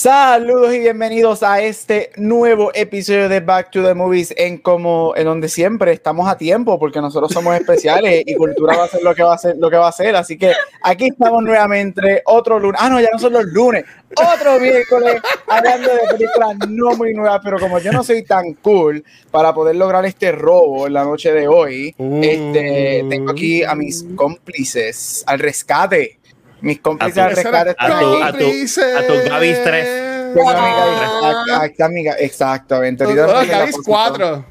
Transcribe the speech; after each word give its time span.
Saludos 0.00 0.72
y 0.72 0.78
bienvenidos 0.78 1.42
a 1.42 1.60
este 1.60 2.10
nuevo 2.16 2.70
episodio 2.72 3.28
de 3.28 3.40
Back 3.40 3.70
to 3.70 3.82
the 3.84 3.92
Movies 3.92 4.32
en 4.38 4.56
como 4.56 5.12
en 5.14 5.26
donde 5.26 5.50
siempre 5.50 5.92
estamos 5.92 6.26
a 6.26 6.38
tiempo 6.38 6.78
porque 6.78 7.02
nosotros 7.02 7.30
somos 7.30 7.54
especiales 7.54 8.22
y 8.24 8.34
cultura 8.34 8.78
va 8.78 8.84
a 8.84 8.88
ser 8.88 9.02
lo 9.02 9.14
que 9.14 9.22
va 9.22 9.34
a 9.34 9.36
ser 9.36 9.58
lo 9.58 9.68
que 9.68 9.76
va 9.76 9.88
a 9.88 9.92
ser, 9.92 10.16
así 10.16 10.38
que 10.38 10.54
aquí 10.82 11.08
estamos 11.08 11.42
nuevamente 11.42 12.22
otro 12.24 12.58
lunes. 12.58 12.80
Ah, 12.82 12.88
no, 12.88 12.98
ya 12.98 13.10
no 13.12 13.18
son 13.18 13.34
los 13.34 13.44
lunes. 13.44 13.84
Otro 14.16 14.58
miércoles 14.58 15.20
hablando 15.46 15.90
de 15.90 16.00
películas 16.12 16.56
no 16.66 16.96
muy 16.96 17.12
nuevas, 17.12 17.42
pero 17.44 17.58
como 17.58 17.78
yo 17.78 17.92
no 17.92 18.02
soy 18.02 18.22
tan 18.24 18.54
cool 18.54 19.04
para 19.30 19.52
poder 19.52 19.76
lograr 19.76 20.06
este 20.06 20.32
robo 20.32 20.86
en 20.86 20.94
la 20.94 21.04
noche 21.04 21.30
de 21.30 21.46
hoy, 21.46 21.94
este 22.22 23.04
tengo 23.10 23.32
aquí 23.32 23.64
a 23.64 23.74
mis 23.74 24.06
cómplices 24.16 25.24
al 25.26 25.40
rescate 25.40 26.19
mis 26.62 26.80
cómplices 26.80 27.14
tu- 27.28 27.34
rescate 27.34 27.70
a 27.78 27.86
tu, 28.00 28.22
a 28.22 28.32
tu, 28.32 28.44
a 28.44 29.06
tu 29.06 29.28
Gaby 29.30 29.54
3. 29.64 30.34
Tengo 30.34 30.50
a 30.50 30.54
mi 30.54 30.60
Gaby- 30.60 31.50
a- 31.50 31.56
a- 31.82 31.84
a 31.84 31.88
mi 31.88 32.04
Gaby- 32.04 32.16
exactamente. 32.20 33.04
Ahorita 33.04 33.26
la 33.26 33.68
4. 33.84 34.44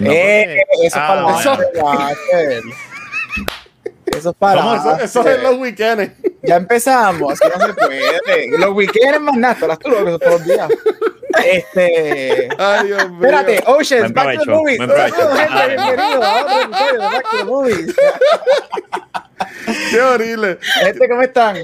No, 0.00 0.10
Eh, 0.12 0.44
porque- 0.70 0.86
eso 0.86 0.96
es 0.96 1.02
Ah, 1.02 1.06
para 1.08 1.22
bueno. 1.22 2.72
Eso, 4.16 4.30
es 4.30 4.36
para 4.36 4.60
¿Cómo? 4.62 4.74
Eso, 4.74 4.98
eso 4.98 5.28
es 5.28 5.42
los 5.42 5.56
weekends. 5.58 6.12
Ya 6.42 6.56
empezamos, 6.56 7.32
así 7.32 7.44
no 7.58 7.66
se 7.66 7.74
puede. 7.74 8.58
Los 8.58 8.70
weekends 8.70 9.20
más 9.20 9.36
nada, 9.36 9.66
las 9.66 9.78
tú 9.78 9.90
lo 9.90 10.18
todos 10.18 10.32
los 10.34 10.44
días. 10.44 10.68
Este. 11.44 12.48
Ay, 12.58 12.86
Dios 12.86 13.10
mío. 13.10 13.18
Espérate, 13.20 13.62
Oceans, 13.66 14.12
Buen 14.12 14.26
Back 14.26 14.38
to 14.38 14.44
the 14.44 14.50
Movies. 14.50 14.78
bienvenidos 14.78 16.24
a 16.24 16.42
otro 16.42 16.60
episodio 16.62 16.92
de 16.92 16.98
Back 16.98 17.30
to 17.30 17.36
the 17.36 17.44
Movies. 17.44 17.96
Qué 19.90 20.00
horrible. 20.00 20.58
Gente, 20.80 21.08
¿cómo 21.08 21.22
están? 21.22 21.56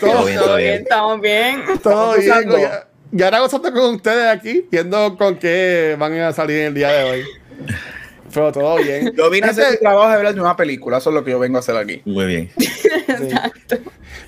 Todo 0.00 0.24
bien, 0.24 0.38
todo 0.38 0.56
bien, 0.56 0.82
estamos 0.82 1.20
bien. 1.20 1.64
Todo 1.82 2.14
bien. 2.14 2.50
Ya, 2.50 2.86
ya 3.10 3.24
ahora 3.24 3.40
gozando 3.40 3.72
con 3.72 3.94
ustedes 3.96 4.26
aquí, 4.28 4.66
viendo 4.70 5.16
con 5.16 5.36
qué 5.38 5.96
van 5.98 6.18
a 6.20 6.32
salir 6.32 6.58
en 6.58 6.66
el 6.66 6.74
día 6.74 6.88
de 6.88 7.04
hoy. 7.04 7.24
Pero 8.32 8.52
todo 8.52 8.76
bien. 8.76 9.12
Yo 9.16 9.28
vine 9.30 9.48
a 9.48 9.50
hacer 9.50 9.72
mi 9.72 9.76
trabajo 9.78 10.08
de 10.08 10.14
hablar 10.16 10.34
de 10.34 10.40
una 10.40 10.56
película, 10.56 10.98
eso 10.98 11.10
es 11.10 11.14
lo 11.14 11.24
que 11.24 11.32
yo 11.32 11.38
vengo 11.38 11.56
a 11.56 11.60
hacer 11.60 11.76
aquí. 11.76 12.00
Muy 12.04 12.26
bien. 12.26 12.50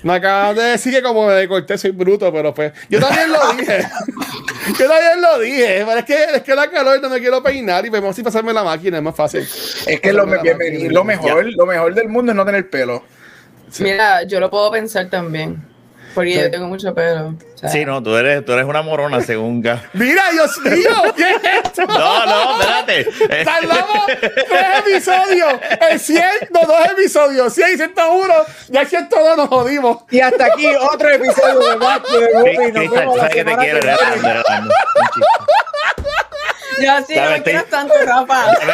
Me 0.03 0.13
acabas 0.15 0.55
de 0.57 0.63
decir 0.63 0.93
que 0.93 1.01
como 1.01 1.27
me 1.27 1.47
corté 1.47 1.77
soy 1.77 1.91
bruto, 1.91 2.31
pero 2.31 2.53
pues 2.53 2.73
yo 2.89 2.99
también 2.99 3.31
lo 3.31 3.39
dije. 3.53 3.79
yo 4.79 4.87
también 4.89 5.21
lo 5.21 5.39
dije. 5.39 5.83
Pero 5.85 5.99
es 5.99 6.05
que, 6.05 6.23
es 6.35 6.41
que 6.41 6.55
la 6.55 6.69
calor 6.69 7.01
no 7.01 7.09
me 7.09 7.19
quiero 7.19 7.41
peinar 7.41 7.85
y 7.85 7.89
pues 7.89 8.01
vamos 8.01 8.19
a 8.19 8.23
pasarme 8.23 8.51
la 8.53 8.63
máquina, 8.63 8.97
es 8.97 9.03
más 9.03 9.15
fácil. 9.15 9.41
Es 9.41 10.01
que 10.01 10.11
lo, 10.13 10.25
Pasarme 10.25 10.49
la 10.51 10.57
me- 10.57 10.71
máquina. 10.71 10.91
lo 10.93 11.03
mejor, 11.05 11.45
lo 11.53 11.65
mejor 11.65 11.93
del 11.95 12.09
mundo 12.09 12.31
es 12.33 12.35
no 12.35 12.45
tener 12.45 12.69
pelo. 12.69 13.03
Mira, 13.79 14.23
yo 14.23 14.39
lo 14.41 14.49
puedo 14.49 14.69
pensar 14.71 15.09
también. 15.09 15.61
Porque 16.13 16.31
Sí. 16.33 16.39
yo 16.41 16.51
tengo 16.51 16.67
mucho 16.67 16.93
pelo. 16.93 17.27
o 17.29 17.57
sea, 17.57 17.69
Sí, 17.69 17.85
no, 17.85 18.01
tú 18.03 18.15
eres, 18.15 18.43
tú 18.45 18.53
eres 18.53 18.65
una 18.65 18.81
morona 18.81 19.21
según 19.21 19.61
Gaby. 19.61 19.81
Mira, 19.93 20.23
Dios 20.31 20.57
mío, 20.59 20.89
¿qué 21.15 21.29
es 21.29 21.63
esto? 21.65 21.83
No, 21.87 22.25
no, 22.25 22.61
espérate. 22.61 23.07
Tardamos 23.45 24.05
tres 24.07 24.79
episodios, 24.79 25.53
el 25.89 25.99
100, 25.99 26.23
no, 26.51 26.61
dos 26.61 26.85
episodios, 26.91 27.53
100 27.53 27.73
y 27.73 27.77
101, 27.77 28.33
ya 28.69 28.85
102 28.85 29.37
nos 29.37 29.47
jodimos. 29.49 29.97
Y 30.11 30.19
hasta 30.19 30.45
aquí 30.45 30.67
otro 30.93 31.09
episodio 31.09 31.59
de 31.59 31.75
Back 31.77 32.03
to 32.03 32.19
the 32.19 32.25
Sí, 32.27 32.33
Movies. 32.57 32.73
Nos 32.73 32.91
vemos 32.91 33.15
la 33.17 33.21
sabes 33.23 33.35
que 33.35 33.43
te 33.45 33.55
quiero, 33.57 33.79
que 33.79 33.87
¿verdad? 33.87 33.99
viene. 34.13 34.27
¿verdad? 34.27 34.43
Un 34.63 34.69
chiste. 35.13 36.03
Yo 36.81 37.05
sí, 37.07 37.15
Ya 37.15 37.25
no 37.25 37.29
me 37.31 37.37
estoy- 37.37 37.43
quieras 37.43 37.65
tanto, 37.69 37.93
Rafa. 38.05 38.45
Ya 38.59 38.65
me, 38.65 38.73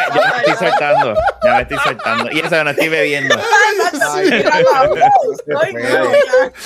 estoy 0.52 0.68
soltando. 0.68 1.14
Ya 1.44 1.54
me 1.54 1.62
estoy 1.62 1.78
soltando. 1.84 2.30
Y 2.32 2.38
eso 2.40 2.48
que 2.50 2.64
no 2.64 2.70
estoy 2.70 2.88
bebiendo. 2.88 3.36
Uh. 3.36 3.40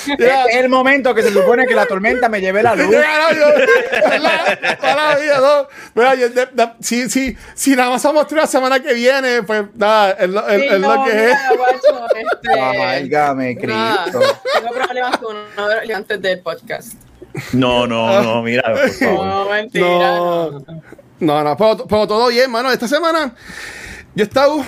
Este 0.07 0.27
es 0.51 0.57
el 0.57 0.69
momento 0.69 1.15
que 1.15 1.23
se 1.23 1.33
supone 1.33 1.67
que 1.67 1.75
la 1.75 1.87
tormenta 1.87 2.29
me 2.29 2.41
lleve 2.41 2.63
la 2.63 2.75
luz. 2.75 2.91
Ya, 2.91 3.31
no, 3.31 3.37
yo- 3.37 4.19
la- 4.19 4.79
Para 4.81 5.11
la 5.15 5.19
vida, 5.19 5.41
no. 5.41 5.69
Mira, 5.95 6.15
yo- 6.15 6.29
de- 6.31 6.47
de- 6.47 6.73
si, 6.81 7.09
si, 7.11 7.37
si 7.55 7.75
nada 7.77 7.91
más 7.91 8.03
vamos 8.03 8.31
la 8.33 8.47
semana 8.47 8.81
que 8.81 8.95
viene, 8.95 9.43
pues 9.43 9.65
nada, 9.75 10.13
es 10.13 10.29
lo, 10.29 10.47
es- 10.49 10.61
Sí, 10.61 10.67
es 10.71 10.81
lo 10.81 10.95
no, 10.97 11.05
que 11.05 11.31
es. 11.31 11.39
guacho, 11.57 12.07
este, 12.17 12.61
Válgame, 12.61 13.55
nada, 13.55 14.05
Cristo. 14.05 14.21
Tengo 14.55 14.73
problemas 14.75 15.17
con 15.19 15.37
uno 15.37 15.69
de 15.69 15.87
los 15.87 15.97
antes 15.97 16.23
del 16.23 16.41
podcast. 16.41 16.95
No, 17.53 17.87
no, 17.87 18.23
no, 18.23 18.43
mira, 18.43 18.63
por 18.63 18.89
favor. 18.91 19.27
No, 19.27 19.49
mentira. 19.51 19.87
No, 20.17 20.51
no. 20.51 20.83
No, 21.21 21.43
no, 21.45 21.57
pero, 21.57 21.87
pero 21.89 22.07
todo 22.07 22.29
bien, 22.29 22.51
mano. 22.51 22.71
Esta 22.71 22.89
semana 22.89 23.35
yo 24.15 24.25
he 24.25 24.27
estado, 24.27 24.65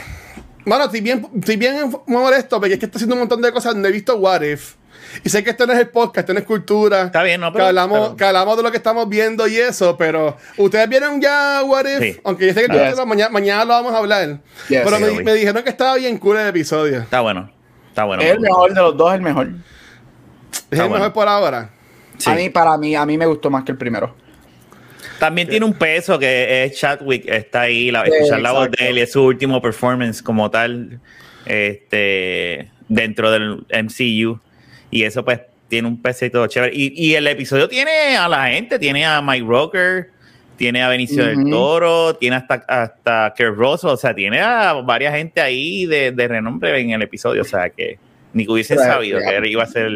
mano, 0.64 0.84
estoy 0.84 1.00
bien, 1.00 1.26
estoy 1.38 1.56
bien 1.56 1.90
molesto 2.06 2.58
porque 2.58 2.74
es 2.74 2.80
que 2.80 2.86
estoy 2.86 2.98
haciendo 2.98 3.14
un 3.14 3.20
montón 3.20 3.42
de 3.42 3.52
cosas. 3.52 3.74
No 3.76 3.86
he 3.88 3.92
visto 3.92 4.16
What 4.16 4.42
If. 4.42 4.74
Y 5.24 5.28
sé 5.30 5.42
que 5.44 5.50
esto 5.50 5.66
no 5.66 5.72
es 5.72 5.78
el 5.78 5.88
podcast, 5.88 6.18
esto 6.18 6.32
no 6.34 6.40
es 6.40 6.44
cultura. 6.44 7.02
Está 7.04 7.22
bien, 7.22 7.40
no, 7.40 7.48
que 7.48 7.54
pero- 7.54 7.66
hablamos, 7.66 8.00
pero- 8.00 8.16
que 8.16 8.24
hablamos 8.24 8.56
de 8.56 8.62
lo 8.64 8.70
que 8.70 8.76
estamos 8.76 9.08
viendo 9.08 9.46
y 9.46 9.56
eso, 9.56 9.96
pero 9.96 10.36
ustedes 10.58 10.88
vieron 10.88 11.20
ya 11.20 11.62
What 11.64 11.86
If, 11.86 12.00
Sí. 12.00 12.20
aunque 12.24 12.46
yo 12.48 12.54
sé 12.54 12.66
que 12.66 12.72
Yes. 12.90 13.06
mañana, 13.06 13.30
mañana 13.30 13.64
lo 13.64 13.70
vamos 13.74 13.94
a 13.94 13.98
hablar. 13.98 14.40
Yes. 14.68 14.82
pero 14.84 14.96
Sí, 14.98 15.22
me, 15.24 15.34
dijeron 15.34 15.62
que 15.62 15.70
estaba 15.70 15.94
bien 15.96 16.18
cool 16.18 16.36
el 16.38 16.48
episodio. 16.48 17.00
Está 17.00 17.20
bueno. 17.20 17.50
Está 17.88 18.04
bueno. 18.04 18.22
Es 18.22 18.30
el 18.32 18.40
mejor 18.40 18.74
de 18.74 18.80
los 18.80 18.96
dos, 18.96 19.14
el 19.14 19.22
mejor. 19.22 19.46
Es 19.46 19.52
el 20.72 20.78
bueno. 20.80 20.94
mejor 20.96 21.12
por 21.12 21.28
ahora. 21.28 21.70
Sí. 22.18 22.28
A 22.30 22.34
mí, 22.34 22.50
para 22.50 22.76
mí, 22.76 22.94
a 22.96 23.06
mí 23.06 23.16
me 23.16 23.26
gustó 23.26 23.48
más 23.48 23.64
que 23.64 23.72
el 23.72 23.78
primero. 23.78 24.14
También 25.18 25.48
tiene 25.48 25.64
un 25.64 25.74
peso 25.74 26.18
que 26.18 26.64
es 26.64 26.78
Chadwick, 26.78 27.26
está 27.26 27.62
ahí, 27.62 27.90
la, 27.90 28.04
Sí, 28.04 28.10
escuchar 28.12 28.40
la 28.40 28.52
voz 28.52 28.70
de 28.70 28.88
él 28.88 28.98
y 28.98 29.00
es 29.00 29.12
su 29.12 29.22
último 29.24 29.62
performance 29.62 30.22
como 30.22 30.50
tal 30.50 31.00
este, 31.46 32.70
dentro 32.88 33.30
del 33.30 33.64
MCU. 33.70 34.40
Y 34.90 35.02
eso 35.02 35.24
pues 35.24 35.40
tiene 35.68 35.88
un 35.88 36.00
pesito 36.00 36.46
chévere. 36.46 36.72
Y, 36.74 36.92
y 36.94 37.14
el 37.14 37.26
episodio 37.26 37.68
tiene 37.68 38.16
a 38.16 38.28
la 38.28 38.48
gente, 38.48 38.78
tiene 38.78 39.04
a 39.04 39.22
Mike 39.22 39.46
Rocker, 39.46 40.10
tiene 40.56 40.82
a 40.82 40.88
Benicio 40.88 41.24
del. 41.24 41.48
Toro, 41.50 42.16
tiene 42.16 42.36
hasta, 42.36 42.54
hasta 42.68 43.34
Kurt 43.36 43.56
Russell, 43.56 43.90
o 43.90 43.96
sea, 43.96 44.14
tiene 44.14 44.40
a 44.40 44.74
varias 44.74 45.14
gente 45.14 45.40
ahí 45.40 45.86
de, 45.86 46.12
de 46.12 46.28
renombre 46.28 46.78
en 46.80 46.90
el 46.90 47.02
episodio, 47.02 47.42
o 47.42 47.44
sea 47.44 47.70
que 47.70 47.98
ni 48.32 48.44
que 48.44 48.52
hubiesen 48.52 48.76
Claro, 48.76 48.94
sabido 48.94 49.18
claro. 49.18 49.42
que 49.42 49.48
iba 49.48 49.62
a 49.62 49.66
ser 49.66 49.90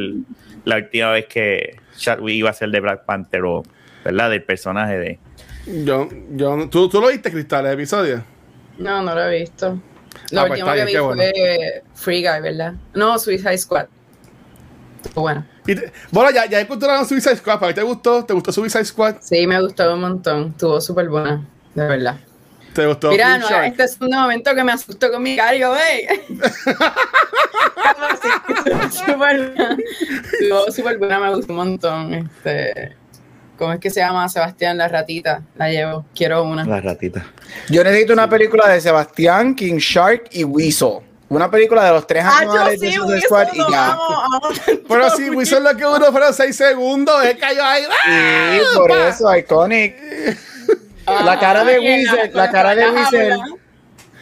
la 0.65 0.77
última 0.77 1.11
vez 1.13 1.27
que 1.27 1.77
Chadwick 1.97 2.37
iba 2.37 2.51
a 2.51 2.55
ser 2.55 2.71
de 2.71 2.81
Black 2.81 3.05
Panther 3.05 3.43
o, 3.45 3.63
¿verdad? 4.05 4.31
Del 4.31 4.43
personaje 4.45 4.99
de... 4.99 5.19
Yo, 5.85 6.09
yo, 6.33 6.69
¿tú, 6.69 6.89
¿Tú 6.89 7.01
lo 7.01 7.09
viste, 7.09 7.31
Cristal, 7.31 7.67
el 7.67 7.75
episodio? 7.75 8.25
No, 8.79 9.03
no 9.03 9.15
lo 9.15 9.23
he 9.25 9.41
visto. 9.41 9.79
Lo 10.33 10.41
Ah, 10.41 10.47
pues 10.47 10.61
último 10.63 10.75
que 10.75 10.85
vi 10.87 10.93
qué 10.93 11.01
bueno. 11.01 11.23
fue 11.23 11.83
Free 11.95 12.27
Guy, 12.27 12.41
¿verdad? 12.41 12.75
No, 12.95 13.19
Suicide 13.19 13.59
Squad. 13.59 13.87
Estuvo 15.05 15.23
Bueno, 15.23 15.47
Y 15.67 15.75
te- 15.75 15.93
bueno, 16.11 16.31
ya, 16.31 16.47
ya 16.47 16.61
encontraron 16.61 17.07
Suicide 17.07 17.37
Squad. 17.37 17.59
¿Para 17.61 17.73
ti 17.73 17.81
te 17.81 17.87
gustó? 17.87 18.25
¿Te 18.25 18.33
gustó 18.35 18.53
Suicide 18.53 18.85
Squad? 18.85 19.17
sí, 19.21 19.47
me 19.47 19.61
gustó 19.61 19.95
un 19.95 20.01
montón. 20.01 20.49
Estuvo 20.51 20.81
súper 20.81 21.09
buena, 21.09 21.47
de 21.75 21.87
verdad. 21.87 22.17
¿Te 22.75 22.87
gustó? 22.87 23.11
Mira, 23.11 23.39
no, 23.39 23.49
Shark? 23.49 23.67
este 23.67 23.85
es 23.85 23.99
un 24.01 24.11
momento 24.11 24.55
que 24.55 24.65
me 24.65 24.73
asustó 24.73 25.11
con 25.11 25.23
mi 25.23 25.37
cara 25.37 25.55
y 25.57 25.61
yo, 25.61 25.75
¡ey! 25.77 26.07
Estuvo 28.65 28.91
súper 28.91 29.17
buena. 29.17 29.77
Estuvo 30.41 30.71
súper 30.73 30.99
buena, 30.99 31.21
me 31.21 31.35
gustó 31.35 31.53
un 31.53 31.57
montón. 31.57 32.15
Este, 32.15 32.97
¿Cómo 33.61 33.75
es 33.75 33.79
que 33.79 33.91
se 33.91 34.01
llama? 34.01 34.27
Sebastián, 34.31 34.79
la 34.79 34.89
ratita. 34.89 35.43
La 35.55 35.69
llevo, 35.69 36.07
quiero 36.15 36.45
una. 36.45 36.65
La 36.65 36.81
ratita. 36.81 37.27
Yo 37.69 37.85
necesito 37.85 38.15
una 38.15 38.27
película 38.27 38.67
de 38.67 38.81
Sebastián, 38.81 39.55
King 39.55 39.77
Shark 39.77 40.29
y 40.31 40.45
Weasel. 40.45 41.01
Una 41.29 41.51
película 41.51 41.85
de 41.85 41.91
los 41.91 42.07
tres 42.07 42.25
Ah, 42.27 42.39
animales 42.39 42.81
de 42.81 42.91
sí, 42.91 42.95
Suicide 42.95 43.13
Wilson, 43.13 43.29
Squad 43.29 43.49
y 43.53 43.71
ya. 43.71 43.99
Pero 44.89 45.11
si 45.11 45.29
Wilson 45.29 45.63
lo 45.63 45.77
que 45.77 45.85
uno 45.85 46.11
fueron 46.11 46.33
6 46.33 46.57
segundos, 46.57 47.23
él 47.23 47.37
cayó 47.39 47.63
ahí. 47.63 47.83
¡ah! 48.07 48.53
Sí, 48.59 48.79
por 48.79 48.91
eso, 48.93 49.37
iconic. 49.37 49.95
La 51.07 51.39
cara 51.39 51.63
de 51.63 51.79
Weasel, 51.81 52.31
la 52.33 52.51
cara 52.51 52.75
de 52.75 52.91
Weasel. 52.91 53.41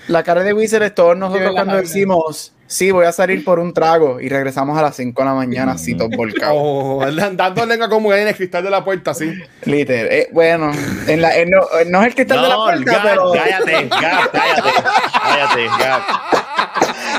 La 0.09 0.23
cara 0.25 0.43
de 0.43 0.53
Wizard 0.53 0.83
es 0.83 0.95
todos 0.97 1.17
nosotros 1.17 1.53
cuando 1.53 1.77
decimos, 1.77 2.53
sí, 2.69 2.93
voy 2.93 3.07
a 3.07 3.13
salir 3.13 3.43
por 3.45 3.59
un 3.59 3.73
trago 3.75 4.21
y 4.21 4.29
regresamos 4.29 4.79
a 4.79 4.83
las 4.83 4.95
5 4.95 5.21
de 5.21 5.27
la 5.29 5.35
mañana 5.35 5.73
así 5.73 5.97
todos 5.97 6.11
volcados. 6.11 6.55
Oh, 6.57 7.03
él 7.05 7.17
dando 7.37 7.67
lengua 7.67 7.89
como 7.89 8.13
en 8.15 8.29
el 8.29 8.37
cristal 8.37 8.63
de 8.63 8.71
la 8.71 8.85
puerta, 8.85 9.11
así. 9.11 9.33
Literal. 9.65 10.07
Eh, 10.13 10.29
bueno, 10.31 10.71
en 11.09 11.21
la, 11.21 11.37
en 11.37 11.51
no, 11.51 11.61
no 11.87 12.03
es 12.05 12.15
el 12.15 12.21
está 12.21 12.41
de 12.41 12.49
la 12.49 12.55
puerta, 12.57 12.93
Gab, 12.93 13.03
pero 13.03 13.33
cállate, 13.33 13.89
Gab, 13.89 14.31
cállate, 14.31 15.67
cállate. 15.79 16.03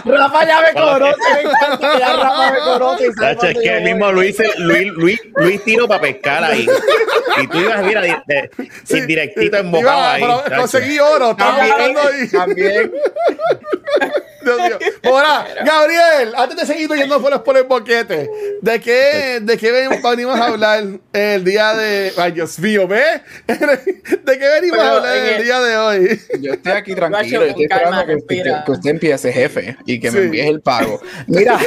Rafa 0.05 0.45
ya 0.47 0.61
me 0.61 0.73
cobró, 0.73 1.07
me 1.07 1.99
ya 1.99 2.13
Rafa 2.15 2.51
me 2.51 3.13
Tacho, 3.15 3.47
es 3.47 3.57
que 3.57 3.77
el 3.77 3.83
mismo 3.83 4.11
Luis, 4.11 4.37
Luis, 4.59 4.87
Luis, 4.93 5.19
Luis 5.35 5.63
tiro 5.63 5.87
para 5.87 6.01
pescar 6.01 6.43
ahí. 6.43 6.67
Y 7.41 7.47
tú 7.47 7.57
ibas, 7.59 7.83
mira, 7.83 8.01
de- 8.01 8.17
de- 8.27 8.49
sin 8.85 9.05
directito 9.07 9.57
embocado 9.57 10.17
Iba, 10.17 10.43
ahí. 10.45 10.55
Conseguí 10.57 10.99
oro, 10.99 11.31
estaba 11.31 11.63
buscando 11.63 11.99
ahí. 12.01 12.27
también. 12.29 12.91
Ahora, 15.03 15.47
Gabriel, 15.65 16.33
antes 16.35 16.57
de 16.57 16.65
seguir 16.65 16.89
yendo 16.91 17.21
por 17.21 17.43
por 17.43 17.57
el 17.57 17.63
boquete, 17.63 18.29
¿de 18.61 18.79
qué, 18.79 19.39
de 19.41 19.57
qué 19.57 19.71
ven- 19.71 20.01
venimos 20.01 20.39
a 20.39 20.45
hablar 20.47 20.83
el 21.13 21.43
día 21.43 21.73
de. 21.73 22.11
Ay, 22.17 22.31
Dios 22.33 22.57
mío, 22.59 22.87
¿ve? 22.87 23.03
¿De 23.47 24.39
qué 24.39 24.47
venimos 24.47 24.77
Pero 24.77 24.81
a 24.81 24.97
hablar 24.97 25.17
el 25.17 25.25
el- 25.35 25.43
día 25.43 25.59
de 25.61 25.77
hoy? 25.77 26.21
Yo 26.41 26.53
estoy 26.53 26.71
aquí 26.73 26.95
tranquilo, 26.95 27.43
estoy 27.43 27.63
esperando 27.63 28.05
que, 28.05 28.15
usted- 28.15 28.35
respira. 28.35 28.63
que 28.65 28.71
usted 28.71 28.89
empiece, 28.89 29.31
jefe, 29.33 29.77
y 29.85 29.99
que 29.99 30.11
Sí. 30.11 30.17
me 30.17 30.23
envíes 30.25 30.47
el 30.47 30.61
pago. 30.61 30.99
Mira, 31.27 31.59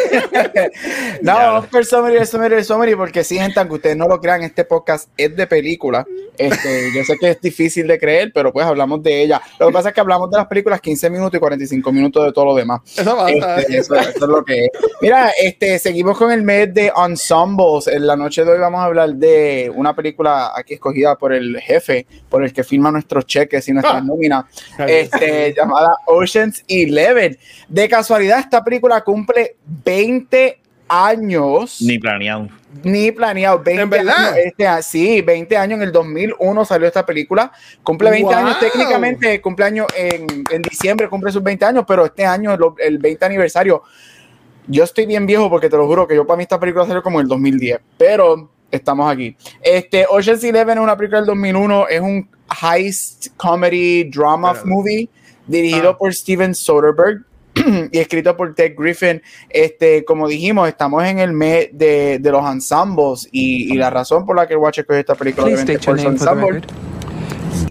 no, 1.22 1.34
vamos 1.34 1.66
por 1.66 1.84
summary, 1.84 2.16
el 2.16 2.26
summary, 2.26 2.54
el 2.56 2.64
summary, 2.64 2.94
porque 2.94 3.24
sí, 3.24 3.38
gente, 3.38 3.58
aunque 3.60 3.74
ustedes 3.76 3.96
no 3.96 4.08
lo 4.08 4.20
crean, 4.20 4.42
este 4.42 4.64
podcast 4.64 5.08
es 5.16 5.34
de 5.36 5.46
película. 5.46 6.06
Este, 6.38 6.90
yo 6.94 7.04
sé 7.04 7.16
que 7.18 7.30
es 7.30 7.40
difícil 7.40 7.86
de 7.86 7.98
creer, 7.98 8.30
pero 8.34 8.52
pues 8.52 8.64
hablamos 8.66 9.02
de 9.02 9.22
ella. 9.22 9.40
Lo 9.60 9.66
que 9.68 9.72
pasa 9.72 9.88
es 9.90 9.94
que 9.94 10.00
hablamos 10.00 10.30
de 10.30 10.38
las 10.38 10.46
películas 10.46 10.80
15 10.80 11.10
minutos 11.10 11.34
y 11.36 11.38
45 11.40 11.92
minutos 11.92 12.24
de 12.24 12.32
todo 12.32 12.46
lo 12.46 12.54
demás. 12.54 12.71
Eso 12.96 13.16
pasa. 13.16 13.60
Este, 13.60 13.76
eso, 13.78 13.94
eso 13.94 14.10
es 14.10 14.20
lo 14.20 14.44
que 14.44 14.64
es. 14.64 14.70
Mira, 15.00 15.30
este, 15.40 15.78
seguimos 15.78 16.16
con 16.16 16.30
el 16.32 16.42
mes 16.42 16.72
de 16.72 16.92
ensembles. 16.96 17.86
En 17.88 18.06
la 18.06 18.16
noche 18.16 18.44
de 18.44 18.52
hoy 18.52 18.58
vamos 18.58 18.80
a 18.80 18.84
hablar 18.84 19.14
de 19.14 19.70
una 19.74 19.94
película 19.94 20.52
aquí 20.54 20.74
escogida 20.74 21.16
por 21.16 21.32
el 21.32 21.58
jefe, 21.60 22.06
por 22.28 22.44
el 22.44 22.52
que 22.52 22.64
firma 22.64 22.90
nuestros 22.90 23.26
cheques 23.26 23.68
y 23.68 23.72
nuestras 23.72 23.96
Ah. 23.96 24.00
nóminas, 24.04 24.44
este, 24.78 25.52
llamada 25.56 25.96
Ocean's 26.06 26.62
Eleven. 26.68 27.36
De 27.68 27.88
casualidad, 27.88 28.38
esta 28.38 28.62
película 28.64 29.02
cumple 29.02 29.56
20 29.84 30.58
años, 30.92 31.78
Ni 31.80 31.98
planeado. 31.98 32.48
ni 32.84 33.10
planeado, 33.12 33.58
20 33.62 33.82
¿En 33.82 33.90
verdad? 33.90 34.16
años. 34.28 34.36
Este, 34.44 34.66
a- 34.66 34.82
sí, 34.82 35.22
20 35.22 35.56
años, 35.56 35.78
en 35.78 35.82
el 35.84 35.92
2001 35.92 36.64
salió 36.64 36.86
esta 36.86 37.06
película, 37.06 37.50
cumple 37.82 38.10
20 38.10 38.34
años 38.34 38.58
técnicamente, 38.60 39.40
cumpleaños 39.40 39.86
en, 39.96 40.26
en 40.50 40.62
diciembre, 40.62 41.08
cumple 41.08 41.32
sus 41.32 41.42
20 41.42 41.64
años, 41.64 41.84
pero 41.88 42.04
este 42.04 42.24
año, 42.26 42.56
el 42.78 42.98
20 42.98 43.24
aniversario, 43.24 43.82
yo 44.66 44.84
estoy 44.84 45.06
bien 45.06 45.26
viejo 45.26 45.48
porque 45.50 45.68
te 45.70 45.76
lo 45.76 45.86
juro 45.86 46.06
que 46.06 46.14
yo 46.14 46.26
para 46.26 46.36
mí 46.36 46.42
esta 46.42 46.60
película 46.60 46.84
salió 46.86 47.02
como 47.02 47.18
en 47.20 47.24
el 47.24 47.28
2010, 47.28 47.80
pero 47.96 48.50
estamos 48.70 49.10
aquí. 49.10 49.36
Este, 49.62 50.06
Ocean's 50.08 50.44
Eleven 50.44 50.78
es 50.78 50.84
una 50.84 50.96
película 50.96 51.18
del 51.20 51.26
2001, 51.26 51.88
es 51.88 52.00
un 52.00 52.28
heist 52.62 53.28
comedy 53.36 54.04
drama 54.04 54.54
movie 54.64 55.08
dirigido 55.46 55.90
Ah. 55.90 55.98
por 55.98 56.14
Steven 56.14 56.54
Soderbergh 56.54 57.22
y 57.92 57.98
escrito 57.98 58.36
por 58.36 58.54
Ted 58.54 58.74
Griffin. 58.76 59.22
Este, 59.48 60.04
como 60.04 60.28
dijimos, 60.28 60.68
estamos 60.68 61.04
en 61.04 61.18
el 61.18 61.32
mes 61.32 61.68
de, 61.72 62.18
de 62.18 62.30
los 62.30 62.44
ensembles 62.50 63.28
y, 63.30 63.72
y 63.72 63.76
la 63.76 63.90
razón 63.90 64.24
por 64.26 64.36
la 64.36 64.46
que 64.46 64.54
el 64.54 64.60
Watch 64.60 64.78
escogió 64.78 65.00
esta 65.00 65.14
película 65.14 65.46
obviamente, 65.46 65.78
por 65.78 66.00
su 66.00 66.08
ensemble. 66.08 66.62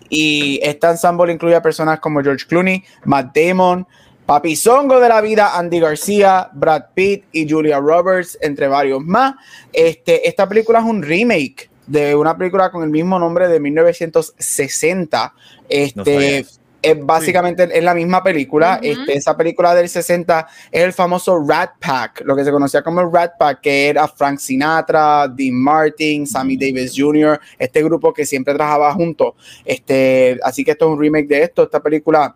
Y 0.10 0.60
este 0.62 0.88
ensemble 0.88 1.32
incluye 1.32 1.56
a 1.56 1.62
personas 1.62 2.00
como 2.00 2.22
George 2.22 2.46
Clooney, 2.48 2.84
Matt 3.06 3.36
Damon, 3.36 3.88
Papizongo 4.26 5.00
de 5.00 5.10
la 5.10 5.22
vida, 5.22 5.58
Andy 5.58 5.80
García, 5.80 6.50
Brad 6.54 6.86
Pitt 6.94 7.26
y 7.32 7.50
Julia 7.50 7.80
Roberts, 7.80 8.38
entre 8.42 8.68
varios 8.68 9.02
más. 9.04 9.36
Este, 9.74 10.28
esta 10.28 10.48
película 10.48 10.80
es 10.80 10.86
un 10.86 11.02
remake 11.02 11.70
de 11.88 12.16
una 12.16 12.38
película 12.38 12.72
con 12.72 12.84
el 12.84 12.90
mismo 12.90 13.20
nombre 13.20 13.48
de 13.48 13.60
1960. 13.60 15.34
Este, 15.68 16.44
No. 16.44 16.61
Es 16.82 17.06
básicamente 17.06 17.70
es 17.72 17.84
la 17.84 17.94
misma 17.94 18.24
película. 18.24 18.80
Este, 18.82 19.18
esa 19.18 19.36
película 19.36 19.74
del 19.74 19.90
60 19.90 20.48
es 20.72 20.84
el 20.84 20.94
famoso 20.94 21.44
Rat 21.48 21.72
Pack, 21.80 22.24
lo 22.26 22.36
que 22.36 22.44
se 22.44 22.52
conocía 22.52 22.82
como 22.82 23.02
el 23.02 23.12
Rat 23.12 23.34
Pack, 23.38 23.62
que 23.62 23.90
era 23.90 24.08
Frank 24.08 24.40
Sinatra, 24.40 25.28
Dean 25.28 25.56
Martin, 25.56 26.26
Sammy 26.26 26.58
Davis 26.58 26.94
Jr., 26.96 27.40
este 27.58 27.84
grupo 27.84 28.14
que 28.14 28.26
siempre 28.26 28.54
trabajaba 28.54 28.94
juntos. 28.94 29.34
Este, 29.66 30.40
así 30.44 30.64
que 30.64 30.72
esto 30.72 30.86
es 30.86 30.92
un 30.92 31.00
remake 31.00 31.28
de 31.28 31.44
esto. 31.44 31.64
Esta 31.64 31.80
película 31.80 32.36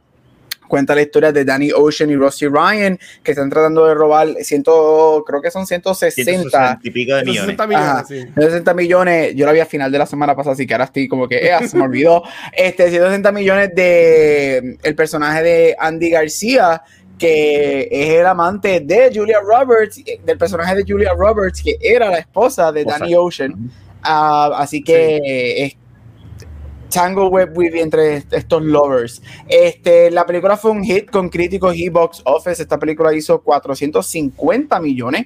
cuenta 0.76 0.94
la 0.94 1.04
historia 1.04 1.32
de 1.32 1.46
Danny 1.46 1.72
Ocean 1.72 2.10
y 2.10 2.18
Rusty 2.18 2.48
Ryan, 2.48 3.00
que 3.24 3.32
están 3.32 3.50
tratando 3.50 3.86
de 3.86 3.94
robar, 3.94 4.28
ciento, 4.42 5.24
creo 5.26 5.42
que 5.42 5.50
son 5.50 5.66
160 5.66 6.32
160 6.32 6.80
y 6.84 6.92
pico 6.92 7.16
de 7.16 7.22
millones. 7.24 7.42
60 7.44 7.68
millones, 7.68 7.88
Ajá. 7.88 8.06
sí. 8.06 8.20
160 8.20 8.74
millones, 8.74 9.36
yo 9.36 9.46
la 9.46 9.54
vi 9.54 9.62
a 9.62 9.66
final 9.66 9.90
de 9.90 9.98
la 9.98 10.06
semana 10.06 10.36
pasada, 10.36 10.52
así 10.52 10.68
que 10.68 10.74
ahora 10.74 10.84
estoy 10.84 11.08
como 11.08 11.30
que, 11.30 11.38
eh, 11.38 11.66
se 11.66 11.78
me 11.78 11.84
olvidó. 11.84 12.24
Este, 12.52 12.90
160 12.90 13.32
millones 13.32 13.74
de 13.74 14.78
el 14.84 14.96
personaje 14.96 15.44
de 15.44 15.76
Andy 15.80 16.10
García, 16.10 16.82
que 17.18 17.88
es 17.90 18.10
el 18.20 18.26
amante 18.26 18.82
de 18.82 19.12
Julia 19.16 19.40
Roberts, 19.40 20.04
del 20.26 20.38
personaje 20.38 20.76
de 20.76 20.84
Julia 20.86 21.14
Roberts, 21.18 21.62
que 21.62 21.78
era 21.80 22.10
la 22.10 22.18
esposa 22.18 22.74
de. 22.74 22.84
Danny 22.84 23.16
Ocean. 23.16 23.72
Ah, 24.04 24.52
así 24.58 24.84
que 24.84 25.64
es 25.64 25.78
Tango 26.96 27.28
Web 27.28 27.52
Weavy 27.58 27.82
entre 27.82 28.24
estos 28.32 28.64
lovers. 28.64 29.22
Este, 29.50 30.10
la 30.12 30.26
película 30.26 30.56
fue 30.56 30.72
un 30.72 30.82
hit 30.82 31.12
con 31.12 31.28
críticos 31.28 31.76
y 31.76 31.90
box 31.90 32.22
office. 32.24 32.62
Esta 32.62 32.80
película 32.80 33.14
hizo 33.14 33.42
450 33.42 34.80
millones. 34.80 35.26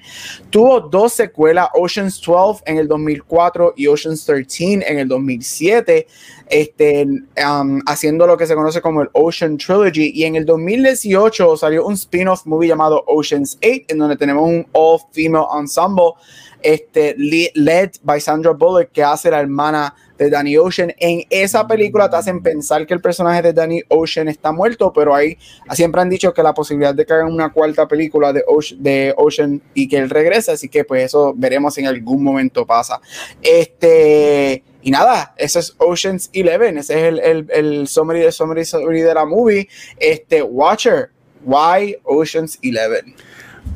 Tuvo 0.50 0.80
dos 0.80 1.14
secuelas, 1.14 1.70
Ocean's 1.76 2.20
12 2.20 2.64
en 2.66 2.78
el 2.80 2.88
2004 2.88 3.76
y 3.78 3.86
Ocean's 3.86 4.26
13 4.26 4.80
en 4.88 4.98
el 4.98 5.08
2007, 5.08 6.08
este, 6.48 7.06
um, 7.06 7.80
haciendo 7.86 8.26
lo 8.26 8.36
que 8.36 8.48
se 8.48 8.56
conoce 8.56 8.82
como 8.82 9.04
el 9.04 9.10
Ocean 9.14 9.56
Trilogy. 9.56 10.12
Y 10.12 10.24
en 10.24 10.38
el 10.38 10.48
2018 10.48 11.56
salió 11.56 11.86
un 11.86 11.94
spin-off 11.94 12.48
movie 12.48 12.68
llamado 12.68 13.04
Ocean's 13.06 13.60
8, 13.64 13.86
en 13.90 14.00
donde 14.00 14.18
tenemos 14.18 14.44
un 14.44 14.66
all-female 14.72 15.46
ensemble 15.60 16.14
este, 16.62 17.16
le- 17.18 17.52
led 17.56 17.92
by 18.04 18.20
Sandra 18.20 18.52
Bullock, 18.52 18.92
que 18.92 19.04
hace 19.04 19.30
la 19.32 19.40
hermana 19.40 19.96
de 20.18 20.30
Danny 20.30 20.58
Ocean. 20.58 20.94
En 20.98 21.24
esa 21.30 21.66
película 21.66 22.10
te 22.10 22.18
hacen 22.18 22.42
pensar 22.44 22.86
que 22.86 22.94
el 22.94 23.00
personaje 23.00 23.42
de 23.42 23.54
Danny 23.54 23.82
Ocean 23.88 24.28
está 24.28 24.52
muerto, 24.52 24.92
pero 24.92 25.16
ahí 25.16 25.38
siempre 25.72 26.02
han 26.02 26.10
dicho 26.10 26.34
que 26.34 26.44
la 26.44 26.54
posibilidad 26.54 26.94
de 26.94 27.06
que 27.06 27.14
hagan 27.14 27.32
una 27.32 27.54
cuarta 27.54 27.88
película 27.88 28.34
de 28.34 28.44
Ocean, 28.46 28.84
de 28.84 29.14
Ocean 29.16 29.62
y 29.74 29.88
que 29.88 29.98
él 29.98 30.10
regrese, 30.10 30.52
así 30.52 30.68
que 30.68 30.84
pues 30.84 31.06
eso 31.06 31.34
veremos 31.38 31.78
en 31.78 31.88
algún 31.88 32.22
momento 32.22 32.66
pasa. 32.66 33.00
Este, 33.42 34.64
y 34.82 34.92
nada, 34.92 35.34
eso 35.38 35.60
es 35.60 35.76
Ocean's 35.78 36.30
Eleven, 36.34 36.78
ese 36.78 36.94
es 37.00 37.04
el, 37.06 37.20
el, 37.20 37.48
el 37.54 37.88
summary, 37.88 38.24
el 38.24 38.34
summary, 38.34 38.66
summary 38.66 39.02
de 39.02 39.14
la 39.14 39.26
movie. 39.26 39.70
Este, 39.98 40.42
Watcher, 40.42 41.12
why 41.44 41.96
Ocean's 42.04 42.60
Eleven? 42.62 43.16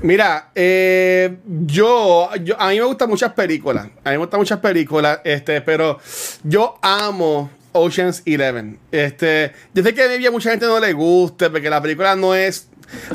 Mira, 0.01 0.51
eh, 0.55 1.37
yo, 1.45 2.29
a 2.31 2.69
mí 2.69 2.79
me 2.79 2.85
gustan 2.85 3.09
muchas 3.09 3.33
películas. 3.33 3.85
A 4.03 4.09
mí 4.09 4.11
me 4.11 4.17
gustan 4.17 4.39
muchas 4.39 4.59
películas, 4.59 5.19
este, 5.23 5.61
pero 5.61 5.99
yo 6.43 6.77
amo 6.81 7.49
Ocean's 7.73 8.21
Eleven. 8.25 8.79
Este, 8.91 9.51
yo 9.73 9.83
sé 9.83 9.93
que 9.93 10.25
a 10.25 10.31
mucha 10.31 10.51
gente 10.51 10.65
no 10.65 10.79
le 10.79 10.93
guste 10.93 11.49
porque 11.49 11.69
la 11.69 11.81
película 11.81 12.15
no 12.15 12.33
es, 12.33 12.67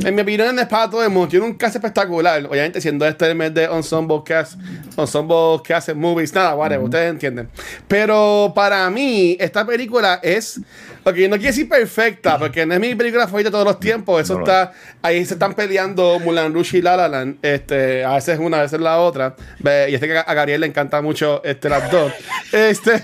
en 0.04 0.14
mi 0.14 0.22
opinión, 0.22 0.58
es 0.58 0.66
para 0.66 0.88
todo 0.88 1.02
el 1.02 1.10
mundo. 1.10 1.28
Tiene 1.28 1.46
un 1.46 1.54
cast 1.54 1.76
espectacular. 1.76 2.44
Obviamente, 2.46 2.80
siendo 2.80 3.06
este 3.06 3.26
el 3.26 3.34
mes 3.34 3.52
de 3.54 3.64
Ensemble 3.64 4.22
Cast, 4.24 4.54
Ensemble 4.96 5.60
Cast 5.66 5.90
Movies, 5.94 6.34
nada, 6.34 6.54
whatever, 6.54 6.84
ustedes 6.84 7.10
entienden. 7.10 7.48
Pero 7.86 8.52
para 8.54 8.88
mí, 8.90 9.36
esta 9.40 9.66
película 9.66 10.20
es, 10.22 10.58
ok, 11.04 11.16
no 11.28 11.36
quiero 11.36 11.38
decir 11.38 11.68
perfecta, 11.68 12.38
porque 12.38 12.64
no 12.64 12.74
es 12.74 12.80
mi 12.80 12.94
película 12.94 13.26
favorita 13.26 13.48
de 13.48 13.52
todos 13.52 13.66
los 13.66 13.80
tiempos. 13.80 14.22
Eso 14.22 14.34
No 14.34 14.40
está, 14.40 14.72
ahí 15.02 15.24
se 15.24 15.34
están 15.34 15.54
peleando 15.54 16.18
Mulan 16.20 16.52
Rouge 16.52 16.78
y 16.78 16.82
La 16.82 16.96
La 16.96 17.08
Land. 17.08 17.38
Este, 17.42 18.04
a 18.04 18.14
veces 18.14 18.38
una, 18.38 18.58
a 18.58 18.62
veces 18.62 18.80
la 18.80 18.98
otra. 18.98 19.34
Y 19.60 19.94
este 19.94 20.06
que 20.06 20.18
a 20.18 20.34
Gabriel 20.34 20.60
le 20.60 20.66
encanta 20.66 21.02
mucho 21.02 21.42
este, 21.44 21.68
las 21.68 21.90
dos. 21.90 22.12
Este. 22.52 22.98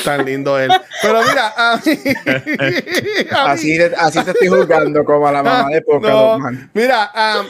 Tan 0.05 0.25
lindo 0.25 0.59
él. 0.59 0.71
Pero 1.03 1.21
mira, 1.23 1.53
a 1.57 1.77
mí. 1.85 1.93
a 2.27 2.39
mí- 2.45 3.25
Así, 3.31 3.79
así 3.99 4.23
te 4.25 4.31
estoy 4.33 4.49
juzgando 4.49 5.05
como 5.05 5.27
a 5.27 5.33
la 5.33 5.43
mamá 5.43 5.69
de 5.71 5.83
Poca 5.83 6.09
no. 6.09 6.39
Mira, 6.73 7.11
um, 7.15 7.47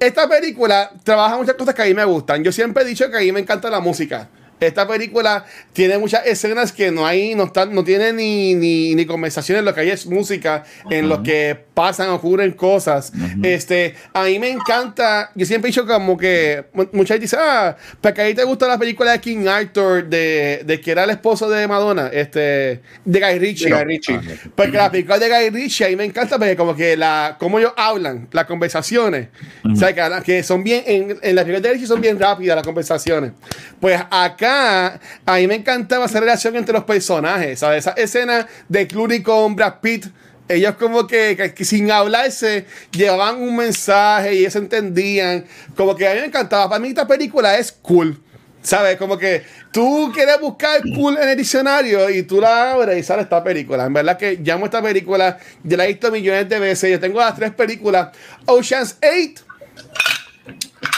esta 0.00 0.28
película 0.28 0.90
trabaja 1.02 1.36
muchas 1.36 1.54
cosas 1.54 1.74
que 1.74 1.82
a 1.82 1.86
mí 1.86 1.94
me 1.94 2.04
gustan. 2.04 2.42
Yo 2.44 2.52
siempre 2.52 2.82
he 2.82 2.86
dicho 2.86 3.10
que 3.10 3.16
a 3.16 3.20
mí 3.20 3.32
me 3.32 3.40
encanta 3.40 3.68
la 3.70 3.80
música. 3.80 4.28
Esta 4.58 4.88
película 4.88 5.44
tiene 5.74 5.98
muchas 5.98 6.24
escenas 6.26 6.72
que 6.72 6.90
no 6.90 7.06
hay, 7.06 7.34
no 7.34 7.44
están, 7.44 7.74
no 7.74 7.84
tiene 7.84 8.14
ni, 8.14 8.54
ni, 8.54 8.94
ni 8.94 9.04
conversaciones, 9.04 9.62
lo 9.64 9.74
que 9.74 9.80
hay 9.82 9.90
es 9.90 10.06
música 10.06 10.64
en 10.88 11.10
lo 11.10 11.22
que 11.22 11.65
pasan, 11.76 12.08
ocurren 12.08 12.52
cosas. 12.52 13.12
Este, 13.42 13.94
a 14.14 14.24
mí 14.24 14.38
me 14.38 14.48
encanta, 14.48 15.30
yo 15.34 15.44
siempre 15.44 15.68
he 15.68 15.72
dicho 15.72 15.86
como 15.86 16.16
que 16.16 16.64
mu- 16.72 16.86
mucha 16.92 17.12
gente 17.12 17.24
dice, 17.26 17.36
ah, 17.38 17.76
porque 18.00 18.22
a 18.22 18.26
ti 18.26 18.32
te 18.34 18.44
gusta 18.44 18.66
la 18.66 18.78
película 18.78 19.12
de 19.12 19.20
King 19.20 19.46
Arthur, 19.46 20.06
de, 20.08 20.62
de 20.64 20.80
que 20.80 20.90
era 20.90 21.04
el 21.04 21.10
esposo 21.10 21.50
de 21.50 21.68
Madonna, 21.68 22.08
este, 22.10 22.80
de 23.04 23.20
Guy 23.20 23.38
Ritchie. 23.38 23.68
De 23.68 23.74
Guy 23.74 23.84
Ritchie. 23.84 24.20
Porque 24.54 24.78
la 24.78 24.90
película 24.90 25.18
de 25.18 25.28
Guy 25.28 25.50
Ritchie 25.50 25.84
a 25.84 25.88
mí 25.90 25.96
me 25.96 26.04
encanta 26.04 26.38
porque 26.38 26.56
como 26.56 26.74
que 26.74 26.96
la, 26.96 27.36
cómo 27.38 27.58
ellos 27.58 27.74
hablan, 27.76 28.26
las 28.32 28.46
conversaciones, 28.46 29.28
o 29.70 29.76
sea, 29.76 29.94
que, 30.22 30.42
son 30.42 30.64
bien, 30.64 30.82
en, 30.86 31.18
en 31.20 31.34
la 31.36 31.42
película 31.44 31.60
de 31.68 31.74
Ritchie 31.74 31.86
son 31.86 32.00
bien 32.00 32.18
rápidas 32.18 32.56
las 32.56 32.64
conversaciones. 32.64 33.32
Pues 33.78 34.00
acá, 34.10 34.98
a 35.26 35.36
mí 35.36 35.46
me 35.46 35.56
encantaba 35.56 36.06
esa 36.06 36.20
relación 36.20 36.56
entre 36.56 36.72
los 36.72 36.84
personajes, 36.84 37.58
¿sabes? 37.58 37.80
Esa 37.86 37.90
escena 37.92 38.46
de 38.66 38.86
Clooney 38.86 39.20
con 39.22 39.54
Brad 39.54 39.74
Pitt, 39.82 40.06
ellos 40.48 40.74
como 40.76 41.06
que, 41.06 41.36
que- 41.36 41.54
que 41.54 41.64
sin 41.64 41.90
hablarse 41.90 42.66
llevaban 42.92 43.40
un 43.40 43.56
mensaje 43.56 44.34
y 44.34 44.38
ellos 44.40 44.56
entendían. 44.56 45.44
Como 45.76 45.96
que 45.96 46.06
a 46.08 46.14
mí 46.14 46.20
me 46.20 46.26
encantaba. 46.26 46.68
Para 46.68 46.78
mí 46.80 46.88
esta 46.88 47.06
película 47.06 47.56
es 47.58 47.72
cool. 47.72 48.20
¿Sabes? 48.62 48.96
Como 48.96 49.16
que 49.16 49.44
tú 49.72 50.10
quieres 50.12 50.40
buscar 50.40 50.80
cool 50.96 51.16
en 51.18 51.28
el 51.28 51.36
diccionario 51.36 52.10
y 52.10 52.24
tú 52.24 52.40
la 52.40 52.72
abres 52.72 52.98
y 52.98 53.02
sale 53.04 53.22
esta 53.22 53.42
película. 53.44 53.84
En 53.86 53.92
verdad 53.92 54.16
que 54.18 54.38
llamo 54.42 54.64
esta 54.64 54.82
película, 54.82 55.38
yo 55.62 55.76
la 55.76 55.84
he 55.84 55.88
visto 55.88 56.10
millones 56.10 56.48
de 56.48 56.58
veces. 56.58 56.90
Yo 56.90 56.98
tengo 56.98 57.20
las 57.20 57.36
tres 57.36 57.52
películas. 57.52 58.08
Ocean's 58.46 58.96
8. 59.02 59.44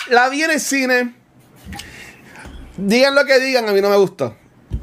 La 0.08 0.30
vi 0.30 0.42
en 0.44 0.50
el 0.52 0.60
cine. 0.60 1.12
Digan 2.78 3.14
lo 3.14 3.24
que 3.26 3.38
digan, 3.38 3.68
a 3.68 3.72
mí 3.72 3.80
no 3.82 3.90
me 3.90 3.96
gustó 3.96 4.34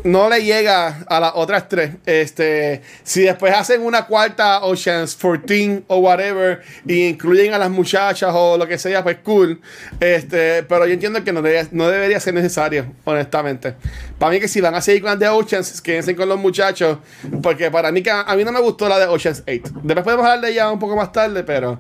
no 0.06 0.30
le 0.30 0.44
llega 0.44 1.04
a 1.08 1.20
las 1.20 1.32
otras 1.34 1.68
tres. 1.68 1.96
Este, 2.06 2.84
si 3.04 3.24
después 3.24 3.54
hacen 3.54 3.82
una 3.82 4.06
cuarta 4.06 4.64
Oceans 4.64 5.16
14 5.16 5.84
o 5.88 5.98
whatever 5.98 6.62
y 6.86 7.08
incluyen 7.08 7.56
a 7.56 7.58
las 7.58 7.72
muchachas 7.72 8.32
o 8.34 8.56
lo 8.56 8.68
que 8.68 8.78
sea, 8.78 9.04
pues 9.04 9.18
cool. 9.24 9.60
Este, 10.00 10.62
pero 10.64 10.86
yo 10.86 10.94
entiendo 10.94 11.24
que 11.24 11.34
no 11.34 11.42
debería, 11.42 11.68
no 11.72 11.90
debería 11.90 12.20
ser 12.20 12.36
necesario, 12.36 12.86
honestamente. 13.04 13.74
Para 14.20 14.32
mí 14.32 14.40
que 14.40 14.48
si 14.48 14.62
van 14.62 14.76
a 14.76 14.82
seguir 14.82 15.02
con 15.02 15.10
las 15.10 15.20
de 15.20 15.28
Oceans, 15.28 15.82
quédense 15.82 16.16
con 16.16 16.30
los 16.30 16.38
muchachos, 16.38 17.00
porque 17.42 17.72
para 17.72 17.92
mí 17.92 18.04
que 18.04 18.12
a, 18.12 18.36
mí 18.36 18.44
no 18.44 18.52
me 18.52 18.60
gustó 18.60 18.88
la 18.88 19.00
de 19.00 19.08
Oceans 19.08 19.44
8. 19.48 19.82
Después 19.82 20.04
podemos 20.04 20.26
hablar 20.26 20.42
de 20.42 20.52
ella 20.52 20.72
un 20.72 20.80
poco 20.80 20.96
más 20.96 21.12
tarde, 21.12 21.44
pero 21.44 21.80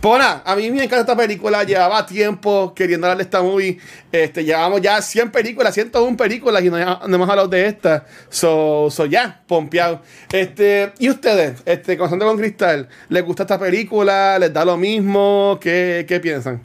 pues 0.00 0.18
nada, 0.20 0.42
a 0.46 0.54
mí 0.54 0.70
me 0.70 0.84
encanta 0.84 1.00
esta 1.00 1.16
película, 1.16 1.64
llevaba 1.64 2.06
tiempo 2.06 2.72
queriendo 2.72 3.08
hablar 3.08 3.20
esta 3.20 3.42
movie. 3.42 3.78
Este, 4.12 4.44
llevamos 4.44 4.80
ya 4.80 5.02
100 5.02 5.32
películas, 5.32 5.74
101 5.74 6.16
películas 6.16 6.62
y 6.62 6.70
no, 6.70 6.78
no 6.78 7.16
hemos 7.16 7.28
hablado 7.28 7.48
de 7.48 7.63
esta. 7.64 8.06
So, 8.28 8.88
so 8.90 9.06
ya, 9.06 9.42
pompeado. 9.46 10.02
Este, 10.32 10.92
¿y 10.98 11.10
ustedes? 11.10 11.62
Este, 11.64 11.96
constante 11.96 12.24
con 12.24 12.38
Cristal, 12.38 12.88
¿les 13.08 13.24
gusta 13.24 13.44
esta 13.44 13.58
película? 13.58 14.38
¿Les 14.38 14.52
da 14.52 14.64
lo 14.64 14.76
mismo? 14.76 15.58
¿Qué, 15.60 16.04
qué 16.08 16.20
piensan? 16.20 16.60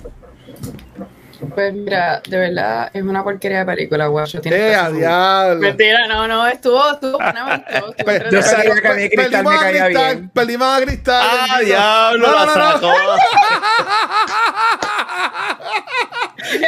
Pues 1.56 1.74
mira, 1.74 2.22
de 2.27 2.38
verdad 2.38 2.91
es 2.94 3.01
una 3.01 3.24
porquería 3.24 3.60
de 3.60 3.65
película, 3.65 4.08
guacho. 4.08 4.41
Eh, 4.44 4.75
a 4.75 4.89
diablo. 4.89 5.62
Mentira, 5.62 6.06
no, 6.08 6.27
no, 6.27 6.46
estuvo, 6.48 6.91
estuvo, 6.91 7.18
no, 7.18 7.53
estuvo, 7.53 7.96
estuvo 7.96 8.29
Yo 8.32 8.41
sabía 8.41 8.82
que 8.82 8.88
a 8.88 8.94
mí 8.94 9.10
Cristal 9.10 9.46
me 9.46 9.58
caía 9.58 9.88
bien. 9.88 10.29
Perdimos 10.29 10.68
a 10.68 10.82
Cristal. 10.82 11.24
Ah, 11.24 11.60
diablo, 11.63 12.27
no, 12.27 12.56
no, 12.56 12.79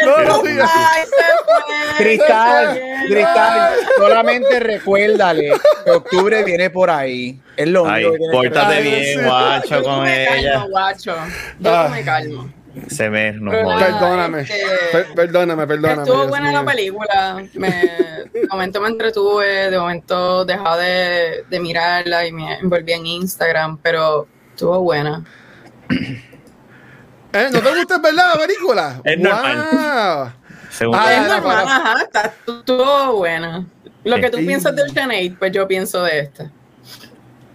no, 0.06 0.18
no. 0.24 0.38
No, 0.38 0.42
Cristal, 1.98 2.82
Cristal, 3.08 3.74
solamente 3.98 4.60
recuérdale 4.60 5.52
que 5.84 5.92
octubre 5.92 6.44
viene 6.44 6.70
por 6.70 6.90
ahí. 6.90 7.40
Es 7.56 7.68
lo 7.68 7.84
único 7.84 8.14
que 8.14 8.20
Pórtate 8.32 8.82
bien, 8.82 9.24
guacho, 9.24 9.84
con 9.84 10.08
ella. 10.08 10.66
Guacho. 10.70 11.16
Yo 11.60 11.76
ah. 11.76 11.90
me 11.90 12.04
calmo. 12.04 12.52
Se 12.88 13.10
ve, 13.10 13.34
no 13.34 13.52
Perdóname, 13.52 14.46
perdóname, 15.14 15.68
perdóname. 15.68 16.04
Estuvo 16.04 16.28
buena 16.28 16.52
la 16.54 16.64
película. 16.64 17.44
Me, 17.54 17.70
de 18.34 18.48
momento 18.50 18.80
me 18.80 18.88
entretuve, 18.88 19.70
de 19.70 19.78
momento 19.78 20.46
dejaba 20.46 20.78
de, 20.78 21.44
de 21.50 21.60
mirarla 21.60 22.26
y 22.26 22.32
me 22.32 22.60
envolví 22.60 22.94
en 22.94 23.06
Instagram, 23.06 23.78
pero 23.78 24.26
estuvo 24.54 24.80
buena. 24.82 25.24
¿Eh? 27.34 27.50
¿No 27.52 27.62
te 27.62 27.76
gusta 27.76 27.98
verdad 28.00 28.34
la 28.34 28.40
película? 28.40 29.02
Es 29.04 29.18
normal. 29.20 29.68
Ah, 29.70 30.34
es 30.72 31.28
normal, 31.28 31.66
ajá, 31.68 32.02
está, 32.04 32.34
estuvo 32.48 33.18
buena. 33.18 33.66
Lo 34.04 34.18
que 34.18 34.30
tú 34.30 34.38
piensas 34.38 34.76
del 34.76 34.90
Ocean 34.90 35.12
pues 35.38 35.52
yo 35.52 35.68
pienso 35.68 36.04
de 36.04 36.20
esta. 36.20 36.52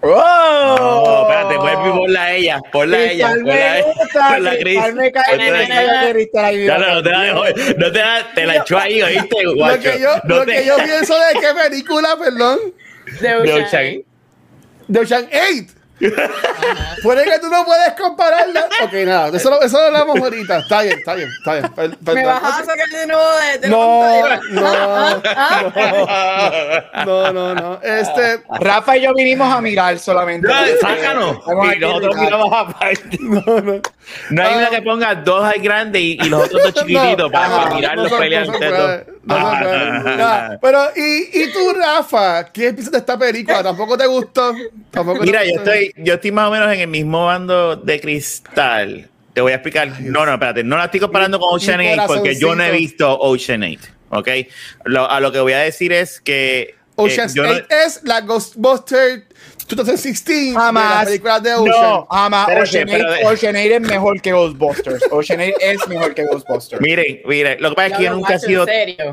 ¡Oh! 0.02 0.76
No, 0.78 1.22
espérate, 1.22 1.56
vuelve 1.56 1.98
por 1.98 2.10
la 2.10 2.32
ella, 2.32 2.60
por 2.70 2.88
la 2.88 3.02
ella, 3.02 3.28
por 3.28 3.44
la 3.44 3.78
ella, 3.78 3.86
por 4.28 4.40
la 4.40 4.58
Cris. 4.58 4.80
Ya 6.66 6.78
no, 6.78 6.94
no 6.94 7.02
te 7.02 7.10
la 7.10 7.34
no 7.34 7.92
te 7.92 7.98
la, 7.98 8.32
te 8.34 8.46
la 8.46 8.56
echó 8.56 8.78
ahí, 8.78 9.02
¿oíste, 9.02 9.36
guacho? 9.56 9.76
Lo 9.76 9.82
que 9.82 10.00
yo, 10.00 10.08
no 10.24 10.36
lo 10.36 10.44
te... 10.44 10.52
que 10.52 10.66
yo 10.66 10.76
pienso 10.76 11.14
de 11.14 11.40
qué 11.40 11.68
película, 11.68 12.16
perdón. 12.18 12.58
De 13.20 13.34
Ocean. 13.34 14.02
De 14.88 15.00
Ocean 15.00 15.28
8. 15.28 15.75
Puede 17.02 17.24
que 17.24 17.38
tú 17.38 17.48
no 17.48 17.64
puedes 17.64 17.92
compararla. 17.94 18.68
Ok, 18.84 18.92
nada, 19.04 19.36
eso, 19.36 19.48
lo, 19.50 19.62
eso 19.62 19.78
lo 19.78 19.86
hablamos 19.86 20.20
ahorita. 20.20 20.58
Está 20.58 20.82
bien, 20.82 20.98
está 20.98 21.14
bien, 21.14 21.30
está 21.32 21.54
bien. 21.54 21.96
¿Me 22.14 22.24
vas 22.26 22.42
a 22.42 22.64
sacar 22.64 22.88
de 22.88 23.06
nuevo 23.06 23.22
de, 23.60 23.68
no, 23.68 24.28
no, 24.50 24.62
no, 27.04 27.32
no, 27.32 27.54
no, 27.54 27.80
Este, 27.82 28.42
Rafa 28.60 28.96
y 28.98 29.02
yo 29.02 29.14
vinimos 29.14 29.52
a 29.52 29.60
mirar 29.60 29.98
solamente. 29.98 30.46
No, 30.46 30.54
sácanos. 30.80 31.38
Y 31.74 31.78
nosotros 31.78 32.16
miramos 32.16 32.52
aparte. 32.52 33.18
No, 33.20 33.60
no. 33.60 33.80
No 34.30 34.42
hay 34.42 34.54
una 34.54 34.70
que 34.70 34.82
ponga 34.82 35.14
dos 35.16 35.44
ahí 35.44 35.60
grandes 35.60 36.00
y, 36.00 36.16
los 36.28 36.44
otros 36.44 36.62
dos 36.62 36.74
chiquititos 36.74 37.30
para, 37.30 37.74
mirarlos 37.74 38.12
pelear 38.12 38.46
Pero, 40.60 40.90
¿y, 40.94 41.42
¿y 41.42 41.52
tú, 41.52 41.72
Rafa? 41.74 42.44
¿Qué 42.52 42.72
piensas 42.72 42.92
de 42.92 42.98
esta 42.98 43.18
película? 43.18 43.62
¿Tampoco 43.62 43.98
te 43.98 44.06
gustó? 44.06 44.54
¿Tampoco 44.90 45.22
Mira, 45.22 45.44
yo 45.44 45.54
estoy, 45.56 45.85
yo 45.96 46.14
estoy 46.14 46.32
más 46.32 46.48
o 46.48 46.50
menos 46.50 46.72
en 46.72 46.80
el 46.80 46.88
mismo 46.88 47.26
bando 47.26 47.76
de 47.76 48.00
cristal. 48.00 49.08
Te 49.32 49.40
voy 49.40 49.52
a 49.52 49.56
explicar. 49.56 50.00
No, 50.00 50.24
no, 50.24 50.32
espérate. 50.32 50.64
No 50.64 50.76
la 50.76 50.86
estoy 50.86 51.00
comparando 51.00 51.38
con 51.38 51.54
Ocean 51.54 51.80
8 51.80 52.02
porque 52.06 52.36
yo 52.36 52.54
no 52.54 52.64
he 52.64 52.72
visto 52.72 53.18
Ocean 53.18 53.62
8. 53.62 53.80
¿Ok? 54.10 54.28
a 55.08 55.20
lo 55.20 55.32
que 55.32 55.40
voy 55.40 55.52
a 55.52 55.58
decir 55.58 55.92
es 55.92 56.20
que. 56.20 56.74
Ocean 56.94 57.28
8 57.28 57.66
es 57.84 58.00
la 58.04 58.22
Ghostbuster 58.22 59.24
2016 59.74 60.54
jamás, 60.54 61.00
la 61.00 61.04
película 61.04 61.40
de 61.40 61.54
Ocean. 61.54 61.82
No, 61.82 62.06
jamás. 62.10 62.48
Ocean, 62.48 62.88
Ocean 63.24 63.56
8 63.56 63.74
es 63.74 63.80
mejor 63.80 64.20
que 64.20 64.32
Ghostbusters. 64.32 65.04
Ocean 65.10 65.40
8 65.40 65.52
es 65.60 65.88
mejor 65.88 66.14
que 66.14 66.24
Ghostbusters. 66.24 66.80
Miren, 66.80 67.20
miren, 67.26 67.60
lo 67.60 67.70
que 67.70 67.74
pasa 67.74 67.88
es 67.88 67.96
que 67.96 68.04
yo 68.04 68.14
nunca 68.14 68.34
he 68.34 68.38
sido 68.38 68.66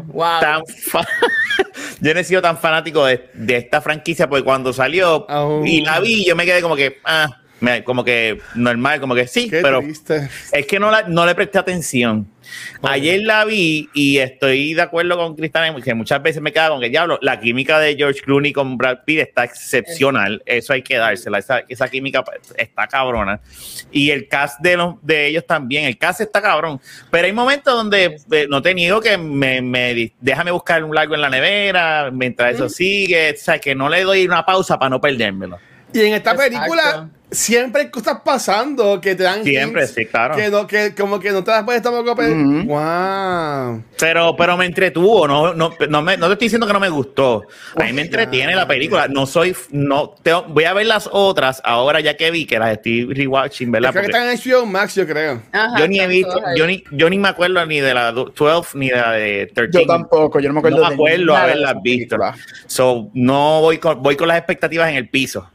wow. 0.08 0.40
tan 0.40 0.64
yo 2.02 2.14
no 2.14 2.20
he 2.20 2.24
sido 2.24 2.42
tan 2.42 2.58
fanático 2.58 3.06
de, 3.06 3.30
de 3.34 3.58
esta 3.58 3.82
franquicia 3.82 4.30
porque 4.30 4.44
cuando 4.44 4.74
salió 4.74 5.26
oh. 5.28 5.64
y 5.66 5.82
la 5.82 6.00
vi, 6.00 6.26
yo 6.26 6.36
me 6.36 6.46
quedé 6.46 6.62
como 6.62 6.76
que, 6.76 7.00
ah, 7.06 7.43
como 7.84 8.04
que 8.04 8.40
normal, 8.56 9.00
como 9.00 9.16
que 9.16 9.28
sí, 9.28 9.50
pero 9.50 9.82
es 9.82 10.68
que 10.68 10.80
no, 10.80 10.92
la, 10.92 11.04
no 11.04 11.26
le 11.26 11.36
presté 11.36 11.60
atención. 11.60 12.28
Ayer 12.82 13.22
la 13.22 13.46
vi 13.46 13.90
y 13.94 14.18
estoy 14.18 14.74
de 14.74 14.82
acuerdo 14.82 15.18
con 15.18 15.36
Cristal 15.36 15.82
que 15.82 15.94
muchas 15.94 16.22
veces 16.22 16.42
me 16.42 16.52
queda 16.52 16.70
con 16.70 16.82
que 16.82 16.90
diablo, 16.90 17.18
la 17.22 17.40
química 17.40 17.80
de 17.80 17.96
George 17.96 18.22
Clooney 18.22 18.52
con 18.52 18.78
Brad 18.78 19.00
Pitt 19.06 19.20
está 19.20 19.46
excepcional, 19.46 20.44
eso 20.46 20.74
hay 20.74 20.82
que 20.82 20.98
dársela, 20.98 21.40
esa, 21.40 21.64
esa 21.68 21.88
química 21.88 22.24
está 22.58 22.88
cabrona. 22.88 23.40
Y 23.92 24.12
el 24.12 24.28
cast 24.28 24.60
de, 24.60 24.78
los, 24.78 24.96
de 25.02 25.28
ellos 25.28 25.46
también, 25.48 25.86
el 25.86 25.98
cast 25.98 26.22
está 26.22 26.42
cabrón, 26.42 26.82
pero 27.10 27.26
hay 27.26 27.34
momentos 27.34 27.74
donde 27.74 28.18
eh, 28.32 28.48
no 28.50 28.62
te 28.62 28.74
niego 28.74 29.00
que 29.00 29.18
me, 29.18 29.62
me 29.62 30.12
déjame 30.20 30.52
buscar 30.52 30.84
un 30.84 30.94
largo 30.94 31.16
en 31.16 31.22
la 31.22 31.30
nevera 31.30 32.12
mientras 32.12 32.56
eso 32.56 32.70
sigue, 32.70 33.32
o 33.32 33.38
sea, 33.38 33.60
que 33.60 33.74
no 33.74 33.90
le 33.90 34.04
doy 34.04 34.26
una 34.26 34.46
pausa 34.46 34.78
para 34.78 34.90
no 34.90 35.00
perdérmelo. 35.00 35.60
Y 35.94 36.02
en 36.02 36.14
esta 36.14 36.36
película 36.36 37.10
siempre 37.34 37.84
hay 37.84 37.90
cosas 37.90 38.20
pasando 38.24 39.02
que 39.02 39.16
te 39.16 39.24
dan 39.24 39.44
siempre 39.44 39.88
sí 39.88 40.06
claro. 40.06 40.36
que, 40.36 40.50
no, 40.50 40.68
que 40.68 40.96
como 40.96 41.20
que 41.20 41.32
no 41.32 41.44
te 41.44 41.52
das 41.52 41.62
estar 41.68 41.82
tampoco 41.82 42.22
uh 42.22 42.64
wow 42.66 43.84
pero 44.00 44.36
pero 44.36 44.58
me 44.58 44.66
entretuvo 44.66 45.28
no 45.28 45.54
no 45.54 45.74
no, 45.90 46.02
me, 46.02 46.18
no 46.18 46.28
te 46.28 46.34
estoy 46.34 46.46
diciendo 46.46 46.68
que 46.68 46.74
no 46.74 46.80
me 46.80 46.90
gustó. 46.90 47.44
A 47.76 47.84
mí 47.84 47.94
me 47.94 48.02
entretiene 48.04 48.56
la 48.56 48.68
película. 48.68 49.08
No 49.08 49.26
soy 49.26 49.56
no 49.72 50.16
tengo, 50.22 50.44
voy 50.44 50.66
a 50.66 50.74
ver 50.74 50.88
las 50.88 51.10
otras 51.12 51.62
ahora 51.64 52.00
ya 52.00 52.16
que 52.16 52.32
vi 52.32 52.46
que 52.46 52.60
las 52.60 52.74
estoy 52.74 53.06
rewatching 53.14 53.72
verdad 53.72 53.92
creo 53.92 54.04
que 54.04 54.12
están 54.12 54.30
en 54.30 54.38
HBO 54.38 54.66
Max 54.66 54.96
yo 54.96 55.08
creo. 55.08 55.42
Yo 55.78 55.88
ni 55.88 56.00
he 56.00 56.08
visto 56.08 56.40
yo 56.56 56.68
ni 56.68 56.84
yo 56.92 57.10
ni 57.10 57.18
me 57.18 57.30
acuerdo 57.30 57.66
ni 57.66 57.80
de 57.80 57.94
la 57.94 58.12
12 58.12 58.78
ni 58.78 58.90
de 58.90 58.96
la 58.96 59.12
de 59.12 59.52
13 59.54 59.80
yo 59.80 59.86
tampoco 59.86 60.40
yo 60.40 60.50
no 60.50 60.56
me 60.56 60.60
acuerdo 60.60 60.78
no 60.78 60.88
me 60.88 60.94
acuerdo 60.94 61.36
haberlas 61.36 61.76
visto. 61.82 62.18
so 62.68 63.10
no 63.14 63.62
voy 63.62 63.78
con, 63.78 64.02
voy 64.02 64.16
con 64.16 64.28
las 64.28 64.38
expectativas 64.38 64.90
en 64.90 64.96
el 64.96 65.10
piso 65.10 65.50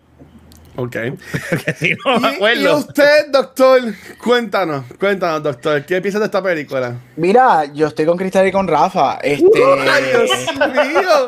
Ok. 0.78 0.96
si 1.80 1.96
no 2.04 2.20
me 2.20 2.28
acuerdo. 2.28 2.60
Y, 2.60 2.68
usted, 2.68 3.26
doctor, 3.32 3.80
cuéntanos, 4.22 4.84
cuéntanos, 5.00 5.42
doctor, 5.42 5.84
¿qué 5.84 6.00
piensas 6.00 6.20
de 6.20 6.26
esta 6.26 6.40
película? 6.40 6.94
Mira, 7.16 7.64
yo 7.74 7.88
estoy 7.88 8.06
con 8.06 8.16
Cristal 8.16 8.46
y 8.46 8.52
con 8.52 8.68
Rafa. 8.68 9.18
Este... 9.20 9.44
Dios 9.52 10.30
mío! 10.54 11.26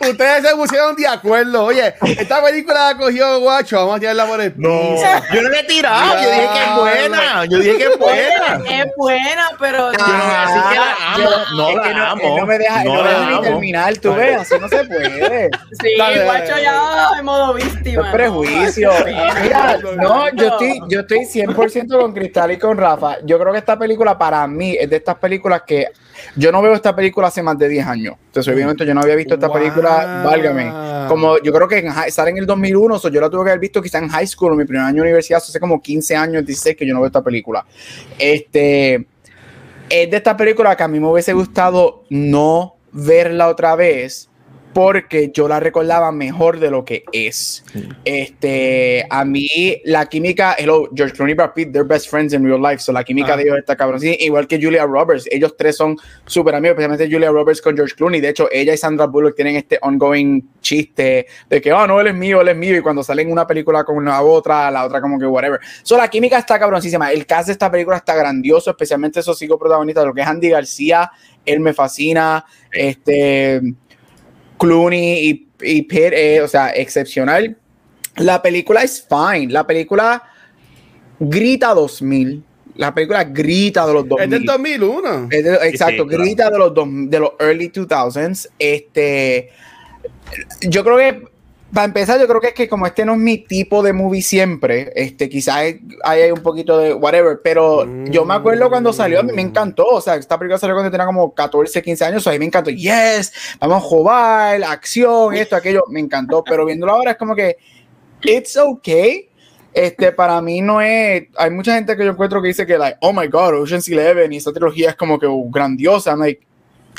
Ustedes 0.00 0.48
se 0.48 0.56
pusieron 0.56 0.96
de 0.96 1.06
acuerdo. 1.06 1.64
Oye, 1.64 1.94
esta 2.18 2.42
película 2.42 2.92
la 2.92 2.98
cogió 2.98 3.40
guacho, 3.40 3.76
vamos 3.76 3.96
a 3.96 4.00
tirarla 4.00 4.24
por 4.24 4.40
el 4.40 4.52
piso. 4.52 4.68
No, 4.70 4.96
yo 5.34 5.42
no 5.42 5.50
la 5.50 5.60
he 5.60 5.64
tirado, 5.64 6.22
yo 6.22 6.30
dije 6.30 6.48
que 6.54 6.62
es 6.62 6.76
buena. 6.76 7.44
Yo 7.44 7.58
dije 7.58 7.76
que 7.76 7.84
es 7.84 7.98
buena. 7.98 8.82
Es 8.82 8.86
buena, 8.96 9.48
pero. 9.58 9.92
Yo 9.92 9.98
no, 9.98 10.14
así 10.14 10.60
que 10.70 10.76
la 10.76 11.14
amo. 11.14 11.30
no, 11.54 11.76
la 11.76 11.92
no, 11.92 12.04
amo. 12.06 12.38
No 12.38 12.46
me 12.46 12.58
deja, 12.58 12.84
no, 12.84 12.94
no 12.94 13.02
me 13.02 13.08
deja 13.10 13.30
ni 13.30 13.40
terminar, 13.42 13.98
tú 13.98 14.14
ves, 14.14 14.40
así 14.40 14.54
no 14.58 14.68
se 14.68 14.84
puede. 14.84 15.50
Sí, 15.82 15.96
guacho 16.24 16.54
ya 16.62 17.10
en 17.18 17.24
modo 17.26 17.52
víctima. 17.52 18.06
Es 18.06 18.14
prejuicio. 18.14 18.69
Mira, 19.42 19.78
no, 19.96 20.34
yo 20.34 20.46
estoy, 20.48 20.80
yo 20.88 21.00
estoy 21.00 21.18
100% 21.20 22.00
con 22.00 22.12
Cristal 22.12 22.52
y 22.52 22.58
con 22.58 22.76
Rafa. 22.76 23.18
Yo 23.24 23.38
creo 23.38 23.52
que 23.52 23.58
esta 23.58 23.78
película 23.78 24.16
para 24.16 24.46
mí 24.46 24.76
es 24.78 24.88
de 24.88 24.96
estas 24.96 25.16
películas 25.16 25.62
que 25.66 25.86
yo 26.36 26.52
no 26.52 26.62
veo 26.62 26.74
esta 26.74 26.94
película 26.94 27.28
hace 27.28 27.42
más 27.42 27.58
de 27.58 27.68
10 27.68 27.86
años. 27.86 28.16
Entonces, 28.26 28.54
obviamente, 28.54 28.86
yo 28.86 28.94
no 28.94 29.00
había 29.00 29.14
visto 29.14 29.34
esta 29.34 29.52
película, 29.52 30.22
válgame. 30.24 31.08
Como 31.08 31.38
yo 31.38 31.52
creo 31.52 31.68
que 31.68 31.78
en, 31.78 31.92
sale 32.10 32.30
en 32.30 32.38
el 32.38 32.46
2001, 32.46 32.98
so 32.98 33.08
yo 33.08 33.20
la 33.20 33.28
tuve 33.30 33.44
que 33.44 33.50
haber 33.50 33.60
visto 33.60 33.82
quizá 33.82 33.98
en 33.98 34.08
high 34.08 34.26
school, 34.26 34.52
en 34.52 34.58
mi 34.58 34.64
primer 34.64 34.84
año 34.84 34.96
de 34.96 35.02
universidad, 35.02 35.38
hace 35.38 35.58
como 35.58 35.80
15 35.80 36.16
años, 36.16 36.46
16 36.46 36.76
que 36.76 36.86
yo 36.86 36.94
no 36.94 37.00
veo 37.00 37.08
esta 37.08 37.22
película. 37.22 37.64
Este 38.18 39.06
es 39.88 40.10
de 40.10 40.16
esta 40.16 40.36
película 40.36 40.76
que 40.76 40.82
a 40.84 40.88
mí 40.88 41.00
me 41.00 41.08
hubiese 41.08 41.32
gustado 41.32 42.04
no 42.10 42.76
verla 42.92 43.48
otra 43.48 43.74
vez 43.74 44.29
porque 44.72 45.30
yo 45.34 45.48
la 45.48 45.58
recordaba 45.60 46.12
mejor 46.12 46.60
de 46.60 46.70
lo 46.70 46.84
que 46.84 47.04
es. 47.12 47.64
Este, 48.04 49.04
a 49.10 49.24
mí 49.24 49.80
la 49.84 50.06
química, 50.06 50.54
hello, 50.58 50.88
George 50.94 51.14
Clooney 51.14 51.32
y 51.32 51.36
Brad 51.36 51.52
Pitt, 51.54 51.72
they're 51.72 51.86
best 51.86 52.08
friends 52.08 52.32
in 52.32 52.44
real 52.44 52.60
life, 52.60 52.78
so 52.78 52.92
la 52.92 53.04
química 53.04 53.34
Ah. 53.34 53.36
de 53.36 53.42
ellos 53.44 53.58
está 53.58 53.76
cabrón. 53.76 54.00
Sí, 54.00 54.16
igual 54.20 54.46
que 54.46 54.60
Julia 54.60 54.84
Roberts, 54.84 55.26
ellos 55.30 55.56
tres 55.56 55.76
son 55.76 55.96
súper 56.24 56.54
amigos, 56.54 56.74
especialmente 56.74 57.12
Julia 57.12 57.30
Roberts 57.30 57.60
con 57.60 57.76
George 57.76 57.94
Clooney. 57.94 58.20
De 58.20 58.28
hecho, 58.28 58.48
ella 58.50 58.72
y 58.74 58.76
Sandra 58.76 59.06
Bullock 59.06 59.34
tienen 59.34 59.56
este 59.56 59.78
ongoing 59.82 60.48
chiste 60.60 61.26
de 61.48 61.60
que, 61.60 61.72
oh, 61.72 61.86
no, 61.86 62.00
él 62.00 62.08
es 62.08 62.14
mío, 62.14 62.40
él 62.40 62.48
es 62.48 62.56
mío, 62.56 62.76
y 62.76 62.80
cuando 62.80 63.02
salen 63.02 63.30
una 63.30 63.46
película 63.46 63.84
con 63.84 64.04
la 64.04 64.22
otra, 64.22 64.70
la 64.70 64.84
otra 64.84 65.00
como 65.00 65.18
que 65.18 65.26
whatever. 65.26 65.60
So, 65.82 65.96
la 65.96 66.08
química 66.08 66.38
está 66.38 66.58
cabroncísima. 66.58 67.10
El 67.12 67.26
cast 67.26 67.46
de 67.46 67.52
esta 67.52 67.70
película 67.70 67.96
está 67.96 68.14
grandioso, 68.14 68.70
especialmente 68.70 69.20
esos 69.20 69.38
cinco 69.38 69.58
protagonistas, 69.58 70.04
lo 70.04 70.14
que 70.14 70.20
es 70.20 70.26
Andy 70.26 70.48
García, 70.50 71.10
él 71.44 71.60
me 71.60 71.72
fascina, 71.72 72.44
este... 72.72 73.60
Clooney 74.60 75.30
y, 75.30 75.48
y 75.62 75.82
Pitt, 75.82 76.12
eh, 76.12 76.40
o 76.42 76.46
sea, 76.48 76.70
excepcional. 76.70 77.56
La 78.16 78.40
película 78.42 78.82
es 78.82 79.04
fine. 79.08 79.52
La 79.52 79.66
película 79.66 80.22
grita 81.18 81.74
2000. 81.74 82.44
La 82.76 82.94
película 82.94 83.24
grita 83.24 83.86
de 83.86 83.92
los 83.92 84.08
2000. 84.08 84.24
Es 84.24 84.30
del 84.30 84.44
2001. 84.44 85.28
Es 85.30 85.44
de- 85.44 85.54
exacto, 85.68 86.02
sí, 86.04 86.08
claro. 86.08 86.22
grita 86.24 86.50
de 86.50 86.58
los, 86.58 86.74
dos- 86.74 86.88
de 86.90 87.18
los 87.18 87.30
early 87.40 87.68
2000s. 87.70 88.48
Este, 88.58 89.50
yo 90.68 90.84
creo 90.84 90.96
que, 90.96 91.22
para 91.72 91.86
empezar, 91.86 92.20
yo 92.20 92.26
creo 92.26 92.40
que 92.40 92.48
es 92.48 92.54
que 92.54 92.68
como 92.68 92.86
este 92.86 93.04
no 93.04 93.12
es 93.12 93.18
mi 93.18 93.38
tipo 93.38 93.82
de 93.82 93.92
movie 93.92 94.22
siempre, 94.22 94.92
este, 94.94 95.28
quizás 95.28 95.56
hay, 95.56 95.80
hay 96.02 96.30
un 96.30 96.42
poquito 96.42 96.78
de 96.78 96.94
whatever, 96.94 97.40
pero 97.42 97.86
yo 98.06 98.24
me 98.24 98.34
acuerdo 98.34 98.68
cuando 98.68 98.92
salió, 98.92 99.20
a 99.20 99.22
mí 99.22 99.32
me 99.32 99.42
encantó, 99.42 99.86
o 99.86 100.00
sea, 100.00 100.16
esta 100.16 100.38
película 100.38 100.58
salió 100.58 100.74
cuando 100.74 100.90
tenía 100.90 101.06
como 101.06 101.32
14, 101.32 101.80
15 101.82 102.04
años, 102.04 102.26
a 102.26 102.32
mí 102.32 102.38
me 102.38 102.46
encantó, 102.46 102.70
yes, 102.70 103.32
vamos 103.60 103.78
a 103.78 103.86
jugar, 103.86 104.64
acción, 104.64 105.34
esto, 105.34 105.56
aquello, 105.56 105.84
me 105.88 106.00
encantó, 106.00 106.42
pero 106.42 106.66
viéndolo 106.66 106.92
ahora 106.92 107.12
es 107.12 107.16
como 107.16 107.34
que, 107.34 107.56
it's 108.22 108.56
okay, 108.56 109.30
este, 109.72 110.12
para 110.12 110.40
mí 110.42 110.60
no 110.60 110.80
es. 110.80 111.28
Hay 111.36 111.50
mucha 111.50 111.74
gente 111.74 111.96
que 111.96 112.04
yo 112.04 112.10
encuentro 112.10 112.42
que 112.42 112.48
dice 112.48 112.66
que, 112.66 112.76
like, 112.76 112.98
oh 113.00 113.12
my 113.12 113.28
god, 113.28 113.54
Ocean's 113.54 113.88
Eleven 113.88 114.32
y 114.32 114.38
esta 114.38 114.52
trilogía 114.52 114.90
es 114.90 114.96
como 114.96 115.18
que 115.18 115.26
uh, 115.26 115.50
grandiosa. 115.50 116.10
I'm 116.10 116.20
like, 116.20 116.44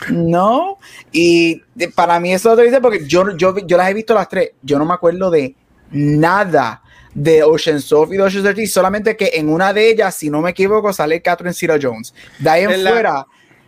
no. 0.10 0.78
Y 1.12 1.62
de- 1.76 1.90
para 1.90 2.20
mí 2.20 2.34
eso 2.34 2.56
lo 2.56 2.62
dice 2.62 2.82
porque 2.82 3.06
yo, 3.08 3.36
yo, 3.38 3.56
yo 3.60 3.78
las 3.78 3.90
he 3.90 3.94
visto 3.94 4.14
las 4.14 4.28
tres. 4.30 4.52
Yo 4.62 4.78
no 4.80 4.86
me 4.86 4.94
acuerdo 4.94 5.30
de 5.30 5.56
nada 5.92 6.82
de 7.14 7.44
Ocean's 7.44 7.84
Soft 7.86 8.14
y 8.14 8.18
de 8.18 8.24
Ocean's 8.24 8.46
13, 8.54 8.68
solamente 8.68 9.18
que 9.18 9.32
en 9.34 9.50
una 9.50 9.74
de 9.74 9.90
ellas, 9.90 10.16
si 10.16 10.30
no 10.30 10.42
me 10.42 10.52
equivoco, 10.52 10.94
sale 10.94 11.22
Catherine 11.22 11.54
Zeta 11.54 11.78
Jones. 11.82 12.14
De 12.40 12.50
ahí 12.50 12.64
en 12.64 12.72
En 12.72 12.84
la- 12.84 12.92
fuera, 12.92 13.26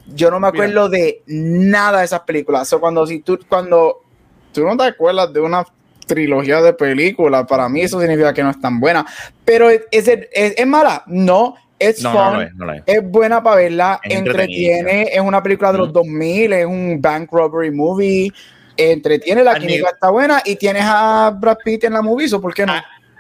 yo 0.08 0.32
no 0.32 0.40
me 0.40 0.52
Mira. 0.52 0.64
acuerdo 0.66 0.90
de 0.90 1.22
nada 1.28 2.00
de 2.00 2.06
esas 2.06 2.22
películas. 2.22 2.68
So, 2.70 2.80
cuando, 2.80 3.06
si 3.06 3.20
tú, 3.20 3.38
cuando 3.50 4.02
tú 4.54 4.64
no 4.64 4.78
te 4.78 4.84
acuerdas 4.86 5.34
de 5.34 5.42
una 5.42 5.66
trilogía 6.08 6.62
de 6.62 6.74
películas, 6.74 7.46
para 7.48 7.68
mí 7.70 7.82
eso 7.82 8.00
significa 8.00 8.34
que 8.34 8.44
no 8.44 8.50
es 8.50 8.60
tan 8.62 8.80
buena. 8.80 9.06
Pero 9.44 9.70
es, 9.70 9.82
es, 9.92 10.08
es- 10.08 10.54
es 10.58 10.68
mala, 10.68 11.04
no, 11.08 11.56
es 11.90 12.02
No, 12.02 12.12
fun, 12.12 12.50
no, 12.58 12.66
no 12.66 12.74
es, 12.86 13.04
buena 13.04 13.42
para 13.44 13.56
verla, 13.58 14.00
Es 14.04 14.18
entretiene, 14.18 15.10
es 15.14 15.22
una 15.22 15.42
película 15.44 15.72
de 15.72 15.78
los 15.80 15.90
Mm. 15.90 15.94
2000, 15.94 16.54
es 16.54 16.66
un 16.66 17.02
bank 17.02 17.30
robbery 17.32 17.72
movie, 17.72 18.32
entretiene, 18.78 19.44
la 19.44 19.52
Al 19.52 19.60
química 19.60 19.78
nivel- 19.80 19.94
está 19.94 20.10
buena 20.10 20.42
y 20.46 20.56
tienes 20.56 20.84
a 20.86 21.30
Brad 21.40 21.58
Pitt 21.64 21.84
en 21.84 21.94
la 21.94 22.02
movie, 22.02 22.28
¿so 22.28 22.42
¿por 22.42 22.54
qué 22.54 22.66
no? 22.66 22.74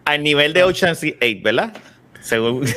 Al 0.05 0.21
nivel 0.23 0.53
de 0.53 0.63
Ocean's 0.63 1.01
8, 1.03 1.15
¿verdad? 1.43 1.71
Según. 2.21 2.65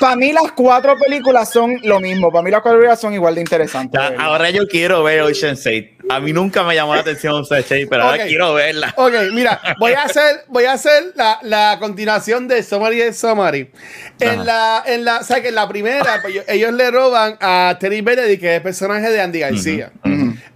Para 0.00 0.16
mí 0.16 0.32
las 0.32 0.52
cuatro 0.52 0.96
películas 0.98 1.50
son 1.52 1.78
lo 1.84 2.00
mismo, 2.00 2.30
para 2.32 2.42
mí 2.42 2.50
las 2.50 2.62
cuatro 2.62 2.78
películas 2.78 3.00
son 3.00 3.14
igual 3.14 3.34
de 3.34 3.40
interesantes. 3.42 4.00
Ya, 4.00 4.14
ahora 4.20 4.50
yo 4.50 4.66
quiero 4.66 5.02
ver 5.02 5.20
Ocean's 5.22 5.66
8. 5.66 5.97
A 6.08 6.20
mí 6.20 6.32
nunca 6.32 6.62
me 6.64 6.74
llamó 6.74 6.94
la 6.94 7.02
atención 7.02 7.34
Ocean's 7.34 7.66
8, 7.70 7.86
pero 7.90 8.02
ahora 8.02 8.24
quiero 8.26 8.54
verla. 8.54 8.94
Ok, 8.96 9.12
mira, 9.32 9.60
voy 9.78 9.92
a 9.92 10.02
hacer, 10.02 10.44
voy 10.48 10.64
a 10.64 10.72
hacer 10.72 11.12
la, 11.14 11.38
la 11.42 11.76
continuación 11.78 12.48
de 12.48 12.62
Summary 12.62 12.98
de 12.98 13.12
Summary. 13.12 13.70
En 14.20 14.28
Ajá. 14.28 14.44
la, 14.44 14.82
en 14.86 15.04
la, 15.04 15.18
o 15.18 15.24
sea 15.24 15.40
que 15.42 15.48
en 15.48 15.54
la 15.54 15.68
primera, 15.68 16.20
pues, 16.22 16.42
ellos, 16.48 16.72
le 16.72 16.90
roban 16.90 17.36
a 17.40 17.76
Terry 17.78 18.00
Benedict, 18.00 18.40
que 18.40 18.50
es 18.50 18.56
el 18.56 18.62
personaje 18.62 19.10
de 19.10 19.20
Andy 19.20 19.38
García. 19.40 19.92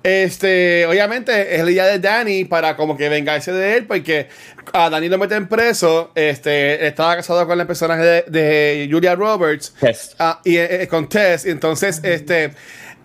Este, 0.03 0.85
obviamente, 0.87 1.55
es 1.55 1.61
el 1.61 1.69
día 1.69 1.87
de 1.87 1.99
Danny 1.99 2.45
para 2.45 2.75
como 2.77 2.97
que 2.97 3.09
vengarse 3.09 3.53
de 3.53 3.77
él, 3.77 3.87
porque 3.87 4.29
a 4.73 4.91
Danny 4.91 5.09
lo 5.09 5.19
meten 5.19 5.49
preso. 5.49 6.11
Este, 6.15 6.87
estaba 6.87 7.17
casado 7.17 7.47
con 7.47 7.61
el 7.61 7.67
personaje 7.67 8.03
de, 8.03 8.23
de 8.23 8.89
Julia 8.91 9.15
Roberts. 9.15 9.75
Tess. 9.79 10.17
Ah, 10.19 10.41
y 10.45 10.57
eh, 10.57 10.89
con 10.89 11.09
Tess. 11.09 11.47
Y 11.47 11.51
entonces, 11.51 12.01
este, 12.03 12.53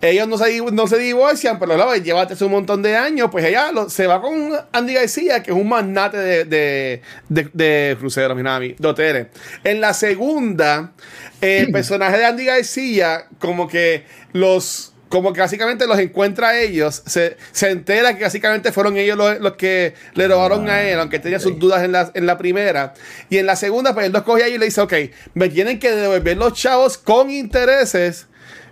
ellos 0.00 0.28
no 0.28 0.38
se, 0.38 0.60
no 0.72 0.86
se 0.86 0.98
divorcian, 0.98 1.58
pero 1.58 1.76
luego 1.76 1.94
llévate 1.96 2.42
un 2.44 2.50
montón 2.52 2.82
de 2.82 2.96
años. 2.96 3.28
Pues 3.30 3.44
ella 3.44 3.72
lo- 3.72 3.88
se 3.90 4.06
va 4.06 4.20
con 4.20 4.52
Andy 4.72 4.94
García, 4.94 5.42
que 5.42 5.50
es 5.50 5.56
un 5.56 5.68
magnate 5.68 6.18
de, 6.18 6.44
de, 6.44 7.02
de, 7.28 7.50
de 7.52 7.96
cruceros, 7.98 8.36
Minami, 8.36 8.74
de 8.78 8.88
hoteles. 8.88 9.26
En 9.64 9.80
la 9.80 9.94
segunda, 9.94 10.92
eh, 11.40 11.64
el 11.66 11.72
personaje 11.72 12.16
de 12.18 12.24
Andy 12.26 12.44
García, 12.44 13.26
como 13.38 13.66
que 13.68 14.04
los. 14.32 14.92
Como 15.08 15.32
que 15.32 15.40
básicamente 15.40 15.86
los 15.86 15.98
encuentra 15.98 16.48
a 16.48 16.58
ellos, 16.60 17.02
se, 17.06 17.38
se 17.52 17.70
entera 17.70 18.14
que 18.18 18.24
básicamente 18.24 18.72
fueron 18.72 18.98
ellos 18.98 19.16
los, 19.16 19.40
los 19.40 19.56
que 19.56 19.94
le 20.12 20.28
robaron 20.28 20.68
a 20.68 20.82
él, 20.82 20.98
aunque 21.00 21.18
tenía 21.18 21.40
sus 21.40 21.58
dudas 21.58 21.82
en 21.82 21.92
la, 21.92 22.10
en 22.12 22.26
la 22.26 22.36
primera. 22.36 22.92
Y 23.30 23.38
en 23.38 23.46
la 23.46 23.56
segunda, 23.56 23.94
pues 23.94 24.04
él 24.04 24.12
los 24.12 24.22
coge 24.24 24.42
ahí 24.44 24.52
y 24.56 24.58
le 24.58 24.66
dice, 24.66 24.82
ok, 24.82 24.92
me 25.32 25.48
tienen 25.48 25.78
que 25.78 25.92
devolver 25.92 26.36
los 26.36 26.52
chavos 26.52 26.98
con 26.98 27.30
intereses, 27.30 28.26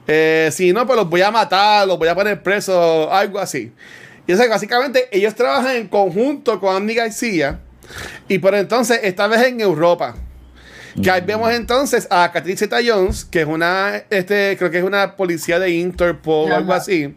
eh, 0.06 0.50
si 0.52 0.72
no, 0.72 0.86
pues 0.86 0.96
los 0.96 1.08
voy 1.08 1.22
a 1.22 1.30
matar, 1.30 1.86
los 1.86 1.98
voy 1.98 2.08
a 2.08 2.14
poner 2.14 2.42
presos, 2.42 3.08
algo 3.10 3.38
así. 3.38 3.72
Y 4.26 4.32
o 4.32 4.36
sea, 4.36 4.48
básicamente 4.48 5.08
ellos 5.12 5.34
trabajan 5.34 5.76
en 5.76 5.88
conjunto 5.88 6.58
con 6.60 6.76
Andy 6.76 6.94
García, 6.94 7.60
y 8.28 8.38
por 8.38 8.54
entonces, 8.54 9.00
esta 9.02 9.26
vez 9.26 9.42
en 9.42 9.60
Europa. 9.60 10.16
Que 11.02 11.10
ahí 11.10 11.20
vemos 11.20 11.52
entonces 11.52 12.08
a 12.10 12.32
Catherine 12.32 12.56
Zeta 12.56 12.78
Jones, 12.84 13.26
que 13.26 13.42
es 13.42 13.46
una, 13.46 14.02
este, 14.08 14.56
creo 14.58 14.70
que 14.70 14.78
es 14.78 14.84
una 14.84 15.14
policía 15.14 15.58
de 15.58 15.70
Interpol 15.70 16.50
o 16.50 16.56
algo 16.56 16.72
así. 16.72 17.14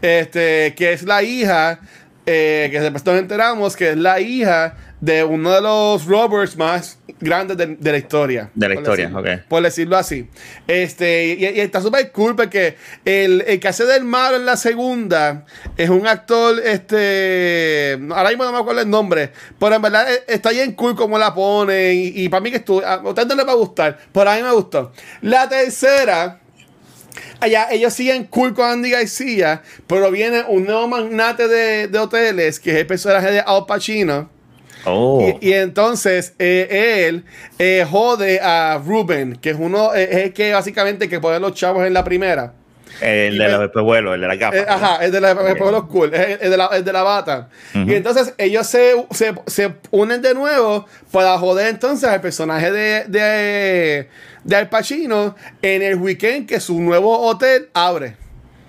Este, 0.00 0.74
que 0.76 0.92
es 0.92 1.02
la 1.02 1.22
hija, 1.24 1.80
eh, 2.26 2.68
que 2.70 2.80
después 2.80 3.04
nos 3.06 3.16
enteramos 3.18 3.76
que 3.76 3.90
es 3.90 3.96
la 3.96 4.20
hija 4.20 4.76
de 5.00 5.24
uno 5.24 5.50
de 5.52 5.62
los 5.62 6.04
robbers 6.04 6.56
más 6.58 6.98
grandes 7.20 7.56
de, 7.56 7.66
de 7.76 7.92
la 7.92 7.98
historia. 7.98 8.50
De 8.54 8.68
la 8.68 8.74
historia, 8.74 9.08
decirlo- 9.08 9.20
ok. 9.38 9.40
Por 9.48 9.62
decirlo 9.62 9.96
así. 9.96 10.28
Este, 10.66 11.26
y, 11.38 11.44
y 11.44 11.60
está 11.60 11.80
súper 11.80 12.12
cool 12.12 12.36
porque 12.36 12.76
el, 13.04 13.42
el 13.46 13.58
que 13.60 13.68
hace 13.68 13.84
del 13.86 14.04
malo 14.04 14.36
en 14.36 14.44
la 14.46 14.56
segunda 14.56 15.44
es 15.78 15.88
un 15.88 16.06
actor, 16.06 16.60
este, 16.64 17.98
ahora 18.10 18.28
mismo 18.28 18.44
no 18.44 18.52
me 18.52 18.58
acuerdo 18.58 18.82
el 18.82 18.90
nombre, 18.90 19.32
pero 19.58 19.74
en 19.76 19.82
verdad 19.82 20.12
eh, 20.12 20.22
está 20.28 20.50
bien 20.50 20.72
cool 20.72 20.94
como 20.94 21.18
la 21.18 21.34
pone 21.34 21.94
y, 21.94 22.24
y 22.24 22.28
para 22.28 22.42
mí 22.42 22.50
que 22.50 22.58
estuvo, 22.58 22.84
a 22.84 23.00
ustedes 23.00 23.28
no 23.28 23.34
les 23.36 23.46
va 23.46 23.52
a 23.52 23.56
gustar, 23.56 23.98
pero 24.12 24.30
a 24.30 24.36
mí 24.36 24.42
me 24.42 24.52
gustó. 24.52 24.92
La 25.22 25.48
tercera, 25.48 26.40
allá 27.40 27.68
ellos 27.70 27.92
siguen 27.92 28.24
cool 28.24 28.54
con 28.54 28.66
Andy 28.66 28.90
García, 28.90 29.62
pero 29.86 30.10
viene 30.10 30.42
un 30.48 30.64
nuevo 30.64 30.86
magnate 30.88 31.48
de, 31.48 31.88
de 31.88 31.98
hoteles 31.98 32.60
que 32.60 32.70
es 32.70 32.76
el 32.76 32.86
personaje 32.86 33.30
de 33.30 33.40
Al 33.40 33.66
Pacino. 33.66 34.30
Oh. 34.84 35.36
Y, 35.40 35.48
y 35.48 35.52
entonces 35.52 36.34
eh, 36.38 37.06
él 37.06 37.24
eh, 37.58 37.86
jode 37.90 38.40
a 38.40 38.80
Ruben, 38.84 39.36
que 39.36 39.50
es 39.50 39.56
uno, 39.58 39.94
eh, 39.94 40.08
es 40.10 40.16
el 40.24 40.32
que 40.32 40.52
básicamente 40.52 41.08
que 41.08 41.20
pone 41.20 41.38
los 41.38 41.54
chavos 41.54 41.86
en 41.86 41.92
la 41.92 42.04
primera. 42.04 42.54
El 43.00 43.38
de 43.38 43.44
me- 43.46 43.52
los 43.52 43.62
espejuelos, 43.62 44.14
el 44.14 44.20
de 44.20 44.26
la 44.28 44.36
gafa. 44.36 44.56
Eh, 44.56 44.64
ajá, 44.68 45.04
el 45.04 45.12
de 45.12 45.20
la, 45.20 45.30
el 45.30 45.56
pueblo 45.56 45.88
cool, 45.88 46.14
el, 46.14 46.38
el 46.40 46.50
de 46.50 46.56
la, 46.56 46.66
el 46.66 46.84
de 46.84 46.92
la 46.92 47.02
bata. 47.02 47.48
Y 47.74 47.94
entonces 47.94 48.34
ellos 48.38 48.66
se, 48.66 48.94
se, 49.10 49.34
se 49.46 49.74
unen 49.90 50.22
de 50.22 50.34
nuevo 50.34 50.86
para 51.12 51.38
joder 51.38 51.68
entonces 51.68 52.08
al 52.08 52.20
personaje 52.20 52.70
de, 52.70 53.04
de, 53.06 54.08
de 54.44 54.56
Al 54.56 54.68
Pacino 54.68 55.36
en 55.62 55.82
el 55.82 55.96
weekend 55.96 56.48
que 56.48 56.60
su 56.60 56.80
nuevo 56.80 57.18
hotel 57.26 57.68
abre. 57.74 58.16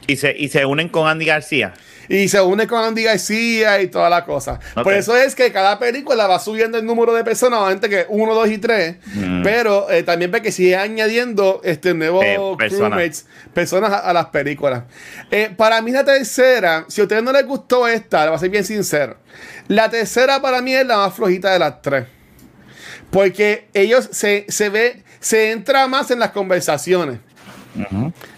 Y, 0.08 0.16
se, 0.18 0.36
y 0.38 0.50
se 0.50 0.66
unen 0.66 0.90
con 0.90 1.08
Andy 1.08 1.26
García. 1.26 1.74
Y 2.14 2.28
se 2.28 2.42
une 2.42 2.68
con 2.68 2.84
Andy 2.84 3.04
García 3.04 3.82
y 3.82 3.88
toda 3.88 4.10
la 4.10 4.26
cosa. 4.26 4.60
Por 4.84 4.94
eso 4.94 5.16
es 5.16 5.34
que 5.34 5.52
cada 5.52 5.80
película 5.80 6.28
va 6.28 6.40
subiendo 6.40 6.78
el 6.78 6.86
número 6.86 7.14
de 7.14 7.24
personas, 7.24 7.60
obviamente 7.60 7.88
que 7.88 8.06
uno, 8.10 8.34
dos 8.36 8.50
y 8.50 8.58
tres. 8.58 8.98
Mm. 9.14 9.44
Pero 9.44 9.90
eh, 9.90 10.04
también 10.04 10.30
ve 10.30 10.42
que 10.42 10.52
sigue 10.52 10.76
añadiendo 10.76 11.62
este 11.64 11.94
nuevo 11.94 12.22
Eh, 12.22 12.38
personas. 12.58 12.90
crewmates, 12.98 13.26
personas 13.54 13.92
a, 13.94 14.00
a 14.00 14.14
las 14.14 14.26
películas. 14.26 14.84
Eh, 15.32 15.52
para 15.56 15.82
mí 15.82 15.92
la 15.92 16.04
tercera, 16.04 16.84
si 16.90 17.00
a 17.00 17.06
ustedes 17.06 17.24
no 17.24 17.32
les 17.32 17.46
gustó 17.46 17.88
esta, 17.88 18.24
le 18.24 18.30
voy 18.32 18.36
a 18.36 18.40
ser 18.40 18.50
bien 18.50 18.66
sincero. 18.66 19.16
La 19.70 19.90
tercera 19.90 20.42
para 20.42 20.62
mí 20.62 20.74
es 20.76 20.86
la 20.86 20.98
más 20.98 21.14
flojita 21.14 21.54
de 21.54 21.60
las 21.60 21.82
tres. 21.82 22.06
Porque 23.10 23.68
ellos 23.74 24.10
se, 24.12 24.46
se 24.50 24.70
ve, 24.70 25.04
se 25.20 25.52
entra 25.52 25.88
más 25.88 26.12
en 26.12 26.20
las 26.20 26.32
conversaciones. 26.32 27.20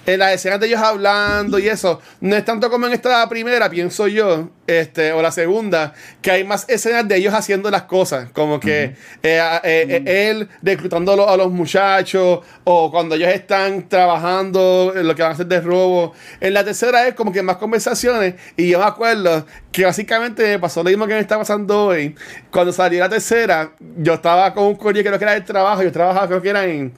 En 0.06 0.20
las 0.20 0.34
escenas 0.34 0.60
de 0.60 0.68
ellos 0.68 0.82
hablando 0.82 1.58
y 1.60 1.68
eso, 1.68 2.02
no 2.22 2.36
es 2.36 2.46
tanto 2.46 2.70
como 2.70 2.88
en 2.88 2.94
esta 2.94 3.28
primera, 3.30 3.70
pienso 3.70 4.08
yo, 4.08 4.50
este, 4.68 5.12
o 5.12 5.22
la 5.22 5.32
segunda, 5.32 5.94
que 6.22 6.32
hay 6.32 6.44
más 6.44 6.66
escenas 6.70 7.08
de 7.08 7.18
ellos 7.18 7.34
haciendo 7.34 7.72
las 7.72 7.84
cosas, 7.84 8.30
como 8.32 8.60
que 8.60 8.84
eh, 9.24 9.60
eh, 9.64 10.04
eh, 10.06 10.30
él 10.30 10.48
reclutando 10.62 11.28
a 11.28 11.38
los 11.38 11.52
muchachos, 11.52 12.40
o 12.64 12.92
cuando 12.92 13.16
ellos 13.16 13.30
están 13.30 13.88
trabajando 13.90 14.94
en 14.96 15.08
lo 15.08 15.16
que 15.16 15.22
van 15.22 15.32
a 15.32 15.34
hacer 15.34 15.48
de 15.48 15.62
robo. 15.62 16.14
En 16.40 16.54
la 16.54 16.64
tercera 16.64 17.08
es 17.08 17.16
como 17.16 17.32
que 17.32 17.42
más 17.42 17.58
conversaciones, 17.58 18.36
y 18.56 18.70
yo 18.70 18.80
me 18.80 18.86
acuerdo 18.86 19.46
que 19.72 19.86
básicamente 19.86 20.44
me 20.44 20.60
pasó 20.60 20.84
lo 20.84 20.90
mismo 20.90 21.08
que 21.08 21.14
me 21.14 21.20
está 21.20 21.38
pasando 21.38 21.86
hoy. 21.88 22.16
Cuando 22.52 22.72
salió 22.72 23.00
la 23.00 23.10
tercera, 23.10 23.72
yo 23.98 24.14
estaba 24.14 24.54
con 24.54 24.66
un 24.66 24.76
corillo 24.76 25.04
que 25.04 25.10
creo 25.10 25.20
que 25.20 25.26
era 25.26 25.34
del 25.34 25.46
trabajo, 25.46 25.82
yo 25.82 25.92
trabajaba, 25.92 26.28
creo 26.28 26.42
que 26.42 26.50
era 26.50 26.66
en 26.66 26.94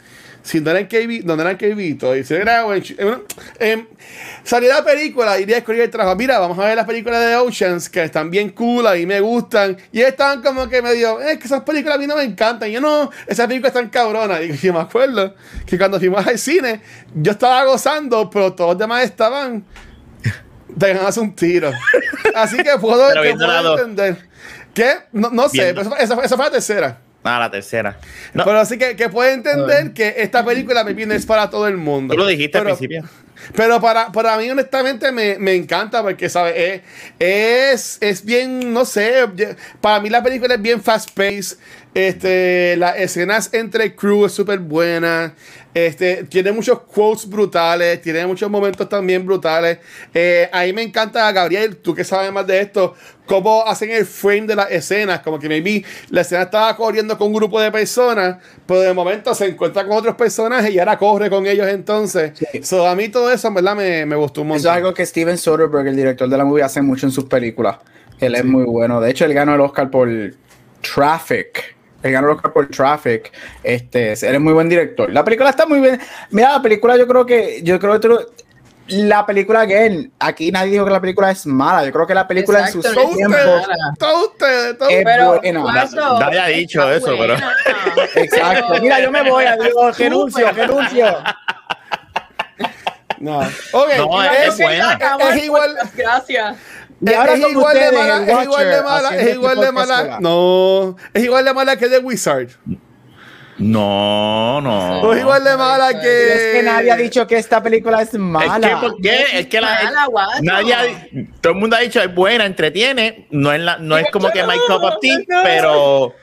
si 0.46 0.62
no 0.62 0.70
eran 0.70 0.86
KB, 0.86 1.24
donde 1.24 1.44
eran 1.44 1.58
KB, 1.58 2.18
y 2.18 2.24
se 2.24 2.38
grabó 2.38 2.76
en, 2.76 2.84
en, 3.00 3.24
en, 3.60 3.90
salió 4.44 4.70
la 4.70 4.86
película 4.86 5.40
y 5.40 5.46
día 5.46 5.58
el 5.66 5.90
trabajo, 5.90 6.16
mira, 6.16 6.38
vamos 6.38 6.60
a 6.60 6.66
ver 6.66 6.76
las 6.76 6.86
películas 6.86 7.20
de 7.20 7.36
Oceans, 7.36 7.90
que 7.90 8.04
están 8.04 8.30
bien 8.30 8.50
cool 8.52 8.86
y 8.96 9.08
me 9.08 9.20
gustan, 9.22 9.76
y 9.92 10.02
estaban 10.02 10.44
como 10.44 10.70
que 10.70 10.84
medio, 10.84 11.20
es 11.20 11.40
que 11.40 11.46
esas 11.46 11.64
películas 11.64 11.98
a 11.98 12.00
mí 12.00 12.06
no 12.06 12.16
me 12.16 12.24
encantan, 12.24 12.70
y 12.70 12.74
yo 12.74 12.82
no, 12.82 13.10
esas 13.26 13.48
películas 13.48 13.76
están 13.76 13.90
cabronas, 13.90 14.40
y 14.44 14.56
yo 14.56 14.72
me 14.72 14.82
acuerdo 14.82 15.34
que 15.66 15.80
cuando 15.80 15.98
fuimos 15.98 16.26
al 16.26 16.38
cine, 16.38 16.80
yo 17.16 17.32
estaba 17.32 17.66
gozando, 17.66 18.30
pero 18.30 18.54
todos 18.54 18.72
los 18.72 18.78
demás 18.78 19.04
estaban 19.04 19.66
dejándose 20.68 21.20
un 21.22 21.36
tiro. 21.36 21.72
Así 22.36 22.58
que 22.58 22.78
puedo, 22.80 23.08
puedo 23.12 23.80
entender. 23.80 24.18
¿Qué? 24.76 24.94
No, 25.12 25.32
no 25.32 25.50
sé, 25.50 25.74
pero 25.74 25.96
esa, 25.98 26.22
esa 26.22 26.36
fue 26.36 26.46
la 26.46 26.52
tercera. 26.52 27.02
Ah, 27.28 27.40
la 27.40 27.50
tercera. 27.50 27.98
Pero 28.34 28.60
así 28.60 28.78
que, 28.78 28.96
que 28.96 29.10
puede 29.10 29.34
entender 29.34 29.94
que 29.94 30.14
esta 30.18 30.46
película 30.46 30.84
me 30.84 30.94
viene 30.94 31.16
es 31.16 31.26
para 31.26 31.50
todo 31.50 31.68
el 31.68 31.76
mundo. 31.76 32.14
Tú 32.14 32.20
lo 32.20 32.28
dijiste 32.28 32.60
al 32.60 32.66
principio. 32.66 33.04
Pero 33.56 33.82
para, 33.82 34.12
para 34.12 34.38
mí, 34.38 34.50
honestamente, 34.50 35.12
me, 35.12 35.40
me 35.40 35.56
encanta 35.56 36.04
porque, 36.04 36.30
¿sabes? 36.30 36.82
Es, 37.18 37.98
es, 38.00 38.24
bien, 38.24 38.72
no 38.72 38.86
sé, 38.86 39.28
para 39.82 40.00
mí 40.00 40.10
la 40.10 40.22
película 40.22 40.54
es 40.54 40.62
bien 40.62 40.84
fast-paced. 40.84 41.58
Este, 41.96 42.76
las 42.78 42.98
escenas 42.98 43.50
entre 43.54 43.96
crew 43.96 44.26
es 44.26 44.34
súper 44.34 44.60
buena. 44.60 45.34
Este, 45.76 46.24
tiene 46.24 46.54
muchos 46.54 46.84
quotes 46.84 47.28
brutales, 47.28 48.02
tiene 48.02 48.26
muchos 48.26 48.50
momentos 48.50 48.88
también 48.88 49.26
brutales. 49.26 49.80
Eh, 50.14 50.50
a 50.50 50.64
mí 50.64 50.72
me 50.72 50.82
encanta, 50.82 51.30
Gabriel, 51.34 51.76
tú 51.76 51.94
que 51.94 52.06
sabes 52.06 52.32
más 52.32 52.48
de 52.48 52.62
esto, 52.62 52.94
cómo 53.26 53.62
hacen 53.62 53.92
el 53.92 54.06
frame 54.06 54.44
de 54.44 54.56
las 54.56 54.72
escenas. 54.72 55.20
Como 55.20 55.38
que 55.38 55.50
maybe 55.50 55.84
la 56.12 56.22
escena 56.22 56.44
estaba 56.44 56.74
corriendo 56.78 57.18
con 57.18 57.28
un 57.28 57.34
grupo 57.34 57.60
de 57.60 57.74
personas, 57.74 58.38
pero 58.66 58.80
de 58.80 58.94
momento 58.94 59.36
se 59.36 59.48
encuentra 59.48 59.86
con 59.86 59.98
otros 59.98 60.16
personajes 60.16 60.74
y 60.74 60.80
ahora 60.80 60.98
corre 60.98 61.30
con 61.30 61.46
ellos 61.46 61.68
entonces. 61.68 62.32
a 62.72 62.96
mí 62.96 63.10
todo 63.10 63.30
eso, 63.30 63.50
en 63.50 63.56
verdad, 63.56 63.76
me, 63.76 64.06
me, 64.06 64.16
gustó 64.16 64.44
un 64.44 64.48
montón. 64.48 64.62
Eso 64.62 64.70
es 64.70 64.76
algo 64.78 64.94
que 64.94 65.06
Steven 65.06 65.38
Soderbergh, 65.38 65.88
el 65.88 65.98
director 65.98 66.30
de 66.30 66.38
la 66.38 66.46
movie, 66.46 66.64
hace 66.64 66.82
mucho 66.82 67.06
en 67.06 67.12
sus 67.12 67.26
películas. 67.26 67.80
Él 68.22 68.36
es 68.36 68.46
muy 68.46 68.64
bueno. 68.64 69.02
De 69.02 69.12
hecho, 69.12 69.26
él 69.26 69.34
ganó 69.34 69.56
el 69.56 69.60
Oscar 69.60 69.92
por 69.92 70.10
Traffic 70.80 71.75
él 72.04 72.12
ganó 72.12 72.28
el 72.28 72.36
Oscar 72.36 72.54
por 72.54 72.68
Traffic. 72.70 73.32
Este, 73.64 74.14
él 74.14 74.36
es 74.36 74.42
muy 74.42 74.54
buen 74.54 74.70
director. 74.70 75.12
La 75.12 75.24
película 75.24 75.50
está 75.50 75.66
muy 75.66 75.80
bien. 75.80 76.00
Mira, 76.30 76.54
la 76.54 76.62
película 76.62 76.98
yo 76.98 77.08
creo 77.08 77.26
que, 77.26 77.62
yo 77.64 77.80
creo 77.80 78.00
que 78.00 78.10
la 78.88 79.26
película 79.26 79.66
que 79.66 80.12
aquí 80.20 80.52
nadie 80.52 80.74
dijo 80.74 80.86
que 80.86 80.92
la 80.92 81.02
película 81.02 81.32
es 81.32 81.46
mala. 81.48 81.84
Yo 81.84 81.92
creo 81.92 82.06
que 82.06 82.14
la 82.14 82.28
película 82.28 82.68
en 82.68 82.72
sus 82.72 82.86
tiempos 82.86 83.40
todo 83.98 84.28
usted, 84.28 84.78
todo 84.78 84.90
es 84.90 85.04
pero, 85.04 85.40
buena. 85.40 85.86
No 85.94 86.18
había 86.18 86.46
dicho 86.48 86.92
eso, 86.92 87.16
pero 87.18 87.34
exacto. 88.16 88.76
Mira, 88.82 89.00
yo 89.02 89.12
me 89.12 89.28
voy, 89.28 89.46
adiós, 89.46 89.98
renuncio, 89.98 90.52
renuncio. 90.52 91.18
No, 93.18 93.40
okay. 93.40 93.98
no, 93.98 94.24
es, 94.24 94.48
es, 94.50 94.58
buena. 94.60 95.00
es 95.32 95.44
igual. 95.44 95.76
Gracias. 95.96 96.58
Es, 97.02 97.50
igual 97.50 97.78
de 97.78 97.92
mala, 97.92 98.24
es 98.24 98.44
igual 98.44 98.70
de 98.70 98.82
mala, 98.82 99.18
es 99.18 99.34
igual 99.34 99.60
de 99.60 99.72
mala. 99.72 100.18
No, 100.20 100.96
es 101.14 101.24
igual 101.24 101.46
de 101.46 101.54
mala 101.54 101.78
que 101.78 101.88
The 101.88 102.00
Wizard. 102.00 102.50
No, 103.58 104.60
no. 104.60 105.02
No 105.02 105.14
es 105.14 105.22
igual 105.22 105.44
de 105.44 105.56
mala 105.56 106.00
que. 106.00 106.34
Es 106.34 106.56
que 106.56 106.64
nadie 106.64 106.92
ha 106.92 106.98
dicho 106.98 107.26
que 107.26 107.38
esta 107.38 107.64
película 107.64 108.02
es 108.02 108.14
mala. 108.16 108.68
Es 108.68 108.76
que, 108.76 108.82
¿por 108.82 109.02
qué? 109.02 109.26
Es 109.34 109.48
que 109.48 109.62
la. 109.62 109.94
nadie 110.42 110.74
ha, 110.74 110.84
todo 111.42 111.54
el 111.54 111.60
mundo 111.60 111.76
ha 111.76 111.80
dicho 111.80 112.02
es 112.02 112.14
buena, 112.14 112.46
entretiene. 112.46 113.28
No 113.32 113.54
es, 113.54 113.62
la, 113.62 113.78
no 113.78 113.98
es 113.98 114.08
como 114.12 114.30
que 114.30 114.44
My 114.44 114.56
Cup 114.68 114.84
of 114.84 114.96
Tea, 115.00 115.20
pero. 115.44 116.14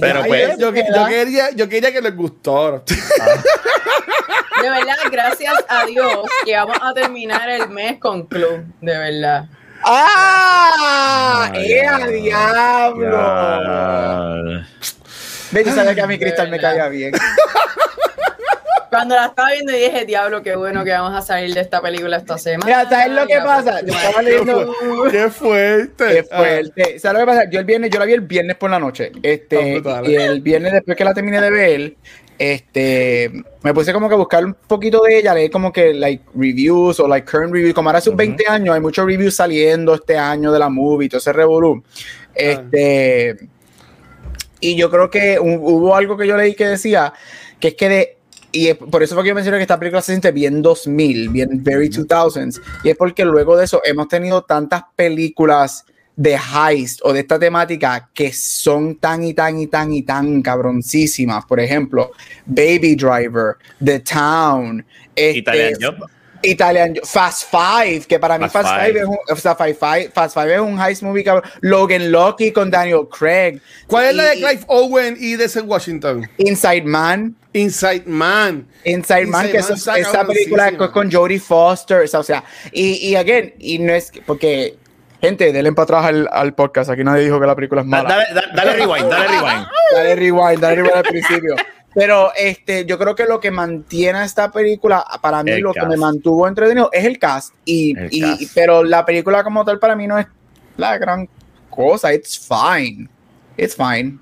pero 0.00 0.24
pues. 0.24 0.58
Yo, 0.58 0.72
yo, 0.72 1.06
quería, 1.08 1.50
yo 1.50 1.68
quería 1.68 1.92
que 1.92 2.00
les 2.00 2.14
gustara. 2.14 2.82
De 4.62 4.70
verdad, 4.70 4.96
gracias 5.10 5.54
a 5.68 5.84
Dios 5.86 6.28
que 6.44 6.54
vamos 6.54 6.78
a 6.80 6.94
terminar 6.94 7.48
el 7.48 7.68
mes 7.70 7.98
con 7.98 8.26
Club. 8.26 8.64
De 8.80 8.98
verdad. 8.98 9.48
¡Ah! 9.84 11.52
¡Eh, 11.54 12.12
diablo! 12.12 13.10
Ve, 15.50 15.64
yo 15.64 15.72
sabía 15.72 15.94
que 15.94 16.02
a 16.02 16.06
mi 16.06 16.18
cristal 16.18 16.50
me 16.50 16.58
caía 16.58 16.88
bien. 16.88 17.12
Cuando 18.90 19.14
la 19.14 19.26
estaba 19.26 19.52
viendo 19.52 19.72
dije, 19.72 20.06
diablo, 20.06 20.42
qué 20.42 20.56
bueno 20.56 20.82
que 20.82 20.90
vamos 20.92 21.14
a 21.14 21.20
salir 21.20 21.54
de 21.54 21.60
esta 21.60 21.82
película 21.82 22.16
esta 22.16 22.38
semana. 22.38 22.64
Mira, 22.64 22.88
¿sabes 22.88 23.12
lo 23.12 23.26
que 23.26 23.38
pasa? 23.38 23.80
Yo 23.82 23.92
estaba 23.92 24.22
leyendo. 24.22 24.74
¡Qué 25.10 25.28
fuerte! 25.28 26.06
¡Qué 26.06 26.22
fuerte! 26.24 26.98
¿Sabes 26.98 27.20
lo 27.20 27.26
que 27.26 27.32
pasa? 27.32 27.50
Yo 27.50 27.60
el 27.60 27.66
viernes, 27.66 27.90
yo 27.90 27.98
la 27.98 28.06
vi 28.06 28.14
el 28.14 28.22
viernes 28.22 28.56
por 28.56 28.70
la 28.70 28.78
noche. 28.78 29.12
Este, 29.22 29.82
y 30.04 30.14
el 30.14 30.40
viernes 30.40 30.72
después 30.72 30.96
que 30.96 31.04
la 31.04 31.12
terminé 31.12 31.40
de 31.40 31.50
ver, 31.50 31.94
este, 32.38 33.32
me 33.62 33.74
puse 33.74 33.92
como 33.92 34.08
que 34.08 34.14
a 34.14 34.18
buscar 34.18 34.44
un 34.44 34.54
poquito 34.54 35.02
de 35.02 35.18
ella, 35.18 35.34
leer 35.34 35.50
como 35.50 35.72
que 35.72 35.92
like 35.92 36.24
reviews 36.34 37.00
o 37.00 37.08
like 37.08 37.28
current 37.28 37.52
reviews, 37.52 37.74
como 37.74 37.88
ahora 37.88 37.98
hace 37.98 38.10
un 38.10 38.16
20 38.16 38.44
años, 38.48 38.74
hay 38.74 38.80
muchos 38.80 39.04
reviews 39.04 39.34
saliendo 39.34 39.94
este 39.94 40.16
año 40.16 40.52
de 40.52 40.58
la 40.58 40.68
movie, 40.68 41.08
todo 41.08 41.18
ese 41.18 41.32
revolú. 41.32 41.82
Este, 42.34 43.36
y 44.60 44.76
yo 44.76 44.90
creo 44.90 45.10
que 45.10 45.38
hubo 45.40 45.94
algo 45.94 46.16
que 46.16 46.26
yo 46.26 46.36
leí 46.36 46.54
que 46.54 46.66
decía 46.66 47.12
que 47.58 47.68
es 47.68 47.74
que 47.74 47.88
de 47.88 48.18
y 48.50 48.72
por 48.72 49.02
eso 49.02 49.14
fue 49.14 49.24
que 49.24 49.28
yo 49.28 49.34
mencioné 49.34 49.58
que 49.58 49.62
esta 49.62 49.78
película 49.78 50.00
se 50.00 50.12
siente 50.12 50.32
bien 50.32 50.62
2000, 50.62 51.28
bien 51.28 51.62
very 51.62 51.90
2000s, 51.90 52.60
y 52.82 52.88
es 52.88 52.96
porque 52.96 53.24
luego 53.24 53.56
de 53.56 53.66
eso 53.66 53.82
hemos 53.84 54.08
tenido 54.08 54.42
tantas 54.42 54.84
películas 54.96 55.84
de 56.18 56.36
heist 56.36 56.98
o 57.04 57.12
de 57.12 57.20
esta 57.20 57.38
temática 57.38 58.10
que 58.12 58.32
son 58.32 58.96
tan 58.96 59.22
y 59.22 59.34
tan 59.34 59.56
y 59.56 59.68
tan 59.68 59.92
y 59.92 60.02
tan 60.02 60.42
cabroncísimas. 60.42 61.46
Por 61.46 61.60
ejemplo, 61.60 62.10
Baby 62.44 62.96
Driver, 62.96 63.56
The 63.82 64.00
Town, 64.00 64.84
este, 65.14 65.38
Italian 65.38 65.74
Job. 65.80 66.10
Italian 66.42 66.94
Fast 67.04 67.50
Five, 67.50 68.00
que 68.08 68.18
para 68.18 68.36
mí 68.36 68.48
Fast 68.48 68.68
Five, 68.68 69.00
es 69.00 69.06
un, 69.06 69.18
Fast 69.36 70.34
Five 70.34 70.54
es 70.54 70.60
un 70.60 70.80
heist 70.80 71.02
movie 71.02 71.22
cabrón. 71.22 71.48
Logan 71.60 72.10
Lucky 72.10 72.50
con 72.50 72.68
Daniel 72.70 73.06
Craig. 73.08 73.60
¿Cuál 73.86 74.06
es 74.06 74.14
la 74.16 74.24
de 74.24 74.34
Clive 74.34 74.60
Owen 74.66 75.16
y 75.20 75.36
de 75.36 75.46
Washington? 75.60 76.28
Inside 76.38 76.82
Man. 76.82 77.36
Inside 77.52 78.04
Man. 78.06 78.66
Inside, 78.84 79.26
Man, 79.26 79.50
que 79.50 79.58
es 79.58 79.70
esa 79.70 80.26
película 80.26 80.76
con, 80.76 80.90
con 80.90 81.12
Jodie 81.12 81.40
Foster, 81.40 82.08
o 82.12 82.22
sea, 82.22 82.44
y, 82.72 83.08
y 83.08 83.16
again, 83.16 83.54
y 83.58 83.78
no 83.78 83.92
es 83.92 84.12
porque 84.26 84.78
Gente, 85.20 85.52
denle 85.52 85.72
para 85.72 85.84
atrás 85.84 86.04
al, 86.06 86.28
al, 86.30 86.54
podcast. 86.54 86.90
Aquí 86.90 87.02
nadie 87.02 87.24
dijo 87.24 87.40
que 87.40 87.46
la 87.46 87.56
película 87.56 87.80
es 87.80 87.86
mala. 87.86 88.08
Dale, 88.08 88.26
dale, 88.54 88.72
rewind, 88.74 89.10
dale 89.10 89.26
rewind. 89.26 89.66
dale 89.92 90.16
rewind, 90.16 90.60
dale 90.60 90.76
rewind 90.76 90.96
al 90.96 91.02
principio. 91.02 91.56
Pero 91.94 92.30
este, 92.36 92.84
yo 92.84 92.98
creo 92.98 93.14
que 93.16 93.24
lo 93.24 93.40
que 93.40 93.50
mantiene 93.50 94.20
a 94.20 94.24
esta 94.24 94.52
película, 94.52 95.04
para 95.20 95.42
mí, 95.42 95.58
lo 95.58 95.72
que 95.72 95.84
me 95.86 95.96
mantuvo 95.96 96.46
entretenido 96.46 96.90
es 96.92 97.04
el 97.04 97.18
cast. 97.18 97.54
Y, 97.64 97.94
y, 98.10 98.46
pero 98.54 98.84
la 98.84 99.04
película 99.04 99.42
como 99.42 99.64
tal 99.64 99.80
para 99.80 99.96
mí 99.96 100.06
no 100.06 100.18
es 100.18 100.26
la 100.76 100.96
gran 100.98 101.28
cosa. 101.68 102.14
It's 102.14 102.38
fine. 102.38 103.08
It's 103.56 103.74
fine. 103.74 104.20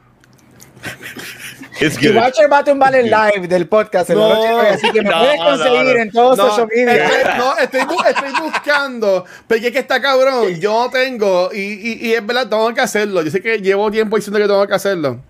Y 1.78 2.08
Watcher 2.08 2.50
va 2.50 2.58
a 2.58 2.64
tumbar 2.64 2.94
el 2.94 3.06
live 3.06 3.48
del 3.48 3.68
podcast 3.68 4.08
en 4.08 4.16
no, 4.16 4.28
la 4.28 4.34
noche, 4.34 4.68
así 4.68 4.90
que 4.92 5.02
me 5.02 5.10
no, 5.10 5.18
puedes 5.18 5.40
conseguir 5.40 5.94
no, 5.94 6.02
en 6.02 6.10
todos 6.10 6.38
esos 6.38 6.68
vídeos. 6.68 7.10
No, 7.36 7.56
estoy, 7.58 7.80
estoy, 7.80 8.32
buscando, 8.42 9.24
porque 9.46 9.66
es 9.66 9.72
que 9.72 9.80
está 9.80 10.00
cabrón. 10.00 10.58
Yo 10.58 10.88
tengo, 10.90 11.50
y, 11.52 11.58
y, 11.58 12.08
y, 12.08 12.14
es 12.14 12.24
verdad, 12.24 12.48
tengo 12.48 12.72
que 12.72 12.80
hacerlo. 12.80 13.22
Yo 13.22 13.30
sé 13.30 13.42
que 13.42 13.58
llevo 13.58 13.90
tiempo 13.90 14.16
diciendo 14.16 14.38
que 14.38 14.46
tengo 14.46 14.66
que 14.66 14.74
hacerlo. 14.74 15.20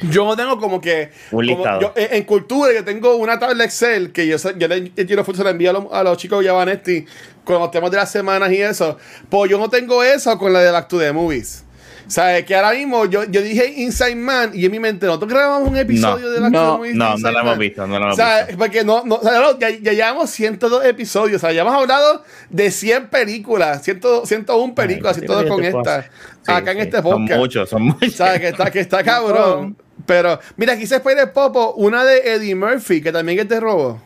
Yo 0.00 0.36
tengo 0.36 0.58
como 0.58 0.80
que. 0.80 1.10
Un 1.32 1.48
como, 1.48 1.80
yo, 1.80 1.92
en, 1.96 2.22
cultura, 2.24 2.72
yo 2.72 2.84
tengo 2.84 3.16
una 3.16 3.38
tabla 3.38 3.64
Excel 3.64 4.12
que 4.12 4.26
yo, 4.26 4.36
yo 4.56 4.68
le 4.68 4.90
tiro 4.90 5.24
fotos, 5.24 5.44
la 5.44 5.50
envío 5.50 5.70
a 5.70 5.72
los, 5.72 5.84
a 5.92 6.04
los 6.04 6.16
chicos 6.16 6.38
de 6.38 6.46
Yavanetti 6.46 7.04
con 7.44 7.58
los 7.58 7.70
temas 7.70 7.90
de 7.90 7.96
las 7.96 8.10
semanas 8.10 8.52
y 8.52 8.62
eso. 8.62 8.96
Pues 9.28 9.50
yo 9.50 9.58
no 9.58 9.68
tengo 9.68 10.04
eso 10.04 10.38
con 10.38 10.52
la 10.52 10.60
de 10.60 10.70
Back 10.70 10.86
to 10.86 10.98
the 10.98 11.12
Movies. 11.12 11.64
¿Sabes? 12.08 12.44
Que 12.46 12.56
ahora 12.56 12.72
mismo 12.72 13.04
yo, 13.04 13.24
yo 13.24 13.42
dije 13.42 13.66
Inside 13.76 14.16
Man 14.16 14.50
y 14.54 14.64
en 14.64 14.72
mi 14.72 14.80
mente, 14.80 15.04
¿nosotros 15.04 15.30
grabamos 15.30 15.68
un 15.68 15.76
episodio 15.76 16.30
de 16.30 16.40
la 16.40 16.48
No, 16.48 16.78
no, 16.82 17.16
no 17.18 17.30
lo 17.30 17.38
hemos 17.40 17.58
visto, 17.58 17.86
no 17.86 17.98
lo 17.98 18.04
hemos 18.06 18.16
¿sabes? 18.16 18.46
visto. 18.46 18.58
Porque 18.58 18.82
no, 18.82 19.04
no, 19.04 19.20
ya, 19.58 19.68
ya, 19.68 19.92
llevamos 19.92 20.30
102 20.30 20.86
episodios, 20.86 21.36
o 21.36 21.46
sea, 21.46 21.52
ya 21.52 21.60
hemos 21.62 21.74
hablado 21.74 22.24
de 22.48 22.70
100 22.70 23.08
películas, 23.08 23.82
100, 23.84 24.00
101 24.24 24.74
películas 24.74 25.18
y 25.18 25.26
todo 25.26 25.46
con 25.46 25.62
esta. 25.62 26.02
Sí, 26.02 26.52
acá 26.52 26.72
en 26.72 26.78
este 26.78 27.02
podcast. 27.02 27.28
Son 27.30 27.38
muchos, 27.38 27.68
son 27.68 27.82
muchos. 27.88 28.14
¿Sabes? 28.14 28.40
Que 28.40 28.48
está, 28.48 28.70
que 28.70 28.80
está 28.80 29.04
cabrón. 29.04 29.76
Pero, 30.06 30.40
mira, 30.56 30.72
aquí 30.72 30.86
se 30.86 31.00
puede 31.00 31.26
Popo, 31.26 31.74
una 31.74 32.04
de 32.04 32.20
Eddie 32.34 32.54
Murphy, 32.54 33.02
que 33.02 33.12
también 33.12 33.38
es 33.40 33.48
de 33.48 33.60
robo. 33.60 34.00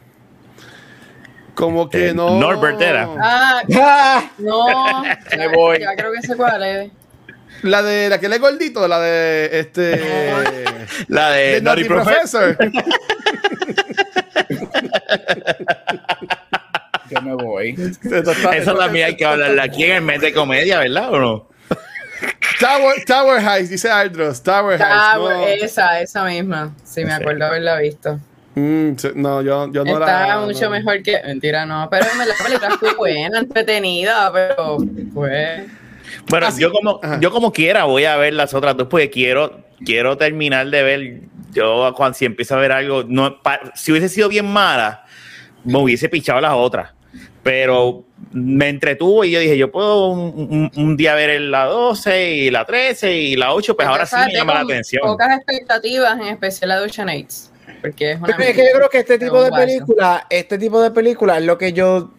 Como 1.55 1.88
que 1.88 2.09
Eh, 2.09 2.15
no. 2.15 2.41
Norbert 2.41 2.81
era. 2.81 3.09
Ah, 3.21 3.62
¡Ah! 3.77 4.31
no. 4.38 5.03
Me 5.37 5.49
voy. 5.55 5.79
Ya 5.81 5.95
creo 5.95 6.11
que 6.12 6.23
sé 6.27 6.35
cuál 6.35 6.62
es. 6.65 6.91
La 7.62 7.83
de 7.83 8.09
la 8.09 8.18
que 8.18 8.29
le 8.29 8.37
es 8.37 8.40
gordito, 8.40 8.87
la 8.88 9.01
de 9.01 9.51
este. 9.61 10.01
La 11.09 11.31
de, 11.31 11.42
de 11.42 11.62
Naughty 11.62 11.83
Naughty 11.83 11.85
Professor. 11.85 12.57
Professor. 12.57 12.83
Yo 17.11 17.22
me 17.22 17.35
voy. 17.35 17.77
Eso 18.53 18.75
también 18.75 19.07
hay 19.07 19.16
que 19.16 19.25
hablarla 19.25 19.64
aquí 19.64 19.85
en 19.85 19.92
el 19.92 20.03
mes 20.03 20.20
de 20.20 20.33
comedia, 20.33 20.79
¿verdad? 20.79 21.12
¿O 21.12 21.18
no? 21.20 21.48
Tower, 22.61 23.05
Tower 23.05 23.40
Heights, 23.40 23.70
dice 23.70 23.90
Aldros. 23.90 24.42
Tower 24.42 24.81
Heights. 24.81 24.94
Ah, 24.94 25.14
no. 25.18 25.46
esa, 25.46 26.01
esa 26.01 26.25
misma. 26.25 26.75
Sí, 26.85 27.05
me 27.05 27.12
acuerdo 27.12 27.46
haberla 27.46 27.79
visto. 27.79 28.18
Mm, 28.55 28.92
no, 29.14 29.42
yo, 29.42 29.72
yo 29.72 29.85
no 29.85 29.92
Está 29.98 30.29
la. 30.29 30.40
mucho 30.40 30.64
no. 30.66 30.70
mejor 30.70 31.03
que. 31.03 31.20
Mentira, 31.25 31.66
no. 31.66 31.88
Pero 31.90 32.07
en 32.07 32.18
la 32.18 32.35
película 32.35 32.68
estuvo 32.68 32.96
buena, 32.96 33.38
entretenida, 33.40 34.31
pero 34.33 34.79
pues. 35.12 35.62
Bueno, 36.29 36.46
Así- 36.46 36.61
yo 36.61 36.72
como 36.72 37.01
Ajá. 37.03 37.18
yo 37.20 37.31
como 37.31 37.53
quiera 37.53 37.85
voy 37.85 38.05
a 38.05 38.16
ver 38.16 38.35
las 38.35 38.55
otras 38.55 38.77
dos 38.77 38.88
porque 38.88 39.11
quiero 39.11 39.61
quiero 39.85 40.16
terminar 40.16 40.68
de 40.70 40.83
ver. 40.83 41.20
Yo 41.53 41.92
cuando 41.96 42.16
si 42.16 42.25
empiezo 42.25 42.55
a 42.55 42.59
ver 42.59 42.72
algo, 42.72 43.05
no 43.07 43.42
pa- 43.42 43.61
si 43.75 43.92
hubiese 43.92 44.09
sido 44.09 44.29
bien 44.29 44.46
mala, 44.46 45.05
me 45.64 45.79
hubiese 45.79 46.09
pichado 46.09 46.40
las 46.40 46.53
otras. 46.55 46.92
Pero 47.42 48.05
me 48.31 48.68
entretuvo 48.68 49.25
y 49.25 49.33
yo 49.33 49.40
dije, 49.40 49.59
yo 49.59 49.70
puedo 49.72 50.07
un, 50.09 50.48
un- 50.51 50.83
un 50.83 50.96
día 50.96 51.14
ver 51.14 51.40
la 51.40 51.64
12 51.66 52.31
y 52.37 52.51
la 52.51 52.64
13 52.64 53.12
y 53.18 53.37
la 53.37 53.53
8, 53.53 53.75
pues 53.77 53.87
ahora 53.88 54.07
sí 54.07 54.16
me 54.27 54.33
llama 54.33 54.55
la 54.55 54.61
atención. 54.61 55.03
Pocas 55.03 55.37
expectativas, 55.38 56.18
en 56.20 56.29
especial 56.29 56.68
la 56.68 56.81
de 56.81 56.87
Ocean 56.87 57.09
Aids. 57.09 57.51
Porque 57.83 58.12
es 58.12 58.18
una. 58.18 58.29
Pero 58.29 58.42
es 58.48 58.57
que 58.57 58.62
yo 58.64 58.77
creo 58.77 58.88
que 58.88 58.98
este 58.98 59.18
tipo 59.18 59.42
de 59.42 59.51
guacho. 59.51 59.66
película, 59.66 60.27
este 60.31 60.57
tipo 60.57 60.81
de 60.81 60.90
película 60.92 61.37
es 61.38 61.44
lo 61.44 61.59
que 61.59 61.72
yo 61.72 62.12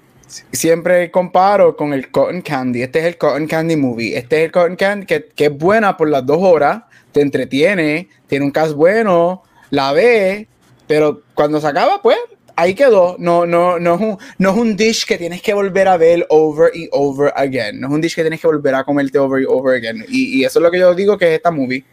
siempre 0.52 1.12
comparo 1.12 1.76
con 1.76 1.94
el 1.94 2.12
Cotton 2.12 2.42
Candy. 2.42 2.82
Este 2.84 3.00
es 3.00 3.06
el 3.06 3.18
Cotton 3.18 3.48
Candy 3.48 3.76
Movie. 3.76 4.18
Este 4.18 4.38
es 4.38 4.46
el 4.46 4.52
Cotton 4.52 4.76
Candy 4.76 5.06
que, 5.06 5.26
que 5.36 5.46
es 5.46 5.58
buena 5.58 5.98
por 5.98 6.10
las 6.10 6.26
dos 6.26 6.40
horas, 6.42 6.84
te 7.12 7.22
entretiene, 7.22 8.10
tiene 8.28 8.46
un 8.46 8.52
cast 8.52 8.74
bueno, 8.74 9.44
la 9.70 9.92
ve, 9.92 10.48
pero 10.88 11.22
cuando 11.34 11.60
se 11.60 11.68
acaba, 11.68 12.02
pues 12.02 12.18
ahí 12.56 12.74
quedó. 12.74 13.16
No, 13.20 13.46
no, 13.46 13.80
no, 13.80 13.96
es 13.96 14.02
un, 14.02 14.18
no 14.38 14.52
es 14.52 14.58
un 14.58 14.76
dish 14.76 15.06
que 15.06 15.18
tienes 15.18 15.42
que 15.42 15.54
volver 15.54 15.88
a 15.88 15.98
ver 15.98 16.26
over 16.30 16.72
y 16.74 16.88
over 16.92 17.32
again. 17.36 17.80
No 17.80 17.88
es 17.88 17.94
un 17.94 18.02
dish 18.02 18.16
que 18.16 18.22
tienes 18.22 18.42
que 18.42 18.48
volver 18.48 18.76
a 18.76 18.84
comerte 18.84 19.18
over 19.18 19.42
y 19.42 19.46
over 19.48 19.78
again. 19.78 20.06
Y, 20.10 20.40
y 20.40 20.46
eso 20.46 20.60
es 20.60 20.64
lo 20.64 20.72
que 20.72 20.80
yo 20.80 20.94
digo 20.94 21.18
que 21.18 21.26
es 21.30 21.38
esta 21.38 21.52
movie. 21.52 21.84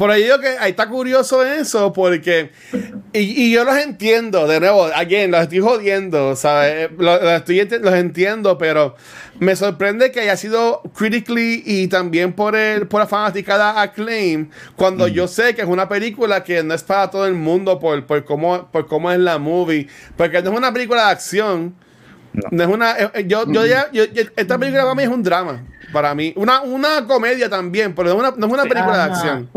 Por 0.00 0.10
ahí 0.10 0.22
digo 0.22 0.40
que 0.40 0.48
ahí 0.58 0.70
está 0.70 0.88
curioso 0.88 1.44
eso, 1.44 1.92
porque. 1.92 2.52
Y, 3.12 3.18
y 3.18 3.52
yo 3.52 3.64
los 3.64 3.76
entiendo, 3.76 4.46
de 4.46 4.58
nuevo, 4.58 4.84
again, 4.86 5.30
los 5.30 5.42
estoy 5.42 5.58
jodiendo, 5.60 6.34
¿sabes? 6.36 6.88
Los, 6.96 7.20
los 7.22 7.32
estoy 7.32 7.68
los 7.80 7.92
entiendo, 7.92 8.56
pero 8.56 8.94
me 9.40 9.54
sorprende 9.56 10.10
que 10.10 10.20
haya 10.20 10.38
sido 10.38 10.80
critically 10.96 11.62
y 11.66 11.88
también 11.88 12.32
por, 12.32 12.56
el, 12.56 12.86
por 12.86 13.00
la 13.00 13.06
fanaticada 13.06 13.82
acclaim, 13.82 14.48
cuando 14.74 15.06
yo 15.06 15.28
sé 15.28 15.54
que 15.54 15.60
es 15.60 15.68
una 15.68 15.86
película 15.86 16.44
que 16.44 16.62
no 16.62 16.72
es 16.72 16.82
para 16.82 17.10
todo 17.10 17.26
el 17.26 17.34
mundo 17.34 17.78
por, 17.78 18.06
por, 18.06 18.24
cómo, 18.24 18.70
por 18.72 18.86
cómo 18.86 19.12
es 19.12 19.18
la 19.18 19.36
movie, 19.36 19.86
porque 20.16 20.40
no 20.40 20.50
es 20.52 20.56
una 20.56 20.72
película 20.72 21.04
de 21.04 21.10
acción. 21.10 21.74
No. 22.32 22.48
No 22.52 22.62
es 22.62 22.68
una. 22.70 22.92
eh, 22.98 23.10
eh, 23.12 23.24
Yo, 23.26 23.44
yo, 23.52 23.66
ya- 23.66 23.90
yo- 23.92 24.04
yo- 24.06 24.22
esta 24.34 24.56
película 24.56 24.84
para 24.84 24.94
mí 24.94 25.02
es 25.02 25.10
un 25.10 25.22
drama. 25.22 25.62
Para 25.92 26.14
mí. 26.14 26.32
Una, 26.36 26.62
una 26.62 27.04
comedia 27.06 27.50
también, 27.50 27.94
pero 27.94 28.08
no 28.08 28.14
es 28.14 28.18
una, 28.20 28.30
no 28.38 28.46
es 28.46 28.52
una 28.54 28.62
película 28.62 28.96
de 28.96 29.02
acción. 29.02 29.50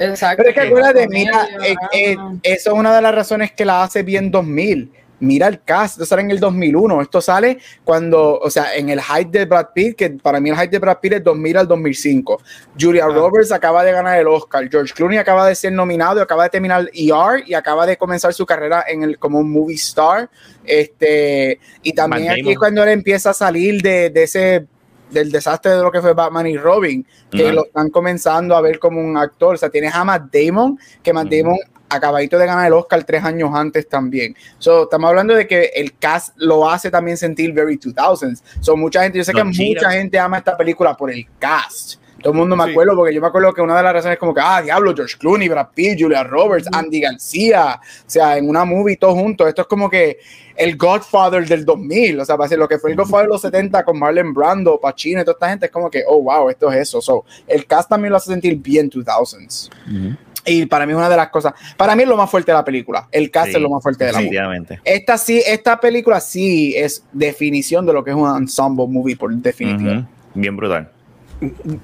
Exacto. 0.00 0.42
Pero 0.42 0.48
es 0.50 0.54
que 0.54 0.60
acuérdate, 0.68 1.08
mira, 1.08 1.46
eh, 1.62 1.74
eh, 1.92 2.16
eso 2.42 2.72
es 2.72 2.78
una 2.78 2.94
de 2.94 3.02
las 3.02 3.14
razones 3.14 3.52
que 3.52 3.64
la 3.64 3.82
hace 3.82 4.02
bien 4.02 4.30
2000. 4.30 4.90
Mira 5.20 5.48
el 5.48 5.62
cast, 5.62 5.96
esto 5.96 6.06
sale 6.06 6.22
en 6.22 6.30
el 6.30 6.40
2001. 6.40 7.02
Esto 7.02 7.20
sale 7.20 7.58
cuando, 7.84 8.38
o 8.38 8.48
sea, 8.48 8.74
en 8.74 8.88
el 8.88 9.02
hype 9.02 9.38
de 9.38 9.44
Brad 9.44 9.66
Pitt, 9.74 9.96
que 9.96 10.10
para 10.10 10.40
mí 10.40 10.48
el 10.48 10.56
hype 10.56 10.68
de 10.70 10.78
Brad 10.78 10.98
Pitt 10.98 11.12
es 11.12 11.24
2000 11.24 11.58
al 11.58 11.68
2005. 11.68 12.40
Julia 12.80 13.04
Roberts 13.06 13.52
acaba 13.52 13.84
de 13.84 13.92
ganar 13.92 14.18
el 14.18 14.26
Oscar. 14.28 14.66
George 14.70 14.94
Clooney 14.94 15.18
acaba 15.18 15.46
de 15.46 15.54
ser 15.54 15.72
nominado 15.72 16.20
y 16.20 16.22
acaba 16.22 16.44
de 16.44 16.50
terminar 16.50 16.90
ER 16.94 17.44
y 17.46 17.52
acaba 17.52 17.84
de 17.84 17.98
comenzar 17.98 18.32
su 18.32 18.46
carrera 18.46 18.84
en 18.88 19.02
el, 19.02 19.18
como 19.18 19.38
un 19.40 19.52
movie 19.52 19.76
star. 19.76 20.30
Este, 20.64 21.60
y 21.82 21.92
también 21.92 22.30
aquí 22.30 22.56
cuando 22.56 22.82
él 22.82 22.88
empieza 22.88 23.30
a 23.30 23.34
salir 23.34 23.82
de, 23.82 24.08
de 24.08 24.22
ese 24.22 24.66
del 25.10 25.30
desastre 25.30 25.72
de 25.72 25.82
lo 25.82 25.90
que 25.90 26.00
fue 26.00 26.14
Batman 26.14 26.46
y 26.46 26.56
Robin, 26.56 27.06
que 27.30 27.52
lo 27.52 27.66
están 27.66 27.90
comenzando 27.90 28.56
a 28.56 28.60
ver 28.60 28.78
como 28.78 29.00
un 29.00 29.16
actor. 29.16 29.54
O 29.54 29.58
sea, 29.58 29.70
tienes 29.70 29.94
a 29.94 30.04
Matt 30.04 30.32
Damon, 30.32 30.78
que 31.02 31.12
Matt. 31.12 31.30
Damon 31.30 31.58
acabadito 31.90 32.38
de 32.38 32.46
ganar 32.46 32.66
el 32.66 32.72
Oscar 32.72 33.02
tres 33.04 33.22
años 33.24 33.50
antes 33.52 33.88
también. 33.88 34.34
So, 34.58 34.84
estamos 34.84 35.08
hablando 35.08 35.34
de 35.34 35.46
que 35.46 35.72
el 35.74 35.96
cast 35.98 36.34
lo 36.36 36.70
hace 36.70 36.90
también 36.90 37.16
sentir 37.16 37.52
very 37.52 37.76
2000s. 37.76 38.42
So, 38.60 38.76
mucha 38.76 39.02
gente, 39.02 39.18
yo 39.18 39.24
sé 39.24 39.32
que 39.32 39.44
mucha 39.44 39.90
gente 39.90 40.18
ama 40.18 40.38
esta 40.38 40.56
película 40.56 40.96
por 40.96 41.10
el 41.10 41.26
cast. 41.38 41.99
Todo 42.22 42.32
el 42.32 42.38
mundo 42.38 42.56
me 42.56 42.64
Sí. 42.64 42.70
acuerdo, 42.70 42.94
porque 42.96 43.14
yo 43.14 43.20
me 43.20 43.26
acuerdo 43.26 43.52
que 43.52 43.62
una 43.62 43.76
de 43.76 43.82
las 43.82 43.92
razones 43.92 44.14
es 44.14 44.18
como 44.20 44.34
que, 44.34 44.40
ah, 44.42 44.60
diablo, 44.62 44.94
George 44.94 45.16
Clooney, 45.18 45.48
Brad 45.48 45.68
Pitt, 45.74 45.98
Julia 46.00 46.22
Roberts, 46.22 46.68
Andy 46.72 47.00
García, 47.00 47.80
o 47.80 48.10
sea, 48.10 48.36
en 48.36 48.48
una 48.48 48.64
movie 48.64 48.96
todos 48.96 49.14
juntos. 49.14 49.48
Esto 49.48 49.62
es 49.62 49.68
como 49.68 49.88
que 49.88 50.18
el 50.56 50.76
Godfather 50.76 51.46
del 51.46 51.64
2000, 51.64 52.20
o 52.20 52.24
sea, 52.24 52.36
para 52.36 52.48
ser 52.48 52.58
lo 52.58 52.68
que 52.68 52.78
fue 52.78 52.90
el 52.90 52.96
Godfather 52.96 53.26
de 53.26 53.32
los 53.32 53.40
70 53.40 53.84
con 53.84 53.98
Marlon 53.98 54.34
Brando, 54.34 54.78
Pacino 54.78 55.20
y 55.20 55.24
toda 55.24 55.34
esta 55.34 55.48
gente, 55.48 55.66
es 55.66 55.72
como 55.72 55.90
que, 55.90 56.02
oh, 56.06 56.22
wow, 56.22 56.50
esto 56.50 56.70
es 56.70 56.80
eso. 56.80 57.00
So, 57.00 57.24
el 57.46 57.66
cast 57.66 57.88
también 57.88 58.10
lo 58.10 58.16
hace 58.18 58.30
sentir 58.30 58.56
bien 58.56 58.90
2000s. 58.90 59.70
Ujú. 59.86 60.16
Y 60.46 60.66
para 60.66 60.86
mí 60.86 60.92
es 60.92 60.98
una 60.98 61.08
de 61.08 61.16
las 61.16 61.28
cosas, 61.28 61.52
para 61.76 61.94
mí 61.94 62.02
es 62.02 62.08
lo 62.08 62.16
más 62.16 62.30
fuerte 62.30 62.50
de 62.50 62.56
la 62.56 62.64
película. 62.64 63.06
El 63.12 63.30
cast 63.30 63.50
Sí, 63.50 63.56
es 63.56 63.62
lo 63.62 63.68
más 63.70 63.82
fuerte 63.82 64.04
de 64.04 64.12
la 64.12 64.18
definitivamente. 64.18 64.80
Esta 64.84 65.18
sí, 65.18 65.42
esta 65.46 65.78
película 65.78 66.18
sí 66.20 66.74
es 66.76 67.04
definición 67.12 67.84
de 67.84 67.92
lo 67.92 68.02
que 68.02 68.10
es 68.10 68.16
un 68.16 68.36
ensemble 68.36 68.86
movie 68.88 69.16
por 69.16 69.34
definición. 69.34 69.98
Ujú. 69.98 70.08
Bien 70.34 70.56
brutal. 70.56 70.90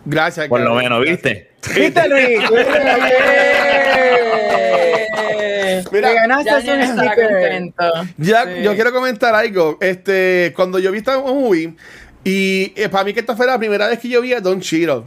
Gracias. 0.05 0.49
Por 0.49 0.61
lo 0.61 0.75
menos, 0.75 1.01
¿viste? 1.03 1.53
¿Viste, 1.75 2.09
Luis? 2.09 2.41
Mira, 5.93 6.09
Te 6.09 6.15
ganaste 6.15 6.51
ya 6.51 6.57
un 6.57 6.63
Jen 6.63 6.81
estará 6.81 7.13
sticker. 7.13 7.31
contento. 7.31 7.85
Ya, 8.19 8.45
Sí. 8.45 8.63
yo 8.63 8.75
quiero 8.75 8.93
comentar 8.93 9.35
algo. 9.35 9.79
Este, 9.81 10.53
cuando 10.57 10.79
yo 10.79 10.91
vi 10.93 10.99
esta 10.99 11.19
movie, 11.19 11.75
y 12.25 12.73
eh, 12.77 12.89
para 12.89 13.05
mí 13.05 13.15
que 13.15 13.21
esta 13.21 13.37
fue 13.37 13.47
la 13.47 13.59
primera 13.59 13.87
vez 13.87 13.99
que 13.99 14.09
yo 14.09 14.21
vi 14.21 14.33
a 14.33 14.41
Don 14.41 14.61
Cheadle. 14.61 15.05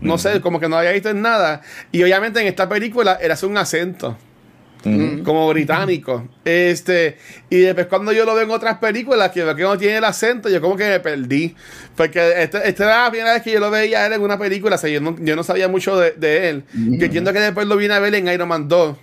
No 0.00 0.18
sé, 0.18 0.40
como 0.40 0.58
que 0.58 0.68
no 0.68 0.76
había 0.76 0.90
visto 0.92 1.10
en 1.10 1.22
nada. 1.22 1.60
Y 1.92 2.02
obviamente 2.02 2.40
en 2.40 2.46
esta 2.48 2.68
película 2.68 3.18
era 3.20 3.36
un 3.42 3.56
acento, 3.56 4.16
Como 4.82 5.48
británico. 5.48 6.28
Este, 6.44 7.16
y 7.48 7.58
después 7.58 7.86
cuando 7.86 8.12
yo 8.12 8.24
lo 8.24 8.34
veo 8.34 8.44
en 8.44 8.50
otras 8.50 8.78
películas, 8.78 9.30
que 9.30 9.44
veo 9.44 9.54
que 9.54 9.62
no 9.62 9.78
tiene 9.78 9.98
el 9.98 10.04
acento, 10.04 10.48
yo 10.48 10.60
como 10.60 10.76
que 10.76 10.88
me 10.88 11.00
perdí. 11.00 11.54
Porque 11.96 12.42
esta, 12.42 12.62
esta 12.64 12.84
era 12.84 13.04
la 13.04 13.10
primera 13.10 13.32
vez 13.34 13.42
que 13.42 13.52
yo 13.52 13.60
lo 13.60 13.70
veía 13.70 14.00
a 14.00 14.06
él 14.06 14.14
en 14.14 14.22
una 14.22 14.38
película, 14.38 14.74
o 14.74 14.78
sea, 14.78 14.90
yo 14.90 15.00
no, 15.00 15.16
yo 15.20 15.36
no 15.36 15.44
sabía 15.44 15.68
mucho 15.68 15.98
de, 15.98 16.12
de 16.12 16.48
él. 16.48 16.64
Yo 16.74 17.04
entiendo 17.04 17.32
que 17.32 17.40
después 17.40 17.66
lo 17.66 17.76
vine 17.76 17.94
a 17.94 18.00
ver 18.00 18.14
en 18.14 18.26
Iron 18.28 18.48
Man 18.48 18.68
2. 18.68 18.96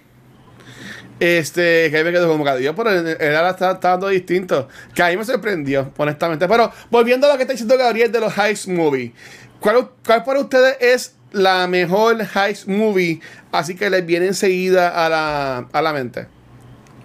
Este, 1.19 1.89
que 1.91 1.97
ahí 1.97 2.03
me 2.03 2.11
quedo 2.11 2.29
como 2.29 2.45
que 2.45 2.57
Dios, 2.57 2.73
pero 2.77 2.91
él 2.91 3.07
está, 3.07 3.71
está 3.71 3.89
dando 3.89 4.07
distinto. 4.07 4.69
Que 4.93 5.03
a 5.03 5.09
mí 5.09 5.17
me 5.17 5.25
sorprendió, 5.25 5.91
honestamente. 5.97 6.47
Pero 6.47 6.71
volviendo 6.89 7.27
a 7.27 7.31
lo 7.31 7.35
que 7.37 7.43
está 7.43 7.53
diciendo 7.53 7.77
Gabriel 7.77 8.11
de 8.11 8.21
los 8.21 8.37
Heist 8.37 8.67
Movie, 8.67 9.13
¿cuál, 9.59 9.89
cuál 10.05 10.23
para 10.23 10.39
ustedes 10.39 10.77
es 10.79 11.18
la 11.31 11.67
mejor 11.67 12.17
Heist 12.35 12.67
Movie? 12.67 13.19
Así 13.51 13.75
que 13.75 13.89
les 13.89 14.05
viene 14.05 14.27
enseguida 14.27 15.05
a 15.05 15.09
la, 15.09 15.57
a 15.71 15.81
la 15.81 15.93
mente. 15.93 16.27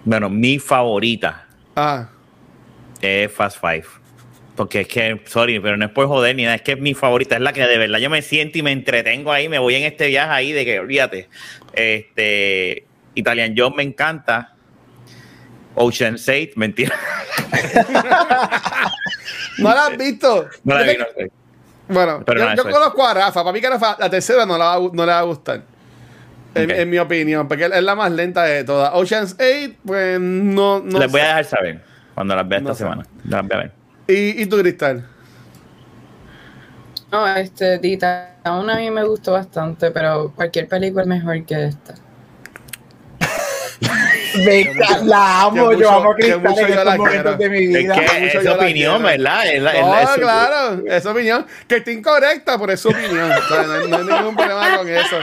Bueno, 0.04 0.28
mi 0.28 0.58
favorita 0.58 1.46
Ah, 1.76 2.08
es 3.00 3.32
Fast 3.32 3.58
Five. 3.60 3.84
Porque 4.54 4.82
es 4.82 4.88
que, 4.88 5.20
sorry, 5.26 5.58
pero 5.58 5.76
no 5.76 5.87
es 5.87 5.90
por 5.90 6.06
joder 6.06 6.37
ni 6.37 6.44
nada, 6.44 6.54
es 6.54 6.62
que 6.62 6.72
es 6.72 6.78
mi 6.80 6.94
favorita, 6.94 7.34
es 7.34 7.40
la 7.40 7.52
que 7.52 7.66
de 7.66 7.76
verdad 7.76 7.98
yo 7.98 8.08
me 8.08 8.22
siento 8.22 8.58
y 8.58 8.62
me 8.62 8.70
entretengo 8.70 9.32
ahí, 9.32 9.48
me 9.48 9.58
voy 9.58 9.74
en 9.74 9.82
este 9.82 10.06
viaje 10.06 10.30
ahí 10.30 10.52
de 10.52 10.64
que, 10.64 10.78
olvídate, 10.78 11.28
este, 11.72 12.84
Italian 13.16 13.54
Job 13.56 13.74
me 13.74 13.82
encanta, 13.82 14.54
Ocean 15.74 16.18
6, 16.18 16.50
mentira, 16.56 16.94
¿no 19.58 19.74
la 19.74 19.87
has 19.87 19.98
visto? 19.98 20.48
no 20.62 20.78
la 20.78 20.82
vi, 20.84 20.98
no. 20.98 21.04
Bueno, 21.88 22.23
Pero 22.25 22.40
yo, 22.40 22.47
no, 22.47 22.55
yo 22.55 22.62
eso 22.62 22.68
es. 22.68 22.75
conozco 22.75 23.07
a 23.07 23.14
Rafa. 23.14 23.42
Para 23.42 23.53
mí 23.53 23.61
que 23.61 23.68
Rafa, 23.68 23.97
la 23.99 24.11
tercera 24.11 24.47
no, 24.47 24.57
la 24.57 24.79
va, 24.79 24.90
no 24.92 25.07
le 25.07 25.12
va 25.12 25.18
a 25.18 25.23
gustar. 25.23 25.62
En, 26.55 26.88
mi 26.88 26.99
opinión, 26.99 27.49
porque 27.49 27.64
es 27.64 27.83
la 27.83 27.94
más 27.97 28.12
lenta 28.12 28.44
de 28.44 28.62
todas. 28.62 28.92
Ocean's 28.94 29.35
8, 29.40 29.75
pues 29.85 30.20
no, 30.20 30.81
no 30.81 30.99
Les 31.01 31.11
voy 31.11 31.20
a 31.20 31.27
dejar 31.27 31.44
saber 31.44 31.83
cuando 32.14 32.37
las 32.37 32.49
vea 32.49 32.59
esta 32.59 32.70
No 32.70 32.75
semana, 32.77 33.07
las 33.25 33.42
voy 33.42 33.57
a 33.57 33.59
ver. 33.59 33.73
¿Y, 34.07 34.42
y 34.42 34.47
tú, 34.47 34.59
Cristal? 34.59 35.05
No, 37.11 37.27
este, 37.29 37.79
Dita, 37.79 38.37
aún 38.44 38.70
a 38.70 38.77
mí 38.77 38.90
me 38.90 39.05
gustó 39.05 39.33
bastante, 39.33 39.90
pero 39.90 40.33
cualquier 40.35 40.68
película 40.68 41.03
es 41.03 41.09
mejor 41.09 41.44
que 41.44 41.66
esta. 41.66 41.94
Me 44.44 44.75
la 45.05 45.42
amo, 45.42 45.55
que 45.55 45.59
yo 45.61 45.77
mucho- 45.77 45.90
amo 45.90 46.12
a 46.12 46.16
que 46.16 46.23
Cristal 46.23 46.40
mucho 46.40 46.61
en 46.66 46.73
estos 46.73 46.97
momentos 46.97 47.38
de 47.38 47.49
mi 47.51 47.59
Es 47.64 47.68
vida. 47.68 47.94
que 47.94 48.27
es 48.27 48.44
la 48.44 48.53
opinión. 48.55 49.03
¿verdad? 49.03 49.47
Es 49.47 49.62
la- 49.62 49.73
es 49.73 49.81
No, 49.83 49.90
la- 49.90 50.03
es 50.03 50.09
su- 50.11 50.20
claro, 50.20 50.83
es 50.87 51.03
su 51.03 51.09
opinión. 51.11 51.47
Que 51.68 51.77
esté 51.77 51.92
incorrecta, 51.92 52.59
pero 52.59 52.73
es 52.73 52.81
su 52.81 52.88
opinión. 52.88 53.31
O 53.31 53.49
sea, 53.49 53.62
no, 53.62 53.73
hay- 53.75 53.88
no 53.88 53.97
hay 53.99 54.05
ningún 54.05 54.37
problema 54.37 54.77
con 54.79 54.88
eso. 54.88 55.16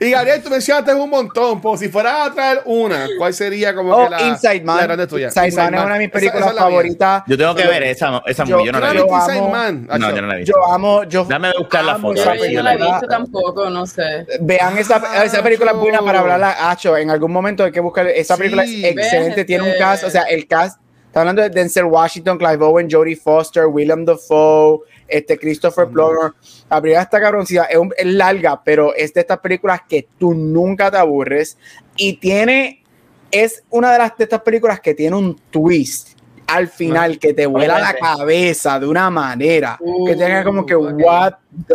y 0.00 0.10
Gabriel, 0.10 0.42
tú 0.42 0.50
mencionaste 0.50 0.94
un 0.94 1.10
montón. 1.10 1.60
Pues 1.60 1.80
si 1.80 1.88
fueras 1.88 2.28
a 2.28 2.34
traer 2.34 2.62
una, 2.64 3.06
¿cuál 3.18 3.32
sería 3.34 3.74
como 3.74 3.94
Oh, 3.94 4.04
que 4.04 4.10
la, 4.10 4.22
Inside 4.22 4.62
Man. 4.62 4.76
la 4.76 4.82
grande 4.84 5.06
tuya? 5.06 5.26
Inside, 5.28 5.52
Man 5.52 5.74
es 5.74 5.84
una 5.84 5.94
de 5.94 5.98
mis 6.00 6.10
películas 6.10 6.46
esa 6.50 6.54
favoritas. 6.60 7.22
Yo 7.26 7.38
tengo 7.38 7.54
que 7.54 7.66
ver 7.66 7.82
esa, 7.84 8.22
esa 8.26 8.44
Yo- 8.44 8.56
movie, 8.56 8.66
yo 8.66 8.72
no 8.72 8.78
¿Tú 8.78 8.84
la 8.86 8.94
Yo 8.94 9.06
Inside 9.06 9.48
Man? 9.50 9.86
No, 9.98 10.10
yo 10.14 10.22
no 10.22 10.28
la 10.28 10.34
he 10.34 10.38
visto. 10.38 10.52
Yo 10.56 10.72
amo, 10.72 11.04
yo 11.04 11.24
Dame 11.24 11.52
buscar 11.58 11.84
la 11.84 11.96
foto, 11.96 12.20
a 12.30 12.34
Yo 12.36 12.62
no 12.62 12.62
la 12.62 12.74
he 12.74 12.76
visto 12.76 13.06
tampoco, 13.08 13.70
no 13.70 13.86
sé. 13.86 14.26
Vean 14.40 14.76
esa, 14.78 15.24
esa 15.24 15.42
película 15.42 15.72
es 15.72 15.76
buena 15.76 16.00
para 16.00 16.20
hablarla, 16.20 16.70
Acho. 16.70 16.96
En 16.96 17.10
algún 17.10 17.32
momento 17.32 17.61
hay 17.64 17.72
que 17.72 17.80
buscar. 17.80 18.06
Esa 18.08 18.36
película 18.36 18.64
Sí. 18.66 18.84
es 18.84 18.92
excelente. 18.92 19.36
Ves, 19.36 19.46
Tiene 19.46 19.62
un 19.64 19.68
este- 19.70 19.78
cast, 19.80 20.04
o 20.04 20.10
sea, 20.10 20.22
el 20.22 20.46
cast. 20.46 20.80
Está 21.06 21.20
hablando 21.20 21.42
de 21.42 21.50
Denzel 21.50 21.84
Washington, 21.84 22.38
Clive 22.38 22.64
Owen, 22.64 22.88
Jodie 22.90 23.16
Foster, 23.16 23.66
William 23.66 24.02
Dafoe, 24.04 24.80
este 25.06 25.38
Christopher 25.38 25.86
Plummer. 25.88 26.32
La 26.70 26.80
película 26.80 27.02
está 27.02 27.20
cabroncita. 27.20 27.64
Es, 27.64 27.76
un- 27.76 27.92
es 27.96 28.06
larga, 28.06 28.62
pero 28.64 28.94
es 28.94 29.12
de 29.12 29.20
estas 29.20 29.38
películas 29.40 29.80
que 29.86 30.08
tú 30.18 30.32
nunca 30.32 30.90
te 30.90 30.96
aburres. 30.96 31.58
Y 31.96 32.14
tiene. 32.14 32.82
Es 33.30 33.62
una 33.70 33.92
de, 33.92 33.98
las, 33.98 34.16
de 34.16 34.24
estas 34.24 34.40
películas 34.42 34.80
que 34.80 34.94
tiene 34.94 35.16
un 35.16 35.36
twist 35.50 36.18
al 36.46 36.68
final 36.68 37.18
que 37.18 37.32
te 37.32 37.46
vuela 37.46 37.78
la 37.78 37.94
cabeza 37.94 38.78
de 38.78 38.86
una 38.86 39.08
manera 39.08 39.78
que 40.06 40.14
te 40.16 40.24
haga 40.24 40.44
como 40.44 40.66
que, 40.66 40.76
Uh, 40.76 40.88
ok. 40.88 41.00
what 41.02 41.32
the 41.66 41.74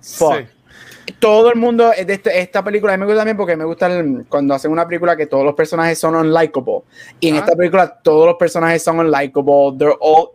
fuck 0.00 0.36
Sí. 0.38 0.46
Todo 1.18 1.50
el 1.52 1.56
mundo 1.58 1.92
es 1.92 2.06
de 2.06 2.14
este- 2.14 2.38
esta 2.40 2.62
película 2.64 2.94
a 2.94 2.96
mí 2.96 3.00
me 3.00 3.06
gusta 3.06 3.18
también 3.20 3.36
porque 3.36 3.56
me 3.56 3.64
gusta 3.64 3.86
el- 3.86 4.24
cuando 4.28 4.54
hacen 4.54 4.70
una 4.70 4.86
película 4.86 5.16
que 5.16 5.26
todos 5.26 5.44
los 5.44 5.54
personajes 5.54 5.98
son 5.98 6.14
unlikable 6.14 6.80
y 7.20 7.28
en 7.28 7.36
Ah. 7.36 7.38
esta 7.40 7.54
película 7.54 8.00
todos 8.02 8.26
los 8.26 8.36
personajes 8.36 8.82
son 8.82 8.98
unlikable 9.00 9.76
they're 9.78 9.96
all 10.00 10.30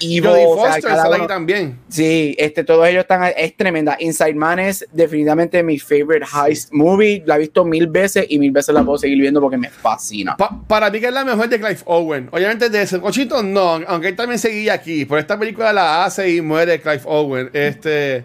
evil 0.00 0.28
Jodie 0.30 0.46
o 0.46 0.54
sea, 0.54 0.72
Foster 0.72 0.90
sale 0.92 1.14
ahí 1.14 1.20
uno- 1.20 1.26
también. 1.26 1.80
sí 1.88 2.36
este 2.38 2.62
todos 2.62 2.86
ellos 2.86 3.00
están 3.00 3.32
es 3.36 3.56
tremenda 3.56 3.96
Inside 3.98 4.34
Man 4.34 4.60
es 4.60 4.86
definitivamente 4.92 5.64
mi 5.64 5.80
favorite 5.80 6.24
heist 6.32 6.72
movie 6.72 7.24
la 7.26 7.34
he 7.34 7.40
visto 7.40 7.64
mil 7.64 7.88
veces 7.88 8.24
y 8.28 8.38
mil 8.38 8.52
veces 8.52 8.72
la 8.72 8.84
puedo 8.84 8.98
seguir 8.98 9.18
viendo 9.20 9.40
porque 9.40 9.56
me 9.56 9.68
fascina 9.70 10.36
Pa- 10.36 10.60
para 10.68 10.90
mí 10.90 11.00
que 11.00 11.06
es 11.06 11.12
la 11.12 11.24
mejor 11.24 11.48
de 11.48 11.58
Clive 11.58 11.78
Owen. 11.86 12.28
Obviamente 12.30 12.68
de 12.70 12.82
ese 12.82 13.00
cochito 13.00 13.42
no, 13.42 13.80
aunque 13.88 14.08
él 14.08 14.16
también 14.16 14.38
seguía 14.38 14.74
aquí. 14.74 15.06
Pero 15.06 15.18
esta 15.18 15.36
película 15.36 15.72
la 15.72 16.04
hace 16.04 16.30
y 16.30 16.40
muere 16.40 16.80
Clive 16.80 17.02
Owen. 17.06 17.50
Este, 17.52 18.22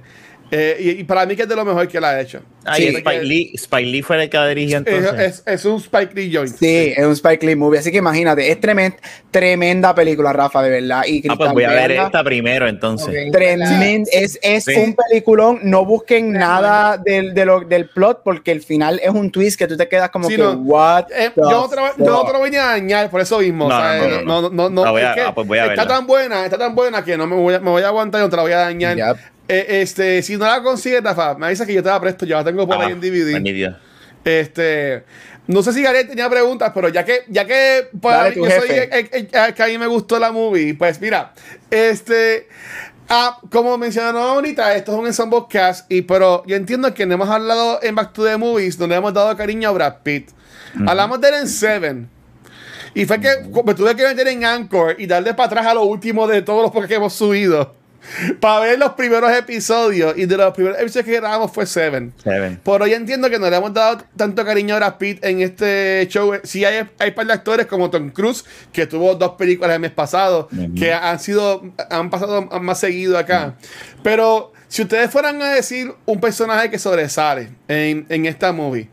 eh, 0.51 0.77
y, 0.79 0.89
y 1.01 1.03
para 1.03 1.25
mí 1.25 1.35
que 1.35 1.43
es 1.43 1.47
de 1.49 1.55
lo 1.55 1.63
mejor 1.65 1.87
que 1.87 1.97
él 1.97 2.03
ha 2.03 2.19
hecho. 2.19 2.41
Ay, 2.65 2.89
Sí. 2.89 2.95
Spike, 2.97 3.23
Lee, 3.23 3.51
Spike 3.55 3.85
Lee 3.89 4.01
fue 4.01 4.21
el 4.23 4.29
que 4.29 4.37
dirigió 4.47 4.79
Es, 4.79 4.87
entonces. 4.87 5.19
es- 5.19 5.43
es 5.45 5.65
un 5.65 5.77
Spike 5.77 6.11
Lee 6.13 6.31
joint. 6.33 6.55
Sí, 6.55 6.93
es 6.95 7.05
un 7.05 7.13
Spike 7.13 7.45
Lee 7.45 7.55
movie, 7.55 7.79
así 7.79 7.91
que 7.91 7.99
imagínate, 7.99 8.51
es 8.51 8.59
tremenda, 8.59 8.97
tremenda 9.31 9.95
película, 9.95 10.33
Rafa, 10.33 10.61
de 10.61 10.69
verdad. 10.69 11.03
Y 11.07 11.23
ah, 11.29 11.35
pues 11.37 11.51
voy 11.53 11.63
a 11.63 11.69
ver 11.69 11.91
esta 11.91 12.23
primero 12.23 12.67
entonces. 12.67 13.07
Ok. 13.27 13.31
Tremendo, 13.31 14.09
es, 14.11 14.37
es 14.41 14.65
Sí. 14.65 14.73
un 14.75 14.95
peliculón. 14.95 15.59
No 15.63 15.85
busquen 15.85 16.33
nada 16.33 16.97
del, 16.97 17.33
de 17.33 17.45
lo- 17.45 17.61
del 17.61 17.87
plot 17.89 18.21
porque 18.23 18.51
el 18.51 18.61
final 18.61 18.99
es 19.03 19.09
un 19.09 19.31
twist 19.31 19.57
que 19.57 19.67
tú 19.67 19.77
te 19.77 19.87
quedas 19.87 20.09
como 20.09 20.27
Sí, 20.27 20.35
que, 20.35 20.41
no. 20.41 20.53
what? 20.53 21.05
Eh, 21.11 21.31
yo, 21.35 21.43
no 21.49 21.69
te 21.69 21.75
lo, 21.75 21.97
yo 21.97 22.29
lo 22.33 22.39
voy 22.39 22.55
a 22.55 22.65
dañar 22.65 23.09
por 23.09 23.21
eso 23.21 23.39
mismo. 23.39 23.69
No, 23.69 23.77
o 23.77 23.79
sea, 23.81 23.97
no, 23.97 24.41
no, 24.41 24.41
no, 24.41 24.49
no, 24.49 24.69
no, 24.69 24.85
La 24.85 24.91
voy 24.91 25.01
a- 25.01 25.09
es 25.11 25.15
que 25.15 25.21
ah, 25.21 25.33
pues 25.33 25.47
voy 25.47 25.57
a 25.59 25.63
está 25.65 25.83
verla. 25.83 25.87
tan 25.95 26.07
buena, 26.07 26.43
está 26.45 26.57
tan 26.57 26.75
buena 26.75 27.03
que 27.05 27.17
no 27.17 27.25
me 27.27 27.35
voy 27.35 27.53
a, 27.55 27.59
me 27.59 27.69
voy 27.69 27.83
a 27.83 27.87
aguantar 27.87 28.19
y 28.21 28.23
no 28.25 28.29
te 28.29 28.35
la 28.35 28.41
voy 28.41 28.51
a 28.51 28.57
dañar. 28.57 28.97
Yep. 28.97 29.17
Eh, 29.51 29.81
este, 29.81 30.21
si 30.21 30.37
no 30.37 30.45
la 30.45 30.61
consigues, 30.61 31.03
Rafa, 31.03 31.33
me 31.35 31.47
avisas 31.47 31.65
que 31.67 31.73
yo 31.73 31.81
te 31.83 31.89
la 31.89 31.99
presto, 31.99 32.25
yo 32.25 32.37
la 32.37 32.43
tengo 32.43 32.65
por 32.67 32.77
Ah, 32.77 32.85
ahí 32.85 32.91
en 32.91 33.01
DVD. 33.01 33.33
Este, 34.23 35.03
no 35.47 35.63
sé 35.63 35.73
si 35.73 35.81
Gabriel 35.81 36.07
tenía 36.07 36.29
preguntas, 36.29 36.71
pero 36.73 36.89
ya 36.89 37.03
que, 37.03 37.23
ya 37.29 37.45
que 37.45 37.87
pues, 37.99 38.15
Dale, 38.15 38.35
yo 38.35 38.43
soy 38.45 38.67
jefe. 38.69 38.99
el- 38.99 39.09
el- 39.11 39.29
el 39.33 39.53
que 39.53 39.63
a 39.63 39.67
mí 39.67 39.77
me 39.77 39.87
gustó 39.87 40.19
la 40.19 40.31
movie, 40.31 40.75
pues 40.75 41.01
mira, 41.01 41.33
este, 41.71 42.47
ah, 43.09 43.39
como 43.51 43.75
mencionaron 43.77 44.21
ahorita, 44.21 44.75
esto 44.75 44.91
es 44.93 44.97
un 44.99 45.07
ensemble 45.07 45.39
cast, 45.49 45.91
y, 45.91 46.03
pero 46.03 46.43
yo 46.45 46.55
entiendo 46.55 46.93
que 46.93 47.05
no 47.07 47.15
hemos 47.15 47.29
hablado 47.29 47.79
en 47.81 47.95
Back 47.95 48.13
to 48.13 48.23
the 48.25 48.37
Movies, 48.37 48.77
donde 48.77 48.97
hemos 48.97 49.13
dado 49.13 49.35
cariño 49.35 49.69
a 49.69 49.71
Brad 49.71 49.95
Pitt. 50.03 50.29
Hablamos 50.85 51.19
de 51.19 51.29
él 51.29 51.33
en 51.41 51.47
Seven. 51.47 52.09
Y 52.93 53.05
fue 53.05 53.19
que 53.19 53.29
me 53.65 53.73
tuve 53.73 53.95
que 53.95 54.03
meter 54.05 54.27
en 54.27 54.45
Anchor 54.45 54.95
y 54.99 55.07
darle 55.07 55.33
para 55.33 55.47
atrás 55.47 55.65
a 55.65 55.73
lo 55.73 55.83
último 55.83 56.27
de 56.27 56.41
todos 56.43 56.61
los 56.61 56.71
podcasts 56.71 56.89
que 56.89 56.95
hemos 56.95 57.13
subido. 57.13 57.75
Para 58.39 58.61
ver 58.61 58.79
los 58.79 58.93
primeros 58.93 59.31
episodios. 59.31 60.17
Y 60.17 60.25
de 60.25 60.37
los 60.37 60.53
primeros 60.53 60.79
episodios 60.79 61.05
que 61.05 61.15
grabamos 61.15 61.51
fue 61.51 61.65
Seven. 61.65 62.13
Seven. 62.23 62.59
Por 62.63 62.81
hoy 62.81 62.93
entiendo 62.93 63.29
que 63.29 63.39
no 63.39 63.49
le 63.49 63.55
hemos 63.55 63.73
dado 63.73 64.03
tanto 64.15 64.43
cariño 64.45 64.75
a 64.75 64.77
Brad 64.79 64.97
Pitt 64.97 65.23
en 65.23 65.41
este 65.41 66.07
show. 66.09 66.33
Sí 66.43 66.65
hay, 66.65 66.87
hay 66.99 67.11
par 67.11 67.27
de 67.27 67.33
actores 67.33 67.65
como 67.65 67.89
Tom 67.89 68.09
Cruise, 68.09 68.45
que 68.71 68.87
tuvo 68.87 69.15
dos 69.15 69.31
películas 69.33 69.73
el 69.75 69.79
mes 69.79 69.91
pasado, 69.91 70.49
que 70.77 70.93
han 70.93 71.19
sido, 71.19 71.63
han 71.89 72.09
pasado 72.09 72.43
más 72.59 72.79
seguido 72.79 73.17
acá. 73.17 73.55
Pero 74.03 74.53
si 74.67 74.83
ustedes 74.83 75.09
fueran 75.09 75.41
a 75.41 75.49
decir 75.49 75.93
un 76.05 76.19
personaje 76.19 76.69
que 76.69 76.79
sobresale 76.79 77.49
en, 77.67 78.05
en 78.09 78.25
esta 78.25 78.51
movie, 78.53 78.89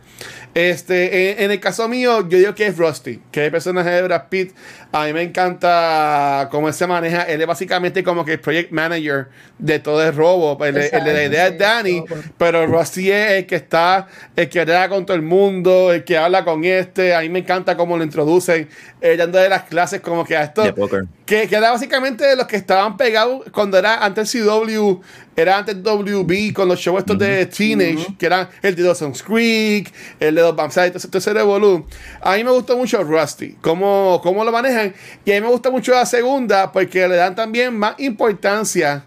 este, 0.54 1.32
en, 1.32 1.44
en 1.44 1.50
el 1.50 1.60
caso 1.60 1.86
mío, 1.86 2.26
yo 2.28 2.38
digo 2.38 2.54
que 2.54 2.66
es 2.66 2.78
Rusty, 2.78 3.20
que 3.30 3.40
es 3.40 3.46
el 3.46 3.52
personaje 3.52 3.90
de 3.90 4.02
Brad 4.02 4.28
Pitt. 4.30 4.54
A 4.98 5.04
mí 5.04 5.12
me 5.12 5.20
encanta 5.20 6.48
cómo 6.50 6.68
él 6.68 6.74
se 6.74 6.86
maneja. 6.86 7.24
Él 7.24 7.42
es 7.42 7.46
básicamente 7.46 8.02
como 8.02 8.24
que 8.24 8.32
el 8.32 8.40
project 8.40 8.72
manager 8.72 9.28
de 9.58 9.78
todo 9.78 10.02
el 10.02 10.14
robo. 10.14 10.56
El, 10.64 10.74
el 10.78 11.04
de 11.04 11.12
la 11.12 11.24
idea 11.24 11.46
es 11.48 11.58
Danny, 11.58 12.02
pero 12.38 12.66
Rusty 12.66 13.10
es 13.10 13.32
el 13.32 13.46
que 13.46 13.56
está, 13.56 14.08
el 14.34 14.48
que 14.48 14.60
habla 14.60 14.88
con 14.88 15.04
todo 15.04 15.14
el 15.14 15.22
mundo, 15.22 15.92
el 15.92 16.02
que 16.02 16.16
habla 16.16 16.46
con 16.46 16.64
este. 16.64 17.14
A 17.14 17.20
mí 17.20 17.28
me 17.28 17.40
encanta 17.40 17.76
cómo 17.76 17.98
lo 17.98 18.04
introducen, 18.04 18.70
eh, 19.02 19.18
dándole 19.18 19.50
las 19.50 19.64
clases 19.64 20.00
como 20.00 20.24
que 20.24 20.34
a 20.34 20.44
esto. 20.44 20.62
De 20.62 20.72
poker. 20.72 21.04
Que, 21.26 21.46
que 21.46 21.56
era 21.56 21.72
básicamente 21.72 22.24
de 22.24 22.34
los 22.34 22.46
que 22.46 22.56
estaban 22.56 22.96
pegados 22.96 23.42
cuando 23.52 23.76
era 23.76 24.02
antes 24.02 24.32
CW, 24.32 25.00
era 25.36 25.58
antes 25.58 25.82
WB 25.82 26.52
con 26.54 26.68
los 26.68 26.78
shows 26.80 27.00
estos 27.00 27.18
de 27.18 27.44
Teenage, 27.46 28.16
que 28.16 28.26
eran 28.26 28.48
el 28.62 28.74
de 28.74 28.82
Dawson's 28.82 29.22
Creek, 29.22 29.92
el 30.18 30.34
de 30.34 30.40
los 30.40 30.56
todo 30.56 31.18
ese 31.18 31.32
revolú. 31.34 31.86
A 32.22 32.36
mí 32.36 32.44
me 32.44 32.50
gustó 32.52 32.76
mucho 32.76 33.02
Rusty, 33.02 33.56
cómo, 33.60 34.20
cómo 34.22 34.44
lo 34.44 34.52
manejan. 34.52 34.85
Y 35.24 35.32
a 35.32 35.34
mí 35.36 35.40
me 35.40 35.48
gusta 35.48 35.70
mucho 35.70 35.92
la 35.92 36.06
segunda, 36.06 36.70
porque 36.72 37.06
le 37.08 37.16
dan 37.16 37.34
también 37.34 37.76
más 37.78 37.94
importancia 37.98 39.04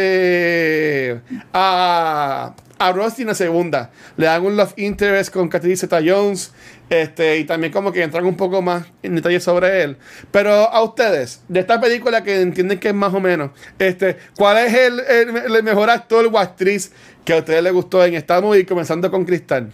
este, 0.00 1.20
a, 1.52 2.54
a 2.78 2.92
Rusty 2.92 3.22
en 3.22 3.28
la 3.28 3.34
segunda. 3.34 3.90
Le 4.16 4.26
dan 4.26 4.44
un 4.44 4.56
love 4.56 4.72
interest 4.76 5.32
con 5.32 5.48
Catherine 5.48 5.76
Zeta 5.76 6.00
Jones. 6.04 6.52
Este, 6.88 7.38
y 7.38 7.44
también 7.44 7.72
como 7.72 7.92
que 7.92 8.02
entran 8.02 8.24
un 8.26 8.36
poco 8.36 8.62
más 8.62 8.84
en 9.04 9.14
detalle 9.14 9.38
sobre 9.38 9.82
él. 9.84 9.96
Pero 10.32 10.50
a 10.52 10.82
ustedes, 10.82 11.40
de 11.46 11.60
esta 11.60 11.80
película 11.80 12.24
que 12.24 12.40
entienden 12.40 12.80
que 12.80 12.88
es 12.88 12.94
más 12.94 13.14
o 13.14 13.20
menos, 13.20 13.50
este, 13.78 14.16
¿cuál 14.36 14.58
es 14.58 14.74
el, 14.74 14.98
el- 15.00 15.54
el 15.56 15.62
mejor 15.62 15.88
actor 15.88 16.28
o 16.32 16.36
actriz 16.38 16.90
que 17.24 17.32
a 17.34 17.36
ustedes 17.38 17.62
les 17.62 17.72
gustó 17.72 18.04
en 18.04 18.14
esta 18.14 18.40
movie? 18.40 18.66
Comenzando 18.66 19.08
con 19.08 19.24
Cristal. 19.24 19.70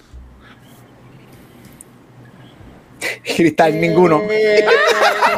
Cristal, 3.37 3.81
ninguno. 3.81 4.23
Eh, 4.31 4.65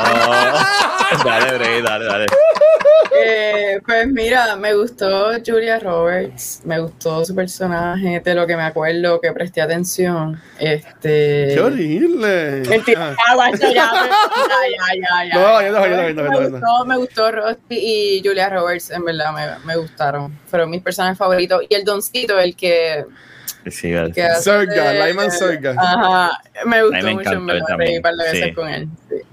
Oh, 0.01 1.25
dale, 1.25 1.59
Bray, 1.59 1.81
dale, 1.83 2.05
dale. 2.05 2.27
eh, 3.19 3.81
pues 3.85 4.07
mira, 4.09 4.55
me 4.57 4.75
gustó 4.75 5.33
Julia 5.45 5.79
Roberts, 5.79 6.61
me 6.65 6.79
gustó 6.81 7.25
su 7.25 7.35
personaje, 7.35 8.21
de 8.23 8.35
lo 8.35 8.47
que 8.47 8.57
me 8.57 8.63
acuerdo, 8.65 9.19
que 9.21 9.33
presté 9.33 9.63
atención. 9.63 10.41
Este. 10.59 11.53
¡Qué 11.55 11.61
horrible! 11.61 12.63
Mentira, 12.69 13.17
aguanta, 13.27 13.69
ya, 13.69 13.73
ya, 13.73 13.91
ya, 14.77 15.01
ya, 15.01 15.25
ya. 15.25 15.35
No, 15.35 15.63
yo 15.63 15.73
no, 15.73 15.87
yo 15.87 15.97
no, 15.97 16.09
yo 16.09 16.15
no, 16.15 16.23
yo 16.23 16.23
no, 16.23 16.31
Me 16.41 16.49
gustó, 16.51 16.85
me 16.85 16.97
gustó 16.99 17.33
Rusty 17.33 17.77
y 18.19 18.23
Julia 18.25 18.51
Roberts, 18.51 18.91
en 18.91 19.05
verdad, 19.05 19.33
me, 19.33 19.65
me 19.65 19.77
gustaron. 19.77 20.39
Fueron 20.47 20.71
mis 20.71 20.83
personajes 20.83 21.17
favoritos. 21.19 21.63
Y 21.69 21.75
el 21.75 21.85
Doncito, 21.85 22.39
el 22.39 22.55
que. 22.55 23.07
Sí, 23.71 23.93
vale. 23.93 24.13
que 24.13 24.23
hace 24.23 24.43
Serga, 24.45 24.91
de- 24.93 25.07
Lyman 25.09 25.31
Serga. 25.31 25.75
Ajá, 25.79 26.31
me 26.65 26.83
gustó 26.83 27.05
me 27.05 27.15
mucho, 27.15 27.41
me 27.41 27.53
él 27.53 27.59
reí 27.61 27.67
también, 27.67 27.97
un 27.97 28.03
par 28.03 28.15
de 28.15 28.25
veces 28.25 28.45
sí. 28.45 28.53
con 28.55 28.69
él. 28.69 28.89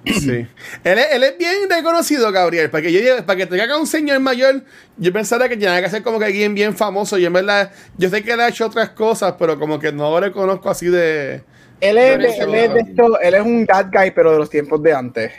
sí. 0.05 0.13
Sí. 0.19 0.47
Él 0.83 0.97
es, 0.99 1.07
él 1.13 1.23
es 1.23 1.37
bien 1.37 1.53
reconocido, 1.69 2.31
Gabriel. 2.31 2.69
Para 2.69 2.83
que, 2.83 2.91
yo, 2.91 3.25
para 3.25 3.37
que 3.37 3.45
te 3.47 3.59
haga 3.61 3.77
un 3.77 3.87
señor 3.87 4.19
mayor, 4.19 4.63
yo 4.97 5.11
pensaría 5.11 5.49
que 5.49 5.57
tenía 5.57 5.81
que 5.81 5.89
ser 5.89 6.03
como 6.03 6.19
que 6.19 6.25
alguien 6.25 6.53
bien 6.53 6.75
famoso. 6.75 7.17
Y 7.17 7.25
en 7.25 7.33
verdad, 7.33 7.71
yo 7.97 8.09
sé 8.09 8.23
que 8.23 8.33
él 8.33 8.39
ha 8.41 8.49
hecho 8.49 8.65
otras 8.67 8.89
cosas, 8.91 9.33
pero 9.39 9.57
como 9.59 9.79
que 9.79 9.91
no 9.91 10.11
lo 10.11 10.19
reconozco 10.19 10.69
así 10.69 10.87
de. 10.87 11.43
Él 11.81 11.97
es, 11.97 12.17
de- 12.19 12.37
él 12.43 12.55
es 12.55 12.73
de 12.73 12.79
esto, 12.81 13.19
él 13.19 13.33
es 13.33 13.41
un 13.41 13.65
bad 13.65 13.87
guy, 13.91 14.11
pero 14.11 14.31
de 14.31 14.37
los 14.37 14.49
tiempos 14.49 14.81
de 14.83 14.93
antes. 14.93 15.31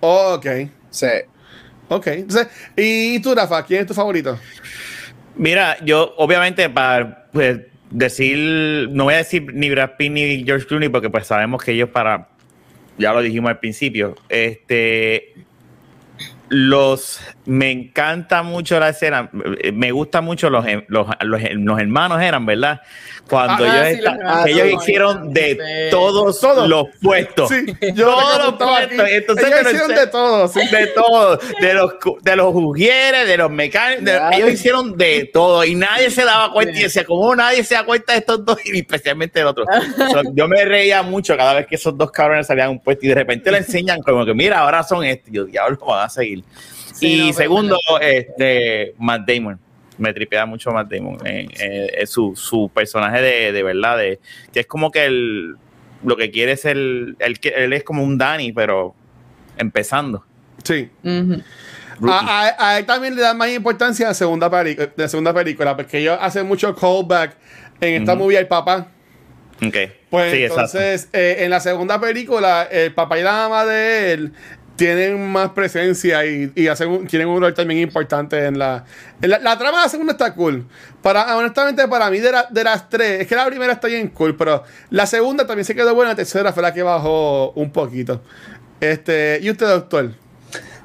Oh, 0.00 0.34
ok. 0.34 0.46
Sí. 0.90 1.06
Ok. 1.88 2.06
Entonces, 2.08 2.48
¿y 2.76 3.18
tú, 3.20 3.34
Rafa? 3.34 3.64
¿Quién 3.64 3.80
es 3.80 3.86
tu 3.86 3.94
favorito? 3.94 4.38
Mira, 5.36 5.76
yo 5.84 6.14
obviamente 6.18 6.68
para 6.68 7.28
pues, 7.32 7.60
decir, 7.90 8.88
no 8.90 9.04
voy 9.04 9.14
a 9.14 9.18
decir 9.18 9.52
ni 9.54 9.70
Brad 9.70 9.92
Pitt 9.96 10.12
ni 10.12 10.44
George 10.44 10.66
Clooney 10.66 10.88
porque 10.88 11.10
pues 11.10 11.26
sabemos 11.26 11.62
que 11.62 11.72
ellos 11.72 11.90
para, 11.90 12.28
ya 12.98 13.12
lo 13.12 13.20
dijimos 13.20 13.50
al 13.50 13.58
principio, 13.58 14.16
este, 14.28 15.34
los 16.48 17.20
me 17.44 17.70
encanta 17.70 18.42
mucho 18.42 18.80
la 18.80 18.90
escena 18.90 19.30
me 19.72 19.92
gusta 19.92 20.20
mucho 20.20 20.48
los, 20.50 20.64
los, 20.88 21.06
los, 21.20 21.42
los 21.52 21.80
hermanos 21.80 22.22
eran 22.22 22.46
verdad 22.46 22.80
cuando 23.28 23.64
Ah, 23.66 24.44
ellos, 24.46 24.66
sí, 24.68 24.74
hicieron 24.80 25.32
de 25.32 25.54
bonitos. 25.54 25.90
todos, 25.90 26.40
Todos. 26.40 26.68
los 26.68 26.86
puestos 27.02 27.48
Sí, 27.48 27.66
yo 27.94 28.06
todos 28.06 28.38
lo 28.38 28.44
los 28.44 28.54
aquí. 28.54 28.64
puestos 28.96 29.08
entonces 29.10 29.44
Ellos 29.46 29.58
pero 29.58 29.70
hicieron 29.70 29.94
de 29.96 30.06
todo, 30.06 30.48
sí. 30.48 30.60
de 30.70 30.86
todo, 30.88 31.36
de 31.60 31.74
los 31.74 31.92
de 32.22 32.36
los 32.36 32.54
ujieres, 32.54 33.26
de 33.28 33.36
los 33.36 33.50
mecánicos, 33.50 34.12
ellos 34.32 34.52
hicieron 34.52 34.96
de 34.96 35.30
todo 35.32 35.64
y 35.64 35.74
nadie 35.74 36.10
se 36.10 36.24
daba 36.24 36.52
cuenta 36.52 36.78
y 36.78 36.82
decía, 36.84 37.04
¿cómo 37.04 37.34
nadie 37.36 37.62
se 37.64 37.74
da 37.74 37.84
cuenta 37.84 38.12
de 38.12 38.18
estos 38.20 38.44
dos? 38.44 38.58
Y 38.64 38.78
especialmente 38.80 39.40
el 39.40 39.46
otro. 39.46 39.64
So, 40.12 40.22
yo 40.32 40.48
me 40.48 40.64
reía 40.64 41.02
mucho 41.02 41.36
cada 41.36 41.54
vez 41.54 41.66
que 41.66 41.74
esos 41.76 41.96
dos 41.96 42.10
cabrones 42.10 42.46
salían 42.46 42.68
a 42.68 42.70
un 42.70 42.80
puesto 42.80 43.04
y 43.04 43.08
de 43.08 43.14
repente 43.14 43.50
le 43.50 43.58
enseñan 43.58 44.00
como 44.02 44.24
que, 44.24 44.32
mira, 44.34 44.60
ahora 44.60 44.82
son 44.82 45.04
estos. 45.04 45.28
Y 45.30 45.36
yo, 45.36 45.44
diablo, 45.44 45.76
van 45.86 46.06
a 46.06 46.08
seguir. 46.08 46.42
Y 47.00 47.28
no, 47.28 47.32
segundo, 47.32 47.78
este, 48.00 48.94
Matt 48.98 49.22
Damon. 49.28 49.58
Me 49.98 50.12
tripea 50.14 50.46
mucho 50.46 50.70
Matt 50.70 50.90
Damon. 50.90 51.18
eh, 51.26 51.46
eh, 51.58 52.06
su, 52.06 52.34
su 52.36 52.70
personaje 52.72 53.20
de, 53.20 53.52
de 53.52 53.62
verdad, 53.62 53.98
de, 53.98 54.20
que 54.52 54.60
es 54.60 54.66
como 54.66 54.90
que 54.90 55.04
el, 55.06 55.56
lo 56.04 56.16
que 56.16 56.30
quiere 56.30 56.52
es 56.52 56.64
el, 56.64 57.16
el, 57.18 57.40
que- 57.40 57.48
él 57.50 57.72
es 57.72 57.82
como 57.84 58.02
un 58.04 58.16
Danny, 58.16 58.52
pero 58.52 58.94
empezando. 59.56 60.24
Sí. 60.62 60.88
A, 62.08 62.20
a- 62.58 62.68
a 62.74 62.78
él 62.78 62.86
también 62.86 63.16
le 63.16 63.22
dan 63.22 63.36
más 63.36 63.50
importancia 63.50 64.06
a 64.06 64.10
la 64.10 64.14
segunda, 64.14 64.48
de 64.48 64.90
la 64.96 65.08
segunda 65.08 65.34
película, 65.34 65.76
porque 65.76 65.98
ellos 65.98 66.16
hacen 66.20 66.46
mucho 66.46 66.74
callback 66.74 67.36
en 67.80 68.02
esta 68.02 68.12
Ujú. 68.14 68.24
movie 68.24 68.38
al 68.38 68.46
papá. 68.46 68.88
Ok. 69.60 69.74
Pues 70.10 70.32
sí, 70.32 70.44
exacto. 70.44 70.78
entonces, 70.78 71.08
eh, 71.12 71.38
en 71.40 71.50
la 71.50 71.58
segunda 71.58 72.00
película, 72.00 72.68
el 72.70 72.94
papá 72.94 73.18
y 73.18 73.22
la 73.22 73.32
mamá 73.32 73.64
de 73.64 74.12
él 74.12 74.32
tienen 74.78 75.30
más 75.30 75.50
presencia 75.50 76.24
y, 76.24 76.50
y 76.54 76.68
hacen 76.68 76.88
un- 76.88 77.06
tienen 77.06 77.28
un 77.28 77.40
rol 77.42 77.52
también 77.52 77.80
importante 77.80 78.46
en 78.46 78.58
la, 78.58 78.84
en 79.20 79.28
la. 79.30 79.38
la 79.40 79.58
trama 79.58 79.78
de 79.78 79.82
la 79.84 79.88
segunda 79.90 80.12
está 80.12 80.32
cool. 80.32 80.64
Para, 81.02 81.36
honestamente, 81.36 81.86
para 81.88 82.08
mí, 82.10 82.20
de, 82.20 82.32
la- 82.32 82.46
de 82.48 82.64
las 82.64 82.88
tres, 82.88 83.20
es 83.22 83.26
que 83.26 83.34
la 83.34 83.44
primera 83.44 83.72
está 83.74 83.88
bien 83.88 84.08
cool, 84.08 84.36
pero 84.36 84.62
la 84.90 85.04
segunda 85.06 85.46
también 85.46 85.64
se 85.66 85.74
quedó 85.74 85.94
buena, 85.94 86.12
la 86.12 86.16
tercera 86.16 86.52
fue 86.52 86.62
la 86.62 86.72
que 86.72 86.82
bajó 86.82 87.50
un 87.50 87.70
poquito. 87.70 88.22
Este, 88.80 89.40
¿y 89.42 89.50
usted, 89.50 89.66
doctor? 89.66 90.12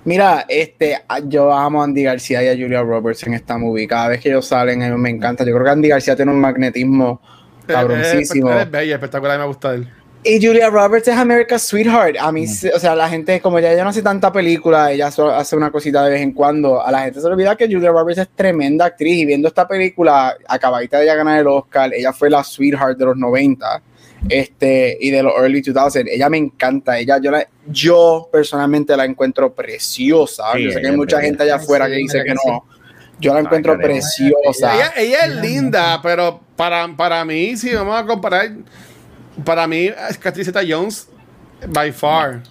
Mira, 0.05 0.43
este, 0.49 0.99
yo 1.27 1.53
amo 1.53 1.81
a 1.81 1.85
Andy 1.85 2.03
García 2.03 2.43
y 2.43 2.47
a 2.49 2.51
Julia 2.61 2.81
Roberts 2.81 3.23
en 3.23 3.35
esta 3.35 3.57
movie. 3.57 3.87
Cada 3.87 4.09
vez 4.09 4.19
que 4.19 4.29
ellos 4.29 4.45
salen, 4.45 4.83
a 4.83 4.89
mí 4.89 4.97
me 4.97 5.09
encanta. 5.11 5.45
Yo 5.45 5.53
creo 5.53 5.63
que 5.63 5.69
Andy 5.71 5.87
García 5.87 6.15
tiene 6.17 6.31
un 6.31 6.41
magnetismo 6.41 7.21
cabroncísimo. 7.67 8.51
Es, 8.51 8.63
es 8.63 8.71
bella, 8.71 8.95
espectacular, 8.95 9.39
me 9.39 9.45
gusta 9.45 9.73
él. 9.75 9.87
Y 10.25 10.45
Julia 10.45 10.69
Roberts 10.69 11.07
es 11.09 11.17
America's 11.17 11.63
Sweetheart. 11.63 12.15
A 12.17 12.31
mí, 12.31 12.45
o 12.45 12.79
sea, 12.79 12.95
la 12.95 13.09
gente, 13.09 13.41
como 13.41 13.59
ya 13.59 13.73
ella 13.73 13.83
no 13.83 13.89
hace 13.89 14.01
tanta 14.01 14.31
película, 14.31 14.91
ella 14.91 15.11
solo 15.11 15.33
hace 15.35 15.55
una 15.57 15.69
cosita 15.69 16.03
de 16.05 16.11
vez 16.11 16.21
en 16.21 16.31
cuando. 16.31 16.81
A 16.81 16.91
la 16.91 17.01
gente 17.03 17.19
se 17.19 17.27
le 17.27 17.33
olvida 17.33 17.57
que 17.57 17.67
Julia 17.67 17.91
Roberts 17.91 18.19
es 18.19 18.29
tremenda 18.33 18.85
actriz. 18.85 19.17
Y 19.17 19.25
viendo 19.25 19.49
esta 19.49 19.67
película, 19.67 20.35
acabadita 20.47 20.97
de 20.97 21.03
ella 21.05 21.15
ganar 21.15 21.39
el 21.39 21.47
Oscar, 21.47 21.93
ella 21.93 22.13
fue 22.13 22.29
la 22.29 22.41
Sweetheart 22.41 22.97
de 22.97 23.05
los 23.05 23.17
90 23.17 23.81
este, 24.29 24.97
y 25.01 25.09
de 25.09 25.23
los 25.23 25.33
early 25.35 25.61
2000. 25.61 26.07
Ella 26.07 26.29
me 26.29 26.37
encanta. 26.37 26.97
Ella, 26.97 27.19
yo, 27.21 27.29
la, 27.29 27.45
yo 27.67 28.29
personalmente 28.31 28.95
la 28.95 29.03
encuentro 29.03 29.53
preciosa. 29.53 30.45
Sí, 30.55 30.63
yo 30.63 30.71
sé 30.71 30.81
que 30.81 30.87
hay 30.87 30.95
mucha 30.95 31.19
gente 31.19 31.43
allá 31.43 31.55
afuera 31.55 31.85
sí, 31.85 31.91
que 31.91 31.97
dice 31.97 32.17
que 32.19 32.29
que 32.29 32.35
no. 32.45 32.65
Yo 33.19 33.33
la 33.33 33.41
encuentro 33.41 33.73
Ay, 33.73 33.79
qué 33.79 33.87
linda. 33.87 34.01
preciosa. 34.01 34.75
Ella, 34.75 34.93
ella 34.97 35.19
es 35.25 35.35
linda, 35.35 35.99
pero 36.01 36.39
para, 36.55 36.87
para 36.95 37.23
mí, 37.25 37.55
si 37.57 37.73
vamos 37.73 38.01
a 38.01 38.05
comparar, 38.05 38.51
para 39.45 39.67
mí 39.67 39.91
es 40.09 40.17
Catherine 40.17 40.45
Zeta 40.45 40.61
Jones, 40.67 41.07
by 41.67 41.91
far. 41.91 42.41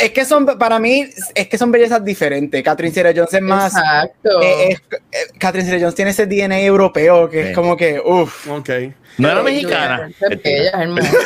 Es 0.00 0.10
que 0.12 0.24
son, 0.24 0.46
para 0.46 0.78
mí, 0.78 1.08
es 1.34 1.48
que 1.48 1.58
son 1.58 1.72
bellezas 1.72 2.04
diferentes. 2.04 2.62
Catherine 2.62 2.94
Zeta 2.94 3.10
Jones 3.14 3.34
es 3.34 3.42
más. 3.42 3.74
Exacto. 3.74 4.40
eh, 4.42 4.68
es- 4.70 4.80
eh, 5.12 5.26
Catherine 5.38 5.68
Zeta 5.68 5.80
Jones 5.80 5.94
tiene 5.96 6.10
ese 6.12 6.26
DNA 6.26 6.60
europeo 6.60 7.28
que 7.28 7.50
es 7.50 7.54
como 7.54 7.76
que, 7.76 8.00
uff. 8.00 8.48
Ok. 8.48 8.70
No 9.18 9.30
era 9.30 9.42
mexicana. 9.42 10.08
Bella, 10.20 10.68
es 10.68 10.74
hermosa. 10.74 11.10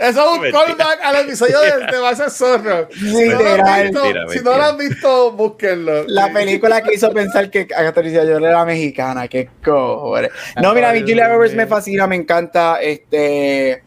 Eso 0.00 0.20
es 0.20 0.36
un 0.36 0.40
Mentira. 0.42 0.64
callback 0.66 0.98
al 1.04 1.16
episodio 1.24 1.60
de 1.60 1.86
Te 1.90 1.96
vas 1.98 2.20
a 2.20 2.28
zorro. 2.30 2.88
Si 2.92 3.04
no, 3.04 3.12
lo 3.12 3.38
Literal. 3.38 3.60
han 3.68 3.82
visto, 3.84 4.02
Mentira, 4.02 4.24
si 4.28 4.38
no 4.40 4.56
lo 4.56 4.62
han 4.62 4.78
visto, 4.78 5.32
búsquenlo. 5.32 6.04
La 6.08 6.32
película 6.32 6.82
que 6.82 6.94
hizo 6.94 7.10
pensar 7.12 7.50
que 7.50 7.62
a 7.74 7.82
Catherine 7.84 8.12
Zeta 8.14 8.26
Jones 8.32 8.48
era 8.48 8.64
mexicana, 8.64 9.26
qué 9.28 9.48
cojones. 9.64 10.30
No, 10.62 10.74
mira, 10.74 10.90
a 10.90 10.92
mí 10.92 11.00
Julia 11.00 11.28
Roberts 11.28 11.54
me 11.54 11.66
fascina, 11.66 12.06
me 12.06 12.16
encanta. 12.16 12.80
Este. 12.80 13.82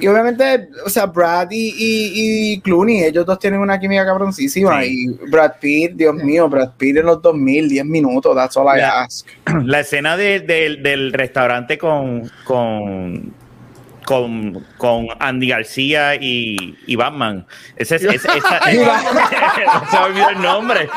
Y 0.00 0.06
obviamente, 0.06 0.68
o 0.86 0.88
sea, 0.88 1.06
Brad 1.06 1.48
y, 1.50 1.70
y, 1.70 2.52
y 2.52 2.60
Clooney, 2.60 3.02
ellos 3.02 3.26
dos 3.26 3.36
tienen 3.40 3.58
una 3.58 3.80
química 3.80 4.04
cabroncísima. 4.06 4.80
Sí. 4.82 5.06
Y 5.06 5.28
Brad 5.28 5.54
Pitt, 5.60 5.94
Dios 5.96 6.14
mío, 6.14 6.48
Brad 6.48 6.70
Pitt 6.78 6.98
en 6.98 7.06
los 7.06 7.20
2000, 7.20 7.68
10 7.68 7.84
minutos, 7.84 8.32
that's 8.36 8.56
all 8.56 8.66
I 8.68 8.80
ask. 8.80 9.26
La 9.64 9.80
escena 9.80 10.16
de- 10.16 10.38
de- 10.38 10.76
del 10.76 11.12
restaurante 11.12 11.78
con, 11.78 12.30
con, 12.44 13.34
con, 14.08 14.64
con 14.78 15.06
Andy 15.18 15.48
García 15.48 16.14
y, 16.14 16.74
y 16.86 16.96
Batman. 16.96 17.46
Ese, 17.76 17.96
es- 17.96 18.04
esa, 18.04 18.32
esa- 18.38 18.60
se 19.90 19.98
me 19.98 20.04
olvidó 20.06 20.30
el 20.30 20.40
nombre. 20.40 20.88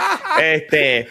Este, 0.41 1.09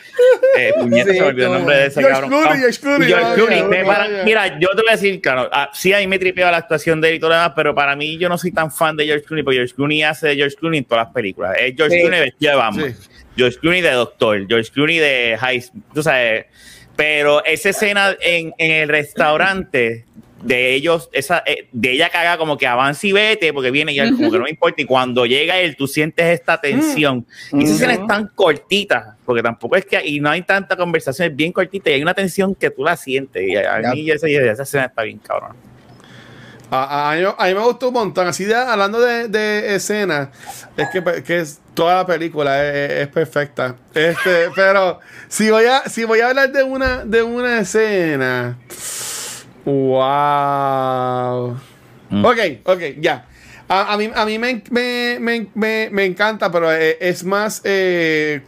eh, 0.57 0.73
puñeta, 0.81 1.11
Sí, 1.11 1.17
se 1.19 1.23
me 1.23 1.29
olvidó 1.29 1.47
el 1.49 1.53
nombre 1.59 1.77
de 1.77 1.87
ese 1.89 2.01
George 2.01 2.21
cabrón. 2.23 2.31
Clooney, 2.43 2.59
George 2.61 2.81
Clooney, 2.81 3.09
George 3.09 3.83
vaya. 3.85 4.23
Mira, 4.25 4.59
yo 4.59 4.69
te 4.71 4.77
voy 4.81 4.89
a 4.89 4.93
decir, 4.93 5.21
claro, 5.21 5.51
ah, 5.53 5.69
sí, 5.75 5.93
a 5.93 5.99
mí 5.99 6.07
me 6.07 6.19
tripea 6.19 6.51
la 6.51 6.57
actuación 6.57 7.03
de 7.03 7.11
él 7.11 7.15
y 7.17 7.19
todo 7.21 7.29
lo 7.31 7.37
demás, 7.37 7.53
pero 7.55 7.75
para 7.75 7.95
mí 7.97 8.17
yo 8.17 8.31
no 8.31 8.39
soy 8.39 8.51
tan 8.53 8.73
fan 8.73 8.97
de 8.97 9.05
George 9.05 9.25
Clooney, 9.27 9.43
porque 9.45 9.57
George 9.59 9.75
Clooney 9.75 10.03
hace 10.03 10.29
de 10.29 10.37
George 10.37 10.57
Clooney 10.57 10.79
en 10.79 10.85
todas 10.87 11.05
las 11.05 11.13
películas. 11.13 11.55
Es 11.61 11.75
George 11.77 11.97
Sí. 11.97 12.01
Clooney 12.01 12.21
vestido 12.21 12.53
de 12.53 12.57
Batman. 12.57 12.95
Sí. 12.99 13.09
George 13.37 13.59
Clooney 13.59 13.81
de 13.83 13.91
Doctor, 13.91 14.47
George 14.49 14.71
Clooney 14.73 14.99
de 14.99 15.37
High, 15.39 15.65
tú 15.95 16.03
sabes, 16.03 16.47
pero 16.97 17.45
esa 17.45 17.69
escena 17.69 18.17
en, 18.23 18.55
en 18.59 18.71
el 18.71 18.89
restaurante 18.89 20.07
de 20.43 20.75
ellos, 20.75 21.11
esa, 21.13 21.43
eh, 21.47 21.69
de 21.73 21.93
ella 21.93 22.09
caga 22.09 22.39
como 22.39 22.57
que 22.57 22.67
avance 22.67 23.07
y 23.09 23.13
vete, 23.13 23.53
porque 23.53 23.71
viene 23.71 23.93
y 23.93 23.99
él 23.99 24.17
como 24.17 24.31
que 24.31 24.39
no 24.39 24.45
me 24.45 24.51
importa, 24.51 24.81
y 24.81 24.87
cuando 24.87 25.27
llega 25.27 25.59
él, 25.59 25.77
tú 25.77 25.87
sientes 25.87 26.25
esta 26.27 26.61
tensión. 26.61 27.27
Y 27.53 27.65
esa 27.65 27.75
escena 27.75 27.93
es 27.93 28.07
tan 28.07 28.29
cortita, 28.29 29.17
porque 29.27 29.43
tampoco 29.43 29.77
es 29.77 29.85
que, 29.85 30.01
y 30.05 30.19
no 30.21 30.31
hay 30.31 30.43
tanta 30.43 30.77
conversación, 30.77 31.29
es 31.31 31.37
bien 31.37 31.53
cortita, 31.53 31.91
y 31.91 31.95
hay 31.95 32.03
una 32.03 32.15
tensión 32.15 32.55
que 32.55 32.71
tú 32.71 32.83
la 32.85 32.97
sientes, 32.97 33.43
y 33.47 33.55
a, 33.57 33.79
mí 33.93 34.11
esa, 34.11 34.27
esa 34.29 34.63
escena 34.63 34.85
está 34.87 35.03
bien 35.03 35.19
cabrón. 35.19 35.57
A, 36.73 36.85
a- 36.85 37.13
a 37.13 37.17
mí, 37.17 37.25
a 37.37 37.47
mí 37.47 37.55
me 37.55 37.61
gustó 37.65 37.89
un 37.89 37.95
montón. 37.95 38.29
Así 38.29 38.45
de, 38.45 38.55
hablando 38.55 39.01
de, 39.01 39.27
de 39.29 39.75
escenas, 39.75 40.29
es 40.77 40.89
que, 40.91 41.23
que 41.25 41.41
es, 41.41 41.59
toda 41.75 41.97
la 41.97 42.07
película 42.07 42.65
es, 42.65 42.93
es 42.93 43.09
perfecta. 43.09 43.75
Este, 43.93 44.51
pero 44.55 45.01
si 45.29 45.51
voy 45.51 45.65
a, 45.65 45.81
si 45.89 46.05
voy 46.05 46.21
a 46.21 46.29
hablar 46.29 46.53
de 46.53 46.63
una, 46.63 47.05
de 47.05 47.23
una 47.25 47.59
escena. 47.59 48.57
Wow. 49.65 51.57
Mm. 52.11 52.25
Ok, 52.25 52.39
ok, 52.65 52.81
ya. 53.01 53.27
A, 53.69 53.93
a 53.93 53.97
mí, 53.97 54.11
a 54.13 54.25
mí 54.27 54.39
me, 54.39 54.63
me, 54.71 55.19
me, 55.21 55.47
me, 55.55 55.89
me 55.93 56.05
encanta, 56.05 56.51
pero 56.51 56.73
eh, 56.73 56.99
es 57.01 57.23
más 57.23 57.61
eh, 57.63 58.43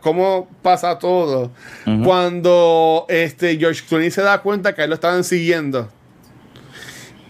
cómo 0.00 0.48
pasa 0.62 0.98
todo. 0.98 1.50
Cuando 2.04 3.04
este, 3.10 3.58
George 3.58 3.82
Clooney 3.86 4.10
se 4.10 4.22
da 4.22 4.38
cuenta 4.40 4.74
que 4.74 4.84
él 4.84 4.88
lo 4.88 4.94
estaban 4.94 5.24
siguiendo. 5.24 5.90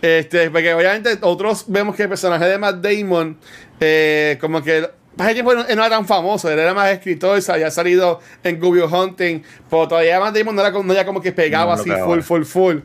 Este, 0.03 0.51
porque 0.51 0.73
obviamente 0.73 1.19
otros 1.21 1.65
vemos 1.67 1.97
que 1.97 2.05
el 2.05 2.09
personaje 2.09 2.45
de 2.45 2.59
Matt 2.59 2.77
Damon, 2.77 3.37
eh, 3.81 4.39
como 4.41 4.63
que 4.63 4.89
pasa 5.17 5.35
que 5.35 5.43
bueno, 5.43 5.65
él 5.69 5.77
no 5.77 5.85
era 5.85 5.97
tan 5.97 6.07
famoso, 6.07 6.51
él 6.51 6.59
era 6.59 6.73
más 6.75 6.91
escritor, 6.91 7.41
se 7.43 7.53
había 7.53 7.71
salido 7.71 8.21
en 8.43 8.59
Google 8.59 8.85
Hunting, 8.85 9.43
pero 9.69 9.87
todavía 9.89 10.19
Matt 10.21 10.37
Damon 10.37 10.55
no 10.55 10.61
era, 10.63 10.73
como- 10.73 10.85
no 10.85 10.93
era 10.93 11.05
como 11.05 11.21
que 11.21 11.33
pegaba 11.33 11.75
No, 11.77 11.81
así 11.81 11.91
pegaba. 11.91 12.07
full, 12.07 12.21
full, 12.21 12.43
full. 12.45 12.77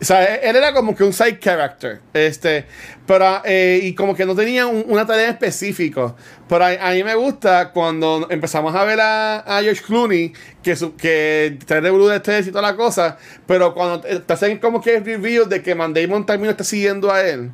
O 0.00 0.04
sea, 0.04 0.34
él 0.36 0.56
era 0.56 0.72
como 0.74 0.94
que 0.94 1.04
un 1.04 1.12
side 1.12 1.38
character, 1.38 2.00
este, 2.12 2.66
pero, 3.06 3.40
eh, 3.44 3.80
y 3.82 3.94
como 3.94 4.14
que 4.14 4.26
no 4.26 4.34
tenía 4.34 4.66
un- 4.66 4.84
una 4.88 5.06
tarea 5.06 5.30
específica. 5.30 6.14
Pero 6.48 6.64
a, 6.64 6.68
a 6.90 6.92
mí 6.92 7.02
me 7.02 7.14
gusta 7.14 7.70
cuando 7.72 8.26
empezamos 8.30 8.74
a 8.74 8.84
ver 8.84 9.00
a, 9.00 9.38
a 9.40 9.62
George 9.62 9.82
Clooney, 9.84 10.32
que, 10.62 10.76
su, 10.76 10.94
que 10.96 11.58
trae 11.66 11.80
de 11.80 11.90
Blue 11.90 12.08
de 12.08 12.20
Test 12.20 12.48
y 12.48 12.50
toda 12.52 12.62
la 12.62 12.76
cosa, 12.76 13.16
pero 13.46 13.72
cuando 13.74 14.00
te, 14.00 14.20
te 14.20 14.32
hacen 14.32 14.58
como 14.58 14.80
que 14.80 15.00
review 15.00 15.46
de 15.46 15.62
que 15.62 15.74
Matt 15.74 15.90
Damon 15.96 16.26
también 16.26 16.50
está 16.50 16.62
siguiendo 16.64 17.10
a 17.12 17.22
él. 17.22 17.50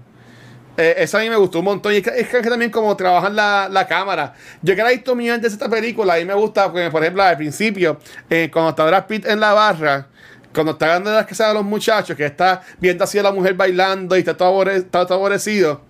Eh, 0.76 0.94
eso 0.98 1.18
a 1.18 1.20
mí 1.20 1.28
me 1.28 1.36
gustó 1.36 1.58
un 1.58 1.66
montón. 1.66 1.92
Y 1.92 1.96
es 1.96 2.02
que, 2.02 2.24
que 2.24 2.48
también 2.48 2.70
como 2.70 2.96
trabajan 2.96 3.36
la, 3.36 3.68
la 3.70 3.86
cámara. 3.86 4.34
Yo 4.62 4.74
que 4.74 4.82
la 4.82 4.90
he 4.90 4.96
visto 4.96 5.14
millones 5.14 5.42
de 5.42 5.48
esta 5.48 5.68
película, 5.68 6.14
a 6.14 6.18
mí 6.18 6.24
me 6.24 6.34
gusta, 6.34 6.70
porque, 6.70 6.90
por 6.90 7.02
ejemplo, 7.02 7.22
al 7.22 7.36
principio, 7.36 7.98
eh, 8.30 8.50
cuando 8.52 8.70
está 8.70 8.84
Brad 8.86 9.06
Pitt 9.06 9.26
en 9.26 9.40
la 9.40 9.52
barra, 9.52 10.06
cuando 10.52 10.72
está 10.72 10.88
dando 10.88 11.12
las 11.12 11.26
casas 11.26 11.48
de 11.48 11.54
los 11.54 11.64
muchachos, 11.64 12.16
que 12.16 12.26
está 12.26 12.62
viendo 12.78 13.04
así 13.04 13.18
a 13.18 13.22
la 13.22 13.32
mujer 13.32 13.54
bailando 13.54 14.16
y 14.16 14.20
está 14.20 14.36
todo, 14.36 14.62
está 14.70 15.06
todo 15.06 15.18
aborrecido, 15.18 15.82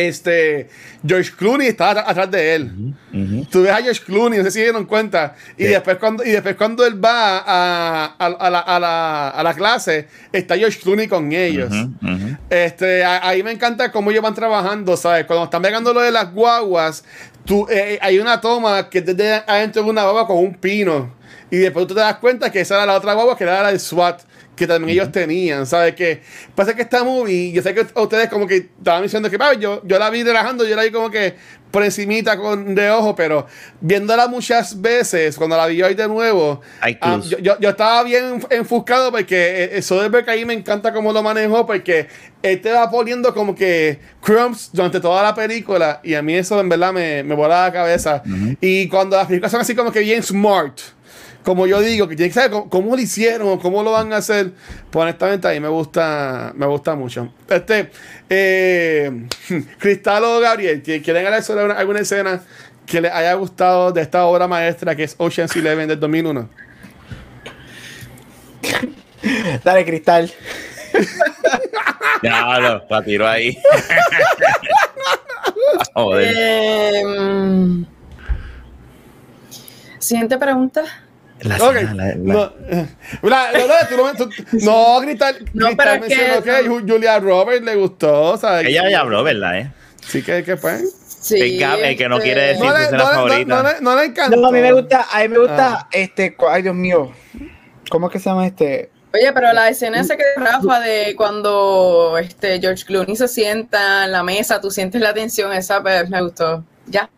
este, 0.00 0.68
George 1.06 1.32
Clooney 1.36 1.68
está 1.68 1.90
at- 1.90 2.04
atrás 2.10 2.30
de 2.30 2.54
él. 2.54 2.94
Tú 3.50 3.62
ves 3.62 3.72
a 3.72 3.82
George 3.82 4.02
Clooney, 4.04 4.38
no 4.38 4.44
sé 4.44 4.50
si 4.50 4.60
dieron 4.60 4.84
cuenta. 4.84 5.34
Y, 5.56 5.64
después 5.64 5.96
cuando, 5.98 6.24
y 6.24 6.30
después 6.30 6.56
cuando 6.56 6.84
él 6.86 7.02
va 7.02 7.38
a, 7.38 8.04
a- 8.18 8.26
a 8.26 8.50
la, 8.50 8.58
a 8.60 8.78
la- 8.80 9.28
a 9.30 9.42
la 9.42 9.54
clase, 9.54 10.08
está 10.32 10.56
George 10.56 10.78
Clooney 10.80 11.08
con 11.08 11.32
ellos. 11.32 11.70
Ujú, 11.72 12.12
ujú. 12.14 12.36
Este, 12.50 13.04
a- 13.04 13.26
ahí 13.28 13.42
me 13.42 13.52
encanta 13.52 13.90
cómo 13.92 14.10
ellos 14.10 14.22
van 14.22 14.34
trabajando, 14.34 14.96
¿sabes? 14.96 15.24
Cuando 15.26 15.44
están 15.44 15.62
pegando 15.62 15.92
lo 15.92 16.00
de 16.00 16.10
las 16.10 16.32
guaguas, 16.32 17.04
tú, 17.44 17.66
eh, 17.70 17.98
hay 18.02 18.18
una 18.18 18.40
toma 18.40 18.88
que 18.90 19.00
desde 19.00 19.42
adentro 19.46 19.82
de 19.82 19.90
una 19.90 20.04
baba 20.04 20.26
con 20.26 20.38
un 20.38 20.54
pino. 20.54 21.16
Y 21.50 21.56
después 21.56 21.86
tú 21.86 21.94
te 21.94 22.00
das 22.00 22.16
cuenta 22.16 22.52
que 22.52 22.60
esa 22.60 22.74
era 22.74 22.84
la 22.86 22.94
otra 22.94 23.14
baba 23.14 23.34
que 23.36 23.44
era 23.44 23.62
la 23.62 23.68
del 23.70 23.80
SWAT 23.80 24.20
que 24.58 24.66
también 24.66 24.98
ellos 24.98 25.12
tenían, 25.12 25.66
¿sabes? 25.66 25.94
Que 25.94 26.20
pasa 26.54 26.74
que 26.74 26.82
esta 26.82 27.04
movie, 27.04 27.52
yo 27.52 27.62
sé 27.62 27.72
que 27.72 27.86
ustedes 27.94 28.28
como 28.28 28.46
que 28.46 28.56
estaban 28.56 29.02
diciendo 29.02 29.30
que, 29.30 29.38
yo, 29.58 29.80
yo 29.84 29.98
la 29.98 30.10
vi 30.10 30.22
relajando, 30.22 30.66
yo 30.66 30.76
la 30.76 30.82
vi 30.82 30.90
como 30.90 31.10
que 31.10 31.36
por 31.70 31.84
encimita 31.84 32.36
con 32.36 32.74
de 32.74 32.90
ojo, 32.90 33.14
pero 33.14 33.46
viéndola 33.80 34.26
muchas 34.26 34.80
veces, 34.80 35.36
cuando 35.36 35.56
la 35.56 35.66
vi 35.66 35.82
hoy 35.82 35.94
de 35.94 36.08
nuevo, 36.08 36.60
ah, 36.80 37.20
yo, 37.22 37.38
yo, 37.38 37.58
yo, 37.60 37.70
estaba 37.70 38.02
bien 38.02 38.42
enfuscado 38.50 39.10
porque 39.10 39.70
eso 39.72 40.00
de 40.00 40.24
que 40.24 40.30
ahí 40.30 40.44
me 40.44 40.54
encanta 40.54 40.92
cómo 40.92 41.12
lo 41.12 41.22
manejó, 41.22 41.66
porque 41.66 42.08
él 42.42 42.60
te 42.60 42.72
va 42.72 42.90
poniendo 42.90 43.34
como 43.34 43.54
que 43.54 43.98
crumbs 44.20 44.70
durante 44.72 45.00
toda 45.00 45.22
la 45.22 45.34
película, 45.34 46.00
y 46.02 46.14
a 46.14 46.22
mí 46.22 46.34
eso 46.34 46.58
en 46.60 46.68
verdad 46.68 46.92
me, 46.92 47.22
me 47.22 47.34
volaba 47.34 47.66
la 47.66 47.72
cabeza. 47.72 48.22
Y 48.60 48.88
cuando 48.88 49.16
las 49.16 49.26
películas 49.26 49.52
son 49.52 49.60
así 49.60 49.74
como 49.74 49.92
que 49.92 50.00
bien 50.00 50.22
smart, 50.22 50.78
como 51.44 51.66
yo 51.66 51.80
digo, 51.80 52.08
que 52.08 52.16
tiene 52.16 52.28
que 52.30 52.34
saber 52.34 52.50
cómo, 52.68 52.94
lo 52.94 53.00
hicieron 53.00 53.48
o 53.48 53.58
cómo 53.58 53.82
lo 53.82 53.92
van 53.92 54.12
a 54.12 54.18
hacer. 54.18 54.52
Pues 54.90 55.02
honestamente 55.02 55.48
ahí 55.48 55.60
me 55.60 55.68
gusta, 55.68 56.52
me 56.54 56.66
gusta 56.66 56.94
mucho. 56.94 57.32
Este, 57.48 57.90
eh, 58.28 59.26
Cristal 59.78 60.24
o 60.24 60.40
Gabriel, 60.40 60.82
¿quieren 60.82 61.24
hablar 61.24 61.42
sobre 61.42 61.72
alguna 61.72 62.00
escena 62.00 62.42
que 62.86 63.00
les 63.00 63.12
haya 63.12 63.34
gustado 63.34 63.92
de 63.92 64.02
esta 64.02 64.24
obra 64.26 64.46
maestra 64.46 64.94
que 64.94 65.04
es 65.04 65.14
Ocean's 65.18 65.54
Eleven 65.56 65.88
del 65.88 66.00
2001? 66.00 66.48
Dale, 69.64 69.84
Cristal. 69.84 70.30
ya, 72.22 72.58
lo, 72.58 72.84
la 72.88 73.02
tiro 73.02 73.26
ahí. 73.26 73.58
eh, 76.20 77.84
siguiente 79.98 80.38
pregunta. 80.38 80.84
La 81.40 81.56
okay. 81.56 81.84
la, 81.94 82.14
No, 82.16 82.52
no, 84.62 85.00
gritar. 85.00 85.34
No, 85.52 85.68
pero 85.76 86.04
es 86.04 86.14
que, 86.14 86.42
que 86.42 86.68
Julia 86.68 87.18
Roberts 87.20 87.64
le 87.64 87.76
gustó. 87.76 88.36
¿sabes? 88.36 88.66
Ella 88.66 88.90
ya 88.90 89.00
habló, 89.00 89.22
¿verdad? 89.22 89.58
Eh? 89.58 89.72
Sí, 90.06 90.22
que, 90.22 90.42
que 90.42 90.56
fue. 90.56 90.80
Sí, 91.20 91.60
el 91.62 91.96
que 91.96 92.08
no 92.08 92.18
quiere 92.20 92.40
decir 92.48 92.64
no 92.64 92.70
su 92.70 92.82
escena 92.82 93.04
favorita. 93.04 93.62
No, 93.62 93.80
no, 93.80 93.96
le 93.96 94.04
encanta. 94.06 94.36
No, 94.36 94.48
a 94.48 94.52
mí 94.52 94.60
me 94.60 94.72
gusta, 94.72 95.06
a 95.10 95.20
mí 95.20 95.28
me 95.28 95.38
gusta 95.38 95.80
ah. 95.80 95.88
este. 95.92 96.36
Ay, 96.48 96.62
Dios 96.62 96.74
mío. 96.74 97.12
¿Cómo 97.90 98.06
es 98.06 98.12
que 98.12 98.18
se 98.18 98.30
llama 98.30 98.46
este? 98.46 98.90
Oye, 99.14 99.32
pero 99.32 99.52
la 99.52 99.68
escena 99.68 100.00
esa 100.00 100.16
que 100.16 100.24
Rafa 100.36 100.80
de 100.80 101.14
cuando 101.16 102.16
este 102.18 102.60
George 102.60 102.84
Clooney 102.84 103.16
se 103.16 103.26
sienta 103.26 104.04
en 104.04 104.12
la 104.12 104.22
mesa, 104.22 104.60
tú 104.60 104.70
sientes 104.70 105.00
la 105.00 105.14
tensión, 105.14 105.52
esa 105.52 105.82
pues, 105.82 106.08
me 106.10 106.20
gustó. 106.22 106.64
Ya. 106.86 107.08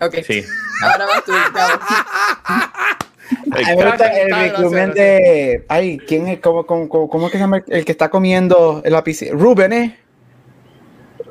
Ok. 0.00 0.16
Sí. 0.26 0.44
Ahora 0.82 1.06
vas 1.06 1.24
tú. 1.24 1.32
me 3.46 3.74
gusta 3.74 4.06
el 4.20 4.34
recruitment 4.34 4.94
de. 4.94 5.64
Ay, 5.68 5.98
¿quién 5.98 6.28
es? 6.28 6.40
¿Cómo, 6.40 6.66
cómo, 6.66 6.88
cómo 6.88 7.26
es 7.26 7.32
que 7.32 7.38
se 7.38 7.44
llama 7.44 7.62
el 7.66 7.84
que 7.84 7.92
está 7.92 8.08
comiendo 8.10 8.82
en 8.84 8.92
la 8.92 9.04
piscina? 9.04 9.32
Ruben, 9.32 9.72
¿eh? 9.72 9.98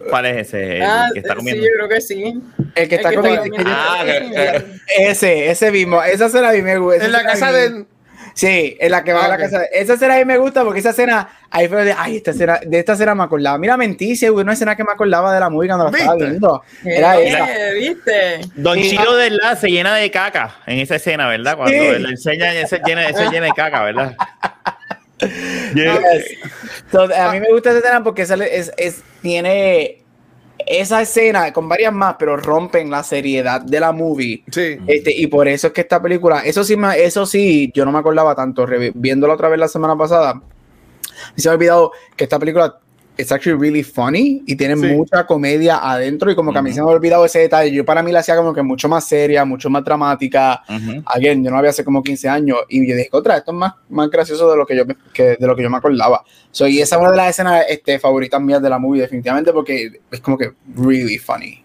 ¿Cuál 0.10 0.26
es 0.26 0.48
ese? 0.48 0.78
El 0.78 0.84
ah, 0.84 1.10
que 1.14 1.20
está 1.20 1.36
comiendo. 1.36 1.62
Sí, 1.62 1.70
yo 1.70 1.76
creo 1.76 1.90
que 1.90 2.02
sí. 2.02 2.42
El 2.76 2.90
que 2.90 2.96
está 2.96 3.14
comiendo. 3.14 3.44
Ah, 3.66 4.06
ese, 4.98 5.50
ese 5.50 5.72
mismo. 5.72 6.02
Esa 6.04 6.30
será 6.30 6.52
mi 6.52 6.62
me 6.62 6.78
gusta. 6.78 7.06
En 7.06 7.12
la 7.12 7.24
casa 7.24 7.52
del. 7.52 7.86
Sí, 8.40 8.78
en 8.80 8.92
la 8.92 9.04
que 9.04 9.12
va 9.12 9.26
a 9.26 9.28
la 9.28 9.38
casa. 9.38 9.66
Esa 9.66 9.96
escena 9.96 10.16
a 10.16 10.20
mí 10.20 10.24
me 10.24 10.38
gusta 10.38 10.64
porque 10.64 10.80
esa 10.80 10.92
escena, 10.92 11.28
ahí 11.50 11.68
fue 11.68 11.84
de, 11.84 11.94
ay, 11.98 12.16
esta 12.16 12.32
escena, 12.32 12.62
de 12.66 12.80
esta 12.80 12.94
escena 12.94 13.14
me 13.14 13.24
acordaba. 13.24 13.58
Mira, 13.58 13.76
mentí, 13.76 14.16
sí, 14.16 14.30
una 14.30 14.54
escena 14.54 14.78
que 14.78 14.86
me 14.86 14.94
acordaba 14.94 15.34
de 15.34 15.42
la 15.42 15.50
movie 15.50 15.68
cuando 15.68 15.92
la 15.92 15.98
estaba 15.98 16.16
viendo. 16.16 16.64
Era 16.86 17.20
esa. 17.20 17.46
¿Viste? 17.74 18.40
Don 18.56 18.80
Chilo 18.80 19.18
de 19.18 19.32
la 19.32 19.58
se 19.58 19.68
llena 19.68 19.94
de 19.94 20.10
caca 20.10 20.56
en 20.68 20.80
esa 20.80 20.96
escena, 20.96 21.28
¿verdad? 21.28 21.58
Cuando 21.58 21.78
sí. 21.78 22.00
le 22.00 22.10
enseña, 22.12 22.66
se 22.66 22.80
llena, 22.86 23.12
se 23.12 23.30
llena 23.30 23.48
de 23.48 23.52
caca, 23.52 23.84
¿verdad? 23.84 24.16
a 25.20 25.28
mí 27.34 27.42
me 27.42 27.52
gusta 27.52 27.72
esa 27.72 27.80
escena 27.80 28.06
porque 28.06 28.22
es, 28.22 28.32
es, 28.78 29.04
tiene 29.22 30.02
esa 30.70 31.02
escena 31.02 31.52
con 31.52 31.68
varias 31.68 31.92
más, 31.92 32.16
pero 32.20 32.38
rompen 32.38 32.92
la 32.92 33.02
seriedad 33.04 33.60
de 33.60 33.80
la 33.80 33.92
movie. 33.92 34.44
Sí. 34.52 34.78
Este, 34.86 35.12
y 35.12 35.26
por 35.26 35.48
eso 35.48 35.68
es 35.68 35.74
que 35.74 35.82
esta 35.82 36.00
película, 36.00 36.42
eso 36.46 36.64
sí, 36.64 36.78
eso 36.98 37.26
sí, 37.26 37.72
yo 37.74 37.86
no 37.86 37.92
me 37.92 37.98
acordaba 37.98 38.36
tanto, 38.36 38.68
viéndola 38.94 39.34
otra 39.34 39.50
vez 39.50 39.60
la 39.60 39.68
semana 39.68 39.98
pasada, 39.98 40.36
me 40.36 40.42
se 41.36 41.50
me 41.50 41.52
ha 41.52 41.54
olvidado 41.56 41.92
que 42.16 42.26
esta 42.26 42.38
película 42.38 42.80
es 43.20 43.34
actually 43.34 43.60
really 43.60 43.84
funny 43.84 44.44
y 44.46 44.56
tiene 44.56 44.78
mucha 44.78 45.26
comedia 45.26 45.80
adentro 45.80 46.32
y 46.32 46.36
como 46.36 46.54
que 46.54 46.60
a 46.60 46.62
mí 46.62 46.72
se 46.72 46.82
me 46.82 46.90
ha 46.90 46.94
olvidado 46.94 47.26
ese 47.26 47.40
detalle. 47.40 47.70
Yo 47.70 47.84
para 47.84 48.02
mí 48.02 48.14
la 48.14 48.20
hacía 48.20 48.38
como 48.38 48.54
que 48.54 48.62
mucho 48.62 48.88
más 48.88 49.06
seria, 49.06 49.44
mucho 49.44 49.70
más 49.70 49.84
dramática. 49.84 50.64
Again, 51.06 51.44
yo 51.44 51.50
no 51.50 51.56
la 51.56 51.60
había 51.60 51.72
hace 51.72 51.84
como 51.84 52.02
15 52.02 52.30
años 52.30 52.60
y 52.70 52.88
yo 52.88 52.96
dije, 52.96 53.10
otra, 53.12 53.36
esto 53.36 53.52
es 53.52 53.58
más, 53.58 53.74
más 53.90 54.10
gracioso 54.10 54.50
de 54.50 54.56
lo 54.56 54.66
que 54.66 54.78
yo, 54.78 54.84
que, 55.14 55.36
de 55.36 55.48
lo 55.48 55.54
que 55.54 55.64
yo 55.64 55.70
me 55.70 55.76
acordaba. 55.76 56.24
So, 56.52 56.66
y 56.66 56.80
esa 56.80 56.96
es 56.96 57.02
una 57.02 57.12
de 57.12 57.18
las 57.18 57.30
escenas 57.32 57.66
este, 57.68 58.00
favoritas 58.00 58.40
mías 58.42 58.62
de 58.62 58.70
la 58.70 58.80
movie 58.80 59.02
definitivamente 59.02 59.52
porque 59.52 60.00
es 60.10 60.22
como 60.22 60.38
que 60.38 60.54
really 60.78 61.18
funny. 61.18 61.62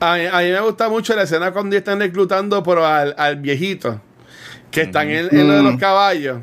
A 0.00 0.16
mí, 0.16 0.50
me 0.50 0.60
gusta 0.60 0.88
mucho 0.88 1.14
la 1.14 1.22
escena 1.22 1.52
cuando 1.52 1.76
están 1.76 2.00
reclutando 2.00 2.64
por 2.64 2.80
al, 2.80 3.14
al 3.16 3.36
viejito 3.36 4.00
que 4.72 4.82
están 4.82 5.08
en, 5.08 5.28
en, 5.30 5.46
lo 5.46 5.54
de 5.54 5.62
los 5.62 5.76
caballos. 5.78 6.40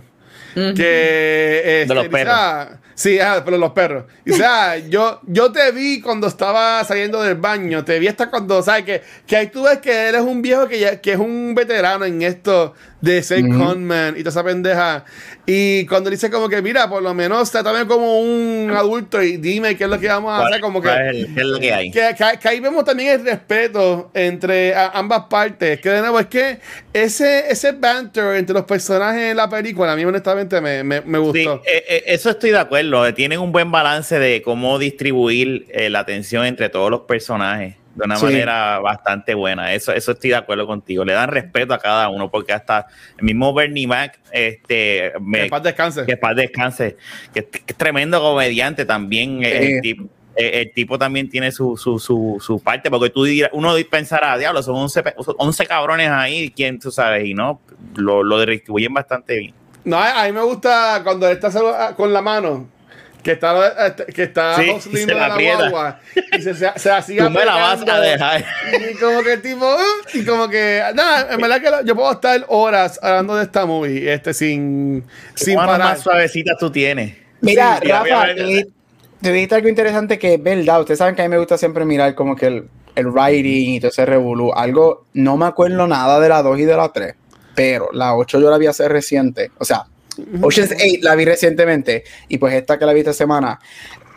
Que 0.53 1.85
de 1.85 1.93
los 1.93 2.05
este, 2.05 2.09
perros. 2.09 2.86
Sí, 2.97 3.19
ah, 3.19 3.43
pero 3.45 3.59
los 3.59 3.73
perros. 3.73 4.05
Y 4.25 4.31
o 4.31 4.35
sea, 4.35 4.75
yo, 4.79 5.21
yo 5.27 5.51
te 5.51 5.71
vi 5.71 6.01
cuando 6.01 6.25
estaba 6.25 6.83
saliendo 6.83 7.21
del 7.21 7.35
baño, 7.35 7.85
te 7.85 7.99
vi 7.99 8.07
hasta 8.07 8.27
cuando, 8.31 8.63
¿sabes? 8.63 8.85
Que, 8.85 9.03
que 9.27 9.37
ahí 9.37 9.47
tú 9.51 9.65
ves 9.65 9.77
que 9.77 9.91
eres 9.91 10.21
un 10.21 10.41
viejo 10.41 10.67
que, 10.67 10.79
ya, 10.79 10.99
que 10.99 11.11
es 11.13 11.19
un 11.19 11.53
veterano 11.53 12.05
en 12.05 12.23
esto 12.23 12.73
de 13.01 13.21
ser 13.21 13.41
conman 13.47 14.15
y 14.17 14.19
toda 14.19 14.29
esa 14.31 14.43
pendeja. 14.43 15.05
Y 15.45 15.85
cuando 15.85 16.09
dice 16.09 16.29
como 16.29 16.49
que, 16.49 16.61
mira, 16.61 16.89
por 16.89 17.01
lo 17.01 17.13
menos 17.13 17.51
también 17.51 17.87
como 17.87 18.19
un 18.19 18.71
adulto 18.75 19.21
y 19.21 19.37
dime 19.37 19.77
qué 19.77 19.85
es 19.85 19.89
lo 19.89 19.99
que 19.99 20.07
vamos 20.07 20.31
a 20.31 20.45
hacer, 20.45 20.61
como 20.61 20.81
que... 20.81 20.89
¿Qué 20.89 21.41
es 21.41 21.45
lo 21.45 21.59
que 21.59 21.73
hay? 21.73 21.91
Que, 21.91 22.15
que, 22.39 22.47
ahí 22.47 22.59
vemos 22.59 22.83
también 22.83 23.19
el 23.19 23.25
respeto 23.25 24.09
entre 24.13 24.73
ambas 24.75 25.25
partes. 25.29 25.79
Que 25.79 25.89
de 25.89 26.01
nuevo, 26.01 26.19
es 26.19 26.27
que 26.27 26.59
ese, 26.93 27.51
ese 27.51 27.71
banter 27.73 28.35
entre 28.35 28.53
los 28.53 28.65
personajes 28.65 29.31
en 29.31 29.37
la 29.37 29.49
película, 29.49 29.93
a 29.93 29.95
mí 29.95 30.03
honestamente 30.03 30.59
me, 30.59 30.83
me, 30.83 31.01
me 31.01 31.17
gustó. 31.19 31.61
Sí, 31.63 31.71
eh, 31.71 31.83
eh, 31.87 32.03
eso 32.07 32.29
estoy 32.29 32.49
de 32.51 32.59
acuerdo. 32.59 33.13
Tienen 33.13 33.39
un 33.39 33.51
buen 33.51 33.71
balance 33.71 34.17
de 34.19 34.41
cómo 34.41 34.79
distribuir 34.79 35.67
eh, 35.69 35.89
la 35.89 35.99
atención 35.99 36.45
entre 36.45 36.69
todos 36.69 36.89
los 36.89 37.01
personajes 37.01 37.75
de 37.97 38.05
una 38.05 38.19
manera 38.19 38.79
bastante 38.79 39.33
buena. 39.33 39.73
Eso, 39.73 39.91
eso 39.91 40.11
estoy 40.11 40.29
de 40.29 40.35
acuerdo 40.35 40.67
contigo. 40.67 41.03
Le 41.03 41.13
dan 41.13 41.29
respeto 41.29 41.73
a 41.73 41.79
cada 41.79 42.09
uno, 42.09 42.29
porque 42.29 42.53
hasta 42.53 42.85
el 43.17 43.25
mismo 43.25 43.53
Bernie 43.53 43.87
Mac, 43.87 44.19
este, 44.31 45.13
me, 45.19 45.43
que 45.43 45.49
paz 45.49 45.63
descanse. 45.63 46.05
Que 46.05 46.15
paz 46.15 46.35
descanse, 46.35 46.97
que, 47.33 47.39
es 47.39 47.75
tremendo 47.75 48.21
comediante 48.21 48.85
también. 48.85 49.43
El, 49.43 49.81
tipo, 49.81 50.03
el, 50.35 50.71
tipo, 50.73 50.99
también 50.99 51.27
tiene 51.27 51.51
su, 51.51 51.75
su, 51.75 51.97
su, 51.97 52.37
su, 52.39 52.59
parte, 52.59 52.91
porque 52.91 53.09
tú 53.09 53.23
dirás, 53.23 53.49
uno 53.53 53.73
pensará, 53.89 54.37
diablo, 54.37 54.61
son 54.61 54.75
11, 54.75 55.03
11 55.17 55.65
cabrones 55.65 56.09
ahí, 56.09 56.51
¿quién 56.51 56.77
tú 56.77 56.91
sabes? 56.91 57.25
Y 57.25 57.33
no, 57.33 57.61
lo, 57.95 58.21
lo 58.21 58.45
distribuyen 58.45 58.93
bastante 58.93 59.39
bien. 59.39 59.53
No, 59.83 59.97
a 59.97 60.23
mí 60.25 60.31
me 60.33 60.43
gusta 60.43 61.01
cuando 61.03 61.27
está 61.29 61.95
con 61.95 62.13
la 62.13 62.21
mano 62.21 62.76
que 63.27 63.33
está, 63.33 63.87
este, 63.87 64.05
que 64.05 64.23
está 64.23 64.55
sí, 64.55 64.79
se 64.79 65.13
la, 65.13 65.27
la 65.27 65.37
guagua 65.37 65.99
y 66.31 66.41
se, 66.41 66.53
se, 66.53 66.71
se 66.77 66.89
hacía 66.89 67.25
Tú 67.25 67.31
me 67.31 67.43
la 67.43 67.55
vas 67.55 67.85
a 67.85 67.99
dejar. 67.99 68.45
Y 68.89 68.95
como 68.95 69.21
que 69.21 69.35
tipo, 69.39 69.65
uh, 69.65 70.17
y 70.17 70.23
como 70.23 70.47
que, 70.47 70.81
nada, 70.95 71.33
en 71.33 71.41
verdad 71.41 71.59
que 71.59 71.85
yo 71.85 71.93
puedo 71.93 72.09
estar 72.09 72.45
horas 72.47 72.97
hablando 73.03 73.35
de 73.35 73.43
esta 73.43 73.65
movie, 73.65 74.13
este, 74.13 74.33
sin, 74.33 75.03
sin 75.35 75.57
parar. 75.57 75.79
más 75.79 75.99
suavecita 75.99 76.53
tú 76.57 76.71
tienes? 76.71 77.17
Mira, 77.41 77.81
Rafa, 77.81 78.27
te 79.21 79.31
dijiste 79.33 79.55
algo 79.55 79.67
interesante 79.67 80.17
que 80.17 80.35
es 80.35 80.41
verdad. 80.41 80.79
Ustedes 80.79 80.99
saben 80.99 81.13
que 81.13 81.21
a 81.21 81.25
mí 81.25 81.29
me 81.29 81.37
gusta 81.37 81.57
siempre 81.57 81.83
mirar 81.83 82.15
como 82.15 82.33
que 82.33 82.45
el, 82.45 82.69
el 82.95 83.07
writing 83.07 83.73
y 83.73 83.79
todo 83.81 83.91
ese 83.91 84.05
revolú. 84.05 84.53
Algo, 84.53 85.07
no 85.11 85.35
me 85.35 85.47
acuerdo 85.47 85.85
nada 85.85 86.21
de 86.21 86.29
la 86.29 86.41
2 86.41 86.59
y 86.59 86.63
de 86.63 86.77
la 86.77 86.93
3, 86.93 87.13
pero 87.55 87.89
la 87.91 88.15
8 88.15 88.39
yo 88.39 88.49
la 88.49 88.57
vi 88.57 88.67
hace 88.67 88.87
reciente. 88.87 89.51
O 89.57 89.65
sea, 89.65 89.87
Ocean's 90.41 90.71
8 90.71 90.83
la 91.01 91.15
vi 91.15 91.25
recientemente 91.25 92.03
y 92.27 92.37
pues 92.37 92.53
esta 92.53 92.77
que 92.77 92.85
la 92.85 92.93
vi 92.93 92.99
esta 92.99 93.13
semana. 93.13 93.59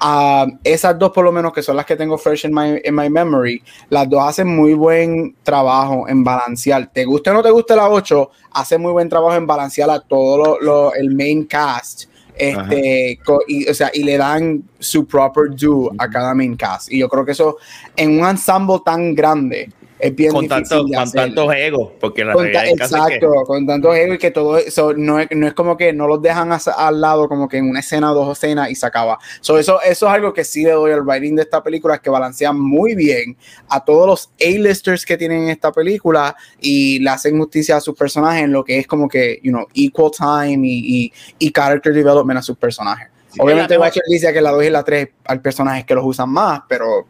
Uh, 0.03 0.57
esas 0.65 0.99
dos 0.99 1.13
por 1.13 1.25
lo 1.25 1.31
menos 1.31 1.53
que 1.53 1.63
son 1.63 1.77
las 1.77 1.85
que 1.85 1.95
tengo 1.95 2.17
fresh 2.17 2.47
in 2.47 2.55
my, 2.55 2.81
in 2.85 2.95
my 2.95 3.11
memory, 3.11 3.63
las 3.91 4.09
dos 4.09 4.23
hacen 4.27 4.49
muy 4.49 4.73
buen 4.73 5.37
trabajo 5.43 6.09
en 6.09 6.25
balancear. 6.25 6.91
Te 6.91 7.05
guste 7.05 7.31
o 7.31 7.35
no 7.35 7.43
te 7.43 7.51
guste 7.51 7.77
la 7.77 7.89
8, 7.89 8.31
hace 8.53 8.79
muy 8.79 8.93
buen 8.93 9.11
trabajo 9.11 9.37
en 9.37 9.47
balancear 9.47 9.91
a 9.91 10.01
todo 10.01 10.39
lo, 10.39 10.61
lo, 10.61 10.95
el 10.95 11.15
main 11.15 11.45
cast. 11.45 12.05
Este, 12.35 13.19
y, 13.49 13.69
o 13.69 13.75
sea, 13.75 13.91
y 13.93 14.03
le 14.03 14.17
dan 14.17 14.65
su 14.79 15.07
proper 15.07 15.51
due 15.51 15.91
a 15.99 16.09
cada 16.09 16.35
main 16.35 16.57
cast. 16.57 16.91
Y 16.91 16.99
yo 16.99 17.09
creo 17.09 17.27
que 17.27 17.33
eso 17.33 17.59
en 17.95 18.19
un 18.19 18.27
ensemble 18.27 18.79
tan 18.83 19.15
grande, 19.15 19.71
es 20.01 20.15
bien 20.17 20.33
con 20.33 20.43
difícil 20.43 20.69
tanto, 20.69 20.85
de 20.87 20.95
con 20.95 21.03
hacer. 21.03 21.21
tantos 21.21 21.55
egos, 21.55 21.93
porque 22.01 22.25
la 22.25 22.33
Con 22.33 22.45
realidad 22.45 22.63
ta- 22.63 22.69
es 22.71 22.77
que- 22.91 22.97
exacto, 22.97 23.43
con 23.47 23.67
tantos 23.67 23.97
egos 23.97 24.15
y 24.17 24.19
que 24.19 24.31
todo 24.31 24.59
eso 24.59 24.93
no 24.95 25.21
es, 25.21 25.29
no 25.31 25.47
es 25.47 25.55
como 25.55 25.77
que 25.77 25.93
no 25.93 26.07
los 26.09 26.21
dejan 26.23 26.51
as- 26.53 26.69
al 26.69 27.01
lado 27.01 27.29
como 27.29 27.49
que 27.49 27.59
en 27.59 27.69
una 27.69 27.81
escena 27.81 28.13
o 28.13 28.15
dos 28.15 28.37
escenas 28.39 28.71
y 28.71 28.75
se 28.75 28.87
acaba. 28.87 29.19
So, 29.41 29.59
eso, 29.59 29.81
eso 29.83 30.07
es 30.07 30.13
algo 30.13 30.33
que 30.33 30.45
sí 30.45 30.63
le 30.65 30.71
doy 30.73 30.93
al 30.93 31.03
writing 31.03 31.37
de 31.37 31.43
esta 31.43 31.63
película, 31.63 31.95
es 31.97 32.01
que 32.01 32.11
balancean 32.11 32.59
muy 32.59 32.95
bien 32.95 33.37
a 33.69 33.85
todos 33.85 34.07
los 34.07 34.31
A-listers 34.41 35.05
que 35.05 35.17
tienen 35.17 35.45
en 35.45 35.49
esta 35.51 35.73
película 35.73 36.35
y 36.61 36.99
le 37.01 37.11
hacen 37.11 37.39
justicia 37.39 37.77
a 37.77 37.81
sus 37.81 37.95
personajes 37.97 38.45
en 38.45 38.53
lo 38.53 38.65
que 38.65 38.79
es 38.79 38.87
como 38.87 39.09
que, 39.09 39.39
you 39.43 39.51
know, 39.53 39.67
equal 39.75 40.11
time 40.11 40.67
y, 40.67 41.05
y, 41.05 41.13
y 41.39 41.51
character 41.53 41.93
development 41.93 42.39
a 42.39 42.43
sus 42.43 42.57
personajes. 42.57 43.09
Sí, 43.33 43.39
Obviamente, 43.41 43.79
Watcher 43.79 44.03
dice 44.09 44.33
que 44.33 44.41
la 44.41 44.51
2 44.51 44.65
y 44.65 44.71
la 44.71 44.83
3 44.83 45.09
hay 45.25 45.39
personajes 45.39 45.85
que 45.85 45.95
los 45.95 46.05
usan 46.05 46.29
más, 46.31 46.63
pero 46.69 47.07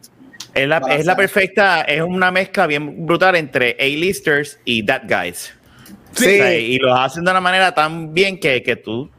Es 0.53 0.67
la, 0.67 0.77
es 0.89 1.05
la 1.05 1.15
perfecta, 1.15 1.81
es 1.81 2.01
una 2.01 2.29
mezcla 2.31 2.67
bien 2.67 3.05
brutal 3.05 3.35
entre 3.35 3.75
A-listers 3.79 4.59
y 4.65 4.85
that 4.85 5.03
guys. 5.07 5.53
Sí. 6.13 6.25
O 6.25 6.29
sea, 6.43 6.57
y 6.57 6.77
los 6.77 6.99
hacen 6.99 7.23
de 7.23 7.31
una 7.31 7.39
manera 7.41 7.73
tan 7.73 8.13
bien 8.13 8.37
que, 8.37 8.61
que 8.61 8.75
tú, 8.75 9.09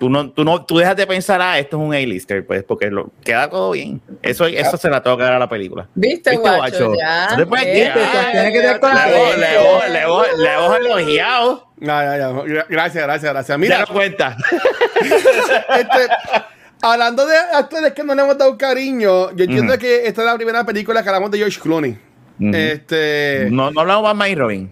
tú 0.00 0.10
no, 0.10 0.30
tú 0.32 0.44
no, 0.44 0.64
tú 0.64 0.78
dejas 0.78 0.96
de 0.96 1.06
pensar, 1.06 1.40
ah, 1.40 1.60
esto 1.60 1.76
es 1.76 1.82
un 1.86 1.94
A-lister, 1.94 2.44
pues, 2.44 2.64
porque 2.64 2.90
lo, 2.90 3.12
queda 3.24 3.48
todo 3.48 3.70
bien. 3.70 4.00
Eso, 4.20 4.46
eso 4.46 4.76
se 4.76 4.90
la 4.90 5.00
tengo 5.00 5.16
que 5.16 5.22
dar 5.22 5.34
a 5.34 5.38
la 5.38 5.48
película. 5.48 5.88
¿Viste, 5.94 6.30
¿Viste, 6.30 6.48
guacho? 6.48 6.86
guacho? 6.88 6.94
Ya. 6.98 7.28
No 7.30 7.36
te 7.36 7.46
puedes 7.46 7.66
eh, 7.66 7.72
quedar. 7.72 7.94
Pues 7.94 8.30
tiene 8.32 8.52
que 8.52 8.60
tener 8.60 8.80
Le 9.90 10.02
hemos- 10.02 10.38
le 10.80 10.86
elogiado. 10.88 11.68
Ya, 11.80 12.02
ya, 12.02 12.18
ya. 12.18 12.30
Gra- 12.30 12.66
Gracias, 12.68 13.04
gracias, 13.04 13.32
gracias. 13.32 13.58
Mira, 13.58 13.76
Mira, 13.76 13.86
cuenta. 13.92 14.36
este, 15.00 16.08
hablando 16.82 17.26
de 17.26 17.36
actores 17.36 17.92
que 17.92 18.04
no 18.04 18.14
le 18.14 18.22
hemos 18.22 18.38
dado 18.38 18.56
cariño, 18.58 19.30
yo 19.36 19.44
entiendo 19.44 19.72
Ujú. 19.74 19.80
que 19.80 20.06
esta 20.06 20.22
es 20.22 20.26
la 20.26 20.36
primera 20.36 20.64
película 20.64 21.02
que 21.02 21.08
hablamos 21.08 21.30
de 21.30 21.38
George 21.38 21.60
Clooney. 21.60 21.98
Ujú. 22.40 22.50
Este. 22.54 23.48
No, 23.50 23.64
No, 23.64 23.70
no 23.72 23.80
hablamos 23.80 24.02
más 24.04 24.12
Batman 24.12 24.30
y 24.30 24.34
Robin. 24.36 24.70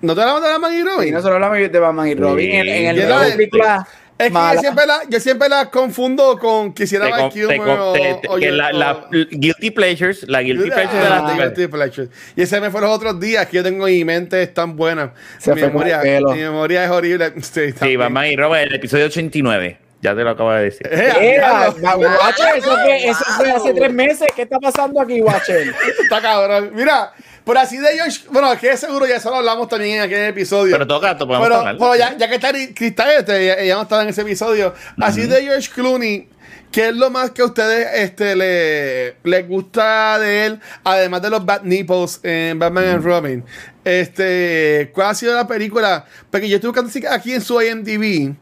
te 0.00 0.10
hablamos 0.10 0.42
de 0.42 0.48
la 0.48 0.58
Man 0.58 0.74
y 0.74 0.82
Robin? 0.82 1.08
y 1.08 1.10
nosotros 1.12 1.34
hablamos 1.36 1.58
de 1.58 1.78
Batman 1.78 2.08
y 2.08 2.14
Robin 2.14 2.50
Sí. 2.50 2.56
en, 2.56 2.68
en 2.68 2.86
el 2.98 3.08
la 3.08 3.20
de- 3.22 3.32
película 3.32 3.86
Es 4.18 4.28
que 4.30 4.34
yo 4.54 4.60
siempre, 4.60 4.86
la, 4.86 5.00
yo 5.08 5.20
siempre 5.20 5.48
la 5.48 5.70
confundo 5.70 6.38
con 6.38 6.72
quisiera 6.72 7.08
la, 7.08 8.72
la 8.72 9.06
Guilty 9.30 9.70
Pleasures, 9.70 10.24
la 10.28 10.42
Guilty 10.42 10.70
Ah, 10.70 10.74
Pleasures 10.74 11.02
de 11.02 11.08
de 11.34 11.42
Guilty 11.44 11.66
Pleasures. 11.68 12.08
Y 12.36 12.42
ese 12.42 12.60
me 12.60 12.70
fue 12.70 12.80
los 12.80 12.90
otros 12.90 13.18
días 13.18 13.46
que 13.46 13.56
yo 13.56 13.62
tengo 13.64 13.88
en 13.88 13.94
mi 13.94 14.04
mente 14.04 14.40
es 14.42 14.54
tan 14.54 14.76
buena. 14.76 15.12
Se 15.38 15.54
mi, 15.54 15.62
memoria, 15.62 16.00
mi 16.02 16.38
memoria 16.40 16.84
es 16.84 16.90
horrible. 16.90 17.32
Sí, 17.42 17.72
Sí. 17.72 17.96
Batman 17.96 18.26
y 18.26 18.36
Robin, 18.36 18.58
el 18.62 18.74
episodio 18.74 19.06
89. 19.06 19.78
Ya 20.02 20.14
te 20.16 20.22
lo 20.24 20.30
acabo 20.30 20.50
de 20.52 20.64
decir. 20.64 20.86
Eh, 20.90 21.34
Era. 21.36 21.70
Watcher, 21.70 22.56
eso 22.56 22.76
fue, 22.76 23.08
eso 23.08 23.24
fue 23.36 23.50
hace 23.52 23.72
tres 23.72 23.92
meses. 23.92 24.26
¿Qué 24.34 24.42
está 24.42 24.58
pasando 24.58 25.00
aquí, 25.00 25.20
Watcher? 25.22 25.72
Está 26.02 26.20
cabrón. 26.20 26.72
Mira, 26.74 27.12
por 27.44 27.56
así 27.56 27.78
de 27.78 27.94
George. 27.94 28.20
Bueno, 28.30 28.54
que 28.58 28.76
seguro 28.76 29.06
ya 29.06 29.16
eso 29.16 29.30
lo 29.30 29.36
hablamos 29.36 29.68
también 29.68 29.98
en 29.98 30.02
aquel 30.02 30.24
episodio. 30.26 30.72
Pero 30.74 30.86
toca, 30.88 31.16
to- 31.16 31.26
podemos 31.28 31.46
Pero, 31.46 31.60
hablar. 31.60 31.76
pero 31.78 31.94
ya, 31.94 32.16
ya 32.16 32.28
que 32.28 32.34
está 32.34 32.50
Cristal, 32.74 33.10
este, 33.12 33.42
ella, 33.44 33.54
ella 33.60 33.74
no 33.76 33.82
estaba 33.82 34.02
en 34.02 34.08
ese 34.08 34.22
episodio. 34.22 34.74
Así 35.00 35.26
de 35.26 35.40
George 35.42 35.70
Clooney, 35.72 36.28
¿qué 36.72 36.88
es 36.88 36.96
lo 36.96 37.10
más 37.10 37.30
que 37.30 37.42
a 37.42 37.44
ustedes 37.44 37.86
este, 37.94 38.34
le, 38.34 39.16
les 39.22 39.46
gusta 39.48 40.18
de 40.18 40.46
él? 40.46 40.60
Además 40.82 41.22
de 41.22 41.30
los 41.30 41.44
bad 41.44 41.62
nipples 41.62 42.18
en 42.22 42.58
Batman 42.58 42.84
and 42.84 43.04
Robin. 43.04 43.44
Este, 43.84 44.90
¿cuál 44.94 45.08
ha 45.08 45.14
sido 45.14 45.34
la 45.34 45.46
película? 45.46 46.04
Porque 46.30 46.48
yo 46.48 46.56
estuve 46.56 46.70
buscando 46.70 46.88
así 46.88 47.04
aquí 47.06 47.34
en 47.34 47.40
su 47.42 47.60
IMDb 47.60 48.34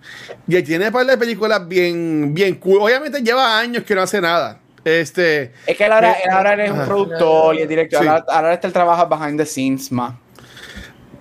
y 0.47 0.57
él 0.57 0.65
tiene 0.65 0.87
un 0.87 0.93
par 0.93 1.05
de 1.07 1.19
películas 1.19 1.67
bien, 1.67 2.33
bien 2.33 2.55
cool. 2.55 2.81
Obviamente 2.83 3.21
lleva 3.21 3.59
años 3.59 3.85
que 3.85 3.95
no 3.95 4.03
hace 4.03 4.21
nada. 4.21 4.59
Este, 4.85 5.53
Es 5.67 5.77
que 5.77 5.85
él 5.85 5.93
ahora, 5.93 6.13
él 6.13 6.31
ahora 6.31 6.65
es 6.65 6.71
un 6.71 6.85
productor 6.87 7.55
y 7.57 7.63
es 7.63 7.69
director. 7.69 8.01
Sí. 8.01 8.09
Ahora, 8.09 8.25
ahora 8.29 8.55
está 8.55 8.67
el 8.67 8.73
trabajo 8.73 9.07
behind 9.09 9.39
the 9.39 9.45
scenes 9.45 9.93
más. 9.93 10.15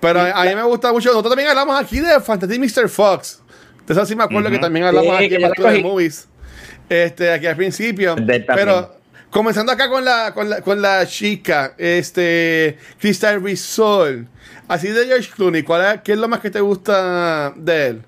Pero 0.00 0.20
a 0.20 0.44
mí 0.44 0.54
me 0.54 0.62
gusta 0.62 0.92
mucho. 0.92 1.10
Nosotros 1.10 1.32
también 1.32 1.50
hablamos 1.50 1.78
aquí 1.78 2.00
de 2.00 2.20
Fantasy 2.20 2.58
Mr. 2.58 2.88
Fox. 2.88 3.42
De 3.86 3.92
eso 3.92 4.06
sí 4.06 4.16
me 4.16 4.24
acuerdo 4.24 4.50
que 4.50 4.58
también 4.58 4.86
hablamos 4.86 5.10
Sí, 5.18 5.24
aquí 5.24 5.28
que 5.28 5.44
en 5.44 5.50
the 5.50 5.62
cogí. 5.62 5.82
Movies. 5.82 6.26
Este, 6.90 7.32
aquí 7.32 7.46
al 7.46 7.54
principio. 7.56 8.16
Pero 8.54 8.96
comenzando 9.30 9.70
acá 9.70 9.88
con 9.88 10.04
la, 10.04 10.34
con 10.34 10.50
la, 10.50 10.60
con 10.60 10.82
la 10.82 11.06
chica, 11.06 11.74
este, 11.78 12.76
Crystal 12.98 13.40
Risol. 13.40 14.26
Así 14.66 14.88
de 14.88 15.06
George 15.06 15.30
Clooney, 15.34 15.62
¿cuál 15.62 15.94
es, 15.94 16.00
¿qué 16.02 16.12
es 16.12 16.18
lo 16.18 16.26
más 16.28 16.40
que 16.40 16.50
te 16.50 16.60
gusta 16.60 17.52
de 17.56 17.86
él? 17.86 18.02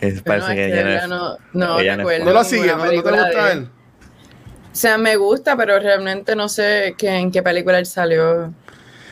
Es- 0.00 0.22
parece 0.22 0.52
es 0.52 1.00
que 1.02 1.06
no 1.08 1.08
no, 1.08 1.38
no 1.52 1.80
ella 1.80 1.96
no 1.96 2.02
es 2.02 2.08
recuerdo 2.08 2.24
No 2.24 2.32
lo 2.32 2.44
sigue, 2.44 2.66
no, 2.68 2.76
no 2.78 2.90
te 2.90 2.96
gusta 3.10 3.46
de 3.46 3.52
él. 3.52 3.68
O 4.72 4.78
sea, 4.78 4.98
me 4.98 5.16
gusta, 5.16 5.56
pero 5.56 5.78
realmente 5.78 6.36
no 6.36 6.48
sé 6.48 6.94
que, 6.98 7.08
en 7.08 7.30
qué 7.30 7.42
película 7.42 7.78
él 7.78 7.86
salió. 7.86 8.52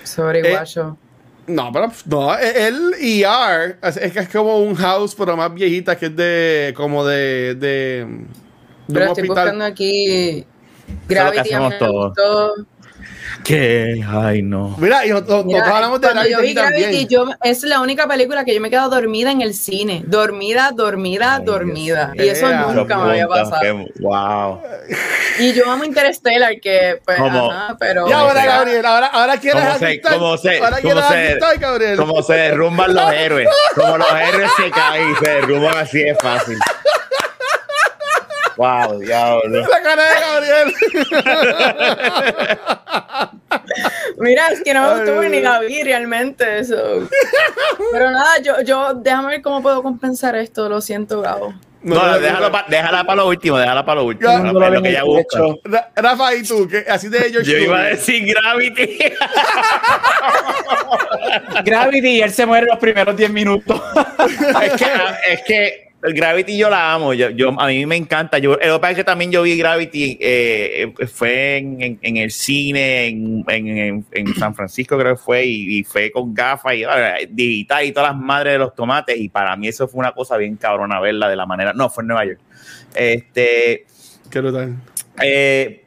Sorry, 0.02 0.40
Eh, 0.40 0.50
guacho. 0.50 0.98
No, 1.46 1.70
pero 1.72 1.90
no, 2.06 2.38
e- 2.38 2.66
él 2.68 2.94
y 3.00 3.22
R 3.22 3.76
es, 3.82 3.96
es 3.98 4.12
que 4.12 4.20
es 4.20 4.28
como 4.28 4.58
un 4.60 4.74
house, 4.74 5.14
pero 5.14 5.36
más 5.36 5.52
viejita, 5.52 5.96
que 5.98 6.06
es 6.06 6.16
de, 6.16 6.72
como 6.76 7.04
de, 7.04 7.54
de, 7.54 7.56
de 7.56 8.06
Pero 8.88 9.04
un 9.04 9.08
estoy 9.10 9.22
hospital. 9.22 9.26
buscando 9.26 9.64
aquí 9.64 10.06
Eso 10.38 10.46
es 10.46 10.46
lo 11.08 11.14
Gravity. 11.14 11.34
que 11.34 11.40
hacemos 11.40 11.78
todos. 11.78 12.12
¿Qué? 13.42 14.04
Ay, 14.08 14.42
no. 14.42 14.74
Mira, 14.78 15.04
y 15.04 15.10
nosotros, 15.10 15.44
hablamos 15.62 16.00
de 16.00 16.08
yo 16.30 16.40
vi 16.40 16.54
Gravity 16.54 17.06
yo, 17.06 17.26
es 17.42 17.62
la 17.62 17.80
única 17.80 18.06
película 18.06 18.44
que 18.44 18.54
yo 18.54 18.60
me 18.60 18.68
he 18.68 18.70
quedado 18.70 18.90
dormida 18.90 19.30
en 19.32 19.40
el 19.42 19.54
cine. 19.54 20.02
Dormida, 20.06 20.70
dormida, 20.74 21.36
Ay, 21.36 21.44
dormida. 21.44 22.12
Dios 22.14 22.26
Y 22.26 22.30
eso 22.30 22.48
nunca 22.72 22.96
me 22.98 23.10
había 23.10 23.28
pasado. 23.28 23.84
Wow. 24.00 24.60
Y 25.40 25.52
yo 25.52 25.70
amo 25.70 25.84
Interstellar, 25.84 26.60
que 26.60 27.00
pues, 27.04 27.18
Como- 27.18 27.50
ajá, 27.50 27.76
pero... 27.78 28.08
Y 28.08 28.12
ahora. 28.12 28.44
Gabriel, 28.44 28.86
ahora, 28.86 29.06
ahora 29.08 29.36
quieres 29.38 29.62
¿Cómo 29.62 29.78
se- 29.78 29.86
ajustar. 29.86 30.12
cómo 30.18 30.36
se- 30.38 30.58
ahora 30.58 30.80
cómo 30.80 30.94
quieres 31.00 31.38
se- 31.52 31.58
Gabriel. 31.58 31.96
Como 31.96 32.22
se 32.22 32.34
derrumban 32.34 32.94
los 32.94 33.12
héroes. 33.12 33.48
Como 33.74 33.98
los 33.98 34.12
héroes 34.12 34.50
se 34.56 34.70
caen 34.70 35.10
y 35.12 35.24
se 35.24 35.30
derrumban 35.30 35.76
así 35.78 35.98
de 35.98 36.14
fácil. 36.14 36.58
Wow, 38.56 39.00
diablo. 39.00 39.66
La 39.68 39.82
cara 39.82 40.02
de 40.02 40.20
Gabriel. 40.20 40.74
Mira, 44.18 44.48
es 44.48 44.62
que 44.62 44.74
no 44.74 44.82
me 44.82 44.94
gustó 44.96 45.22
ni 45.22 45.66
vi 45.66 45.82
realmente 45.82 46.58
eso. 46.58 47.08
Pero 47.92 48.10
nada, 48.10 48.38
yo, 48.42 48.60
yo, 48.62 48.94
déjame 48.94 49.28
ver 49.28 49.42
cómo 49.42 49.62
puedo 49.62 49.82
compensar 49.82 50.36
esto, 50.36 50.68
lo 50.68 50.80
siento, 50.80 51.20
Gabo. 51.20 51.54
No, 51.82 51.96
no, 51.96 52.18
déjalo 52.18 52.50
pa- 52.50 52.64
déjala 52.66 53.04
para 53.04 53.16
lo 53.16 53.28
último, 53.28 53.58
déjala 53.58 53.84
para 53.84 54.00
lo 54.00 54.06
último. 54.06 54.38
No 54.38 54.52
lo 54.54 54.70
lo 54.70 54.82
que 54.82 54.88
ella 54.88 55.04
busca. 55.04 55.38
Rafa, 55.94 56.34
¿y 56.34 56.42
tú? 56.42 56.66
¿Qué? 56.66 56.86
Así 56.88 57.08
de 57.10 57.30
George 57.30 57.50
Yo 57.50 57.58
iba 57.58 57.78
a 57.78 57.84
decir 57.84 58.24
Gravity. 58.26 58.98
Gravity 61.64 62.08
y 62.08 62.22
él 62.22 62.30
se 62.32 62.46
muere 62.46 62.66
los 62.66 62.78
primeros 62.78 63.14
10 63.14 63.30
minutos. 63.30 63.82
es, 64.62 64.72
que, 64.72 64.86
es 65.28 65.42
que 65.42 65.92
el 66.04 66.12
Gravity 66.12 66.56
yo 66.58 66.68
la 66.68 66.92
amo. 66.92 67.14
Yo, 67.14 67.30
yo- 67.30 67.58
a 67.58 67.66
mí 67.68 67.86
me 67.86 67.96
encanta. 67.96 68.38
Yo, 68.38 68.56
lo 68.62 68.80
que 68.80 68.94
que 68.94 69.04
también 69.04 69.32
yo 69.32 69.42
vi 69.42 69.56
Gravity, 69.56 70.18
eh, 70.20 70.92
fue 71.12 71.56
en, 71.56 72.16
el 72.16 72.30
cine, 72.30 73.06
en, 73.08 74.34
San 74.38 74.54
Francisco 74.54 74.98
creo 74.98 75.16
que 75.16 75.20
fue, 75.20 75.46
y, 75.46 75.78
y 75.78 75.84
fue 75.84 76.10
con 76.10 76.34
gafas 76.34 76.74
y 76.74 76.84
eh, 76.84 77.28
digital 77.30 77.84
y 77.86 77.92
todas 77.92 78.12
las 78.12 78.20
madres 78.20 78.52
de 78.52 78.58
los 78.58 78.74
tomates. 78.74 79.16
Y 79.18 79.30
para 79.30 79.56
mí 79.56 79.68
eso 79.68 79.88
fue 79.88 80.00
una 80.00 80.12
cosa 80.12 80.36
bien 80.36 80.56
cabrona 80.56 81.00
verla 81.00 81.28
de 81.28 81.36
la 81.36 81.46
manera. 81.46 81.72
No, 81.72 81.88
fue 81.88 82.02
en 82.02 82.08
Nueva 82.08 82.26
York. 82.26 82.40
Este. 82.94 83.86
Qué 84.30 84.40
brutal. 84.40 84.76
Eh, 85.22 85.84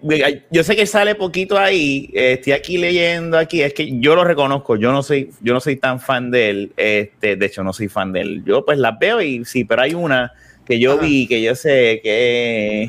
yo 0.51 0.63
sé 0.63 0.75
que 0.75 0.85
sale 0.85 1.13
poquito 1.15 1.57
ahí, 1.57 2.09
eh, 2.13 2.33
estoy 2.33 2.53
aquí 2.53 2.77
leyendo 2.77 3.37
aquí, 3.37 3.61
es 3.61 3.73
que 3.73 3.99
yo 3.99 4.15
lo 4.15 4.23
reconozco, 4.23 4.77
yo 4.77 4.93
no 4.93 5.03
soy, 5.03 5.31
yo 5.41 5.53
no 5.53 5.59
soy 5.59 5.75
tan 5.75 5.99
fan 5.99 6.31
de 6.31 6.49
él, 6.49 6.73
este, 6.77 7.35
de 7.35 7.45
hecho 7.45 7.61
no 7.61 7.73
soy 7.73 7.89
fan 7.89 8.13
de 8.13 8.21
él, 8.21 8.43
yo 8.45 8.63
pues 8.63 8.77
las 8.77 8.97
veo 8.97 9.21
y 9.21 9.43
sí, 9.43 9.65
pero 9.65 9.81
hay 9.81 9.93
una 9.93 10.31
que 10.65 10.79
yo 10.79 10.93
Ajá. 10.93 11.01
vi, 11.01 11.27
que 11.27 11.41
yo 11.41 11.55
sé 11.55 11.99
que 12.01 12.83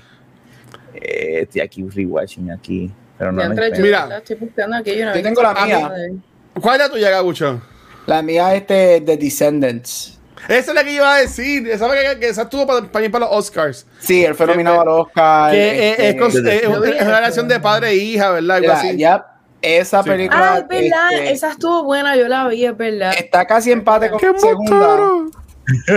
eh, 0.95 1.41
estoy 1.43 1.61
aquí 1.61 1.82
rewatching 1.89 2.53
aquí, 2.53 2.89
pero 3.18 3.32
no, 3.32 3.43
encuentro. 3.43 3.82
Mira. 3.82 4.18
estoy 4.18 4.36
buscando 4.36 4.76
aquí, 4.76 4.97
yo, 4.97 5.07
no 5.07 5.16
Yo 5.16 5.22
tengo 5.22 5.43
la 5.43 5.55
mía. 5.66 5.89
de- 5.89 6.14
¿Cuál 6.61 6.80
es 6.80 6.86
la 6.86 6.93
tuya, 6.93 7.11
Gabucho? 7.11 7.61
La 8.07 8.22
mía 8.22 8.55
este 8.55 9.01
de 9.01 9.16
Descendants. 9.16 10.18
Esa 10.47 10.70
es 10.70 10.74
la 10.74 10.84
que 10.84 10.93
iba 10.93 11.14
a 11.14 11.18
decir. 11.18 11.68
Esa, 11.68 11.89
que, 11.91 12.20
que 12.20 12.28
esa 12.28 12.43
estuvo 12.43 12.66
para, 12.66 12.82
para 12.82 13.05
ir 13.05 13.11
para 13.11 13.26
los 13.26 13.34
Oscars. 13.34 13.86
Sí, 13.99 14.24
él 14.24 14.34
fue 14.34 14.47
nominado 14.47 14.80
al 14.82 14.89
Oscar. 14.89 15.51
Que 15.51 15.59
eh, 15.68 15.91
este, 15.91 16.09
es, 16.11 16.14
con- 16.16 16.32
Desde- 16.32 16.57
es- 16.57 16.62
es 16.62 17.03
una 17.03 17.16
relación 17.16 17.49
de 17.49 17.61
padre 17.61 17.91
e 17.91 17.95
hija, 17.97 18.30
¿verdad? 18.30 18.57
Algo 18.59 18.68
mira, 18.68 18.78
así. 18.80 18.97
ya, 18.97 19.26
esa 19.61 20.03
Sí. 20.03 20.09
película 20.11 20.53
Ah, 20.55 20.59
es 20.59 20.68
verdad, 20.68 21.12
este, 21.12 21.30
esa 21.32 21.51
estuvo 21.51 21.82
buena, 21.84 22.14
yo 22.16 22.28
la 22.28 22.47
vi, 22.49 22.64
es 22.64 22.76
verdad. 22.76 23.12
está 23.18 23.45
casi 23.47 23.72
empate 23.72 24.09
con 24.11 24.20
¡Qué 24.20 24.30
la 24.32 24.39
segunda. 24.39 24.97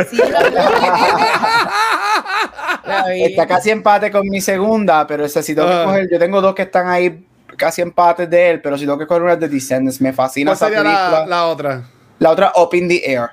Sí, 0.10 0.18
la. 0.18 0.50
La. 2.86 3.14
Está 3.16 3.48
casi 3.48 3.70
empate 3.70 4.12
con 4.12 4.28
mi 4.28 4.42
segunda, 4.42 5.06
pero 5.08 5.24
esa 5.26 5.42
si 5.42 5.56
tengo 5.56 5.68
que 5.68 5.74
Ah. 5.74 5.84
coger, 5.86 6.10
yo 6.12 6.20
tengo 6.20 6.42
dos 6.42 6.56
que 6.56 6.64
están 6.64 6.88
ahí 6.90 7.26
casi 7.58 7.82
empates 7.82 8.30
de 8.30 8.50
él, 8.50 8.62
pero 8.62 8.78
si 8.78 8.86
tengo 8.86 8.98
que 8.98 9.06
coger 9.08 9.24
una 9.24 9.36
de 9.36 9.48
Descendants, 9.48 10.02
me 10.02 10.12
fascina 10.14 10.52
¿Cuál 10.52 10.56
esa 10.56 10.66
sería 10.66 10.82
película. 10.82 11.20
la, 11.22 11.26
la 11.28 11.46
otra? 11.48 11.84
La 12.20 12.30
otra, 12.32 12.52
Up 12.56 12.70
in 12.74 12.88
the 12.88 13.02
Air. 13.06 13.30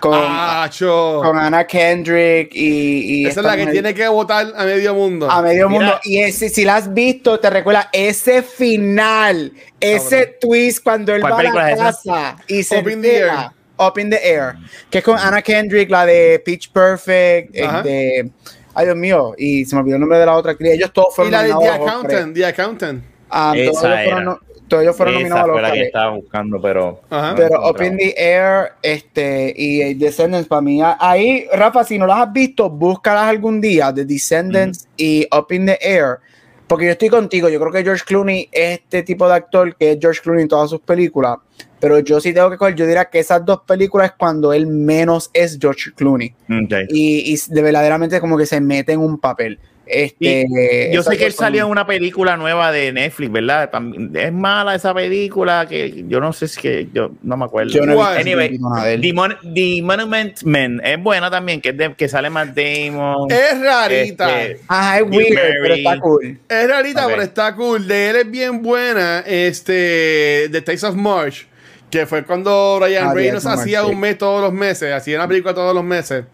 Con, 0.00 0.14
Acho. 0.14 1.20
con 1.22 1.38
Anna 1.38 1.66
Kendrick 1.66 2.50
y, 2.54 3.22
y 3.22 3.26
Esa 3.26 3.40
es 3.40 3.46
la 3.46 3.56
que 3.56 3.66
tiene 3.68 3.94
que 3.94 4.06
votar 4.08 4.46
a 4.56 4.64
medio 4.64 4.94
mundo. 4.94 5.30
a 5.30 5.42
medio 5.42 5.68
Mira. 5.68 5.80
mundo. 5.80 6.00
Y 6.04 6.18
ese, 6.18 6.48
si 6.48 6.64
la 6.64 6.76
has 6.76 6.92
visto, 6.92 7.40
te 7.40 7.50
recuerda 7.50 7.88
ese 7.92 8.42
final, 8.42 9.52
ese 9.80 10.36
twist 10.40 10.82
cuando 10.82 11.14
él 11.14 11.20
¿Cuál 11.20 11.32
va 11.32 11.38
a 11.38 11.42
la 11.70 11.76
casa 11.76 12.36
y 12.46 12.62
se 12.62 12.78
Up 12.78 12.88
in 12.88 13.02
the 13.02 13.08
entera, 13.16 13.42
Air. 13.42 13.50
Up 13.78 13.98
in 13.98 14.10
the 14.10 14.20
Air, 14.22 14.56
que 14.90 14.98
es 14.98 15.04
con 15.04 15.18
Anna 15.18 15.42
Kendrick, 15.42 15.90
la 15.90 16.06
de 16.06 16.42
Pitch 16.44 16.70
Perfect, 16.70 17.54
este, 17.54 18.30
ay 18.74 18.84
Dios 18.84 18.96
mío, 18.96 19.34
y 19.36 19.64
se 19.64 19.74
me 19.74 19.80
olvidó 19.80 19.96
el 19.96 20.00
nombre 20.00 20.18
de 20.18 20.26
la 20.26 20.34
otra 20.34 20.52
actriz. 20.52 20.72
Ellos 20.72 20.92
todos 20.92 21.08
y 21.12 21.16
fueron 21.16 21.32
la 21.32 21.42
de 21.42 21.54
The. 21.58 21.68
Accountant. 21.68 22.34
The 22.34 22.46
Accountant. 22.46 23.04
Ah, 23.30 23.54
todos, 23.54 23.80
fueron, 23.80 24.38
todos 24.68 24.82
ellos 24.82 24.96
fueron 24.96 25.14
Esa 25.14 25.22
nominados 25.22 25.44
a 25.44 25.46
los 25.46 25.56
Oscars. 25.62 25.86
estaba 25.86 26.10
buscando, 26.16 26.60
pero. 26.60 27.00
Ajá. 27.10 27.30
no 27.30 27.36
Pero 27.36 27.70
Up 27.70 27.82
in 27.82 27.96
the 27.96 28.14
Air 28.16 28.72
este, 28.82 29.54
y 29.56 29.80
eh, 29.80 29.94
Descendants 29.94 30.48
para 30.48 30.60
mí. 30.62 30.80
Ahí, 30.82 31.46
Rafa, 31.52 31.84
si 31.84 31.98
no 31.98 32.06
las 32.06 32.18
has 32.20 32.32
visto, 32.32 32.68
búscalas 32.68 33.24
algún 33.24 33.60
día, 33.60 33.92
de 33.92 34.04
Descendants 34.04 34.88
y 34.96 35.26
Up 35.36 35.46
in 35.52 35.66
the 35.66 35.78
Air. 35.80 36.18
Porque 36.66 36.86
yo 36.86 36.90
estoy 36.90 37.08
contigo, 37.08 37.48
yo 37.48 37.60
creo 37.60 37.72
que 37.72 37.84
George 37.84 38.02
Clooney 38.04 38.48
es 38.50 38.80
este 38.80 39.04
tipo 39.04 39.28
de 39.28 39.34
actor 39.34 39.76
que 39.76 39.92
es 39.92 39.98
George 40.00 40.20
Clooney 40.20 40.42
en 40.42 40.48
todas 40.48 40.68
sus 40.68 40.80
películas. 40.80 41.36
Pero 41.78 42.00
yo 42.00 42.20
sí 42.20 42.34
tengo 42.34 42.50
que 42.50 42.56
coger, 42.56 42.74
yo 42.74 42.86
diría 42.86 43.04
que 43.04 43.20
esas 43.20 43.44
dos 43.44 43.60
películas 43.60 44.10
es 44.10 44.16
cuando 44.18 44.52
él 44.52 44.66
menos 44.66 45.30
es 45.32 45.58
George 45.60 45.92
Clooney. 45.94 46.34
Ok. 46.50 46.72
Y, 46.88 47.32
y 47.32 47.38
de 47.48 47.62
verdaderamente 47.62 48.20
como 48.20 48.36
que 48.36 48.46
se 48.46 48.60
mete 48.60 48.92
en 48.92 49.00
un 49.00 49.18
papel. 49.18 49.60
Este, 49.86 50.90
Yo 50.92 51.02
sé 51.02 51.16
que 51.16 51.26
él 51.26 51.32
salió 51.32 51.64
en 51.64 51.70
una 51.70 51.86
película 51.86 52.36
nueva 52.36 52.72
de 52.72 52.92
Netflix, 52.92 53.30
¿verdad? 53.30 53.70
Es 54.14 54.32
mala 54.32 54.74
esa 54.74 54.92
película 54.92 55.66
que 55.68 56.04
yo 56.08 56.20
no 56.20 56.32
sé 56.32 56.48
si 56.48 56.60
que 56.60 56.88
yo 56.92 57.12
no 57.22 57.36
me 57.36 57.44
acuerdo. 57.44 57.70
Yo 57.72 57.86
no 57.86 58.02
Anyway. 58.02 58.58
The, 59.00 59.12
Mon- 59.12 59.36
The 59.54 59.80
Monument 59.82 60.42
Men 60.42 60.80
es 60.84 61.00
buena 61.02 61.30
también, 61.30 61.60
que, 61.60 61.68
es 61.70 61.76
de- 61.76 61.94
que 61.94 62.08
sale 62.08 62.30
Matt 62.30 62.56
Damon. 62.56 63.30
Es 63.30 63.60
rarita. 63.60 64.42
Este, 64.42 64.60
Ajá, 64.66 64.98
es 64.98 65.08
Bill 65.10 65.18
weird, 65.18 65.38
pero 65.62 65.74
está 65.74 65.98
cool. 66.00 66.38
Es 66.48 66.68
rarita, 66.68 67.06
pero 67.06 67.22
está 67.22 67.54
cool. 67.54 67.86
De 67.86 68.10
él 68.10 68.16
es 68.16 68.30
bien 68.30 68.62
buena. 68.62 69.20
Este. 69.26 70.48
The 70.50 70.62
Taste 70.62 70.86
of 70.86 70.96
March. 70.96 71.46
Que 71.90 72.06
fue 72.06 72.24
cuando 72.24 72.78
Ryan 72.80 73.08
Ah, 73.08 73.14
Reynolds 73.14 73.46
hacía 73.46 73.84
un 73.86 74.00
mes 74.00 74.18
todos 74.18 74.40
los 74.42 74.52
meses. 74.52 74.92
Hacía 74.92 75.16
una 75.18 75.28
película 75.28 75.54
todos 75.54 75.74
los 75.74 75.84
meses. 75.84 76.24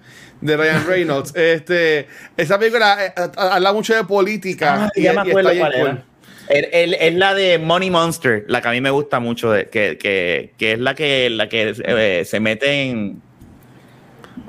De 0.40 0.56
Ryan 0.56 0.84
Reynolds. 0.88 1.34
este. 1.36 2.06
Esa 2.36 2.58
película 2.58 3.06
eh, 3.06 3.12
habla 3.36 3.72
mucho 3.72 3.94
de 3.94 4.04
política. 4.04 4.86
Ah, 4.86 4.90
y- 4.94 5.02
ya 5.02 5.12
me 5.12 5.20
acuerdo 5.20 5.50
cuál 5.58 5.72
cool. 5.72 5.80
era. 5.82 6.04
El- 6.48 6.68
el- 6.72 6.94
Es 6.94 7.14
la 7.14 7.34
de 7.34 7.58
Money 7.58 7.90
Monster, 7.90 8.44
la 8.48 8.60
que 8.60 8.68
a 8.68 8.70
mí 8.72 8.80
me 8.80 8.90
gusta 8.90 9.20
mucho, 9.20 9.52
de, 9.52 9.68
que, 9.68 9.96
que, 9.98 10.52
que 10.58 10.72
es 10.72 10.78
la 10.80 10.94
que, 10.94 11.30
la 11.30 11.48
que 11.48 11.72
eh, 11.84 12.24
se 12.26 12.40
mete 12.40 12.82
en... 12.90 13.22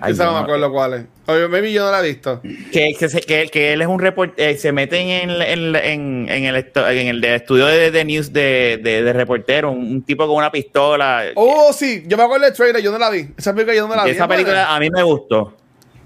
Ay, 0.02 0.14
Esa 0.14 0.26
no, 0.26 0.34
me 0.34 0.40
acuerdo 0.40 0.72
cuál 0.72 0.94
es. 0.96 1.06
Maybe 1.26 1.72
yo 1.72 1.86
no 1.86 1.92
la 1.92 2.02
he 2.02 2.08
visto. 2.10 2.42
que, 2.42 2.94
que, 3.00 3.08
que, 3.22 3.48
que 3.48 3.74
él 3.74 3.82
es 3.82 3.88
un 3.88 4.00
reportero, 4.00 4.60
se 4.60 4.72
mete 4.74 5.00
en, 5.00 5.30
en, 5.30 5.76
en, 5.76 6.28
en 6.30 6.44
el, 6.46 6.56
en 6.76 7.24
estudio 7.24 7.66
de, 7.68 7.92
de 7.92 8.04
news 8.06 8.34
de, 8.34 8.80
de, 8.84 9.04
de 9.04 9.14
reportero, 9.14 9.72
un, 9.72 9.80
un 9.90 10.02
tipo 10.04 10.28
con 10.28 10.36
una 10.36 10.52
pistola. 10.52 11.24
Oh, 11.36 11.72
sí. 11.72 12.04
Yo 12.08 12.18
me 12.18 12.24
acuerdo 12.24 12.46
del 12.46 12.54
trailer. 12.54 12.82
Yo 12.84 12.92
no 12.92 12.98
la 13.00 13.10
vi. 13.10 13.28
Esa 13.38 13.54
película 13.54 13.76
yo 13.76 13.88
no 13.88 13.96
la 13.96 14.04
vi. 14.04 14.12
esa 14.12 14.28
película 14.28 14.76
a 14.76 14.80
mí 14.80 14.90
me 14.90 15.02
gustó. 15.04 15.56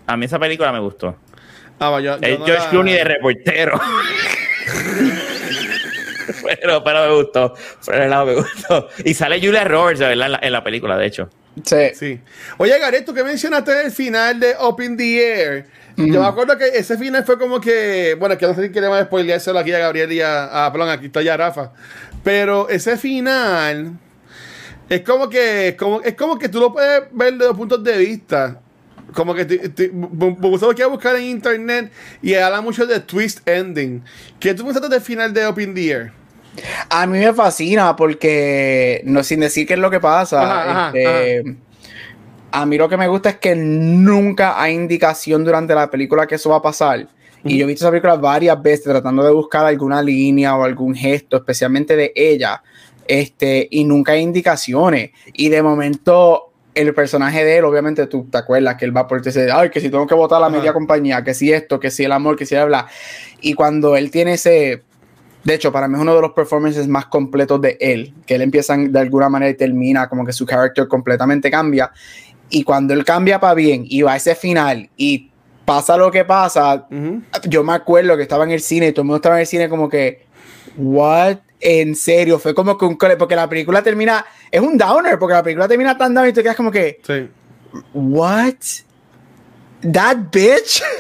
A 0.05 0.15
mí 0.15 0.26
esa 0.26 0.38
película 0.38 0.72
me 0.72 0.80
gustó. 0.80 1.15
Ah, 1.80 1.89
va, 1.89 1.99
yo- 2.01 2.20
yo 2.20 2.38
no 2.39 2.45
George 2.45 2.63
la- 2.65 2.70
Clooney 2.70 2.93
de 2.93 3.03
reportero. 3.03 3.80
pero, 6.61 6.84
pero 6.84 7.07
me 7.07 7.15
gustó. 7.15 7.53
Lado 7.88 8.25
me 8.25 8.36
gustó. 8.36 8.89
Y 9.03 9.13
sale 9.13 9.39
Julia 9.39 9.63
Roberts, 9.63 9.99
¿verdad? 9.99 10.25
En 10.25 10.32
la, 10.32 10.39
en 10.41 10.51
la 10.51 10.63
película, 10.63 10.97
de 10.97 11.05
hecho. 11.05 11.30
Sí. 11.63 11.89
Sí. 11.95 12.19
Oye, 12.57 12.78
Gareth, 12.80 13.05
tú 13.05 13.13
que 13.13 13.23
mencionaste 13.23 13.86
el 13.86 13.91
final 13.91 14.39
de 14.39 14.55
Up 14.59 14.82
in 14.82 14.97
the 14.97 15.17
Air. 15.17 15.65
Yo 15.97 16.21
me 16.21 16.28
acuerdo 16.28 16.55
que 16.59 16.67
ese 16.67 16.95
final 16.95 17.25
fue 17.25 17.39
como 17.39 17.59
que. 17.59 18.15
Bueno, 18.19 18.38
que 18.38 18.45
no 18.45 18.53
sé 18.53 18.67
si 18.67 18.71
queremos 18.71 19.01
spoileárselo 19.01 19.57
aquí 19.57 19.73
a 19.73 19.80
Gabriel 19.80 20.11
y 20.11 20.21
a. 20.21 20.65
a 20.65 20.71
perdón, 20.71 20.89
aquí 20.89 21.07
está 21.07 21.23
ya 21.23 21.36
Rafa. 21.36 21.71
Pero 22.23 22.69
ese 22.69 22.97
final. 22.97 23.93
Es 24.89 25.01
como 25.01 25.28
que. 25.28 25.75
Como, 25.78 26.01
es 26.01 26.13
como 26.13 26.38
que 26.38 26.49
tú 26.49 26.59
lo 26.59 26.71
puedes 26.71 27.03
ver 27.11 27.34
de 27.34 27.45
dos 27.45 27.57
puntos 27.57 27.84
de 27.84 27.97
vista. 27.97 28.61
Como 29.14 29.34
que 29.34 29.45
lo 30.41 30.74
quiere 30.76 30.89
buscar 30.89 31.16
en 31.16 31.24
internet 31.24 31.91
y 32.22 32.34
habla 32.34 32.62
mucho 32.62 32.86
de 32.86 32.99
twist 32.99 33.47
ending. 33.47 34.03
¿Qué 34.39 34.53
tú 34.53 34.66
pensaste 34.66 34.89
del 34.89 35.01
final 35.01 35.34
de 35.34 35.47
Up 35.47 35.60
in 35.60 35.74
the 35.74 35.89
Air? 35.89 36.12
A 36.89 37.05
mí 37.05 37.20
me 37.20 37.34
fascina 37.34 37.95
porque, 37.95 39.01
no 39.05 39.24
sin 39.24 39.39
decir 39.39 39.68
qué 39.68 39.74
es 39.76 39.80
lo 39.80 39.91
que 39.91 39.99
pasa, 39.99 40.41
Ajá, 40.41 40.72
ajá, 40.72 40.97
este, 40.97 41.55
a 42.51 42.66
mí 42.66 42.78
lo 42.78 42.89
que 42.89 42.97
me 42.97 43.08
gusta 43.08 43.30
es 43.30 43.38
que 43.38 43.55
nunca 43.55 44.62
hay 44.62 44.74
indicación 44.74 45.43
durante 45.43 45.76
la 45.76 45.89
película 45.89 46.26
que 46.26 46.36
eso 46.36 46.49
va 46.49 46.58
a 46.58 46.62
pasar. 46.62 47.08
Y 47.43 47.58
yo 47.58 47.64
he 47.64 47.68
visto 47.68 47.86
esa 47.86 47.91
película 47.91 48.16
varias 48.16 48.62
veces 48.62 48.86
tratando 48.86 49.24
de 49.24 49.32
buscar 49.32 49.66
alguna 49.66 50.01
línea 50.01 50.55
o 50.55 50.64
algún 50.64 50.93
gesto, 50.95 51.38
especialmente 51.38 51.95
de 51.95 52.12
ella, 52.16 52.62
este, 53.08 53.68
y 53.72 53.86
nunca 53.86 54.14
hay 54.14 54.22
indicaciones. 54.22 55.12
Y 55.34 55.47
de 55.49 55.62
momento 55.62 56.51
el 56.78 56.93
personaje 56.93 57.43
de 57.43 57.57
él, 57.57 57.65
obviamente 57.65 58.05
tú 58.07 58.28
te 58.32 58.38
acuerdas 58.38 58.75
que 58.75 58.86
él 58.86 58.95
va 58.95 59.07
por 59.07 59.25
ese, 59.25 59.51
ay, 59.51 59.69
que 59.69 59.80
si 59.80 59.89
tengo 59.89 60.05
que 60.05 60.15
votar 60.15 60.38
a 60.38 60.41
la 60.41 60.47
Ajá. 60.47 60.57
media 60.57 60.73
compañía, 60.73 61.23
que 61.23 61.34
si 61.34 61.51
esto, 61.51 61.80
que 61.80 61.89
si 61.89 62.03
el 62.03 62.11
amor, 62.11 62.36
que 62.36 62.45
si 62.45 62.55
bla, 62.55 62.65
bla. 62.65 62.88
Y 63.41 63.53
cuando 63.53 63.95
él 63.95 64.11
tiene 64.11 64.34
ese, 64.34 64.84
de 65.43 65.53
hecho, 65.53 65.71
para 65.71 65.88
mí 65.88 65.95
es 65.95 66.01
uno 66.01 66.15
de 66.15 66.21
los 66.21 66.34
performances 66.34 66.88
más 66.88 67.07
completos 67.07 67.61
de 67.61 67.78
él, 67.80 68.13
que 68.25 68.36
él 68.36 68.41
empieza 68.41 68.78
de 68.78 68.99
alguna 68.99 69.30
manera 69.30 69.49
y 69.49 69.55
termina, 69.55 70.07
como 70.07 70.25
que 70.25 70.34
su 70.34 70.45
carácter 70.45 70.88
completamente 70.88 71.49
cambia. 71.49 71.91
Y 72.49 72.63
cuando 72.63 72.93
él 72.93 73.03
cambia 73.03 73.39
para 73.39 73.53
bien 73.53 73.84
y 73.88 74.01
va 74.03 74.13
a 74.13 74.15
ese 74.17 74.36
final 74.36 74.89
y 74.95 75.32
pasa 75.65 75.97
lo 75.97 76.11
que 76.11 76.23
pasa, 76.25 76.88
yo 77.43 77.63
me 77.63 77.73
acuerdo 77.73 78.15
que 78.15 78.23
estaba 78.23 78.43
en 78.43 78.51
el 78.51 78.61
cine 78.61 78.88
y 78.88 78.91
todo 78.91 79.01
el 79.01 79.07
mundo 79.07 79.17
estaba 79.17 79.36
en 79.36 79.41
el 79.41 79.47
cine 79.47 79.67
como 79.67 79.89
que, 79.89 80.25
¿what? 80.78 81.38
En 81.60 81.95
serio, 81.95 82.38
fue 82.38 82.53
como 82.53 82.78
que 82.78 82.86
un 82.86 82.95
cole, 82.95 83.18
porque 83.18 83.36
la 83.36 83.49
película 83.49 83.82
termina, 83.82 84.26
es 84.51 84.62
un 84.62 84.78
downer, 84.78 85.18
porque 85.18 85.34
la 85.34 85.43
película 85.43 85.68
termina 85.68 85.97
tan 85.97 86.14
down 86.14 86.28
y 86.28 86.34
te 86.34 86.43
quedas 86.43 86.55
como 86.55 86.72
que, 86.72 86.99
Sí. 87.05 87.30
¿what? 87.93 88.53
That 89.82 90.18
bitch. 90.32 90.84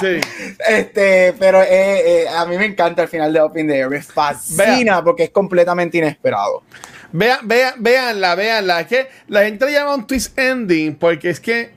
Sí. 0.00 0.20
Este, 0.68 1.34
pero 1.38 1.62
eh, 1.62 2.22
eh, 2.24 2.28
a 2.28 2.44
mí 2.46 2.58
me 2.58 2.64
encanta 2.66 3.02
el 3.02 3.08
final 3.08 3.32
de 3.32 3.40
Up 3.40 3.56
in 3.56 3.68
the 3.68 3.78
Air. 3.78 3.88
Me 3.88 4.02
fascina 4.02 5.04
porque 5.04 5.22
es 5.24 5.30
completamente 5.30 5.98
inesperado. 5.98 6.64
Vean, 7.12 7.46
vean, 7.46 7.74
veanla, 7.78 8.34
veanla. 8.34 8.80
Es 8.80 8.86
que 8.88 9.08
la 9.28 9.44
gente 9.44 9.66
le 9.66 9.72
llama 9.72 9.94
un 9.94 10.04
twist 10.04 10.36
ending 10.36 10.96
porque 10.96 11.30
es 11.30 11.38
que 11.38 11.70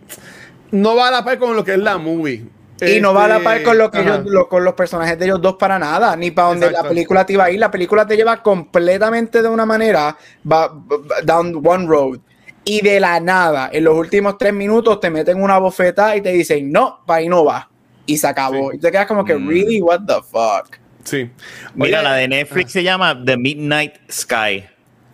no 0.71 0.95
va 0.95 1.09
a 1.09 1.11
la 1.11 1.23
par 1.23 1.37
con 1.37 1.55
lo 1.55 1.63
que 1.63 1.73
es 1.73 1.77
la 1.77 1.99
movie. 1.99 2.43
Y 2.81 2.99
no 3.01 3.13
va 3.13 3.25
a 3.25 3.27
la 3.27 3.39
par 3.39 3.63
con, 3.63 3.77
lo 3.77 3.89
que 3.89 3.99
Ajá. 3.99 4.15
ellos- 4.15 4.25
lo- 4.27 4.47
con 4.47 4.63
los 4.63 4.73
personajes 4.75 5.17
de 5.17 5.25
ellos 5.25 5.41
dos 5.41 5.55
para 5.55 5.79
nada, 5.79 6.15
ni 6.15 6.29
para 6.31 6.49
donde 6.49 6.65
Exacto. 6.67 6.83
la 6.83 6.89
película 6.89 7.25
te 7.25 7.33
iba 7.33 7.45
a 7.45 7.51
ir. 7.51 7.59
La 7.59 7.71
película 7.71 8.05
te 8.05 8.15
lleva 8.15 8.43
completamente 8.43 9.41
de 9.41 9.49
una 9.49 9.65
manera, 9.65 10.15
va, 10.49 10.67
va- 10.67 11.21
down 11.23 11.61
one 11.65 11.87
road. 11.87 12.19
Y 12.63 12.81
de 12.81 12.99
la 12.99 13.19
nada, 13.19 13.69
en 13.71 13.83
los 13.85 13.95
últimos 13.95 14.37
tres 14.37 14.53
minutos 14.53 14.99
te 14.99 15.09
meten 15.09 15.41
una 15.41 15.57
bofeta 15.57 16.15
y 16.15 16.21
te 16.21 16.31
dicen, 16.33 16.71
no, 16.71 16.99
para 17.05 17.19
ahí 17.19 17.29
no 17.29 17.45
va. 17.45 17.69
Y 18.05 18.17
se 18.17 18.27
acabó. 18.27 18.71
Sí. 18.71 18.77
Y 18.77 18.79
te 18.79 18.91
quedas 18.91 19.07
como 19.07 19.23
que, 19.25 19.35
Mm. 19.35 19.47
really, 19.49 19.81
what 19.81 20.01
the 20.05 20.15
fuck. 20.21 20.77
Sí. 21.03 21.29
Mira, 21.73 21.99
Oye, 21.99 22.03
la 22.09 22.13
de 22.15 22.27
Netflix 22.27 22.73
se 22.73 22.83
llama 22.83 23.17
The 23.25 23.37
Midnight 23.37 23.93
Sky. 24.11 24.65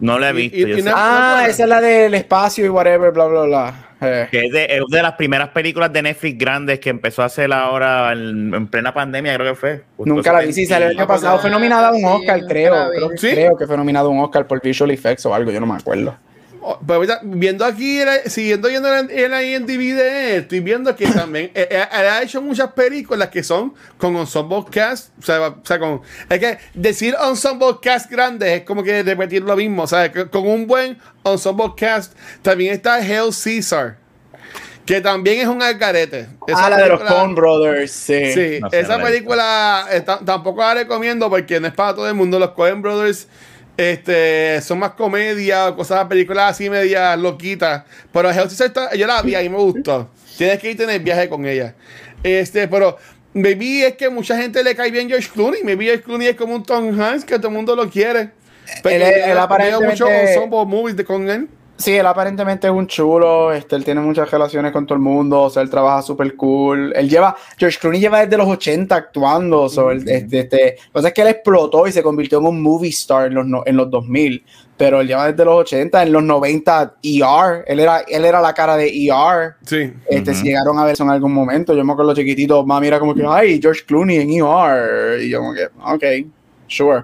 No 0.04 0.20
la 0.20 0.30
he 0.30 0.34
Y- 0.34 0.36
visto. 0.50 0.58
y- 0.58 0.80
y 0.80 0.84
no- 0.84 0.92
Ah, 0.94 1.46
esa 1.48 1.64
es 1.64 1.70
la 1.70 1.80
del 1.80 2.14
espacio 2.14 2.66
y 2.66 2.70
whatever, 2.70 3.12
bla, 3.12 3.26
bla, 3.26 3.42
bla. 3.44 3.74
Eh. 4.02 4.28
Que 4.30 4.46
es 4.48 4.52
de, 4.52 4.66
es 4.66 4.82
de 4.90 5.02
las 5.02 5.14
primeras 5.14 5.48
películas 5.50 5.94
de 5.94 6.02
Netflix 6.02 6.38
grandes 6.38 6.80
que 6.80 6.90
empezó 6.90 7.22
a 7.22 7.26
hacer 7.26 7.54
ahora 7.54 8.12
en, 8.12 8.54
en 8.54 8.68
plena 8.68 8.94
pandemia, 8.94 9.34
creo 9.36 9.54
que 9.54 9.60
fue. 9.60 9.84
Nunca 10.00 10.34
la 10.34 10.42
vi, 10.42 10.52
sí, 10.52 10.66
salió 10.66 10.90
el 10.90 10.98
año 11.00 11.08
pasado. 11.08 11.40
Fue 11.40 11.50
nominada 11.50 11.88
a 11.88 11.92
un 11.92 12.00
Sí, 12.00 12.06
Oscar, 12.06 12.36
nunca 12.42 12.48
creo. 12.54 12.90
Creo, 12.90 13.10
¿Sí? 13.16 13.32
creo 13.32 13.56
que 13.58 13.66
fue 13.66 13.78
nominado 13.78 14.08
a 14.10 14.12
un 14.12 14.20
Oscar 14.20 14.46
por 14.46 14.62
Visual 14.62 14.92
Effects 14.92 15.26
o 15.26 15.34
algo, 15.34 15.52
yo 15.52 15.60
no 15.62 15.66
me 15.68 15.76
acuerdo. 15.76 16.18
Oh, 16.64 16.80
pero 16.86 16.96
ahorita, 16.96 17.20
viendo 17.24 17.66
aquí, 17.66 18.00
el- 18.00 18.30
siguiendo 18.32 18.68
viendo 18.70 18.94
el, 18.96 19.10
el 19.12 19.32
IMDb 19.54 19.96
de 19.96 20.36
él, 20.36 20.42
estoy 20.44 20.60
viendo 20.62 20.96
que 20.96 21.08
también 21.08 21.52
eh, 21.54 21.68
eh, 21.70 21.86
él 21.92 22.08
ha 22.08 22.22
hecho 22.24 22.42
muchas 22.42 22.72
películas 22.74 23.30
que 23.30 23.44
son 23.44 23.74
con 23.98 24.16
ensemble 24.16 24.64
cast. 24.72 25.10
O 25.20 25.22
sea, 25.22 25.48
o 25.50 25.58
sea, 25.64 25.78
con, 25.80 26.02
es 26.30 26.40
que 26.40 26.58
decir 26.74 27.16
ensemble 27.24 27.78
cast 27.82 28.10
grande 28.10 28.56
es 28.56 28.64
como 28.64 28.84
que 28.84 29.04
repetir 29.04 29.44
lo 29.44 29.56
mismo. 29.56 29.84
O 29.84 29.88
sea, 29.88 30.12
con 30.12 30.48
un 30.48 30.66
buen 30.68 30.98
ensemble 31.24 31.74
cast 31.78 32.14
también 32.42 32.74
está 32.74 33.00
Hell 33.06 33.30
Caesar, 33.44 33.98
que 34.86 35.00
también 35.00 35.40
es 35.40 35.48
un 35.48 35.62
algarete. 35.62 36.28
Esa 36.48 36.66
ah, 36.66 36.70
la 36.70 36.78
de 36.78 36.90
los 36.90 37.02
Coen 37.04 37.36
Brothers, 37.36 37.92
sí. 37.92 38.34
Sí, 38.34 38.60
No 38.62 38.68
esa 38.72 38.98
película 39.02 39.88
eh, 39.92 40.02
ta- 40.02 40.20
tampoco 40.26 40.60
la 40.62 40.74
recomiendo 40.74 41.30
porque 41.30 41.60
no 41.60 41.68
es 41.68 41.74
para 41.74 41.96
todo 41.96 42.08
el 42.08 42.16
mundo. 42.16 42.38
Los 42.40 42.52
Coen 42.52 42.82
Brothers 42.82 43.28
este, 43.78 44.62
son 44.62 44.80
más 44.80 44.92
comedia, 44.92 45.74
cosas, 45.76 46.06
películas 46.08 46.52
así 46.52 46.70
media 46.70 47.16
loquitas. 47.16 47.84
Pero 48.12 48.30
Hell 48.30 48.44
Caesar 48.48 48.68
está- 48.68 48.96
yo 48.96 49.08
la 49.08 49.22
vi 49.22 49.36
y 49.36 49.50
me 49.50 49.58
gustó. 49.58 50.10
Tienes 50.38 50.60
que 50.60 50.72
irte 50.72 50.84
en 50.84 50.90
el 50.92 51.00
viaje 51.00 51.30
con 51.30 51.46
ella. 51.46 51.76
Este, 52.24 52.68
pero 52.68 52.98
maybe 53.34 53.86
es 53.88 53.96
que 53.96 54.10
mucha 54.10 54.38
gente 54.38 54.64
le 54.64 54.76
cae 54.76 54.92
bien 54.92 55.08
George 55.10 55.30
Clooney. 55.34 55.64
Maybe 55.64 55.86
George 55.86 56.04
Clooney 56.04 56.28
es 56.28 56.36
como 56.36 56.56
un 56.56 56.64
Tom 56.64 57.00
Hanks 57.00 57.26
que 57.26 57.38
todo 57.38 57.48
el 57.50 57.54
mundo 57.54 57.76
lo 57.76 57.90
quiere. 57.90 58.30
Porque 58.82 58.96
Él 58.96 59.02
él 59.02 59.10
yo 59.20 59.26
veo 59.26 59.40
aparentemente- 59.42 60.22
ensemble 60.34 60.66
movies 60.66 60.96
de 60.96 61.04
con 61.04 61.30
él. 61.30 61.48
Sí, 61.76 61.92
él 61.98 62.06
aparentemente 62.06 62.68
es 62.68 62.74
un 62.74 62.86
chulo, 62.88 63.52
este, 63.52 63.76
él 63.76 63.84
tiene 63.84 64.00
muchas 64.00 64.30
relaciones 64.30 64.72
con 64.72 64.86
todo 64.86 64.96
el 64.96 65.02
mundo, 65.02 65.42
o 65.42 65.50
sea, 65.50 65.64
él 65.64 65.70
trabaja 65.72 66.02
súper 66.04 66.36
cool. 66.36 66.94
Él 66.96 67.10
lleva, 67.10 67.36
George 67.58 67.78
Clooney 67.82 68.00
lleva 68.00 68.20
desde 68.24 68.38
los 68.38 68.48
80 68.48 68.96
actuando, 68.96 69.68
so, 69.68 69.90
él, 69.92 70.08
este, 70.08 70.40
este, 70.42 70.58
lo 70.58 70.76
que 70.76 70.90
pasa 70.94 71.08
es 71.10 71.14
que 71.16 71.22
él 71.24 71.28
explotó 71.30 71.88
y 71.88 71.92
se 71.92 72.04
convirtió 72.04 72.38
en 72.40 72.46
un 72.46 72.62
movie 72.62 72.90
star 72.92 73.26
en 73.28 73.34
los, 73.34 73.46
no- 73.48 73.64
en 73.66 73.76
los 73.76 73.90
2000, 73.90 74.46
pero 74.78 75.02
él 75.02 75.08
lleva 75.08 75.30
desde 75.32 75.44
los 75.44 75.56
80, 75.62 76.04
en 76.04 76.12
los 76.14 76.24
90 76.24 76.94
ER, 77.02 77.64
él 77.68 77.80
era, 77.80 78.00
él 78.08 78.24
era 78.24 78.40
la 78.40 78.54
cara 78.54 78.78
de 78.78 78.88
ER, 78.88 79.56
Sí. 79.66 79.92
este, 80.08 80.36
si 80.36 80.44
llegaron 80.44 80.78
a 80.78 80.86
ver 80.86 80.94
eso 80.94 81.04
en 81.04 81.10
algún 81.10 81.34
momento, 81.34 81.74
yo 81.76 81.84
me 81.84 81.92
acuerdo 81.94 82.14
chiquitito, 82.14 82.64
mami 82.66 82.88
era 82.88 83.00
como 83.00 83.16
que, 83.16 83.24
ay, 83.28 83.60
George 83.62 83.82
Clooney 83.86 84.18
en 84.18 84.30
ER, 84.30 85.22
y 85.24 85.30
yo 85.30 85.40
como 85.40 85.54
que, 85.54 85.66
ok, 85.66 86.28
sure. 86.68 87.04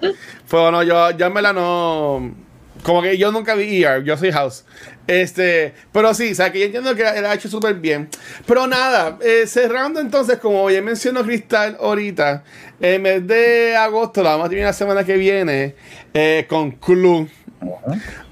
Pues 0.00 0.14
bueno, 0.50 0.82
yo, 0.82 1.10
yo 1.12 1.26
en 1.26 1.34
verdad 1.34 1.52
no. 1.54 2.51
Como 2.82 3.00
que 3.00 3.16
yo 3.16 3.30
nunca 3.30 3.54
vi 3.54 3.84
ER, 3.84 4.02
yo 4.02 4.16
soy 4.16 4.32
House. 4.32 4.64
Este, 5.06 5.74
pero 5.92 6.14
sí, 6.14 6.32
o 6.32 6.34
sea, 6.34 6.50
que 6.50 6.58
yo 6.58 6.64
entiendo 6.66 6.94
que 6.94 7.02
él 7.02 7.24
ha 7.24 7.34
hecho 7.34 7.48
súper 7.48 7.74
bien. 7.74 8.08
Pero 8.46 8.66
nada, 8.66 9.18
eh, 9.22 9.46
cerrando 9.46 10.00
entonces, 10.00 10.38
como 10.38 10.68
ya 10.70 10.82
mencionó 10.82 11.22
Cristal 11.22 11.76
ahorita, 11.80 12.42
en 12.80 13.02
mes 13.02 13.26
de 13.26 13.76
agosto, 13.76 14.22
la 14.22 14.30
vamos 14.30 14.46
a 14.46 14.48
tener 14.50 14.64
la 14.64 14.72
semana 14.72 15.04
que 15.04 15.16
viene, 15.16 15.74
eh, 16.12 16.46
con 16.48 16.72
Clue. 16.72 17.28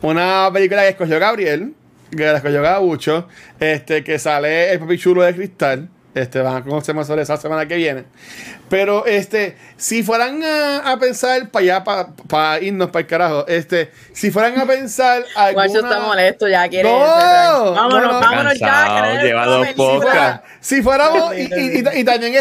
Una 0.02 0.50
película 0.52 0.82
que 0.82 0.88
escogió 0.88 1.20
Gabriel, 1.20 1.74
que 2.10 2.24
la 2.24 2.38
escogió 2.38 2.60
Gabucho, 2.62 3.28
este, 3.60 4.02
que 4.02 4.18
sale 4.18 4.72
el 4.72 4.80
papi 4.80 4.98
chulo 4.98 5.22
de 5.22 5.34
Cristal. 5.34 5.88
Este, 6.12 6.40
van 6.40 6.56
a 6.56 6.62
conocer 6.64 6.92
más 6.94 7.06
sobre 7.06 7.22
esa 7.22 7.36
semana 7.36 7.66
que 7.68 7.76
viene. 7.76 8.04
Pero, 8.70 9.04
este, 9.04 9.56
si 9.76 10.02
fueran 10.04 10.42
a, 10.44 10.78
a 10.92 10.98
pensar 10.98 11.50
para 11.50 11.62
allá, 11.64 11.84
para 12.28 12.60
irnos 12.62 12.88
para 12.90 13.00
el 13.00 13.06
carajo, 13.06 13.46
este, 13.48 13.90
si 14.14 14.30
fueran 14.30 14.58
a 14.58 14.64
pensar 14.64 15.24
Guacho 15.52 15.74
está 15.80 15.88
alguna... 15.88 16.06
molesto, 16.06 16.48
ya 16.48 16.68
quiere. 16.68 16.88
No, 16.88 16.98
vámonos, 16.98 18.02
no, 18.02 18.12
no. 18.12 18.20
vámonos 18.20 18.58
ya. 18.58 18.66
Cansado, 18.68 19.22
lleva 19.22 19.46
dos 19.46 19.66
cerrar. 20.00 20.44
Si 20.60 20.82
fuéramos, 20.82 21.34
y, 21.36 21.40
y- 21.40 21.78
y- 21.78 22.00
y 22.00 22.04
también 22.04 22.34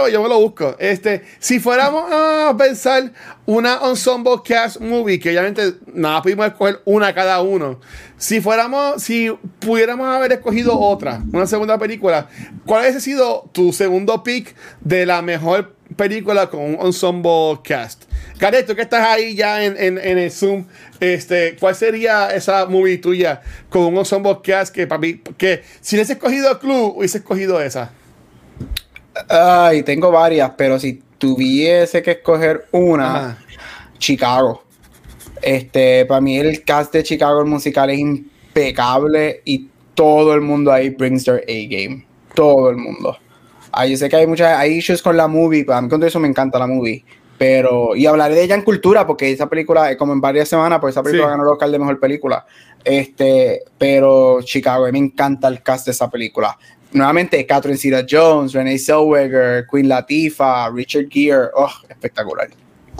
pues 0.00 0.12
yo 0.12 0.22
me 0.22 0.28
lo 0.28 0.38
busco. 0.40 0.76
Este, 0.78 1.24
si 1.38 1.58
fuéramos 1.58 2.04
a 2.12 2.54
pensar 2.56 3.10
una 3.44 3.80
ensemble 3.84 4.34
cast 4.46 4.80
movie, 4.80 5.18
que 5.18 5.30
obviamente 5.30 5.74
nada 5.86 6.22
pudimos 6.22 6.46
escoger 6.46 6.80
una 6.84 7.12
cada 7.12 7.40
uno. 7.40 7.80
Si 8.16 8.40
fuéramos, 8.40 9.02
si 9.02 9.30
pudiéramos 9.58 10.06
haber 10.06 10.32
escogido 10.32 10.78
otra, 10.78 11.20
una 11.32 11.46
segunda 11.46 11.76
película, 11.78 12.28
¿cuál 12.64 12.82
hubiese 12.82 13.00
sido 13.00 13.48
tu 13.52 13.72
segundo 13.72 14.22
pick 14.22 14.54
de 14.80 15.06
la 15.06 15.22
mejor 15.22 15.71
película 15.96 16.48
con 16.48 16.60
un 16.60 16.78
ensemble 16.86 17.58
cast? 17.64 18.04
Gareth, 18.38 18.66
tú 18.66 18.74
que 18.74 18.82
estás 18.82 19.06
ahí 19.06 19.34
ya 19.34 19.64
en, 19.64 19.76
en- 19.78 19.98
en 19.98 20.18
el 20.18 20.30
Zoom, 20.30 20.64
este, 21.00 21.56
¿cuál 21.60 21.74
sería 21.74 22.30
esa 22.34 22.66
movie 22.66 22.98
tuya 22.98 23.40
con 23.68 23.82
un 23.82 23.96
ensemble 23.98 24.38
cast 24.42 24.74
que 24.74 24.86
para 24.86 24.98
mí, 25.00 25.20
que 25.36 25.62
si 25.80 25.96
hubiese 25.96 26.14
escogido 26.14 26.58
Club, 26.58 26.94
hubiese 26.98 27.18
escogido 27.18 27.60
esa? 27.60 27.92
Ay, 29.28 29.82
tengo 29.82 30.10
varias, 30.10 30.52
pero 30.56 30.78
si 30.78 31.02
tuviese 31.18 32.02
que 32.02 32.12
escoger 32.12 32.66
una, 32.72 33.16
Ajá. 33.16 33.38
Chicago. 33.98 34.64
Este, 35.42 36.04
para 36.06 36.20
mí 36.20 36.38
el 36.38 36.64
cast 36.64 36.92
de 36.92 37.02
Chicago 37.02 37.40
el 37.40 37.46
musical 37.46 37.90
es 37.90 37.98
impecable 37.98 39.42
y 39.44 39.68
todo 39.94 40.34
el 40.34 40.40
mundo 40.40 40.72
ahí 40.72 40.90
brings 40.90 41.24
their 41.24 41.44
A 41.48 41.66
game. 41.68 42.04
Todo 42.34 42.70
el 42.70 42.76
mundo. 42.76 43.18
Ah, 43.72 43.86
yo 43.86 43.96
sé 43.96 44.08
que 44.08 44.16
hay 44.16 44.26
muchas 44.26 44.56
hay 44.58 44.74
issues 44.74 45.02
con 45.02 45.16
la 45.16 45.26
movie, 45.26 45.64
para 45.64 45.80
mí 45.80 45.88
con 45.88 45.98
todo 45.98 46.06
eso 46.06 46.20
me 46.20 46.28
encanta 46.28 46.58
la 46.58 46.66
movie. 46.66 47.04
Pero, 47.38 47.96
y 47.96 48.06
hablaré 48.06 48.34
de 48.36 48.44
ella 48.44 48.54
en 48.54 48.62
cultura, 48.62 49.04
porque 49.06 49.30
esa 49.32 49.48
película, 49.48 49.90
eh, 49.90 49.96
como 49.96 50.12
en 50.12 50.20
varias 50.20 50.48
semanas, 50.48 50.78
pues 50.80 50.94
esa 50.94 51.02
película 51.02 51.28
Sí. 51.28 51.30
ganó 51.30 51.42
el 51.42 51.48
Oscar 51.48 51.70
de 51.70 51.78
mejor 51.78 51.98
película. 51.98 52.46
Este, 52.84 53.62
pero 53.78 54.40
Chicago, 54.42 54.86
a 54.86 54.92
me 54.92 54.98
encanta 54.98 55.48
el 55.48 55.62
cast 55.62 55.86
de 55.86 55.92
esa 55.92 56.08
película. 56.08 56.56
Nuevamente, 56.92 57.44
Catherine 57.46 57.78
Zeta 57.78 58.06
Jones, 58.08 58.52
Renee 58.52 58.78
Zellweger, 58.78 59.66
Queen 59.66 59.88
Latifah, 59.88 60.70
Richard 60.70 61.08
Gere, 61.10 61.48
oh, 61.54 61.70
espectacular. 61.88 62.48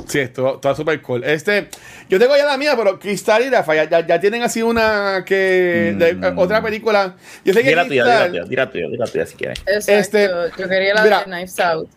Sí, 0.09 0.19
esto 0.21 0.57
está 0.57 0.75
súper 0.75 1.01
cool. 1.03 1.25
Este, 1.25 1.69
yo 2.09 2.19
tengo 2.19 2.37
ya 2.37 2.45
la 2.45 2.57
mía, 2.59 2.75
pero 2.77 2.99
Cristal 2.99 3.45
y 3.45 3.51
Rafa 3.51 3.75
ya, 3.75 3.89
ya, 3.89 4.07
ya 4.07 4.21
tienen 4.21 4.43
así 4.43 4.63
una 4.63 5.25
que. 5.27 5.95
de- 5.97 6.15
Mm. 6.15 6.25
eh, 6.25 6.33
otra 6.37 6.63
película. 6.63 7.17
Yo 7.45 7.53
sé 7.55 7.63
que 7.63 7.69
Tira 7.71 7.87
tuya, 7.87 8.03
Cristal. 8.05 8.31
tuya, 8.31 8.45
tira 8.45 8.71
tuya, 9.07 9.27
si 9.27 9.35
quieres. 9.37 9.59
Exacto. 9.67 9.93
Este, 9.93 10.29
yo 10.59 10.69
quería 10.69 10.95
la 10.95 11.03
mira, 11.03 11.19
de 11.21 11.25
Knives 11.25 11.61
Out. 11.61 11.89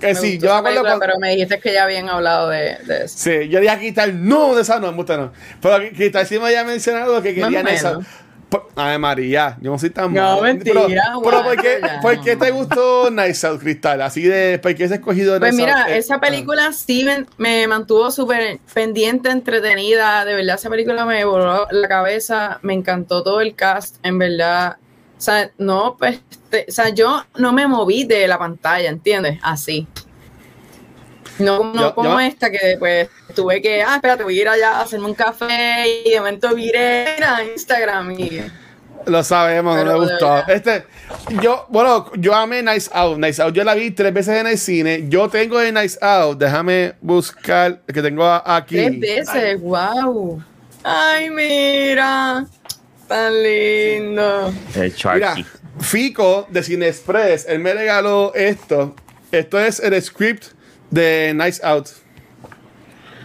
Que 0.00 0.06
Me 0.08 0.14
sí, 0.14 0.32
gustó 0.32 0.46
yo 0.46 0.46
me 0.46 0.46
esa 0.46 0.58
acuerdo 0.58 0.62
película, 0.62 0.82
cuando- 0.90 1.00
pero 1.06 1.18
me 1.20 1.30
dijiste 1.32 1.60
que 1.60 1.72
ya 1.74 1.84
habían 1.84 2.08
hablado 2.08 2.48
de, 2.48 2.78
de 2.86 3.04
eso. 3.04 3.18
Sí, 3.18 3.48
yo 3.50 3.60
dije 3.60 3.76
Cristal, 3.78 4.26
no, 4.26 4.54
de 4.54 4.62
esa 4.62 4.80
no, 4.80 4.90
me 4.90 4.96
gusta 4.96 5.16
no. 5.18 5.32
Pero 5.60 5.76
Cristal 5.94 6.26
sí 6.26 6.38
me 6.38 6.46
había 6.46 6.64
mencionado 6.64 7.20
que 7.22 7.34
querían 7.34 7.68
esa. 7.68 7.98
Ay, 8.74 8.98
María, 8.98 9.56
yo 9.60 9.70
no 9.70 9.78
soy 9.78 9.90
tan 9.90 10.12
No, 10.14 10.40
mentira, 10.40 10.82
Pero, 10.86 11.22
pero 11.22 11.42
¿por, 11.44 11.56
qué, 11.60 11.80
por 12.00 12.20
qué 12.20 12.36
te 12.36 12.50
gustó 12.50 13.10
Nice 13.10 13.46
Out, 13.46 13.60
Cristal? 13.60 14.00
Así 14.02 14.22
de, 14.22 14.58
¿por 14.58 14.74
qué 14.74 14.84
has 14.84 14.90
escogido 14.90 15.38
Pues 15.38 15.52
Nice 15.52 15.62
mira, 15.66 15.82
Out? 15.82 15.90
Eh, 15.90 15.98
esa 15.98 16.18
película 16.20 16.72
sí 16.72 17.04
me, 17.04 17.26
me 17.38 17.66
mantuvo 17.66 18.10
súper 18.10 18.58
pendiente, 18.72 19.30
entretenida. 19.30 20.24
De 20.24 20.34
verdad, 20.34 20.56
esa 20.56 20.70
película 20.70 21.04
me 21.04 21.24
voló 21.24 21.66
la 21.70 21.88
cabeza. 21.88 22.58
Me 22.62 22.74
encantó 22.74 23.22
todo 23.22 23.40
el 23.40 23.54
cast, 23.54 23.96
en 24.02 24.18
verdad. 24.18 24.76
O 25.18 25.20
sea, 25.20 25.50
no, 25.58 25.96
pues, 25.98 26.20
te- 26.50 26.66
o 26.68 26.72
sea, 26.72 26.88
yo 26.88 27.24
no 27.36 27.52
me 27.52 27.66
moví 27.68 28.04
de 28.04 28.26
la 28.26 28.38
pantalla, 28.38 28.88
¿entiendes? 28.88 29.38
Así. 29.42 29.86
No, 31.42 31.72
no 31.72 31.94
como 31.94 32.18
esta 32.20 32.50
que 32.50 32.76
pues 32.78 33.08
tuve 33.34 33.60
que, 33.60 33.82
ah, 33.82 33.96
espérate, 33.96 34.22
voy 34.22 34.38
a 34.38 34.42
ir 34.42 34.48
allá 34.48 34.78
a 34.78 34.80
hacerme 34.82 35.06
un 35.06 35.14
café 35.14 36.02
y 36.04 36.10
de 36.10 36.18
momento 36.18 36.54
viré 36.54 37.22
a 37.22 37.42
Instagram 37.44 38.12
y 38.12 38.42
Lo 39.06 39.22
sabemos, 39.24 39.76
no 39.76 39.82
Pero 39.82 39.98
me 39.98 40.06
gustó. 40.06 40.46
Este, 40.48 40.84
yo, 41.42 41.66
bueno, 41.68 42.10
yo 42.16 42.34
amé 42.34 42.62
Nice 42.62 42.90
Out. 42.92 43.18
Nice 43.18 43.42
Out, 43.42 43.54
yo 43.54 43.64
la 43.64 43.74
vi 43.74 43.90
tres 43.90 44.12
veces 44.12 44.40
en 44.40 44.46
el 44.46 44.58
cine. 44.58 45.04
Yo 45.08 45.28
tengo 45.28 45.58
de 45.58 45.72
Nice 45.72 45.98
Out, 46.00 46.38
déjame 46.38 46.94
buscar, 47.00 47.80
que 47.82 48.02
tengo 48.02 48.24
aquí. 48.24 48.76
tres 48.76 49.00
veces, 49.00 49.60
wow. 49.60 50.42
Ay, 50.84 51.30
mira, 51.30 52.44
tan 53.06 53.42
lindo. 53.42 54.52
El 54.74 54.94
Mira. 55.14 55.34
Fico 55.80 56.46
de 56.50 56.62
Cine 56.62 56.88
Express, 56.88 57.46
él 57.48 57.58
me 57.60 57.72
regaló 57.72 58.32
esto. 58.34 58.94
Esto 59.30 59.58
es 59.58 59.80
el 59.80 60.00
script 60.02 60.48
de 60.92 61.32
Nice 61.34 61.60
Out. 61.64 61.88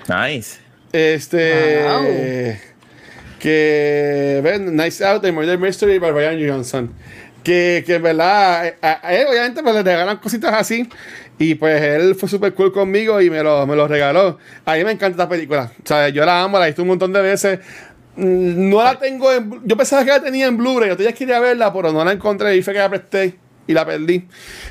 Nice. 0.08 0.60
Este. 0.92 2.60
Que. 3.40 4.42
Ven, 4.44 4.76
Nice 4.76 5.04
Out, 5.06 5.22
The 5.22 5.32
Murder 5.32 5.60
Mystery 5.60 6.00
by 6.00 6.12
Ryan 6.12 6.50
Johnson. 6.50 6.94
Que, 7.44 7.84
que 7.86 7.96
en 7.96 8.04
verdad. 8.04 8.74
A, 8.82 9.08
a 9.08 9.14
él, 9.14 9.28
obviamente, 9.30 9.62
pues 9.62 9.76
le 9.76 9.84
regalan 9.84 10.18
cositas 10.18 10.54
así. 10.54 10.90
Y 11.40 11.56
pues 11.56 11.80
él 11.82 12.16
fue 12.16 12.28
súper 12.28 12.54
cool 12.56 12.74
conmigo 12.74 13.22
y 13.22 13.30
me 13.30 13.44
lo, 13.44 13.68
me 13.68 13.76
lo 13.76 13.88
regaló. 13.88 14.40
A 14.66 14.76
mí 14.76 14.84
me 14.84 14.92
encanta 14.92 15.10
esta 15.10 15.30
película. 15.30 15.72
O 15.84 15.88
sea, 15.88 16.10
yo 16.10 16.26
la 16.26 16.42
amo, 16.44 16.58
la 16.58 16.66
he 16.66 16.70
visto 16.70 16.82
un 16.82 16.88
montón 16.88 17.14
de 17.14 17.22
veces. 17.22 17.60
Mm, 18.16 18.70
No 18.70 18.84
la 18.84 18.98
tengo 18.98 19.32
en. 19.32 19.62
Yo 19.66 19.78
pensaba 19.78 20.04
que 20.04 20.10
la 20.12 20.22
tenía 20.22 20.48
en 20.48 20.58
Blu-ray. 20.58 20.90
Yo 20.90 20.96
ya 21.04 21.14
quería 21.14 21.40
verla, 21.40 21.72
pero 21.72 21.92
no 21.92 22.04
la 22.04 22.14
encontré. 22.14 22.56
Y 22.56 22.64
fue 22.64 22.74
que 22.74 22.80
la 22.80 22.90
presté 22.90 23.36
y 23.68 23.74
la 23.74 23.86
perdí. 23.86 24.28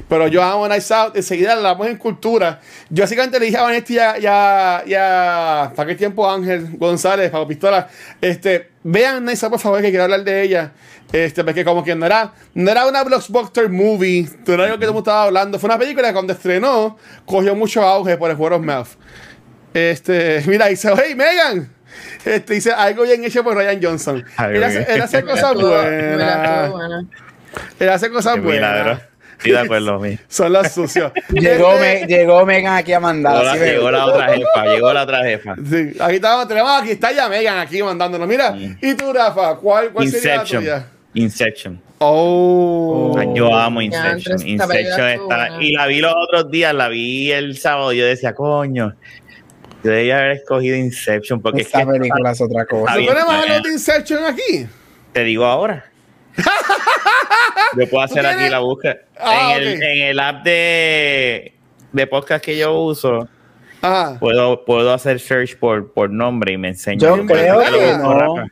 Pero 0.09 0.27
yo 0.29 0.43
amo 0.43 0.67
Nice 0.69 0.93
Out. 0.93 1.17
Enseguida 1.17 1.55
la 1.55 1.71
damos 1.71 1.87
en 1.87 1.97
cultura. 1.97 2.61
Yo 2.91 3.05
básicamente 3.05 3.39
le 3.39 3.47
dije 3.47 3.59
a 3.59 3.63
Vanetti 3.63 3.95
ya, 3.95 4.19
ya, 4.19 4.83
ya, 4.87 5.73
¿para 5.77 5.89
qué 5.89 5.95
tiempo 5.95 6.29
Ángel 6.29 6.77
González, 6.79 7.31
para 7.31 7.47
Pistola? 7.47 7.89
Este, 8.21 8.71
vean 8.83 9.25
Nice 9.25 9.45
Out, 9.45 9.53
por 9.53 9.61
favor, 9.61 9.81
que 9.83 9.91
quiero 9.91 10.05
hablar 10.05 10.25
de 10.25 10.43
ella. 10.43 10.73
Este, 11.13 11.45
porque 11.45 11.65
como 11.65 11.85
que 11.85 11.95
no 11.95 12.05
era, 12.05 12.33
no 12.55 12.71
era 12.71 12.87
una 12.87 13.05
blockbuster 13.05 13.69
movie, 13.69 14.29
no 14.47 14.55
era 14.55 14.65
algo 14.65 14.77
que 14.77 14.81
todo 14.81 14.91
el 14.91 14.95
mundo 14.95 15.11
estaba 15.11 15.23
hablando. 15.25 15.59
Fue 15.59 15.69
una 15.69 15.79
película 15.79 16.09
que 16.09 16.15
cuando 16.15 16.33
estrenó, 16.33 16.99
cogió 17.25 17.55
mucho 17.55 17.83
auge 17.83 18.17
por 18.17 18.31
el 18.31 18.37
word 18.37 18.55
of 18.55 18.63
mouth. 18.63 18.89
Este, 19.73 20.43
mira, 20.47 20.67
dice, 20.67 20.91
hey, 20.97 21.15
Megan. 21.15 21.73
Este, 22.25 22.55
dice 22.55 22.73
algo 22.73 23.05
bien 23.05 23.25
hecho 23.25 23.45
por 23.45 23.55
Ryan 23.55 23.81
Johnson. 23.83 24.25
Ay, 24.37 24.57
Él 24.57 24.65
hace, 24.65 24.79
bien. 24.79 24.91
él 24.91 25.03
hace 25.03 25.23
cosas 25.25 25.55
buenas. 25.55 27.05
Él 27.81 27.89
hace 27.89 28.11
cosas 28.11 28.35
Qué 28.37 28.41
milagro. 28.41 28.85
buenas. 28.85 29.03
Estoy 29.37 29.53
de 29.53 29.59
acuerdo, 29.59 29.99
mi. 30.01 30.19
Son 30.29 30.51
los 30.53 30.69
sucios. 30.73 31.13
Llegó, 31.29 31.75
Este, 31.75 32.01
me, 32.01 32.07
llegó 32.07 32.47
Megan 32.47 32.77
aquí 32.77 32.93
a 32.95 33.01
mandar. 33.01 33.35
Llegó 33.59 33.91
la, 33.91 33.99
llegó 33.99 34.13
otra 34.13 34.29
jefa, 34.35 34.65
llegó 34.67 34.93
la 34.95 35.03
otra 35.03 35.25
jefa. 35.25 35.55
Sí, 35.57 35.93
aquí 36.01 36.15
estamos, 36.15 36.49
tenemos 36.49 36.83
aquí, 36.83 36.91
está 36.93 37.13
ya 37.13 37.29
Megan 37.29 37.59
aquí 37.59 37.83
mandándonos. 37.83 38.27
Mira, 38.27 38.53
Mm. 38.53 38.79
¿y 38.81 38.95
tú, 38.95 39.13
Rafa? 39.13 39.57
¿Cuál, 39.57 39.91
cuál 39.91 40.09
sería 40.09 40.37
la 40.37 40.43
Inception. 40.43 40.63
tuya? 40.63 40.87
Inception. 41.15 41.83
Oh. 41.99 43.15
Ay, 43.19 43.29
Yo 43.35 43.55
amo 43.55 43.83
Inception. 43.83 44.47
Inception 44.47 45.09
está. 45.09 45.49
Y 45.61 45.73
la 45.73 45.87
vi 45.87 46.01
los 46.01 46.15
otros 46.17 46.51
días, 46.51 46.75
la 46.75 46.89
vi 46.89 47.31
el 47.33 47.59
sábado. 47.59 47.93
Yo 47.93 48.07
decía, 48.07 48.35
coño, 48.35 48.95
yo 49.85 49.91
debía 49.91 50.17
haber 50.19 50.31
escogido 50.33 50.77
Inception 50.77 51.41
porque 51.43 51.61
es 51.61 51.67
Esta 51.67 51.81
que 51.81 51.87
película 51.93 52.31
es 52.33 52.41
otra 52.41 52.65
cosa. 52.65 52.85
Está 52.85 52.93
¿No 52.95 52.99
bien, 53.01 53.13
ponemos 53.13 53.35
está 53.35 53.37
a 53.37 53.49
los 53.49 53.49
bien. 53.49 53.63
de 53.63 53.71
Inception 53.71 54.25
aquí? 54.25 54.67
te 55.13 55.25
digo 55.25 55.45
ahora. 55.45 55.85
Yo 57.77 57.89
puedo 57.89 58.03
hacer 58.05 58.27
aquí 58.27 58.49
la 58.49 58.59
búsqueda. 58.61 58.99
Ah, 59.19 59.55
en, 59.57 59.63
el, 59.63 59.83
en 59.83 60.03
el 60.09 60.21
app 60.21 60.45
de, 60.45 61.53
de 61.93 62.07
podcast 62.07 62.45
que 62.45 62.57
yo 62.57 62.75
uso, 62.75 63.29
Ajá. 63.83 64.19
Puedo, 64.19 64.65
puedo 64.65 64.93
hacer 64.93 65.21
search 65.21 65.59
por, 65.59 65.93
por 65.93 66.11
nombre 66.11 66.53
y 66.53 66.59
me 66.59 66.69
enseña. 66.69 66.99
Yo 66.99 67.27
creo 67.27 67.61
que 67.61 67.93
no. 67.99 68.47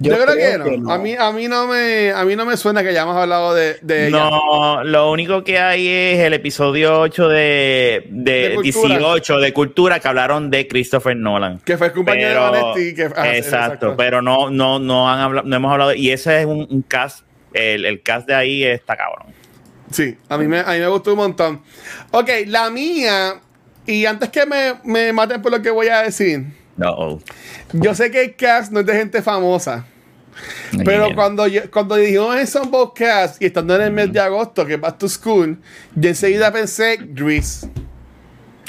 Yo, 0.00 0.12
creo, 0.18 0.34
que, 0.64 0.76
no. 0.78 0.90
A, 0.92 0.98
mí, 0.98 1.14
a, 1.14 1.30
mí 1.30 1.46
no 1.46 1.68
me, 1.68 2.10
a 2.10 2.24
mí 2.24 2.34
no 2.34 2.44
me 2.44 2.56
suena 2.56 2.82
que 2.82 2.88
hayamos 2.88 3.16
hablado 3.16 3.54
de, 3.54 3.76
de 3.80 4.08
ella. 4.08 4.28
No, 4.28 4.82
lo 4.82 5.12
único 5.12 5.44
que 5.44 5.58
hay 5.60 5.86
es 5.86 6.18
el 6.18 6.34
episodio 6.34 6.98
8 7.00 7.28
de, 7.28 8.06
de, 8.10 8.48
De 8.48 8.54
cultura. 8.56 8.98
18 8.98 9.38
de 9.38 9.52
cultura 9.52 10.00
que 10.00 10.08
hablaron 10.08 10.50
de 10.50 10.66
Christopher 10.66 11.16
Nolan. 11.16 11.60
Que 11.60 11.78
fue 11.78 11.86
el 11.88 11.92
compañero 11.92 12.50
Pero- 12.50 12.52
de 12.52 12.62
Vanetti. 12.62 12.94
Que, 12.94 13.10
ah, 13.14 13.36
exacto, 13.36 13.94
pero 13.96 14.20
no, 14.20 14.50
no, 14.50 14.80
no 14.80 15.08
han 15.08 15.20
hablado, 15.20 15.46
no 15.48 15.56
hemos 15.56 15.70
hablado, 15.72 15.94
y 15.94 16.10
ese 16.10 16.40
es 16.40 16.46
un, 16.46 16.66
un 16.68 16.82
cast, 16.82 17.24
el, 17.54 17.86
el 17.86 18.02
cast 18.02 18.26
de 18.26 18.34
ahí 18.34 18.64
está 18.64 18.96
cabrón. 18.96 19.32
Sí, 19.90 20.16
a 20.28 20.36
mí, 20.38 20.46
me, 20.46 20.60
a 20.60 20.72
mí 20.72 20.78
me 20.80 20.88
gustó 20.88 21.12
un 21.12 21.18
montón. 21.18 21.62
Ok, 22.10 22.28
la 22.46 22.68
mía, 22.70 23.40
y 23.86 24.04
antes 24.06 24.28
que 24.30 24.44
me, 24.44 24.74
me 24.84 25.12
maten 25.12 25.40
por 25.40 25.52
lo 25.52 25.62
que 25.62 25.70
voy 25.70 25.88
a 25.88 26.02
decir, 26.02 26.46
No. 26.76 27.20
yo 27.72 27.94
sé 27.94 28.10
que 28.10 28.22
el 28.22 28.34
cast 28.36 28.72
no 28.72 28.80
es 28.80 28.86
de 28.86 28.94
gente 28.96 29.22
famosa, 29.22 29.86
pero 30.84 31.14
cuando, 31.14 31.46
yo- 31.46 31.70
cuando 31.70 31.94
dijimos 31.94 32.36
en 32.36 32.46
son 32.48 32.70
Cast 32.94 33.40
y 33.40 33.46
estando 33.46 33.76
en 33.76 33.82
el 33.82 33.92
mes 33.92 34.12
de 34.12 34.18
agosto, 34.20 34.66
que 34.66 34.74
es 34.74 34.80
Back 34.80 34.98
to 34.98 35.08
School, 35.08 35.58
yo 35.94 36.08
enseguida 36.08 36.50
pensé 36.52 36.98
Grease. 37.00 37.68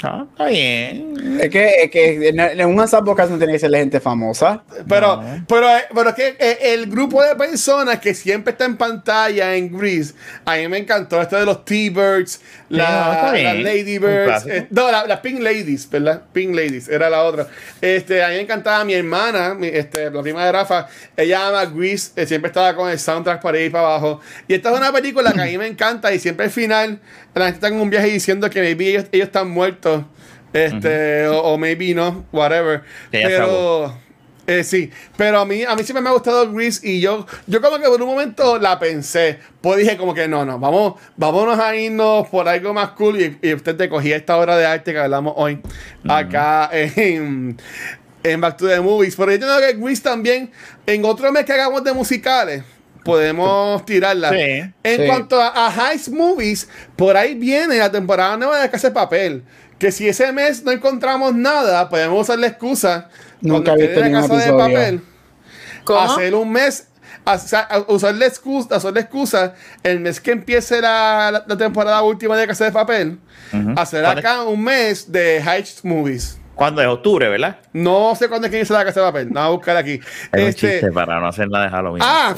Ah, 0.02 0.26
está 0.30 0.46
bien. 0.46 1.38
Es 1.40 1.48
que, 1.50 1.68
es 1.84 1.90
que 1.90 2.28
en, 2.28 2.38
en 2.40 2.66
un 2.66 2.78
ensamble 2.80 3.14
no 3.16 3.38
tiene 3.38 3.52
que 3.54 3.58
ser 3.58 3.70
la 3.70 3.78
gente 3.78 3.98
famosa. 4.00 4.62
Pero, 4.88 5.22
pero, 5.48 5.68
pero 5.94 6.08
es 6.10 6.14
que 6.14 6.36
eh, 6.38 6.58
el 6.74 6.86
grupo 6.90 7.22
de 7.22 7.34
personas 7.34 7.98
que 7.98 8.12
siempre 8.14 8.52
está 8.52 8.66
en 8.66 8.76
pantalla 8.76 9.54
en 9.54 9.76
Grease, 9.76 10.14
a 10.44 10.56
mí 10.56 10.68
me 10.68 10.78
encantó 10.78 11.20
esto 11.22 11.36
de 11.38 11.46
los 11.46 11.64
T-Birds, 11.64 12.40
no, 12.68 12.78
la, 12.78 13.32
las 13.32 13.58
Ladybirds, 13.58 14.24
clásico. 14.26 14.54
eh, 14.54 14.66
no, 14.70 14.90
la- 14.90 15.06
las 15.06 15.20
Pink 15.20 15.40
Ladies, 15.40 15.88
¿verdad? 15.88 16.22
Pink 16.32 16.54
Ladies, 16.54 16.88
era 16.88 17.08
la 17.08 17.22
otra. 17.24 17.46
Este, 17.80 18.22
a 18.22 18.28
mí 18.28 18.34
me 18.34 18.40
encantaba 18.42 18.84
mi 18.84 18.92
hermana, 18.94 19.54
mi- 19.54 19.68
este, 19.68 20.10
la 20.10 20.20
prima 20.22 20.44
de 20.44 20.52
Rafa, 20.52 20.88
ella 21.16 21.48
ama 21.48 21.64
Grease, 21.66 22.10
eh, 22.16 22.26
siempre 22.26 22.48
estaba 22.48 22.74
con 22.76 22.90
el 22.90 22.98
soundtrack 22.98 23.40
para 23.40 23.58
ir 23.58 23.72
para 23.72 23.84
abajo. 23.86 24.20
Y 24.46 24.54
esta 24.54 24.70
es 24.72 24.76
una 24.78 24.92
película 24.92 25.32
que 25.32 25.40
a 25.40 25.44
mí 25.46 25.56
me 25.56 25.66
encanta 25.66 26.12
y 26.12 26.18
siempre 26.18 26.46
al 26.46 26.52
final 26.52 27.00
la 27.40 27.46
gente 27.46 27.56
está 27.56 27.68
en 27.68 27.80
un 27.80 27.90
viaje 27.90 28.08
diciendo 28.08 28.48
que 28.48 28.60
maybe 28.60 28.88
ellos, 28.88 29.06
ellos 29.12 29.26
están 29.26 29.50
muertos. 29.50 30.04
Este, 30.52 31.28
o, 31.28 31.40
o 31.40 31.58
maybe 31.58 31.94
no, 31.94 32.24
whatever. 32.32 32.82
Que 33.10 33.22
Pero, 33.26 33.98
eh, 34.46 34.62
sí, 34.64 34.90
pero 35.16 35.40
a 35.40 35.44
mí, 35.44 35.64
a 35.64 35.74
mí 35.74 35.82
siempre 35.82 36.00
me 36.02 36.08
ha 36.08 36.12
gustado 36.12 36.50
Grease 36.52 36.88
y 36.88 37.00
yo, 37.00 37.26
yo 37.46 37.60
como 37.60 37.78
que 37.78 37.88
por 37.88 38.00
un 38.00 38.08
momento 38.08 38.58
la 38.58 38.78
pensé. 38.78 39.38
Pues 39.60 39.78
dije 39.78 39.96
como 39.96 40.14
que 40.14 40.28
no, 40.28 40.44
no, 40.44 40.58
vamos, 40.58 40.94
vámonos 41.16 41.58
a 41.58 41.74
irnos 41.76 42.28
por 42.28 42.48
algo 42.48 42.72
más 42.72 42.90
cool 42.90 43.20
y, 43.20 43.38
y 43.42 43.54
usted 43.54 43.76
te 43.76 43.88
cogía 43.88 44.16
esta 44.16 44.36
obra 44.38 44.56
de 44.56 44.64
arte 44.64 44.92
que 44.92 44.98
hablamos 44.98 45.34
hoy 45.36 45.60
acá 46.08 46.70
en, 46.72 47.58
en 48.22 48.40
Back 48.40 48.56
to 48.56 48.68
the 48.68 48.80
Movies. 48.80 49.16
Pero 49.16 49.32
yo 49.32 49.40
tengo 49.40 49.58
que 49.58 49.72
Grease 49.74 50.02
también, 50.02 50.50
en 50.86 51.04
otro 51.04 51.30
mes 51.32 51.44
que 51.44 51.52
hagamos 51.52 51.82
de 51.82 51.92
musicales, 51.92 52.62
podemos 53.06 53.84
tirarla. 53.86 54.30
Sí. 54.30 54.72
En 54.82 55.00
Sí. 55.00 55.06
cuanto 55.06 55.40
a, 55.40 55.66
a 55.68 55.92
Heist 55.92 56.08
Movies, 56.08 56.68
por 56.96 57.16
ahí 57.16 57.34
viene 57.34 57.78
la 57.78 57.90
temporada 57.90 58.36
nueva 58.36 58.60
de 58.60 58.68
Casa 58.70 58.88
de 58.88 58.94
Papel. 58.94 59.44
Que 59.78 59.92
si 59.92 60.08
ese 60.08 60.32
mes 60.32 60.62
no 60.64 60.72
encontramos 60.72 61.34
nada, 61.34 61.88
podemos 61.88 62.20
usar 62.22 62.38
la 62.38 62.46
excusa. 62.48 63.08
Nunca 63.40 63.76
la 63.76 63.84
ningún 64.08 64.28
Casa 64.28 64.36
de. 64.36 64.52
Papel 64.58 65.00
¿Cómo? 65.84 66.00
hacer 66.00 66.34
un 66.34 66.50
mes, 66.50 66.88
a- 67.24 67.32
a- 67.34 67.84
usar 67.88 68.14
la 68.14 68.26
excusa, 68.26 68.76
usar 68.76 68.92
la 68.94 69.00
excusa 69.00 69.54
el 69.82 70.00
mes 70.00 70.20
que 70.20 70.32
empiece 70.32 70.80
la, 70.80 71.30
la- 71.32 71.44
la 71.46 71.56
temporada 71.56 72.02
última 72.02 72.36
de 72.36 72.46
Casa 72.46 72.64
de 72.64 72.72
Papel, 72.72 73.18
hacer 73.76 74.02
¿Cuándo 74.02 74.20
acá 74.20 74.42
un 74.42 74.64
mes 74.64 75.12
de 75.12 75.38
Heist 75.38 75.84
Movies. 75.84 76.38
¿Cuándo 76.56 76.80
es? 76.82 76.88
Octubre, 76.88 77.28
¿verdad? 77.28 77.56
No 77.74 78.14
sé 78.16 78.28
cuándo 78.28 78.46
es 78.46 78.50
que 78.50 78.56
inicia 78.56 78.76
la 78.78 78.84
Casa 78.86 79.00
de 79.00 79.06
Papel, 79.06 79.28
vamos 79.30 79.48
a 79.48 79.50
buscar 79.50 79.76
aquí. 79.76 79.92
Es 79.92 80.02
un 80.32 80.40
Este, 80.40 80.70
chiste 80.72 80.90
para 80.90 81.20
no 81.20 81.28
hacer 81.28 81.48
nada 81.48 81.66
de 81.66 81.70
Halloween. 81.70 82.02
ah, 82.04 82.34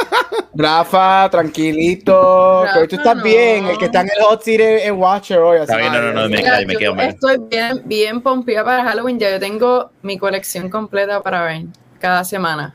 Rafa, 0.54 1.28
tranquilito. 1.30 2.62
Rafa, 2.64 2.72
que 2.74 2.80
hoy 2.80 2.88
tú 2.88 2.96
estás 2.96 3.16
no. 3.16 3.22
bien. 3.22 3.66
El 3.66 3.78
que 3.78 3.84
está 3.86 4.00
en 4.00 4.08
el 4.16 4.22
hot 4.24 4.42
seat 4.42 4.60
es, 4.60 4.92
Watcher 4.92 5.38
hoy. 5.38 5.56
así 5.58 5.62
Está 5.72 5.76
bien, 5.76 5.92
que- 5.92 5.98
no, 5.98 6.04
no, 6.06 6.12
no, 6.12 6.28
me- 6.28 6.36
Mira, 6.36 6.60
me 6.66 6.72
yo 6.74 6.78
quedo 6.78 6.94
mal. 6.94 7.08
estoy 7.08 7.38
bien, 7.48 7.82
bien 7.84 8.20
pompía 8.20 8.64
para 8.64 8.82
Halloween. 8.84 9.18
Ya 9.18 9.30
yo 9.30 9.38
tengo 9.40 9.90
mi 10.02 10.18
colección 10.18 10.68
completa 10.68 11.22
para 11.22 11.42
ver 11.44 11.62
cada 12.00 12.24
semana. 12.24 12.74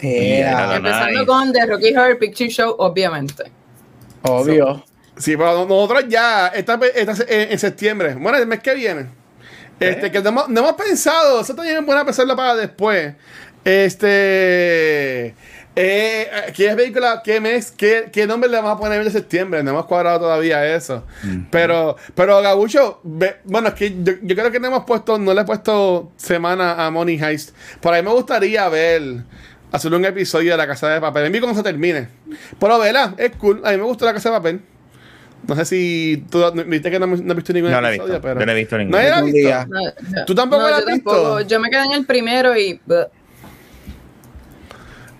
Era, 0.00 0.72
Ah, 0.72 0.76
Empezando 0.76 1.10
nice. 1.20 1.26
con 1.26 1.52
The 1.52 1.66
Rocky 1.66 1.96
Horror 1.96 2.18
Picture 2.18 2.50
Show, 2.50 2.74
obviamente. 2.78 3.44
obvio. 4.22 4.84
sí, 5.16 5.36
pero 5.36 5.64
nosotros 5.66 6.04
ya, 6.08 6.48
esta, 6.48 6.78
esta- 6.94 7.24
en, 7.28 7.52
en 7.52 7.58
septiembre, 7.58 8.14
bueno, 8.18 8.36
el 8.38 8.46
mes 8.48 8.58
que 8.60 8.74
viene, 8.74 9.06
este, 9.88 10.10
que 10.10 10.20
no 10.22 10.28
hemos, 10.30 10.48
no 10.48 10.60
hemos 10.60 10.72
pensado, 10.74 11.40
eso 11.40 11.54
también 11.54 11.78
es 11.78 11.86
bueno 11.86 12.04
pensarlo 12.04 12.34
para 12.36 12.54
después. 12.56 13.14
Este, 13.64 15.34
eh, 15.76 16.28
¿qué 16.54 16.74
película, 16.76 17.22
qué 17.24 17.40
mes, 17.40 17.70
qué, 17.70 18.08
qué 18.12 18.26
nombre 18.26 18.50
le 18.50 18.56
vamos 18.56 18.72
a 18.76 18.78
poner 18.78 19.00
en 19.00 19.10
septiembre? 19.10 19.62
No 19.62 19.70
hemos 19.70 19.86
cuadrado 19.86 20.20
todavía 20.20 20.74
eso. 20.74 21.04
Pero, 21.50 21.96
pero 22.14 22.40
Gabucho, 22.42 23.00
ve- 23.04 23.36
bueno, 23.44 23.68
es 23.68 23.74
que 23.74 23.90
yo, 24.02 24.12
yo 24.22 24.34
creo 24.36 24.50
que 24.50 24.60
no 24.60 24.66
hemos 24.68 24.84
puesto, 24.84 25.18
no 25.18 25.32
le 25.32 25.40
he 25.42 25.44
puesto 25.44 26.12
semana 26.16 26.84
a 26.84 26.90
Money 26.90 27.18
Heist. 27.22 27.50
Por 27.80 27.94
ahí 27.94 28.02
me 28.02 28.10
gustaría 28.10 28.68
ver, 28.68 29.02
hacer 29.70 29.94
un 29.94 30.04
episodio 30.04 30.52
de 30.52 30.56
La 30.58 30.66
Casa 30.66 30.88
de 30.88 31.00
Papel. 31.00 31.26
En 31.26 31.32
mí 31.32 31.40
cómo 31.40 31.54
se 31.54 31.62
termine. 31.62 32.08
Pero 32.58 32.78
vela, 32.78 33.14
es 33.16 33.30
cool. 33.36 33.62
A 33.64 33.70
mí 33.70 33.76
me 33.78 33.84
gusta 33.84 34.04
La 34.04 34.12
Casa 34.14 34.30
de 34.30 34.36
Papel. 34.36 34.60
No 35.46 35.56
sé 35.56 35.64
si 35.64 36.24
tú 36.30 36.38
no- 36.38 36.64
viste 36.64 36.90
que 36.90 36.98
no, 37.00 37.06
no 37.06 37.14
has 37.14 37.36
visto 37.36 37.52
ningún 37.52 37.70
No 37.72 37.80
la 37.80 37.90
he 37.90 37.94
episodio, 37.96 38.14
visto. 38.14 38.22
pero. 38.28 38.40
Yo 38.40 38.46
no 38.46 38.52
he 38.52 38.54
visto 38.54 38.78
ninguno. 38.78 38.96
¿Nadie 38.98 39.10
la 39.10 39.16
ha 39.16 39.20
Ningún 39.22 39.32
visto? 39.34 39.66
No, 39.66 39.80
no. 40.20 40.24
¿Tú 40.24 40.34
tampoco 40.34 40.62
No, 40.62 40.68
la 40.70 40.76
yo 40.76 40.78
has 40.78 40.86
visto? 40.94 41.10
tampoco. 41.10 41.40
Yo 41.42 41.60
me 41.60 41.70
quedé 41.70 41.84
en 41.84 41.92
el 41.92 42.06
primero 42.06 42.56
y. 42.56 42.80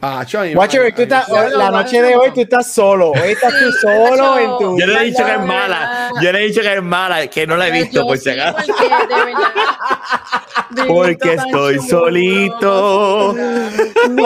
Ah, 0.05 0.25
Watcher, 0.57 0.93
tú 0.97 1.03
estás, 1.03 1.29
no, 1.29 1.49
la 1.51 1.71
no, 1.71 1.77
noche 1.83 2.01
no. 2.01 2.09
de 2.09 2.17
hoy 2.17 2.31
tú 2.35 2.41
estás 2.41 2.73
solo. 2.73 3.11
Hoy 3.13 3.31
estás 3.31 3.53
tú 3.57 3.71
solo 3.81 4.37
en 4.41 4.51
tu. 4.59 4.77
Yo 4.81 4.87
le 4.87 5.01
he 5.01 5.05
dicho 5.05 5.25
que 5.25 5.31
es 5.31 5.39
No, 5.39 5.47
mala. 5.47 6.11
no. 6.13 6.21
Yo 6.23 6.33
le 6.33 6.41
he 6.41 6.47
dicho 6.49 6.61
que 6.61 6.75
es 6.75 6.83
mala, 6.83 7.25
que 7.29 7.47
no 7.47 7.57
la 7.57 7.69
he 7.69 7.71
visto, 7.71 8.05
por 8.05 8.19
si 8.19 8.31
acaso. 8.31 8.73
Porque, 10.89 11.35
estoy 11.35 11.77
chulo. 11.77 11.83
No 11.83 11.89
solito. 11.89 13.35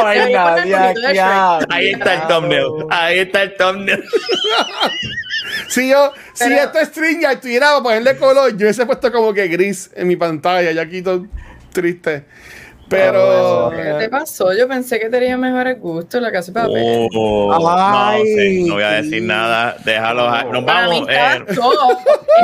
hay 0.02 0.32
nadie 0.32 0.74
aquí. 0.74 1.00
el 1.10 1.18
ah, 1.18 1.58
Ahí 1.68 1.88
está 1.90 2.14
el 2.14 2.28
thumbnail. 2.28 2.64
Ahí 2.88 3.18
está 3.18 3.42
el 3.42 3.56
thumbnail. 3.56 4.02
Si 5.68 5.88
yo, 5.88 6.12
si 6.32 6.44
Pero- 6.44 6.56
este 6.64 6.84
string 6.86 7.20
ya 7.20 7.32
estuviera 7.32 7.68
para 7.70 7.82
ponerle 7.82 8.16
color, 8.16 8.50
yo 8.50 8.66
hubiese 8.66 8.86
puesto 8.86 9.10
como 9.12 9.32
que 9.32 9.48
gris 9.48 9.90
en 9.94 10.08
mi 10.08 10.16
pantalla, 10.16 10.72
ya 10.72 10.82
aquí 10.82 11.02
todo 11.02 11.26
triste. 11.72 12.24
Pero. 12.88 13.72
¿Qué 13.74 13.94
te 13.98 14.08
pasó? 14.08 14.52
Yo 14.52 14.68
pensé 14.68 15.00
que 15.00 15.08
tenía 15.08 15.36
mejores 15.36 15.80
gustos 15.80 16.22
la 16.22 16.30
casa 16.30 16.52
de 16.52 16.60
papel. 16.60 17.08
Oh, 17.14 17.48
no 17.58 18.24
sé, 18.24 18.62
no 18.66 18.74
voy 18.74 18.82
a 18.84 18.90
decir 19.02 19.22
nada. 19.22 19.76
Déjalo. 19.84 20.28
a- 20.28 20.44
Nos 20.44 20.64
vamos. 20.64 21.08
eh. 21.08 21.44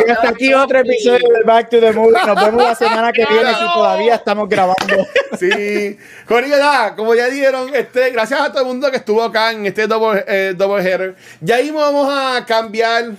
Y 0.07 0.11
hasta 0.11 0.28
aquí 0.30 0.55
otro 0.55 0.78
episodio 0.80 1.28
de 1.28 1.43
Back 1.45 1.68
to 1.70 1.78
the 1.78 1.93
Movie. 1.93 2.16
Nos 2.26 2.45
vemos 2.45 2.62
la 2.64 2.74
semana 2.74 3.12
que 3.12 3.24
viene 3.26 3.51
si 3.55 3.72
todavía 3.72 4.14
estamos 4.16 4.49
grabando. 4.49 5.07
Sí, 5.38 5.97
Corillo, 6.26 6.59
nada, 6.59 6.95
como 6.95 7.14
ya 7.14 7.28
dieron, 7.30 7.74
este, 7.74 8.11
gracias 8.11 8.38
a 8.38 8.51
todo 8.53 8.61
el 8.61 8.68
mundo 8.68 8.90
que 8.90 8.99
estuvo 8.99 9.22
acá 9.22 9.51
en 9.51 9.64
este 9.64 9.86
double, 9.86 10.22
eh, 10.28 10.53
double 10.55 10.82
header. 10.82 11.16
Ya 11.40 11.57
ahí 11.57 11.70
vamos 11.70 12.07
a 12.11 12.45
cambiar 12.45 13.12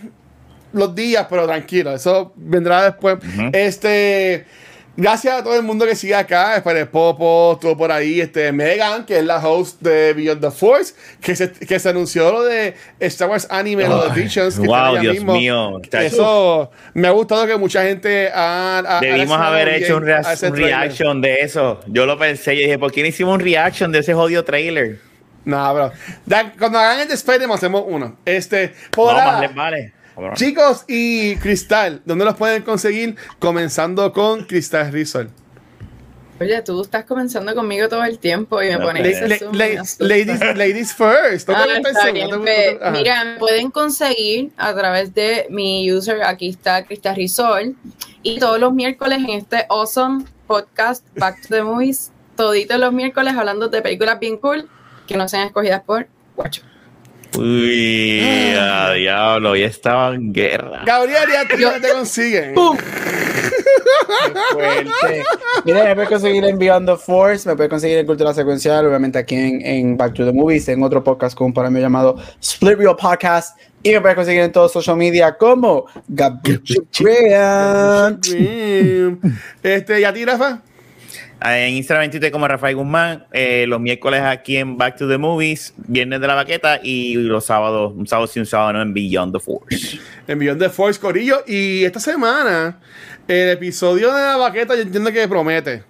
los 0.73 0.93
días, 0.93 1.25
pero 1.27 1.47
tranquilo, 1.47 1.91
eso 1.95 2.31
vendrá 2.35 2.83
después. 2.83 3.17
Este, 3.51 4.45
gracias 4.95 5.39
a 5.39 5.43
todo 5.43 5.55
el 5.55 5.63
mundo 5.63 5.85
que 5.85 5.95
sigue 5.95 6.15
acá, 6.15 6.55
Espere 6.55 6.85
Popo, 6.85 7.53
estuvo 7.53 7.75
por 7.77 7.91
ahí, 7.91 8.21
este, 8.21 8.51
Megan, 8.51 9.05
que 9.05 9.17
es 9.19 9.23
la 9.25 9.37
host 9.37 9.81
de 9.81 10.13
Beyond 10.13 10.41
the 10.41 10.51
Force, 10.51 10.93
que 11.21 11.35
se, 11.35 11.51
que 11.51 11.79
se 11.79 11.89
anunció 11.89 12.31
lo 12.31 12.43
de 12.43 12.75
Star 12.99 13.29
Wars 13.29 13.47
Anime, 13.49 13.87
lo 13.87 14.07
de 14.09 14.21
Visions. 14.21 14.59
que 14.59 14.67
wow, 14.67 14.97
Dios 14.99 15.13
mismo. 15.15 15.33
mío. 15.33 15.81
Eso 15.91 16.71
me 16.93 17.07
ha 17.07 17.11
gustado 17.11 17.45
que 17.47 17.57
mucha 17.57 17.83
gente 17.83 18.29
ha, 18.33 18.79
ha- 18.79 18.97
ha 18.97 18.99
Debimos 19.01 19.17
reaccionado 19.37 19.53
haber 19.53 19.69
hecho 19.69 19.97
un, 19.97 20.03
rea- 20.05 20.21
un 20.43 20.55
reaction 20.55 21.21
de 21.21 21.39
eso. 21.41 21.79
Yo 21.87 22.05
lo 22.05 22.17
pensé 22.17 22.53
y 22.55 22.59
dije, 22.59 22.77
¿por 22.79 22.91
qué 22.91 23.01
no 23.01 23.07
hicimos 23.07 23.33
un 23.35 23.39
reaction 23.41 23.91
de 23.91 23.99
ese 23.99 24.13
jodido 24.13 24.43
trailer? 24.43 24.99
No, 25.45 25.73
bro. 25.73 25.91
Da- 26.25 26.53
cuando 26.57 26.79
hagan 26.79 27.01
el 27.01 27.07
de 27.09 27.15
Spider-Man 27.15 27.57
hacemos 27.57 27.83
uno. 27.85 28.15
Este, 28.25 28.73
por 28.91 29.11
No, 29.13 29.19
ahora, 29.19 29.31
más 29.33 29.41
les 29.41 29.55
vale. 29.55 29.93
Cabrón. 30.15 30.33
chicos 30.35 30.85
y 30.87 31.35
Cristal, 31.37 32.01
¿dónde 32.05 32.25
los 32.25 32.35
pueden 32.35 32.63
conseguir? 32.63 33.15
Comenzando 33.39 34.11
con 34.13 34.43
Cristal 34.45 34.91
Resort. 34.91 35.29
Oye, 36.41 36.61
tú 36.63 36.81
estás 36.81 37.05
comenzando 37.05 37.53
conmigo 37.55 37.87
todo 37.87 38.03
el 38.03 38.17
tiempo 38.19 38.61
y 38.61 38.67
me 38.67 38.73
No, 38.77 38.81
pones 38.85 39.21
Le- 39.21 39.27
Le- 39.29 39.75
ladies, 40.01 40.39
ladies 40.57 40.93
first. 40.93 41.47
¿No 41.47 41.53
te 41.55 41.61
Ah, 41.61 42.11
bien, 42.11 42.29
¿No 42.29 42.41
te 42.41 42.77
pues, 42.79 42.91
mira, 42.91 43.23
me 43.23 43.37
pueden 43.37 43.71
conseguir 43.71 44.51
a 44.57 44.73
través 44.73 45.13
de 45.13 45.45
mi 45.49 45.89
user, 45.91 46.23
aquí 46.23 46.49
está 46.49 46.83
Cristal 46.85 47.15
Risol, 47.15 47.75
y 48.23 48.39
todos 48.39 48.59
los 48.59 48.73
miércoles 48.73 49.19
en 49.19 49.29
este 49.29 49.65
awesome 49.69 50.25
podcast 50.47 51.05
Back 51.17 51.41
to 51.43 51.47
the 51.49 51.61
Movies, 51.63 52.11
toditos 52.35 52.79
los 52.79 52.91
miércoles 52.91 53.35
hablando 53.37 53.69
de 53.69 53.81
películas 53.81 54.19
bien 54.19 54.37
cool 54.37 54.67
que 55.07 55.15
no 55.15 55.29
sean 55.29 55.47
escogidas 55.47 55.83
por 55.83 56.07
Guacho. 56.35 56.63
Uy, 57.37 58.55
a 58.59 58.93
diablo, 58.93 59.55
ya 59.55 59.67
estaba 59.67 60.13
en 60.13 60.31
guerra. 60.31 60.83
Gabriel, 60.85 61.23
ya 61.31 61.47
te, 61.47 61.61
ya 61.61 61.79
te 61.79 61.89
consiguen. 61.91 62.53
Qué 62.53 64.31
fuerte. 64.51 65.23
Mira, 65.65 65.83
me 65.85 65.95
puedes 65.95 66.09
conseguir 66.09 66.43
en 66.45 66.59
Beyond 66.59 66.87
the 66.89 66.95
Force, 66.97 67.47
me 67.47 67.55
puedes 67.55 67.69
conseguir 67.69 67.97
en 67.97 68.05
Cultura 68.05 68.33
Secuencial, 68.33 68.85
obviamente 68.85 69.17
aquí 69.17 69.35
en, 69.35 69.65
en 69.65 69.97
Back 69.97 70.13
to 70.13 70.25
the 70.25 70.33
Movies, 70.33 70.67
en 70.69 70.83
otro 70.83 71.03
podcast 71.03 71.35
con 71.35 71.47
un 71.47 71.53
para 71.53 71.69
mí 71.69 71.79
llamado 71.79 72.17
Split 72.41 72.77
Real 72.77 72.95
Podcast. 72.95 73.57
Y 73.81 73.91
me 73.91 74.01
puedes 74.01 74.15
conseguir 74.15 74.41
en 74.41 74.51
todos 74.51 74.71
social 74.71 74.95
media 74.95 75.37
como 75.37 75.85
Gabriel 76.07 76.61
Este, 79.61 79.99
¿y 79.99 80.03
a 80.03 80.13
ti, 80.13 80.23
Rafa? 80.23 80.61
En 81.45 81.73
Instagram 81.73 82.09
Twitter 82.09 82.31
como 82.31 82.47
Rafael 82.47 82.75
Guzmán, 82.75 83.25
eh, 83.33 83.65
los 83.67 83.81
miércoles 83.81 84.21
aquí 84.21 84.55
en 84.55 84.77
Back 84.77 84.95
to 84.97 85.09
the 85.09 85.17
Movies, 85.17 85.73
viernes 85.77 86.21
de 86.21 86.27
la 86.27 86.35
baqueta 86.35 86.79
y 86.81 87.15
los 87.15 87.45
sábados, 87.45 87.91
un 87.95 88.07
sábado 88.07 88.27
sí, 88.27 88.39
un 88.39 88.45
sábado 88.45 88.73
no, 88.73 88.81
en 88.81 88.93
Beyond 88.93 89.33
the 89.33 89.39
Force. 89.41 89.99
En 90.27 90.39
Beyond 90.39 90.61
the 90.61 90.69
Force, 90.69 90.99
Corillo. 90.99 91.43
Y 91.45 91.83
esta 91.83 91.99
semana, 91.99 92.79
el 93.27 93.49
episodio 93.49 94.13
de 94.13 94.21
la 94.21 94.37
baqueta, 94.37 94.73
yo 94.75 94.83
entiendo 94.83 95.11
que 95.11 95.27
promete. 95.27 95.83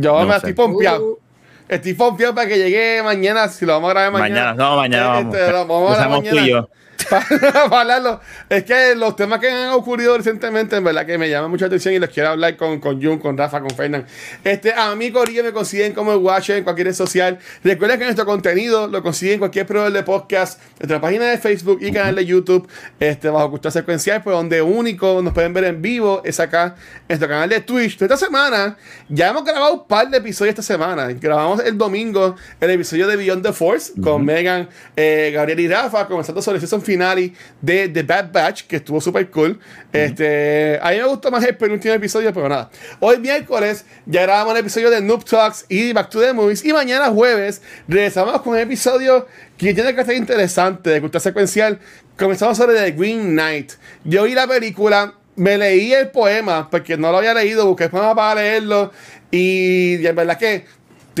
Yo 0.00 0.18
No 0.18 0.26
me 0.26 0.32
sé. 0.32 0.36
estoy 0.38 0.52
pompeado. 0.54 1.20
Estoy 1.68 1.94
pompeado 1.94 2.34
para 2.34 2.48
que 2.48 2.58
llegue 2.58 3.00
mañana, 3.04 3.46
si 3.46 3.64
lo 3.64 3.74
vamos 3.74 3.90
a 3.90 3.92
grabar 3.92 4.12
mañana. 4.12 4.46
Mañana, 4.46 4.54
no, 4.54 4.76
mañana 4.76 5.06
vamos. 5.06 5.34
Este, 5.36 5.52
lo 5.52 5.66
vamos 5.66 5.92
a 5.92 5.94
grabar 5.94 6.18
Usamos 6.18 6.28
tú 6.28 6.44
y 6.44 6.50
yo. 6.50 6.68
para. 7.70 8.20
Es 8.48 8.64
que 8.64 8.94
los 8.94 9.16
temas 9.16 9.40
que 9.40 9.50
han 9.50 9.70
ocurrido 9.70 10.16
recientemente, 10.16 10.76
en 10.76 10.84
verdad 10.84 11.06
que 11.06 11.18
me 11.18 11.28
llaman 11.28 11.50
mucha 11.50 11.66
atención 11.66 11.94
y 11.94 11.98
los 11.98 12.10
quiero 12.10 12.30
hablar 12.30 12.56
con, 12.56 12.80
con 12.80 13.02
Jun, 13.02 13.18
con 13.18 13.36
Rafa, 13.36 13.60
con 13.60 13.70
Fernán. 13.70 14.06
Este, 14.44 14.72
a 14.72 14.94
mí, 14.94 15.10
Corillo, 15.10 15.42
me 15.42 15.52
consiguen 15.52 15.92
como 15.92 16.12
el 16.12 16.18
Watcher 16.18 16.58
en 16.58 16.64
cualquier 16.64 16.88
red 16.88 16.94
social. 16.94 17.38
Recuerden 17.64 17.98
que 17.98 18.04
nuestro 18.04 18.24
contenido 18.26 18.86
lo 18.88 19.02
consiguen 19.02 19.34
en 19.34 19.38
cualquier 19.40 19.66
proveedor 19.66 19.92
de 19.92 20.02
podcast, 20.02 20.60
nuestra 20.78 21.00
página 21.00 21.26
de 21.26 21.38
Facebook 21.38 21.78
y 21.82 21.92
canal 21.92 22.14
de 22.14 22.24
YouTube, 22.24 22.68
este, 22.98 23.28
bajo 23.28 23.50
Cultura 23.50 23.70
Secuencial, 23.70 24.22
pues 24.22 24.34
donde 24.34 24.62
único 24.62 25.20
nos 25.22 25.32
pueden 25.32 25.52
ver 25.52 25.64
en 25.64 25.82
vivo 25.82 26.22
es 26.24 26.40
acá, 26.40 26.74
en 27.00 27.08
nuestro 27.08 27.28
canal 27.28 27.48
de 27.48 27.60
Twitch. 27.60 28.00
Esta 28.00 28.16
semana, 28.16 28.76
ya 29.08 29.30
hemos 29.30 29.44
grabado 29.44 29.74
un 29.74 29.86
par 29.86 30.08
de 30.08 30.18
episodios 30.18 30.50
esta 30.50 30.62
semana. 30.62 31.08
Grabamos 31.12 31.60
el 31.60 31.76
domingo 31.76 32.36
el 32.60 32.70
episodio 32.70 33.06
de 33.06 33.16
Beyond 33.16 33.42
the 33.42 33.52
Force 33.52 33.92
con 34.00 34.24
Megan, 34.24 34.68
eh, 34.96 35.30
Gabriel 35.34 35.60
y 35.60 35.68
Rafa, 35.68 36.06
comenzando 36.06 36.42
sobre 36.42 36.60
season 36.60 36.82
finale 36.90 37.32
de 37.60 37.88
The 37.88 38.02
Bad 38.02 38.32
Batch, 38.32 38.62
que 38.62 38.76
estuvo 38.76 39.00
súper 39.00 39.30
cool. 39.30 39.60
este, 39.92 40.78
a 40.82 40.90
mí 40.90 40.96
me 40.96 41.04
gustó 41.04 41.30
más 41.30 41.44
el 41.44 41.56
penúltimo 41.56 41.94
episodio, 41.94 42.32
pero 42.34 42.48
nada. 42.48 42.68
Hoy 42.98 43.18
miércoles 43.18 43.84
ya 44.06 44.22
grabamos 44.22 44.54
el 44.54 44.60
episodio 44.60 44.90
de 44.90 45.00
Noob 45.00 45.24
Talks 45.24 45.66
y 45.68 45.92
Back 45.92 46.10
to 46.10 46.20
the 46.20 46.32
Movies. 46.32 46.64
Y 46.64 46.72
mañana 46.72 47.10
jueves 47.10 47.62
regresamos 47.86 48.40
con 48.42 48.54
un 48.54 48.58
episodio 48.58 49.28
que 49.56 49.72
tiene 49.72 49.94
que 49.94 50.04
ser 50.04 50.16
interesante 50.16 50.90
de 50.90 51.00
cultura 51.00 51.20
secuencial. 51.20 51.78
Comenzamos 52.18 52.56
sobre 52.56 52.74
The 52.74 52.90
Green 52.90 53.30
Knight. 53.30 53.72
Yo 54.04 54.24
vi 54.24 54.34
la 54.34 54.48
película, 54.48 55.14
me 55.36 55.56
leí 55.56 55.92
el 55.92 56.10
poema, 56.10 56.68
porque 56.70 56.96
no 56.96 57.12
lo 57.12 57.18
había 57.18 57.34
leído, 57.34 57.66
busqué 57.66 57.84
el 57.84 57.90
poema 57.90 58.16
para 58.16 58.40
leerlo. 58.40 58.90
Y, 59.30 59.96
y 60.02 60.06
en 60.06 60.16
verdad 60.16 60.36
que 60.36 60.64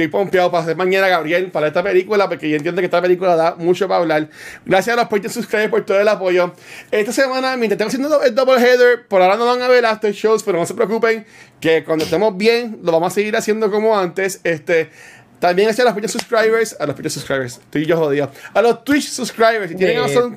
estoy 0.02 0.08
pompeado 0.08 0.50
para 0.50 0.62
hacer 0.62 0.76
mañana, 0.76 1.08
Gabriel, 1.08 1.50
para 1.50 1.66
esta 1.66 1.82
película, 1.82 2.28
porque 2.28 2.48
yo 2.48 2.56
entiendo 2.56 2.80
que 2.80 2.86
esta 2.86 3.02
película 3.02 3.36
da 3.36 3.54
mucho 3.56 3.86
para 3.86 4.00
hablar. 4.00 4.28
Gracias 4.64 4.96
a 4.96 5.00
los 5.00 5.08
Patreon 5.08 5.32
subscribers 5.32 5.70
por 5.70 5.84
todo 5.84 6.00
el 6.00 6.08
apoyo. 6.08 6.54
Esta 6.90 7.12
semana, 7.12 7.56
mientras 7.56 7.72
estamos 7.72 7.94
haciendo 7.94 8.22
el 8.22 8.34
double 8.34 8.60
header, 8.60 9.06
por 9.06 9.20
ahora 9.20 9.36
no 9.36 9.44
van 9.44 9.60
a 9.60 9.68
ver 9.68 9.84
after 9.84 10.12
shows, 10.12 10.42
pero 10.42 10.58
no 10.58 10.64
se 10.64 10.74
preocupen, 10.74 11.26
que 11.60 11.84
cuando 11.84 12.04
estemos 12.04 12.34
bien, 12.36 12.78
lo 12.82 12.92
vamos 12.92 13.12
a 13.12 13.14
seguir 13.14 13.36
haciendo 13.36 13.70
como 13.70 13.98
antes. 13.98 14.40
Este. 14.44 14.90
También 15.40 15.66
gracias 15.68 15.86
a 15.86 15.90
los 15.90 15.94
Patreon 15.94 16.10
subscribers, 16.12 16.76
a 16.78 16.86
los 16.86 16.94
Patreon 16.94 17.10
subscribers, 17.10 17.56
estoy 17.56 17.86
yo 17.86 17.96
jodido, 17.96 18.30
a 18.52 18.60
los 18.62 18.84
Twitch 18.84 19.08
subscribers, 19.08 19.70
si 19.70 19.74
tienen 19.76 19.96
Amazon, 19.98 20.36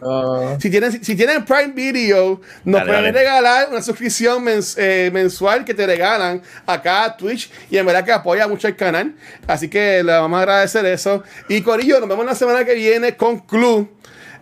si 0.61 0.69
tienen, 0.71 1.03
si 1.03 1.15
tienen 1.15 1.43
Prime 1.45 1.73
Video, 1.75 2.39
nos 2.63 2.79
Dale, 2.79 2.85
pueden 2.91 3.03
dale. 3.13 3.19
regalar 3.19 3.67
una 3.69 3.81
suscripción 3.81 4.43
mens- 4.45 4.75
eh, 4.77 5.11
mensual 5.13 5.65
que 5.65 5.73
te 5.73 5.85
regalan 5.85 6.41
acá 6.65 7.03
a 7.03 7.17
Twitch 7.17 7.51
y 7.69 7.77
en 7.77 7.85
verdad 7.85 8.05
que 8.05 8.13
apoya 8.13 8.47
mucho 8.47 8.67
el 8.69 8.75
canal. 8.77 9.13
Así 9.45 9.67
que 9.67 10.01
le 10.03 10.11
vamos 10.13 10.37
a 10.37 10.41
agradecer 10.43 10.85
eso. 10.85 11.21
Y 11.49 11.61
Corillo, 11.61 11.99
nos 11.99 12.07
vemos 12.07 12.25
la 12.25 12.35
semana 12.35 12.63
que 12.63 12.73
viene 12.73 13.17
con 13.17 13.39
Clue. 13.39 13.89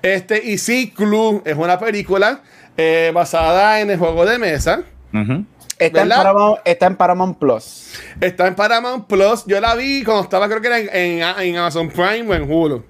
Este, 0.03 0.43
y 0.43 0.57
sí, 0.59 0.93
Clue 0.95 1.41
es 1.43 1.55
una 1.57 1.79
película 1.79 2.41
eh, 2.77 3.11
basada 3.13 3.79
en 3.81 3.89
el 3.89 3.97
juego 3.97 4.25
de 4.25 4.37
mesa. 4.37 4.83
Ujú. 5.13 5.43
Está 5.85 6.01
en. 6.03 6.09
Paramount, 6.09 6.59
está 6.65 6.87
en 6.87 6.95
Paramount 6.95 7.37
Plus. 7.39 7.91
Está 8.19 8.47
en 8.47 8.55
Paramount 8.55 9.07
Plus. 9.07 9.43
Yo 9.45 9.59
la 9.59 9.75
vi 9.75 10.03
cuando 10.03 10.23
estaba, 10.23 10.47
creo 10.47 10.61
que 10.61 10.67
era 10.67 10.79
en, 10.79 10.89
en- 11.21 11.39
en 11.39 11.57
Amazon 11.57 11.89
Prime 11.89 12.23
o 12.29 12.33
en 12.33 12.51
Hulu. 12.51 12.83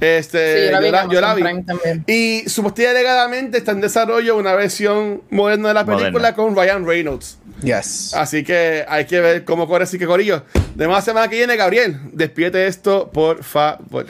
Este, 0.00 0.56
Sí, 0.58 0.64
yo 0.66 0.70
la 0.72 0.80
vi 0.80 0.86
en 0.88 1.10
yo 1.10 1.20
la 1.20 1.34
vi. 1.34 1.42
Prime 1.42 1.62
también. 1.64 2.04
Y 2.06 2.48
supuestamente 2.48 2.98
alegadamente 2.98 3.58
está 3.58 3.72
en 3.72 3.80
desarrollo 3.80 4.36
una 4.36 4.54
versión 4.54 5.22
moderna 5.30 5.68
de 5.68 5.74
la 5.74 5.84
película 5.84 6.10
Moderna. 6.10 6.34
con 6.34 6.56
Ryan 6.56 6.86
Reynolds. 6.86 7.36
Yes. 7.62 8.14
Así 8.14 8.42
que 8.42 8.86
hay 8.88 9.04
que 9.04 9.20
ver 9.20 9.44
cómo 9.44 9.68
corre. 9.68 9.84
Así 9.84 9.98
que, 9.98 10.06
Corillo, 10.06 10.44
de 10.74 10.88
más 10.88 11.04
semana 11.04 11.28
que 11.28 11.36
viene, 11.36 11.56
Gabriel, 11.56 11.98
despídete 12.12 12.66
esto, 12.66 13.10
por 13.12 13.44
favor. 13.44 14.06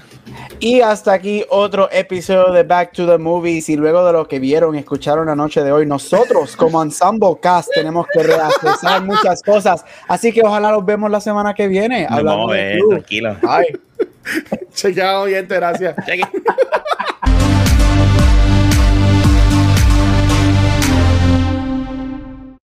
Y 0.61 0.83
hasta 0.83 1.13
aquí 1.13 1.45
otro 1.51 1.89
episodio 1.91 2.53
de 2.53 2.63
Back 2.63 2.93
to 2.93 3.09
the 3.09 3.19
Movies. 3.19 3.69
Y 3.69 3.75
luego 3.75 4.07
de 4.07 4.13
lo 4.13 4.29
que 4.29 4.39
vieron 4.39 4.77
y 4.77 4.79
escucharon 4.79 5.27
la 5.27 5.35
noche 5.35 5.65
de 5.65 5.73
hoy, 5.73 5.85
nosotros 5.85 6.55
como 6.55 6.81
Ensemble 6.81 7.39
Cast 7.43 7.71
tenemos 7.75 8.07
que 8.13 8.23
reacesar 8.23 9.03
muchas 9.03 9.43
cosas. 9.43 9.85
Así 10.09 10.33
que 10.33 10.43
ojalá 10.43 10.71
los 10.73 10.85
vemos 10.85 11.11
la 11.11 11.21
semana 11.21 11.55
que 11.55 11.69
viene. 11.69 12.03
Nos 12.03 12.13
hablando 12.19 12.39
vamos 12.39 12.51
a 12.51 12.55
ver, 12.55 12.81
tranquilo. 12.89 13.37
Bye. 13.43 13.81
Chequeado, 14.75 15.27
gente, 15.27 15.55
gracias. 15.55 15.97
Cheque. 16.07 16.25